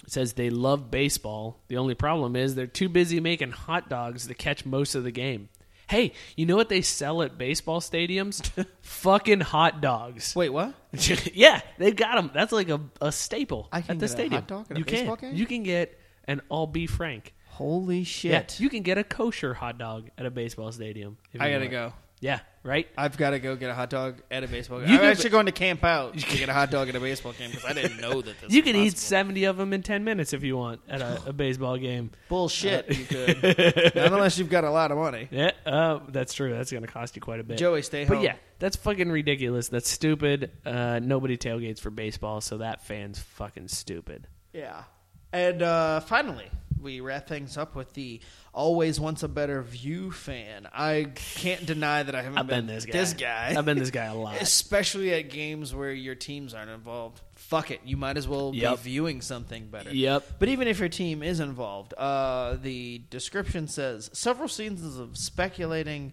it 0.03 0.11
says 0.11 0.35
they 0.35 0.51
love 0.51 0.91
baseball. 0.91 1.61
The 1.68 1.79
only 1.79 1.95
problem 1.95 2.37
is 2.37 2.55
they're 2.55 2.66
too 2.66 2.89
busy 2.89 3.20
making 3.20 3.53
hot 3.53 3.89
dogs 3.89 4.27
to 4.27 4.35
catch 4.35 4.66
most 4.66 4.95
of 4.95 5.05
the 5.05 5.11
game. 5.11 5.49
Hey, 5.89 6.12
you 6.37 6.47
know 6.47 6.57
what 6.57 6.68
they 6.68 6.80
sell 6.82 7.22
at 7.22 7.37
baseball 7.37 7.80
stadiums? 7.80 8.43
Fucking 8.82 9.41
hot 9.41 9.80
dogs. 9.80 10.35
wait, 10.35 10.49
what? 10.51 10.74
yeah, 11.35 11.61
they've 11.78 11.95
got 11.97 12.16
them. 12.16 12.30
That's 12.32 12.53
like 12.53 12.68
a, 12.68 12.80
a 13.01 13.12
staple 13.12 13.68
I 13.72 13.80
can 13.82 13.93
at 13.93 13.99
the 13.99 14.07
get 14.07 14.11
a 14.11 14.12
stadium. 14.12 14.32
hot 14.43 14.47
dog 14.49 14.66
at 14.70 14.76
a 14.76 14.78
you 14.80 14.85
baseball 14.85 15.16
can. 15.16 15.30
game? 15.30 15.39
You 15.39 15.47
can 15.47 15.62
get 15.62 15.99
an 16.26 16.41
all 16.49 16.66
beef 16.66 16.91
frank. 16.93 17.35
Holy 17.49 17.99
Yeah, 17.99 18.05
shit! 18.05 18.61
you 18.61 18.68
can 18.68 18.82
get 18.82 18.99
a 18.99 19.05
kosher 19.05 19.55
hot 19.55 19.78
dog 19.78 20.09
at 20.18 20.26
a 20.26 20.30
baseball 20.30 20.72
stadium. 20.72 21.18
if 21.32 21.41
I 21.41 21.47
you 21.49 21.53
gotta 21.55 21.64
want. 21.64 21.70
go. 21.72 21.93
Yeah, 22.25 22.41
right. 22.62 22.89
I've 22.97 23.18
got 23.18 23.31
to 23.31 23.39
go 23.39 23.55
get 23.55 23.68
a 23.68 23.75
hot 23.75 23.91
dog 23.91 24.22
at 24.31 24.43
a 24.43 24.49
baseball 24.49 24.81
game. 24.81 24.89
You 24.89 24.97
I'm 24.99 25.05
actually 25.05 25.29
going 25.29 25.45
to 25.45 25.53
camp 25.53 25.85
out 25.85 26.14
You 26.14 26.22
to 26.22 26.39
get 26.39 26.49
a 26.49 26.55
hot 26.55 26.70
dog 26.70 26.89
at 26.89 26.97
a 26.97 27.01
baseball 27.01 27.33
game 27.35 27.51
because 27.51 27.66
I 27.66 27.75
didn't 27.75 28.01
know 28.01 28.22
that 28.22 28.41
this 28.41 28.51
You 28.51 28.62
was 28.62 28.72
can 28.72 28.77
eat 28.77 28.85
possible. 28.93 28.99
seventy 29.01 29.45
of 29.45 29.59
them 29.59 29.75
in 29.75 29.83
ten 29.83 30.05
minutes 30.05 30.33
if 30.33 30.43
you 30.43 30.57
want 30.57 30.81
at 30.89 31.03
a, 31.03 31.20
a 31.27 31.33
baseball 31.35 31.77
game. 31.77 32.12
Bullshit, 32.31 32.89
you 32.97 33.05
could. 33.05 33.43
Not 33.95 34.12
unless 34.14 34.39
you've 34.39 34.49
got 34.49 34.64
a 34.64 34.70
lot 34.70 34.91
of 34.91 34.97
money. 34.97 35.29
Yeah, 35.31 35.51
uh, 35.66 36.01
that's 36.09 36.33
true. 36.33 36.55
That's 36.55 36.72
going 36.72 36.83
to 36.87 36.91
cost 36.91 37.14
you 37.14 37.20
quite 37.20 37.41
a 37.41 37.45
bit. 37.45 37.59
Joey, 37.59 37.83
stay 37.83 38.07
But 38.07 38.14
home. 38.16 38.25
yeah, 38.25 38.37
that's 38.59 38.77
fucking 38.77 39.11
ridiculous. 39.12 39.68
That's 39.68 39.91
stupid. 39.91 40.51
Uh, 40.64 41.01
nobody 41.03 41.37
tailgates 41.37 41.79
for 41.81 41.91
baseball, 41.91 42.41
so 42.41 42.57
that 42.59 42.87
fan's 42.87 43.18
fucking 43.18 43.68
stupid. 43.68 44.29
Yeah. 44.55 44.85
And 45.31 45.61
uh, 45.62 46.01
finally, 46.01 46.47
we 46.81 47.01
wrap 47.01 47.27
things 47.29 47.59
up 47.59 47.75
with 47.75 47.93
the 47.93 48.20
always 48.55 48.99
wants 49.01 49.23
a 49.23 49.29
better 49.29 49.61
view 49.63 50.11
fan. 50.11 50.69
I 50.73 51.09
can't 51.15 51.67
deny 51.67 52.03
that 52.03 52.15
I 52.15 52.23
haven't 52.23 52.39
I've 52.39 52.47
been 52.47 52.67
this 52.67 52.87
guy. 52.87 52.93
This 52.93 53.13
guy. 53.13 53.55
I've 53.57 53.65
been 53.65 53.79
this 53.79 53.91
guy 53.91 54.05
a 54.07 54.15
lot. 54.15 54.41
Especially 54.41 55.13
at 55.13 55.29
games 55.31 55.75
where 55.75 55.93
your 55.93 56.15
teams 56.15 56.55
aren't 56.55 56.71
involved. 56.71 57.21
Fuck 57.35 57.71
it. 57.71 57.81
You 57.85 57.97
might 57.97 58.17
as 58.17 58.27
well 58.27 58.53
Yep. 58.55 58.77
be 58.77 58.83
viewing 58.91 59.21
something 59.21 59.67
better. 59.67 59.95
Yep. 59.95 60.39
But 60.39 60.49
even 60.49 60.69
if 60.69 60.79
your 60.79 60.89
team 60.89 61.23
is 61.23 61.41
involved, 61.41 61.93
uh, 61.95 62.57
the 62.63 63.03
description 63.11 63.69
says 63.69 64.09
several 64.13 64.49
seasons 64.49 64.99
of 64.99 65.17
speculating 65.19 66.13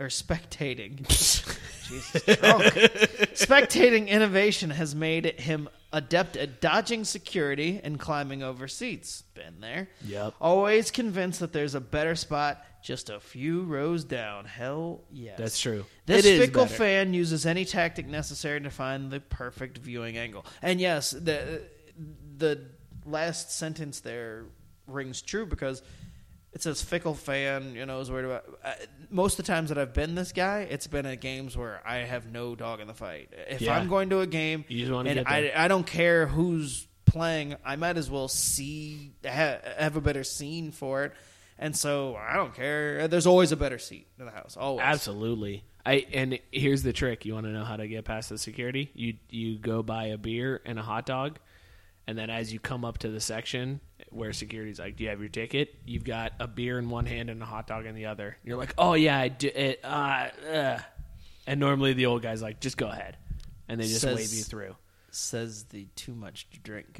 or 0.00 0.06
spectating. 0.06 1.06
Jesus, 1.88 2.22
drunk. 2.24 2.64
Spectating 3.34 4.08
innovation 4.08 4.70
has 4.70 4.94
made 4.94 5.26
him 5.38 5.68
adept 5.92 6.36
at 6.36 6.60
dodging 6.60 7.04
security 7.04 7.80
and 7.82 7.98
climbing 7.98 8.42
over 8.42 8.66
seats. 8.66 9.22
Been 9.34 9.60
there. 9.60 9.88
Yep. 10.06 10.34
Always 10.40 10.90
convinced 10.90 11.40
that 11.40 11.52
there's 11.52 11.74
a 11.74 11.80
better 11.80 12.14
spot 12.14 12.64
just 12.82 13.10
a 13.10 13.20
few 13.20 13.62
rows 13.64 14.04
down. 14.04 14.46
Hell 14.46 15.02
yes. 15.12 15.36
That's 15.36 15.60
true. 15.60 15.84
This 16.06 16.24
It 16.24 16.38
fickle 16.38 16.66
fan 16.66 17.12
uses 17.12 17.44
any 17.44 17.64
tactic 17.64 18.06
necessary 18.06 18.60
to 18.62 18.70
find 18.70 19.10
the 19.10 19.20
perfect 19.20 19.78
viewing 19.78 20.16
angle. 20.16 20.46
And 20.62 20.80
yes, 20.80 21.10
the 21.10 21.62
the 22.38 22.62
last 23.04 23.52
sentence 23.52 24.00
there 24.00 24.46
rings 24.86 25.20
true 25.20 25.44
because 25.44 25.82
it 26.52 26.62
says 26.62 26.82
fickle 26.82 27.14
fan. 27.14 27.74
You 27.74 27.86
know, 27.86 28.00
is 28.00 28.10
worried 28.10 28.26
about. 28.26 28.44
Uh, 28.64 28.72
most 29.10 29.38
of 29.38 29.44
the 29.46 29.52
times 29.52 29.68
that 29.68 29.78
I've 29.78 29.94
been 29.94 30.14
this 30.14 30.32
guy, 30.32 30.60
it's 30.70 30.86
been 30.86 31.06
at 31.06 31.20
games 31.20 31.56
where 31.56 31.80
I 31.86 31.98
have 31.98 32.30
no 32.30 32.54
dog 32.54 32.80
in 32.80 32.86
the 32.86 32.94
fight. 32.94 33.30
If 33.48 33.60
Yeah. 33.62 33.76
I'm 33.76 33.88
going 33.88 34.10
to 34.10 34.20
a 34.20 34.26
game, 34.26 34.64
You 34.68 34.80
just 34.80 34.92
wanna 34.92 35.10
and 35.10 35.28
I. 35.28 35.52
I 35.54 35.68
don't 35.68 35.86
care 35.86 36.26
who's 36.26 36.86
playing, 37.06 37.56
I 37.64 37.74
might 37.76 37.96
as 37.96 38.08
well 38.08 38.28
see 38.28 39.12
ha, 39.24 39.56
have 39.78 39.96
a 39.96 40.00
better 40.00 40.22
scene 40.24 40.70
for 40.70 41.04
it. 41.04 41.12
And 41.58 41.76
so 41.76 42.16
I 42.16 42.36
don't 42.36 42.54
care. 42.54 43.06
There's 43.08 43.26
always 43.26 43.52
a 43.52 43.56
better 43.56 43.78
seat 43.78 44.06
in 44.18 44.24
the 44.26 44.30
house. 44.30 44.56
Always. 44.56 44.82
Absolutely. 44.84 45.64
I 45.84 46.06
and 46.12 46.38
here's 46.52 46.82
the 46.82 46.92
trick. 46.92 47.24
You 47.24 47.34
want 47.34 47.46
to 47.46 47.52
know 47.52 47.64
how 47.64 47.76
to 47.76 47.88
get 47.88 48.04
past 48.04 48.28
the 48.28 48.38
security? 48.38 48.90
You 48.94 49.14
you 49.28 49.58
go 49.58 49.82
buy 49.82 50.06
a 50.06 50.18
beer 50.18 50.60
and 50.64 50.78
a 50.78 50.82
hot 50.82 51.04
dog, 51.06 51.38
and 52.06 52.16
then 52.18 52.30
as 52.30 52.52
you 52.52 52.58
come 52.58 52.84
up 52.84 52.98
to 52.98 53.08
the 53.08 53.20
section 53.20 53.80
where 54.10 54.32
security's 54.32 54.78
like, 54.78 54.96
"Do 54.96 55.04
you 55.04 55.10
have 55.10 55.20
your 55.20 55.28
ticket?" 55.28 55.74
You've 55.84 56.04
got 56.04 56.32
a 56.40 56.46
beer 56.48 56.78
in 56.78 56.90
one 56.90 57.06
hand 57.06 57.30
and 57.30 57.42
a 57.42 57.46
hot 57.46 57.66
dog 57.66 57.86
in 57.86 57.94
the 57.94 58.06
other. 58.06 58.36
You're 58.44 58.56
like, 58.56 58.74
"Oh 58.78 58.94
yeah, 58.94 59.18
I 59.18 59.28
do 59.28 59.48
it." 59.54 59.80
Uh, 59.84 60.28
uh. 60.52 60.78
And 61.46 61.58
normally 61.60 61.92
the 61.92 62.06
old 62.06 62.22
guy's 62.22 62.42
like, 62.42 62.60
"Just 62.60 62.76
go 62.76 62.88
ahead," 62.88 63.16
and 63.68 63.80
they 63.80 63.86
just 63.86 64.00
Says- 64.00 64.16
wave 64.16 64.32
you 64.32 64.42
through. 64.42 64.76
Says 65.10 65.64
the 65.64 65.86
too 65.96 66.14
much 66.14 66.48
to 66.50 66.58
drink 66.60 66.86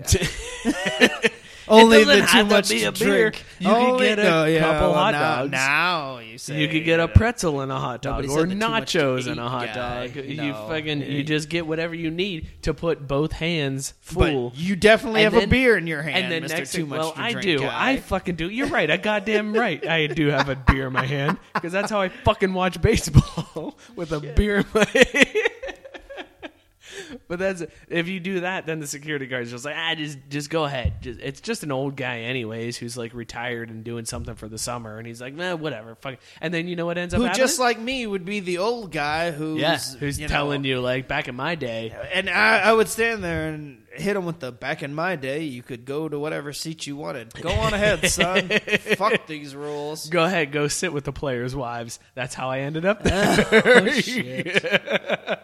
guy. 0.64 1.30
Only 1.68 2.02
the 2.02 2.16
too 2.16 2.20
have 2.22 2.48
to 2.48 2.54
much 2.54 2.68
be 2.68 2.80
to 2.80 2.86
a 2.86 2.92
beer. 2.92 3.30
drink. 3.30 3.44
You 3.60 3.68
can 3.68 3.76
Only- 3.92 4.06
get 4.08 4.18
a 4.18 4.24
no, 4.24 4.44
yeah, 4.46 4.60
couple 4.60 4.88
well, 4.90 4.94
hot 4.94 5.12
now, 5.12 5.36
dogs. 5.36 5.50
Now 5.52 6.18
you 6.18 6.38
say 6.38 6.60
you 6.60 6.66
could 6.68 6.84
get 6.84 6.98
a 6.98 7.06
pretzel 7.06 7.60
and 7.60 7.70
a 7.70 7.76
hot 7.78 8.02
dog, 8.02 8.24
Nobody 8.24 8.28
or 8.28 8.40
said 8.40 8.50
the 8.50 8.54
too 8.64 8.70
much 8.70 8.92
to 8.92 8.98
nachos 8.98 9.26
and 9.30 9.38
a 9.40 9.48
hot 9.48 9.66
guy. 9.66 10.06
dog. 10.08 10.16
You 10.16 10.52
fucking, 10.52 11.02
you 11.02 11.22
just 11.22 11.48
get 11.48 11.66
whatever 11.66 11.94
you 11.94 12.10
need 12.10 12.48
to 12.62 12.74
put 12.74 13.06
both 13.06 13.32
hands 13.32 13.94
But 14.14 14.30
full. 14.32 14.52
you 14.56 14.74
definitely 14.74 15.22
And 15.24 15.32
have 15.32 15.40
then- 15.40 15.48
a 15.48 15.50
beer 15.50 15.76
in 15.76 15.86
your 15.86 16.02
hand, 16.02 16.24
and 16.24 16.32
then 16.32 16.42
Mr. 16.42 16.56
next 16.58 16.72
Too 16.72 16.86
Much 16.86 16.98
well, 16.98 17.12
to 17.12 17.20
I 17.20 17.32
Drink 17.32 17.44
do. 17.46 17.58
guy. 17.60 17.90
I 17.92 17.96
fucking 17.98 18.34
do. 18.34 18.48
You're 18.48 18.66
right. 18.68 18.90
I 18.90 18.96
goddamn 18.96 19.52
right. 19.52 19.86
I 19.86 20.08
do 20.08 20.26
have 20.28 20.48
a 20.48 20.56
beer 20.56 20.88
in 20.88 20.92
my 20.92 21.06
hand 21.06 21.38
because 21.54 21.72
that's 21.72 21.90
how 21.90 22.00
I 22.00 22.08
fucking 22.08 22.52
watch 22.52 22.80
baseball 22.82 23.78
with 23.94 24.10
a 24.12 24.18
beer 24.18 24.58
in 24.58 24.66
my 24.74 24.84
hand. 24.86 25.28
But 27.28 27.38
that's 27.38 27.62
if 27.88 28.08
you 28.08 28.18
do 28.20 28.40
that, 28.40 28.66
then 28.66 28.80
the 28.80 28.86
security 28.86 29.26
guard's 29.26 29.50
just 29.50 29.64
like, 29.64 29.74
ah, 29.76 29.94
just 29.94 30.18
just 30.28 30.50
go 30.50 30.64
ahead. 30.64 31.00
Just, 31.02 31.20
it's 31.20 31.40
just 31.40 31.62
an 31.62 31.70
old 31.72 31.96
guy, 31.96 32.20
anyways, 32.20 32.76
who's 32.76 32.96
like 32.96 33.14
retired 33.14 33.70
and 33.70 33.84
doing 33.84 34.04
something 34.04 34.34
for 34.34 34.48
the 34.48 34.58
summer, 34.58 34.98
and 34.98 35.06
he's 35.06 35.20
like, 35.20 35.34
nah, 35.34 35.54
whatever, 35.56 35.94
fuck. 35.96 36.14
it." 36.14 36.20
And 36.40 36.52
then 36.52 36.66
you 36.68 36.76
know 36.76 36.86
what 36.86 36.98
ends 36.98 37.14
up 37.14 37.18
Who 37.18 37.24
happening? 37.26 37.46
just 37.46 37.58
like 37.60 37.78
me 37.78 38.06
would 38.06 38.24
be 38.24 38.40
the 38.40 38.58
old 38.58 38.90
guy 38.92 39.30
who's 39.30 39.60
yeah, 39.60 39.78
who's 39.98 40.18
you 40.18 40.26
know, 40.26 40.32
telling 40.32 40.64
you 40.64 40.80
like 40.80 41.06
back 41.08 41.28
in 41.28 41.34
my 41.36 41.54
day, 41.54 41.94
And 42.12 42.28
I, 42.28 42.58
I 42.60 42.72
would 42.72 42.88
stand 42.88 43.22
there 43.24 43.48
and 43.50 43.82
hit 43.92 44.14
him 44.16 44.24
with 44.24 44.38
the 44.40 44.52
back 44.52 44.82
in 44.82 44.94
my 44.94 45.16
day. 45.16 45.42
You 45.42 45.62
could 45.62 45.84
go 45.84 46.08
to 46.08 46.18
whatever 46.18 46.52
seat 46.52 46.86
you 46.86 46.96
wanted. 46.96 47.32
Go 47.40 47.50
on 47.50 47.74
ahead, 47.74 48.08
son. 48.08 48.48
Fuck 48.96 49.26
these 49.26 49.54
rules. 49.54 50.08
go 50.08 50.24
ahead, 50.24 50.52
go 50.52 50.68
sit 50.68 50.92
with 50.92 51.04
the 51.04 51.12
players' 51.12 51.54
wives. 51.56 51.98
That's 52.14 52.34
how 52.34 52.50
I 52.50 52.60
ended 52.60 52.84
up 52.84 53.02
there. 53.04 53.46
Oh, 53.64 53.88
shit. 53.90 55.39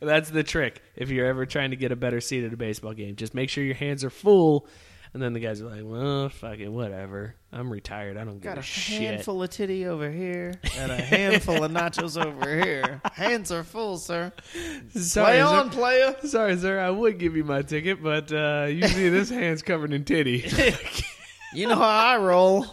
But 0.00 0.06
that's 0.06 0.30
the 0.30 0.42
trick. 0.42 0.82
If 0.96 1.10
you're 1.10 1.26
ever 1.26 1.46
trying 1.46 1.70
to 1.70 1.76
get 1.76 1.92
a 1.92 1.96
better 1.96 2.20
seat 2.20 2.44
at 2.44 2.52
a 2.52 2.56
baseball 2.56 2.94
game, 2.94 3.16
just 3.16 3.34
make 3.34 3.48
sure 3.50 3.64
your 3.64 3.74
hands 3.74 4.04
are 4.04 4.10
full. 4.10 4.66
And 5.12 5.22
then 5.22 5.32
the 5.32 5.38
guys 5.38 5.62
are 5.62 5.66
like, 5.70 5.82
well, 5.84 6.28
fucking 6.28 6.72
whatever. 6.74 7.36
I'm 7.52 7.70
retired. 7.70 8.16
I 8.16 8.24
don't 8.24 8.34
give 8.40 8.42
Got 8.42 8.56
a, 8.56 8.60
a 8.60 8.64
shit. 8.64 9.00
handful 9.00 9.40
of 9.44 9.50
titty 9.50 9.86
over 9.86 10.10
here 10.10 10.54
and 10.76 10.90
a 10.90 10.96
handful 10.96 11.62
of 11.62 11.70
nachos 11.70 12.20
over 12.20 12.60
here. 12.60 13.00
Hands 13.12 13.48
are 13.52 13.62
full, 13.62 13.96
sir. 13.98 14.32
Sorry, 14.92 15.34
Play 15.36 15.40
on, 15.40 15.70
sir. 15.70 15.78
player. 15.78 16.16
Sorry, 16.24 16.56
sir. 16.56 16.80
I 16.80 16.90
would 16.90 17.18
give 17.20 17.36
you 17.36 17.44
my 17.44 17.62
ticket, 17.62 18.02
but 18.02 18.32
uh, 18.32 18.66
see, 18.66 19.08
this 19.08 19.30
hand's 19.30 19.62
covered 19.62 19.92
in 19.92 20.04
titty. 20.04 20.50
You 21.54 21.68
know 21.68 21.76
how 21.76 21.84
I 22.14 22.16
roll. 22.16 22.66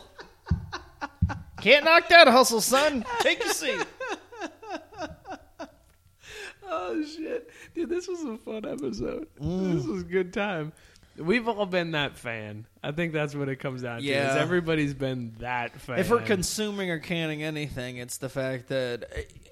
Can't 1.62 1.86
knock 1.86 2.10
that 2.10 2.28
hustle, 2.28 2.62
son. 2.62 3.06
Take 3.20 3.44
your 3.44 3.54
seat. 3.54 3.86
Oh 6.72 7.04
shit, 7.04 7.50
dude! 7.76 7.90
This 7.90 8.08
was 8.08 8.24
a 8.24 8.38
fun 8.38 8.66
episode. 8.66 9.28
Mm. 9.42 9.76
This 9.76 9.86
was 9.86 10.02
a 10.02 10.06
good 10.06 10.34
time. 10.34 10.72
We've 11.18 11.48
all 11.48 11.66
been 11.66 11.92
that 11.92 12.18
fan. 12.18 12.66
I 12.82 12.92
think 12.94 13.12
that's 13.12 13.36
what 13.36 13.50
it 13.50 13.58
comes 13.58 13.82
down 13.82 14.00
to. 14.00 14.04
Yeah. 14.04 14.32
is 14.32 14.38
everybody's 14.38 14.94
been 14.94 15.34
that 15.40 15.80
fan. 15.80 16.00
If 16.00 16.10
we're 16.10 16.22
consuming 16.22 16.90
or 16.90 17.00
canning 17.00 17.44
anything, 17.44 17.98
it's 17.98 18.18
the 18.18 18.30
fact 18.30 18.70
that 18.70 19.04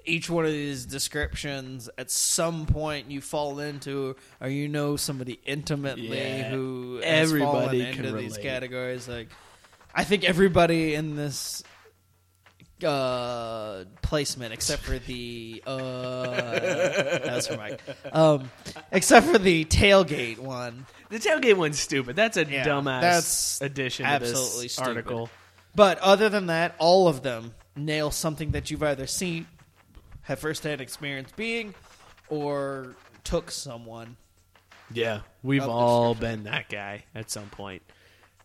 each 0.06 0.30
one 0.30 0.46
of 0.46 0.52
these 0.52 0.86
descriptions, 0.86 1.90
at 1.98 2.10
some 2.10 2.66
point, 2.66 3.12
you 3.12 3.20
fall 3.20 3.60
into, 3.60 4.16
or 4.40 4.48
you 4.48 4.70
know 4.70 4.96
somebody 4.96 5.40
intimately 5.46 6.08
Yeah. 6.18 6.50
who 6.50 7.02
has 7.04 7.30
Everybody 7.30 7.82
into 7.82 8.14
these 8.14 8.38
categories. 8.38 9.10
Like, 9.10 9.28
I 9.94 10.06
think 10.06 10.24
everybody 10.24 10.96
in 10.96 11.18
this 11.18 11.62
uh 12.84 13.84
placement 14.02 14.54
except 14.54 14.82
for 14.84 15.00
the 15.00 15.62
uh 15.68 16.24
that's 16.30 17.48
for 17.48 17.58
Mike. 17.58 17.82
Um 18.12 18.50
except 18.92 19.28
for 19.28 19.38
the 19.38 19.66
tailgate 19.66 20.40
one. 20.40 20.86
the 21.10 21.18
tailgate 21.20 21.58
one's 21.58 21.80
stupid. 21.80 22.16
That's 22.16 22.38
a 22.38 22.46
Yeah, 22.46 22.66
dumbass 22.66 23.02
that's 23.02 23.62
addition 23.62 24.06
to 24.06 24.12
absolutely 24.12 24.64
this 24.66 24.74
stupid. 24.74 24.90
article. 24.90 25.30
But 25.76 26.00
other 26.00 26.30
than 26.30 26.48
that, 26.48 26.76
all 26.80 27.08
of 27.08 27.22
them 27.22 27.54
nail 27.76 28.12
something 28.12 28.52
that 28.52 28.72
you've 28.72 28.84
either 28.84 29.08
seen, 29.08 29.46
have 30.24 30.40
firsthand 30.40 30.82
experience 30.82 31.32
being, 31.36 31.74
or 32.28 32.96
took 33.24 33.52
someone. 33.52 34.18
Yeah, 34.92 35.22
we've 35.44 35.68
all 35.68 36.16
been 36.16 36.44
that 36.46 36.68
guy 36.70 37.04
at 37.14 37.30
some 37.30 37.50
point. 37.50 37.84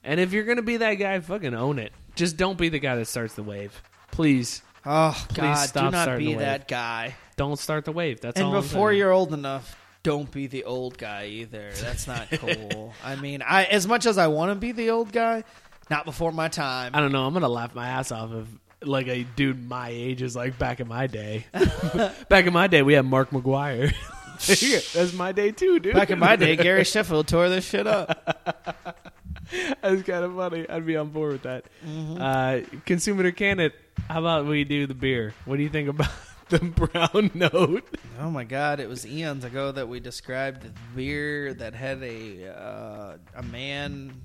And 0.05 0.21
if 0.21 0.33
you're 0.33 0.45
gonna 0.45 0.61
be 0.63 0.77
that 0.77 0.95
guy, 0.95 1.19
fucking 1.21 1.55
own 1.55 1.79
it. 1.79 1.93
Just 2.15 2.37
don't 2.37 2.59
be 2.59 2.69
the 2.69 2.79
guy 2.79 2.95
that 2.97 3.07
starts 3.07 3.35
the 3.35 3.43
wave. 3.43 3.83
Please 4.15 4.63
Oh 4.87 5.13
Please 5.29 5.73
God! 5.73 5.73
Do 5.73 5.81
not 5.91 6.03
starting 6.03 6.27
be 6.27 6.33
the 6.33 6.39
wave. 6.39 6.47
that 6.47 6.69
guy. 6.69 7.15
don't 7.37 7.59
start 7.59 7.85
the 7.85 7.93
wave. 7.93 8.21
That's 8.21 8.37
and 8.37 8.47
all. 8.47 8.55
I'm 8.55 8.63
before 8.63 8.91
saying. 8.91 8.99
you're 8.99 9.13
old 9.13 9.33
enough, 9.33 9.77
don't 10.03 10.31
be 10.31 10.47
the 10.47 10.65
old 10.65 10.99
guy 10.99 11.27
either. 11.27 11.71
That's 11.81 12.07
not 12.07 12.29
cool. 12.33 12.93
I 13.03 13.17
mean, 13.17 13.43
I 13.43 13.65
as 13.65 13.87
much 13.89 14.07
as 14.07 14.19
I 14.19 14.27
want 14.27 14.51
to 14.51 14.55
be 14.57 14.73
the 14.73 14.91
old 14.91 15.11
guy, 15.11 15.43
not 15.91 16.05
before 16.05 16.33
my 16.33 16.49
time. 16.49 16.93
I 16.95 17.01
don't 17.01 17.13
know. 17.13 17.27
I'm 17.27 17.33
gonna 17.33 17.49
laugh 17.49 17.75
my 17.75 17.89
ass 17.89 18.13
off 18.13 18.31
if 18.33 18.47
like 18.87 19.09
a 19.09 19.25
dude 19.37 19.67
my 19.69 19.89
age 19.89 20.21
is 20.21 20.37
like 20.37 20.59
back 20.59 20.81
in 20.81 20.89
my 20.89 21.07
day. 21.07 21.47
back 22.29 22.47
in 22.47 22.53
my 22.53 22.67
day, 22.67 22.83
we 22.83 22.93
had 22.93 23.07
Mark 23.07 23.31
McGwire. 23.31 23.95
That's 24.95 25.15
my 25.15 25.33
day 25.33 25.53
too, 25.53 25.79
dude. 25.79 25.95
Back 25.95 26.11
in 26.11 26.19
my 26.19 26.37
day, 26.37 26.57
Gary 26.57 26.85
Sheffield 26.85 27.27
tore 27.27 27.49
this 27.49 27.67
shit 27.67 27.87
up. 27.87 28.84
That's 29.83 30.03
kind 30.03 30.25
of 30.25 30.35
funny. 30.35 30.69
I'd 30.69 30.87
be 30.87 30.97
on 30.97 31.11
board 31.11 31.33
with 31.33 31.43
that. 31.43 31.65
Mm-hmm. 31.87 32.21
Uh, 32.21 32.79
consume 32.85 33.21
it 33.21 33.27
or 33.27 33.33
can 33.33 33.61
it? 33.61 33.75
How 34.09 34.21
about 34.21 34.47
we 34.47 34.65
do 34.65 34.87
the 34.87 34.95
beer? 34.95 35.35
What 35.45 35.57
do 35.57 35.63
you 35.63 35.69
think 35.69 35.89
about 35.89 36.11
the 36.49 36.59
brown 36.59 37.31
note? 37.35 37.85
Oh 38.19 38.31
my 38.31 38.45
god! 38.45 38.81
It 38.81 38.89
was 38.89 39.07
eons 39.07 39.45
ago 39.45 39.73
that 39.73 39.89
we 39.89 40.01
described 40.01 40.63
the 40.63 40.73
beer 40.95 41.55
that 41.55 41.75
had 41.75 42.03
a 42.03 42.49
uh, 42.49 43.17
a 43.35 43.43
man 43.43 44.21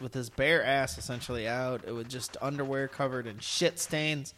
with 0.00 0.14
his 0.14 0.30
bare 0.30 0.64
ass 0.64 0.98
essentially 0.98 1.48
out. 1.48 1.82
It 1.86 1.92
was 1.92 2.06
just 2.06 2.36
underwear 2.40 2.88
covered 2.88 3.26
in 3.26 3.38
shit 3.38 3.78
stains. 3.78 4.34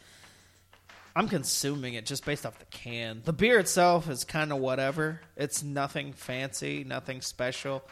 I'm 1.13 1.27
consuming 1.27 1.95
it 1.95 2.05
just 2.05 2.25
based 2.25 2.45
off 2.45 2.57
the 2.57 2.65
can. 2.65 3.21
The 3.25 3.33
beer 3.33 3.59
itself 3.59 4.09
is 4.09 4.23
kind 4.23 4.53
of 4.53 4.59
whatever. 4.59 5.19
It's 5.35 5.61
nothing 5.61 6.13
fancy, 6.13 6.85
nothing 6.85 7.19
special. 7.19 7.83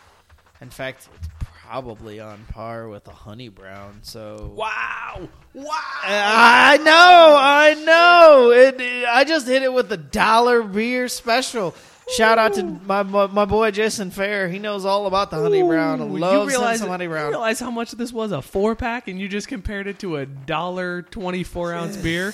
In 0.61 0.69
fact, 0.69 1.09
it's 1.38 1.38
probably 1.69 2.19
on 2.19 2.43
par 2.51 2.87
with 2.87 3.07
a 3.07 3.11
honey 3.13 3.47
brown. 3.47 3.99
So 4.01 4.53
Wow! 4.55 5.29
Wow! 5.53 5.65
I 6.03 6.77
know, 6.77 7.35
I 7.39 7.73
know. 7.85 8.51
It, 8.51 8.81
it- 8.81 9.05
I 9.07 9.23
just 9.23 9.47
hit 9.47 9.61
it 9.61 9.71
with 9.71 9.91
a 9.91 9.97
dollar 9.97 10.63
beer 10.63 11.07
special. 11.07 11.75
Shout 12.17 12.39
out 12.39 12.55
to 12.55 12.63
my, 12.63 13.03
my 13.03 13.27
my 13.27 13.45
boy 13.45 13.69
Jason 13.69 14.09
Fair. 14.09 14.49
He 14.49 14.57
knows 14.57 14.83
all 14.83 15.05
about 15.05 15.29
the 15.29 15.37
honey 15.37 15.61
brown. 15.61 16.01
Ooh, 16.01 16.17
Loves 16.17 16.41
you 16.43 16.49
realize, 16.49 16.79
honey 16.79 17.03
you 17.05 17.11
realize 17.11 17.59
how 17.59 17.69
much 17.69 17.91
this 17.91 18.11
was 18.11 18.31
a 18.31 18.41
four 18.41 18.75
pack, 18.75 19.07
and 19.07 19.19
you 19.19 19.27
just 19.27 19.47
compared 19.47 19.85
it 19.85 19.99
to 19.99 20.15
a 20.17 20.25
dollar 20.25 21.03
twenty 21.03 21.43
four 21.43 21.71
ounce 21.71 21.95
beer. 22.03 22.33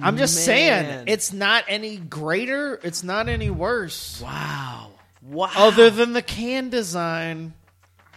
I'm 0.00 0.16
just 0.16 0.36
Man. 0.36 0.44
saying, 0.44 1.04
it's 1.08 1.32
not 1.32 1.64
any 1.66 1.96
greater. 1.96 2.78
It's 2.84 3.02
not 3.02 3.28
any 3.28 3.50
worse. 3.50 4.20
Wow! 4.22 4.90
Wow! 5.22 5.50
Other 5.56 5.90
than 5.90 6.12
the 6.12 6.22
can 6.22 6.70
design, 6.70 7.54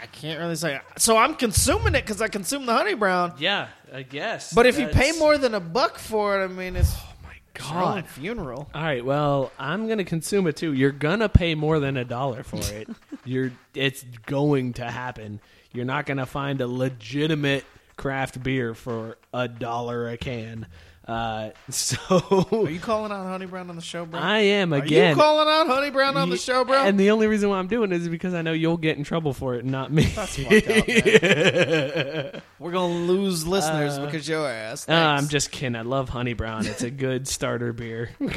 I 0.01 0.07
can't 0.07 0.39
really 0.39 0.55
say. 0.55 0.79
So 0.97 1.17
I'm 1.17 1.35
consuming 1.35 1.95
it 1.95 2.01
because 2.05 2.21
I 2.21 2.27
consume 2.27 2.65
the 2.65 2.73
honey 2.73 2.93
brown. 2.95 3.33
yeah, 3.39 3.67
I 3.93 4.01
guess. 4.03 4.53
But 4.53 4.65
if 4.65 4.77
you 4.77 4.85
That's- 4.87 5.11
pay 5.13 5.17
more 5.19 5.37
than 5.37 5.53
a 5.53 5.59
buck 5.59 5.97
for 5.97 6.41
it, 6.41 6.43
I 6.43 6.47
mean, 6.47 6.75
it's 6.75 6.93
oh 6.95 7.13
my 7.23 7.31
it's 7.53 7.65
god! 7.69 8.05
funeral. 8.07 8.69
All 8.75 8.81
right, 8.83 9.03
well, 9.05 9.51
I'm 9.57 9.87
gonna 9.87 10.03
consume 10.03 10.47
it 10.47 10.57
too. 10.57 10.73
You're 10.73 10.91
gonna 10.91 11.29
pay 11.29 11.55
more 11.55 11.79
than 11.79 11.95
a 11.97 12.03
dollar 12.05 12.43
for 12.43 12.57
it. 12.73 12.89
You're, 13.23 13.51
it's 13.73 14.03
going 14.25 14.73
to 14.73 14.83
happen. 14.89 15.39
You're 15.71 15.85
not 15.85 16.05
gonna 16.05 16.25
find 16.25 16.59
a 16.61 16.67
legitimate 16.67 17.63
craft 17.97 18.43
beer 18.43 18.73
for 18.73 19.17
a 19.33 19.47
dollar 19.47 20.09
a 20.09 20.17
can. 20.17 20.67
Uh, 21.08 21.51
so 21.70 22.47
Are 22.51 22.70
you 22.70 22.80
calling 22.80 23.12
out 23.12 23.26
honey 23.26 23.45
brown 23.45 23.70
on 23.70 23.76
the 23.76 23.82
show, 23.82 24.06
bro? 24.06 24.20
I 24.20 24.39
am 24.39 24.74
again. 24.74 24.82
Are 24.82 24.86
again. 24.86 25.10
you 25.10 25.16
calling 25.16 25.47
out 25.47 25.68
honey 25.68 25.91
brown 25.91 26.18
on 26.18 26.30
the 26.30 26.38
show, 26.38 26.66
bro? 26.66 26.84
And 26.84 26.99
the 26.99 27.12
only 27.12 27.28
reason 27.28 27.49
why 27.49 27.60
I'm 27.60 27.68
doing 27.68 27.91
it 27.91 28.01
is 28.01 28.10
because 28.10 28.34
I 28.34 28.41
know 28.41 28.53
you'll 28.53 28.78
get 28.78 28.97
in 28.97 29.03
trouble 29.03 29.34
for 29.34 29.53
it, 29.56 29.66
not 29.66 29.91
me. 29.91 30.03
That's 30.03 30.36
fucked 30.38 30.68
up, 30.68 30.88
man. 30.88 32.41
We're 32.60 32.72
gonna 32.72 33.06
lose 33.06 33.45
listeners 33.45 33.99
because 33.99 34.28
your 34.28 34.47
ass. 34.47 34.89
Uh, 34.89 34.93
I'm 34.93 35.28
just 35.28 35.51
kidding. 35.51 35.76
I 35.76 35.82
love 35.84 36.10
Honey 36.10 36.34
Brown. 36.34 36.66
It's 36.66 36.82
a 36.82 36.91
good 36.91 37.28
starter 37.28 37.72
beer. 37.74 38.10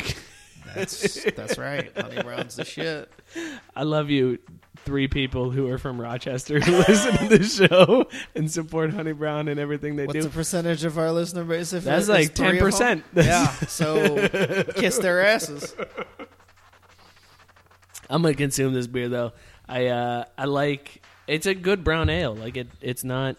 That's 0.74 1.24
that's 1.32 1.56
right. 1.56 1.90
Honey 1.96 2.22
brown's 2.22 2.56
the 2.56 2.64
shit. 2.64 3.10
I 3.74 3.84
love 3.84 4.10
you, 4.10 4.38
three 4.84 5.08
people 5.08 5.50
who 5.50 5.68
are 5.68 5.78
from 5.78 6.00
Rochester 6.00 6.60
who 6.60 6.72
listen 6.88 7.16
to 7.28 7.38
the 7.38 7.44
show 7.44 8.08
and 8.34 8.50
support 8.50 8.92
Honey 8.92 9.12
Brown 9.12 9.48
and 9.48 9.58
everything 9.60 9.96
they 9.96 10.04
do. 10.04 10.06
What's 10.06 10.18
do. 10.18 10.22
the 10.22 10.30
percentage 10.30 10.84
of 10.84 10.98
our 10.98 11.12
listener 11.12 11.44
base? 11.44 11.72
If 11.72 11.84
That's 11.84 12.02
it's 12.02 12.08
like 12.08 12.34
three 12.34 12.58
of 12.58 12.64
10%. 12.64 13.02
them? 13.12 13.26
Yeah. 13.26 13.52
So 13.68 14.28
kiss 14.74 14.98
their 14.98 15.24
asses. 15.24 15.74
I'm 18.10 18.22
gonna 18.22 18.34
consume 18.34 18.72
this 18.72 18.86
beer 18.86 19.08
though. 19.08 19.32
I 19.68 19.86
uh, 19.86 20.24
I 20.36 20.46
like. 20.46 21.02
It's 21.26 21.46
a 21.46 21.54
good 21.54 21.84
brown 21.84 22.08
ale. 22.08 22.34
Like 22.34 22.56
it. 22.56 22.68
It's 22.80 23.04
not. 23.04 23.36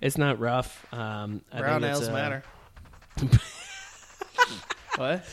It's 0.00 0.16
not 0.16 0.38
rough. 0.38 0.86
Um, 0.92 1.42
I 1.52 1.58
Brown 1.58 1.80
think 1.80 1.92
it's, 1.92 2.00
ales 2.00 2.08
uh, 2.08 2.12
matter. 2.12 2.44
what? 4.96 5.24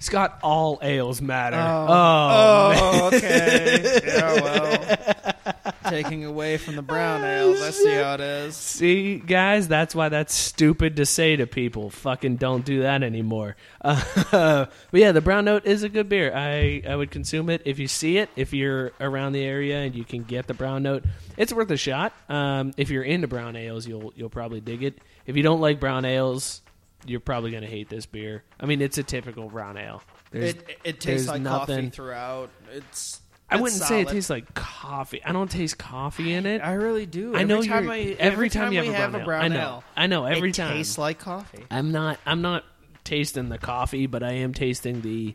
Scott, 0.00 0.38
all 0.42 0.78
ales 0.80 1.20
matter. 1.20 1.56
Oh, 1.58 3.10
okay. 3.12 4.00
yeah, 4.06 4.34
well, 4.40 5.54
taking 5.90 6.24
away 6.24 6.56
from 6.56 6.76
the 6.76 6.82
brown 6.82 7.24
ales. 7.24 7.60
I 7.60 7.70
see 7.70 7.94
how 7.94 8.14
it 8.14 8.20
is. 8.20 8.56
See, 8.56 9.18
guys, 9.18 9.66
that's 9.66 9.94
why 9.94 10.08
that's 10.08 10.34
stupid 10.34 10.96
to 10.96 11.06
say 11.06 11.36
to 11.36 11.46
people. 11.46 11.90
Fucking 11.90 12.36
don't 12.36 12.64
do 12.64 12.82
that 12.82 13.02
anymore. 13.02 13.56
Uh, 14.30 14.66
but 14.90 15.00
yeah, 15.00 15.12
the 15.12 15.20
brown 15.22 15.46
note 15.46 15.64
is 15.64 15.82
a 15.82 15.88
good 15.88 16.08
beer. 16.08 16.32
I, 16.34 16.82
I 16.86 16.94
would 16.94 17.10
consume 17.10 17.48
it 17.48 17.62
if 17.64 17.78
you 17.78 17.88
see 17.88 18.18
it. 18.18 18.28
If 18.36 18.52
you're 18.52 18.92
around 19.00 19.32
the 19.32 19.42
area 19.42 19.78
and 19.78 19.94
you 19.94 20.04
can 20.04 20.22
get 20.22 20.46
the 20.46 20.54
brown 20.54 20.82
note, 20.82 21.04
it's 21.38 21.52
worth 21.52 21.70
a 21.70 21.76
shot. 21.78 22.12
Um, 22.28 22.72
if 22.76 22.90
you're 22.90 23.02
into 23.02 23.26
brown 23.26 23.56
ales, 23.56 23.86
you'll 23.86 24.12
you'll 24.16 24.28
probably 24.28 24.60
dig 24.60 24.82
it. 24.82 24.98
If 25.26 25.36
you 25.36 25.42
don't 25.42 25.60
like 25.60 25.80
brown 25.80 26.04
ales, 26.04 26.60
you're 27.06 27.20
probably 27.20 27.50
gonna 27.50 27.66
hate 27.66 27.88
this 27.88 28.06
beer. 28.06 28.42
I 28.60 28.66
mean, 28.66 28.80
it's 28.80 28.98
a 28.98 29.02
typical 29.02 29.48
brown 29.48 29.76
ale. 29.76 30.02
There's- 30.30 30.54
It, 30.54 30.78
it 30.84 31.00
tastes 31.00 31.04
there's 31.04 31.28
like 31.28 31.44
coffee 31.44 31.72
nothing- 31.72 31.90
throughout. 31.90 32.50
It's. 32.72 33.20
I 33.50 33.54
it's 33.54 33.62
wouldn't 33.62 33.80
say 33.80 34.02
it 34.02 34.08
tastes 34.08 34.28
like 34.28 34.52
coffee. 34.52 35.24
I 35.24 35.32
don't 35.32 35.50
taste 35.50 35.78
coffee 35.78 36.34
in 36.34 36.44
it. 36.44 36.60
I 36.60 36.74
really 36.74 37.06
do. 37.06 37.34
I 37.34 37.44
know 37.44 37.56
every 37.56 37.68
time 37.68 37.84
you're- 37.84 37.94
I, 37.96 38.00
every 38.00 38.18
every 38.20 38.48
time 38.50 38.64
time, 38.64 38.72
you 38.74 38.80
we 38.82 38.86
have 38.88 39.14
a 39.14 39.18
have 39.18 39.24
brown 39.26 39.52
a 39.52 39.54
ale. 39.54 39.54
I 39.54 39.56
know. 39.56 39.60
ale, 39.60 39.84
I 39.96 40.06
know, 40.06 40.24
every 40.26 40.50
it 40.50 40.54
time. 40.56 40.72
tastes 40.74 40.98
like 40.98 41.18
coffee. 41.18 41.64
I'm 41.70 41.90
not 41.90 42.18
I'm 42.26 42.42
not 42.42 42.64
tasting 43.04 43.48
the 43.48 43.56
coffee, 43.56 44.06
but 44.06 44.22
I 44.22 44.32
am 44.32 44.52
tasting 44.52 45.00
the 45.00 45.34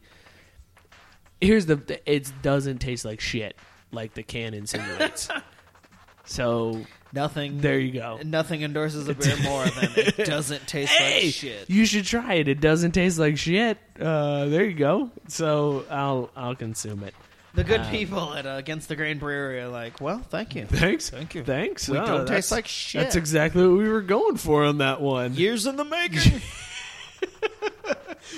Here's 1.41 1.65
the 1.65 1.99
it 2.05 2.31
doesn't 2.43 2.77
taste 2.79 3.03
like 3.03 3.19
shit 3.19 3.57
like 3.91 4.13
the 4.13 4.21
can 4.23 4.53
insinuates. 4.53 5.27
so 6.25 6.81
Nothing. 7.13 7.61
there 7.61 7.77
you 7.79 7.91
go. 7.91 8.19
Nothing 8.25 8.63
endorses 8.63 9.07
a 9.07 9.13
beer 9.15 9.37
more 9.43 9.65
than 9.65 9.91
it 9.95 10.17
doesn't 10.25 10.67
taste 10.67 10.91
Hey, 10.91 11.25
like 11.25 11.33
shit. 11.33 11.69
you 11.69 11.85
should 11.85 12.05
try 12.05 12.33
it. 12.33 12.47
It 12.47 12.59
doesn't 12.59 12.91
taste 12.93 13.19
like 13.19 13.37
shit. 13.37 13.77
Uh, 13.99 14.45
there 14.45 14.65
you 14.65 14.73
go. 14.73 15.11
So 15.27 15.85
I'll 15.91 16.29
I'll 16.35 16.55
consume 16.55 17.03
it. 17.03 17.13
The 17.55 17.63
good 17.63 17.81
Um, 17.81 17.91
people 17.91 18.33
at 18.33 18.47
uh, 18.47 18.55
Against 18.57 18.89
the 18.89 18.95
Grain 18.95 19.19
Brewery 19.19 19.59
are 19.61 19.67
like, 19.67 20.01
well, 20.01 20.17
thank 20.29 20.55
you. 20.55 20.65
Thanks. 20.65 21.11
Thank 21.11 21.35
you. 21.35 21.43
Thanks. 21.43 21.87
We 21.87 21.99
Oh, 21.99 22.05
don't 22.05 22.27
taste 22.27 22.51
like 22.51 22.65
shit. 22.65 23.03
That's 23.03 23.15
exactly 23.15 23.61
what 23.67 23.77
we 23.77 23.87
were 23.87 24.01
going 24.01 24.37
for 24.37 24.63
on 24.65 24.79
that 24.79 24.99
one. 25.01 25.35
Years 25.35 25.67
in 25.67 25.75
the 25.75 25.85
making. 25.85 26.41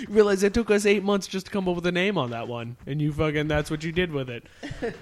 Realize 0.10 0.44
it 0.44 0.54
took 0.54 0.70
us 0.72 0.86
eight 0.86 1.04
months 1.04 1.28
just 1.28 1.46
to 1.46 1.52
come 1.52 1.70
up 1.70 1.76
with 1.76 1.86
a 1.86 1.92
name 1.92 2.18
on 2.18 2.32
that 2.32 2.50
one, 2.50 2.76
and 2.86 3.02
you 3.02 3.14
fucking 3.14 3.48
that's 3.48 3.72
what 3.72 3.84
you 3.84 3.92
did 3.94 4.12
with 4.12 4.30
it. 4.30 4.44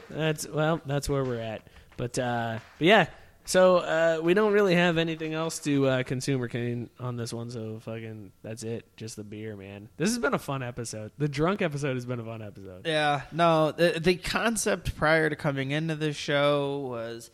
that's 0.09 0.47
well, 0.47 0.79
that's 0.85 1.09
where 1.09 1.23
we're 1.23 1.39
at. 1.39 1.63
But 1.97 2.19
uh, 2.19 2.59
but 2.77 2.85
yeah, 2.85 3.05
so 3.45 3.77
uh, 3.77 4.19
we 4.23 4.33
don't 4.33 4.53
really 4.53 4.75
have 4.75 4.97
anything 4.97 5.33
else 5.33 5.59
to 5.59 5.87
uh, 5.87 6.03
consumer 6.03 6.47
cane 6.47 6.89
on 6.99 7.17
this 7.17 7.33
one. 7.33 7.49
So 7.49 7.79
fucking 7.79 8.31
that's 8.41 8.63
it. 8.63 8.85
Just 8.95 9.15
the 9.15 9.23
beer, 9.23 9.55
man. 9.55 9.89
This 9.97 10.09
has 10.09 10.19
been 10.19 10.33
a 10.33 10.39
fun 10.39 10.63
episode. 10.63 11.11
The 11.17 11.27
drunk 11.27 11.61
episode 11.61 11.95
has 11.95 12.05
been 12.05 12.19
a 12.19 12.23
fun 12.23 12.41
episode. 12.41 12.87
yeah, 12.87 13.23
no, 13.31 13.71
the, 13.71 13.99
the 13.99 14.15
concept 14.15 14.95
prior 14.95 15.29
to 15.29 15.35
coming 15.35 15.71
into 15.71 15.95
this 15.95 16.15
show 16.15 16.87
was, 16.89 17.31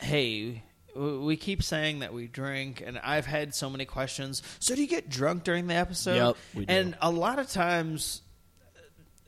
hey, 0.00 0.62
we 0.94 1.36
keep 1.36 1.62
saying 1.62 2.00
that 2.00 2.12
we 2.12 2.26
drink, 2.26 2.82
and 2.84 2.98
I've 2.98 3.26
had 3.26 3.54
so 3.54 3.70
many 3.70 3.84
questions. 3.84 4.42
So 4.58 4.74
do 4.74 4.80
you 4.80 4.88
get 4.88 5.08
drunk 5.08 5.44
during 5.44 5.66
the 5.66 5.74
episode? 5.74 6.16
Yep, 6.16 6.36
we 6.54 6.64
do. 6.66 6.72
And 6.72 6.96
a 7.00 7.10
lot 7.10 7.38
of 7.38 7.48
times, 7.48 8.22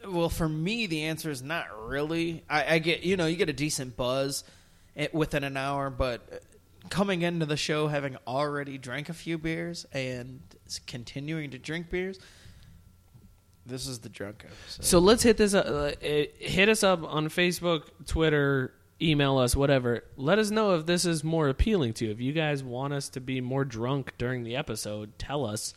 well, 0.08 0.28
for 0.28 0.48
me, 0.48 0.86
the 0.86 1.04
answer 1.04 1.30
is 1.30 1.42
not 1.42 1.66
really. 1.88 2.44
I, 2.48 2.74
I 2.74 2.78
get, 2.78 3.02
you 3.02 3.16
know, 3.16 3.26
you 3.26 3.36
get 3.36 3.48
a 3.48 3.52
decent 3.54 3.96
buzz 3.96 4.44
within 5.12 5.44
an 5.44 5.56
hour, 5.56 5.90
but 5.90 6.42
coming 6.90 7.22
into 7.22 7.46
the 7.46 7.56
show 7.56 7.88
having 7.88 8.16
already 8.26 8.78
drank 8.78 9.08
a 9.08 9.14
few 9.14 9.38
beers 9.38 9.86
and 9.92 10.40
continuing 10.86 11.50
to 11.50 11.58
drink 11.58 11.90
beers, 11.90 12.18
this 13.64 13.86
is 13.86 14.00
the 14.00 14.08
drunk 14.08 14.44
episode. 14.44 14.84
So 14.84 14.98
let's 14.98 15.22
hit 15.22 15.36
this. 15.36 15.54
Uh, 15.54 15.94
uh, 16.02 16.24
hit 16.38 16.68
us 16.68 16.82
up 16.82 17.02
on 17.04 17.28
Facebook, 17.28 17.84
Twitter, 18.06 18.74
email 19.00 19.38
us, 19.38 19.54
whatever. 19.54 20.04
Let 20.16 20.38
us 20.38 20.50
know 20.50 20.74
if 20.74 20.86
this 20.86 21.04
is 21.04 21.22
more 21.22 21.48
appealing 21.48 21.92
to 21.94 22.06
you. 22.06 22.10
If 22.10 22.20
you 22.20 22.32
guys 22.32 22.64
want 22.64 22.92
us 22.92 23.08
to 23.10 23.20
be 23.20 23.40
more 23.40 23.64
drunk 23.64 24.14
during 24.18 24.42
the 24.42 24.56
episode, 24.56 25.18
tell 25.18 25.46
us. 25.46 25.74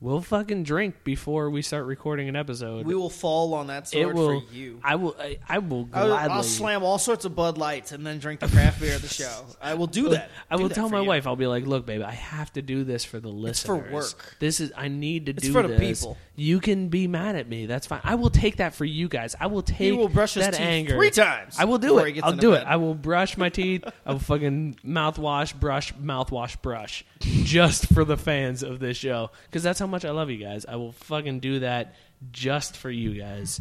We'll 0.00 0.20
fucking 0.20 0.62
drink 0.62 1.02
before 1.04 1.50
we 1.50 1.62
start 1.62 1.86
recording 1.86 2.28
an 2.28 2.36
episode. 2.36 2.86
We 2.86 2.94
will 2.94 3.10
fall 3.10 3.54
on 3.54 3.66
that 3.68 3.88
sword 3.88 4.14
will. 4.14 4.40
for 4.40 4.52
you. 4.52 4.80
I 4.84 4.96
will. 4.96 5.16
I, 5.18 5.38
I 5.48 5.58
will 5.58 5.88
I'll, 5.92 6.08
gladly. 6.08 6.34
I'll 6.34 6.42
slam 6.42 6.82
all 6.82 6.98
sorts 6.98 7.24
of 7.24 7.34
Bud 7.34 7.58
Lights 7.58 7.92
and 7.92 8.06
then 8.06 8.18
drink 8.18 8.40
the 8.40 8.48
craft 8.48 8.80
beer 8.80 8.94
at 8.94 9.02
the 9.02 9.08
show. 9.08 9.44
I 9.60 9.74
will 9.74 9.86
do 9.86 10.10
that. 10.10 10.30
I 10.50 10.56
Do 10.56 10.62
will 10.62 10.68
that 10.68 10.74
tell 10.74 10.88
my 10.88 11.00
you. 11.00 11.08
wife. 11.08 11.26
I'll 11.26 11.36
be 11.36 11.46
like, 11.46 11.66
"Look, 11.66 11.86
babe, 11.86 12.02
I 12.02 12.12
have 12.12 12.52
to 12.54 12.62
do 12.62 12.84
this 12.84 13.04
for 13.04 13.20
the 13.20 13.32
It's 13.46 13.62
for 13.62 13.76
work. 13.76 14.36
This 14.38 14.60
is. 14.60 14.72
I 14.76 14.88
need 14.88 15.26
to. 15.26 15.32
It's 15.32 15.42
do 15.42 15.52
for 15.52 15.66
the 15.66 15.76
people. 15.78 16.16
You 16.36 16.60
can 16.60 16.88
be 16.88 17.08
mad 17.08 17.34
at 17.34 17.48
me. 17.48 17.66
That's 17.66 17.86
fine. 17.86 18.00
I 18.04 18.14
will 18.14 18.30
take 18.30 18.58
that 18.58 18.72
for 18.74 18.84
you 18.84 19.08
guys. 19.08 19.34
I 19.40 19.46
will 19.46 19.62
take. 19.62 19.96
will 19.96 20.08
brush 20.08 20.34
his 20.34 20.44
that 20.44 20.54
teeth 20.54 20.60
anger 20.60 20.94
three 20.94 21.10
times 21.10 21.58
I 21.58 21.64
will 21.64 21.78
do 21.78 21.98
it. 21.98 22.22
I'll 22.22 22.32
do 22.32 22.52
bed. 22.52 22.62
it. 22.62 22.66
I 22.68 22.76
will 22.76 22.94
brush 22.94 23.36
my 23.36 23.48
teeth. 23.48 23.84
I 24.06 24.12
will 24.12 24.20
fucking 24.20 24.78
mouthwash, 24.84 25.58
brush, 25.58 25.92
mouthwash, 25.94 26.60
brush, 26.62 27.04
just 27.20 27.86
for 27.92 28.04
the 28.04 28.16
fans 28.16 28.62
of 28.62 28.78
this 28.78 28.96
show 28.96 29.30
because 29.46 29.62
that's 29.62 29.80
how 29.80 29.87
much 29.88 30.04
I 30.04 30.10
love 30.12 30.30
you 30.30 30.36
guys. 30.38 30.64
I 30.66 30.76
will 30.76 30.92
fucking 30.92 31.40
do 31.40 31.60
that 31.60 31.96
just 32.32 32.76
for 32.76 32.90
you 32.90 33.14
guys. 33.20 33.60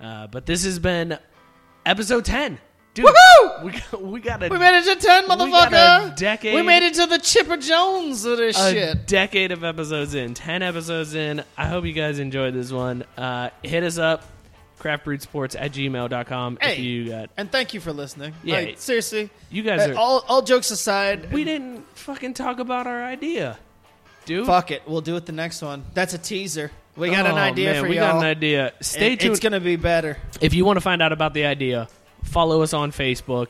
Uh, 0.00 0.26
but 0.26 0.44
this 0.46 0.64
has 0.64 0.78
been 0.78 1.18
episode 1.86 2.24
ten. 2.26 2.58
Dude, 2.94 3.06
Woohoo! 3.06 3.62
We 3.64 3.70
got, 3.72 4.02
we 4.02 4.20
got 4.20 4.42
a 4.42 4.48
We 4.48 4.58
made 4.58 4.76
it 4.78 4.84
to 5.00 5.06
ten, 5.06 5.22
We 5.24 5.28
got 5.28 5.70
motherfucker. 5.70 6.12
a 6.12 6.16
decade- 6.16 6.54
We 6.54 6.62
made 6.62 6.82
it 6.82 6.94
to 6.94 7.06
the 7.06 7.18
Chipper 7.18 7.56
Jones 7.56 8.24
of 8.24 8.38
this 8.38 8.58
a 8.58 8.72
shit. 8.72 9.06
decade 9.06 9.52
of 9.52 9.62
episodes 9.62 10.14
in, 10.14 10.34
10 10.34 10.62
episodes 10.62 11.14
in. 11.14 11.44
I 11.56 11.66
hope 11.66 11.84
you 11.84 11.92
guys 11.92 12.18
enjoyed 12.18 12.54
this 12.54 12.72
one. 12.72 13.04
Uh, 13.16 13.50
hit 13.62 13.84
us 13.84 13.98
up, 13.98 14.24
craftbrewedsports 14.80 15.56
at 15.60 15.72
gmail.com 15.72 16.58
Hey, 16.60 16.72
if 16.72 16.78
you 16.80 17.08
got. 17.10 17.30
and 17.36 17.50
thank 17.52 17.74
you 17.74 17.80
for 17.80 17.92
listening. 17.92 18.32
Yeah. 18.42 18.56
Like, 18.60 18.78
seriously, 18.78 19.30
You 19.50 19.62
guys 19.62 19.86
are. 19.88 19.94
all 19.94 20.24
all 20.28 20.42
jokes 20.42 20.70
aside, 20.70 21.32
we 21.32 21.44
didn't 21.44 21.84
fucking 21.96 22.34
talk 22.34 22.58
about 22.58 22.86
our 22.86 23.04
idea, 23.04 23.58
dude. 24.28 24.46
fuck 24.46 24.70
it. 24.70 24.82
We'll 24.86 25.00
do 25.00 25.16
it 25.16 25.26
the 25.26 25.32
next 25.32 25.60
one. 25.62 25.84
That's 25.94 26.14
a 26.14 26.18
teaser. 26.18 26.70
We 26.96 27.10
got 27.10 27.26
an 27.26 27.32
Oh, 27.32 27.36
idea 27.36 27.72
man, 27.72 27.82
for 27.82 27.88
we 27.88 27.96
y'all. 27.96 28.06
We 28.06 28.12
got 28.12 28.18
an 28.18 28.24
idea. 28.24 28.72
Stay 28.80 29.12
and 29.12 29.20
tuned. 29.20 29.32
It's 29.32 29.40
gonna 29.40 29.60
be 29.60 29.76
better. 29.76 30.18
if 30.40 30.54
you 30.54 30.64
want 30.64 30.76
to 30.76 30.80
find 30.80 31.00
out 31.02 31.12
about 31.12 31.34
the 31.34 31.44
idea, 31.46 31.88
follow 32.24 32.62
us 32.62 32.72
on 32.72 32.90
Facebook, 32.92 33.48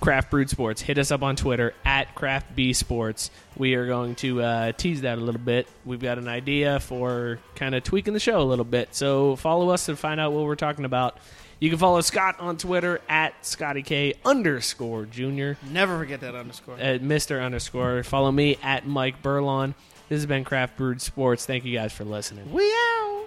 Craft 0.00 0.30
Brewed 0.30 0.50
Sports. 0.50 0.80
Hit 0.82 0.98
us 0.98 1.10
up 1.10 1.22
on 1.22 1.36
Twitter 1.36 1.74
at 1.84 2.14
Craft 2.14 2.56
B 2.56 2.72
Sports. 2.72 3.30
We 3.56 3.74
are 3.74 3.86
going 3.86 4.14
to 4.16 4.42
uh, 4.42 4.72
tease 4.72 5.02
that 5.02 5.18
a 5.18 5.20
little 5.20 5.40
bit. 5.40 5.68
We've 5.84 6.00
got 6.00 6.18
an 6.18 6.28
idea 6.28 6.80
for 6.80 7.38
kind 7.54 7.74
of 7.74 7.84
tweaking 7.84 8.14
the 8.14 8.20
show 8.20 8.40
a 8.40 8.42
little 8.42 8.64
bit. 8.64 8.94
So 8.94 9.36
follow 9.36 9.68
us 9.70 9.88
and 9.88 9.98
find 9.98 10.18
out 10.18 10.32
what 10.32 10.44
we're 10.44 10.54
talking 10.56 10.84
about. 10.86 11.18
You 11.60 11.70
can 11.70 11.78
follow 11.78 12.00
Scott 12.00 12.40
on 12.40 12.56
Twitter 12.56 13.00
at 13.08 13.34
Scotty 13.46 13.82
K 13.82 14.14
underscore 14.24 15.04
Junior 15.06 15.56
Never 15.70 15.96
forget 15.98 16.20
that 16.22 16.34
underscore. 16.34 16.76
at 16.78 17.02
Mister 17.02 17.40
underscore. 17.40 18.02
Follow 18.02 18.32
me 18.32 18.56
at 18.64 18.84
Mike 18.86 19.22
Burlon. 19.22 19.74
This 20.08 20.16
has 20.18 20.26
been 20.26 20.44
Craft 20.44 20.76
Brewed 20.76 21.00
Sports. 21.00 21.46
Thank 21.46 21.64
you 21.64 21.74
guys 21.76 21.92
for 21.92 22.04
listening. 22.04 22.52
we 22.52 22.64
out. 22.64 23.26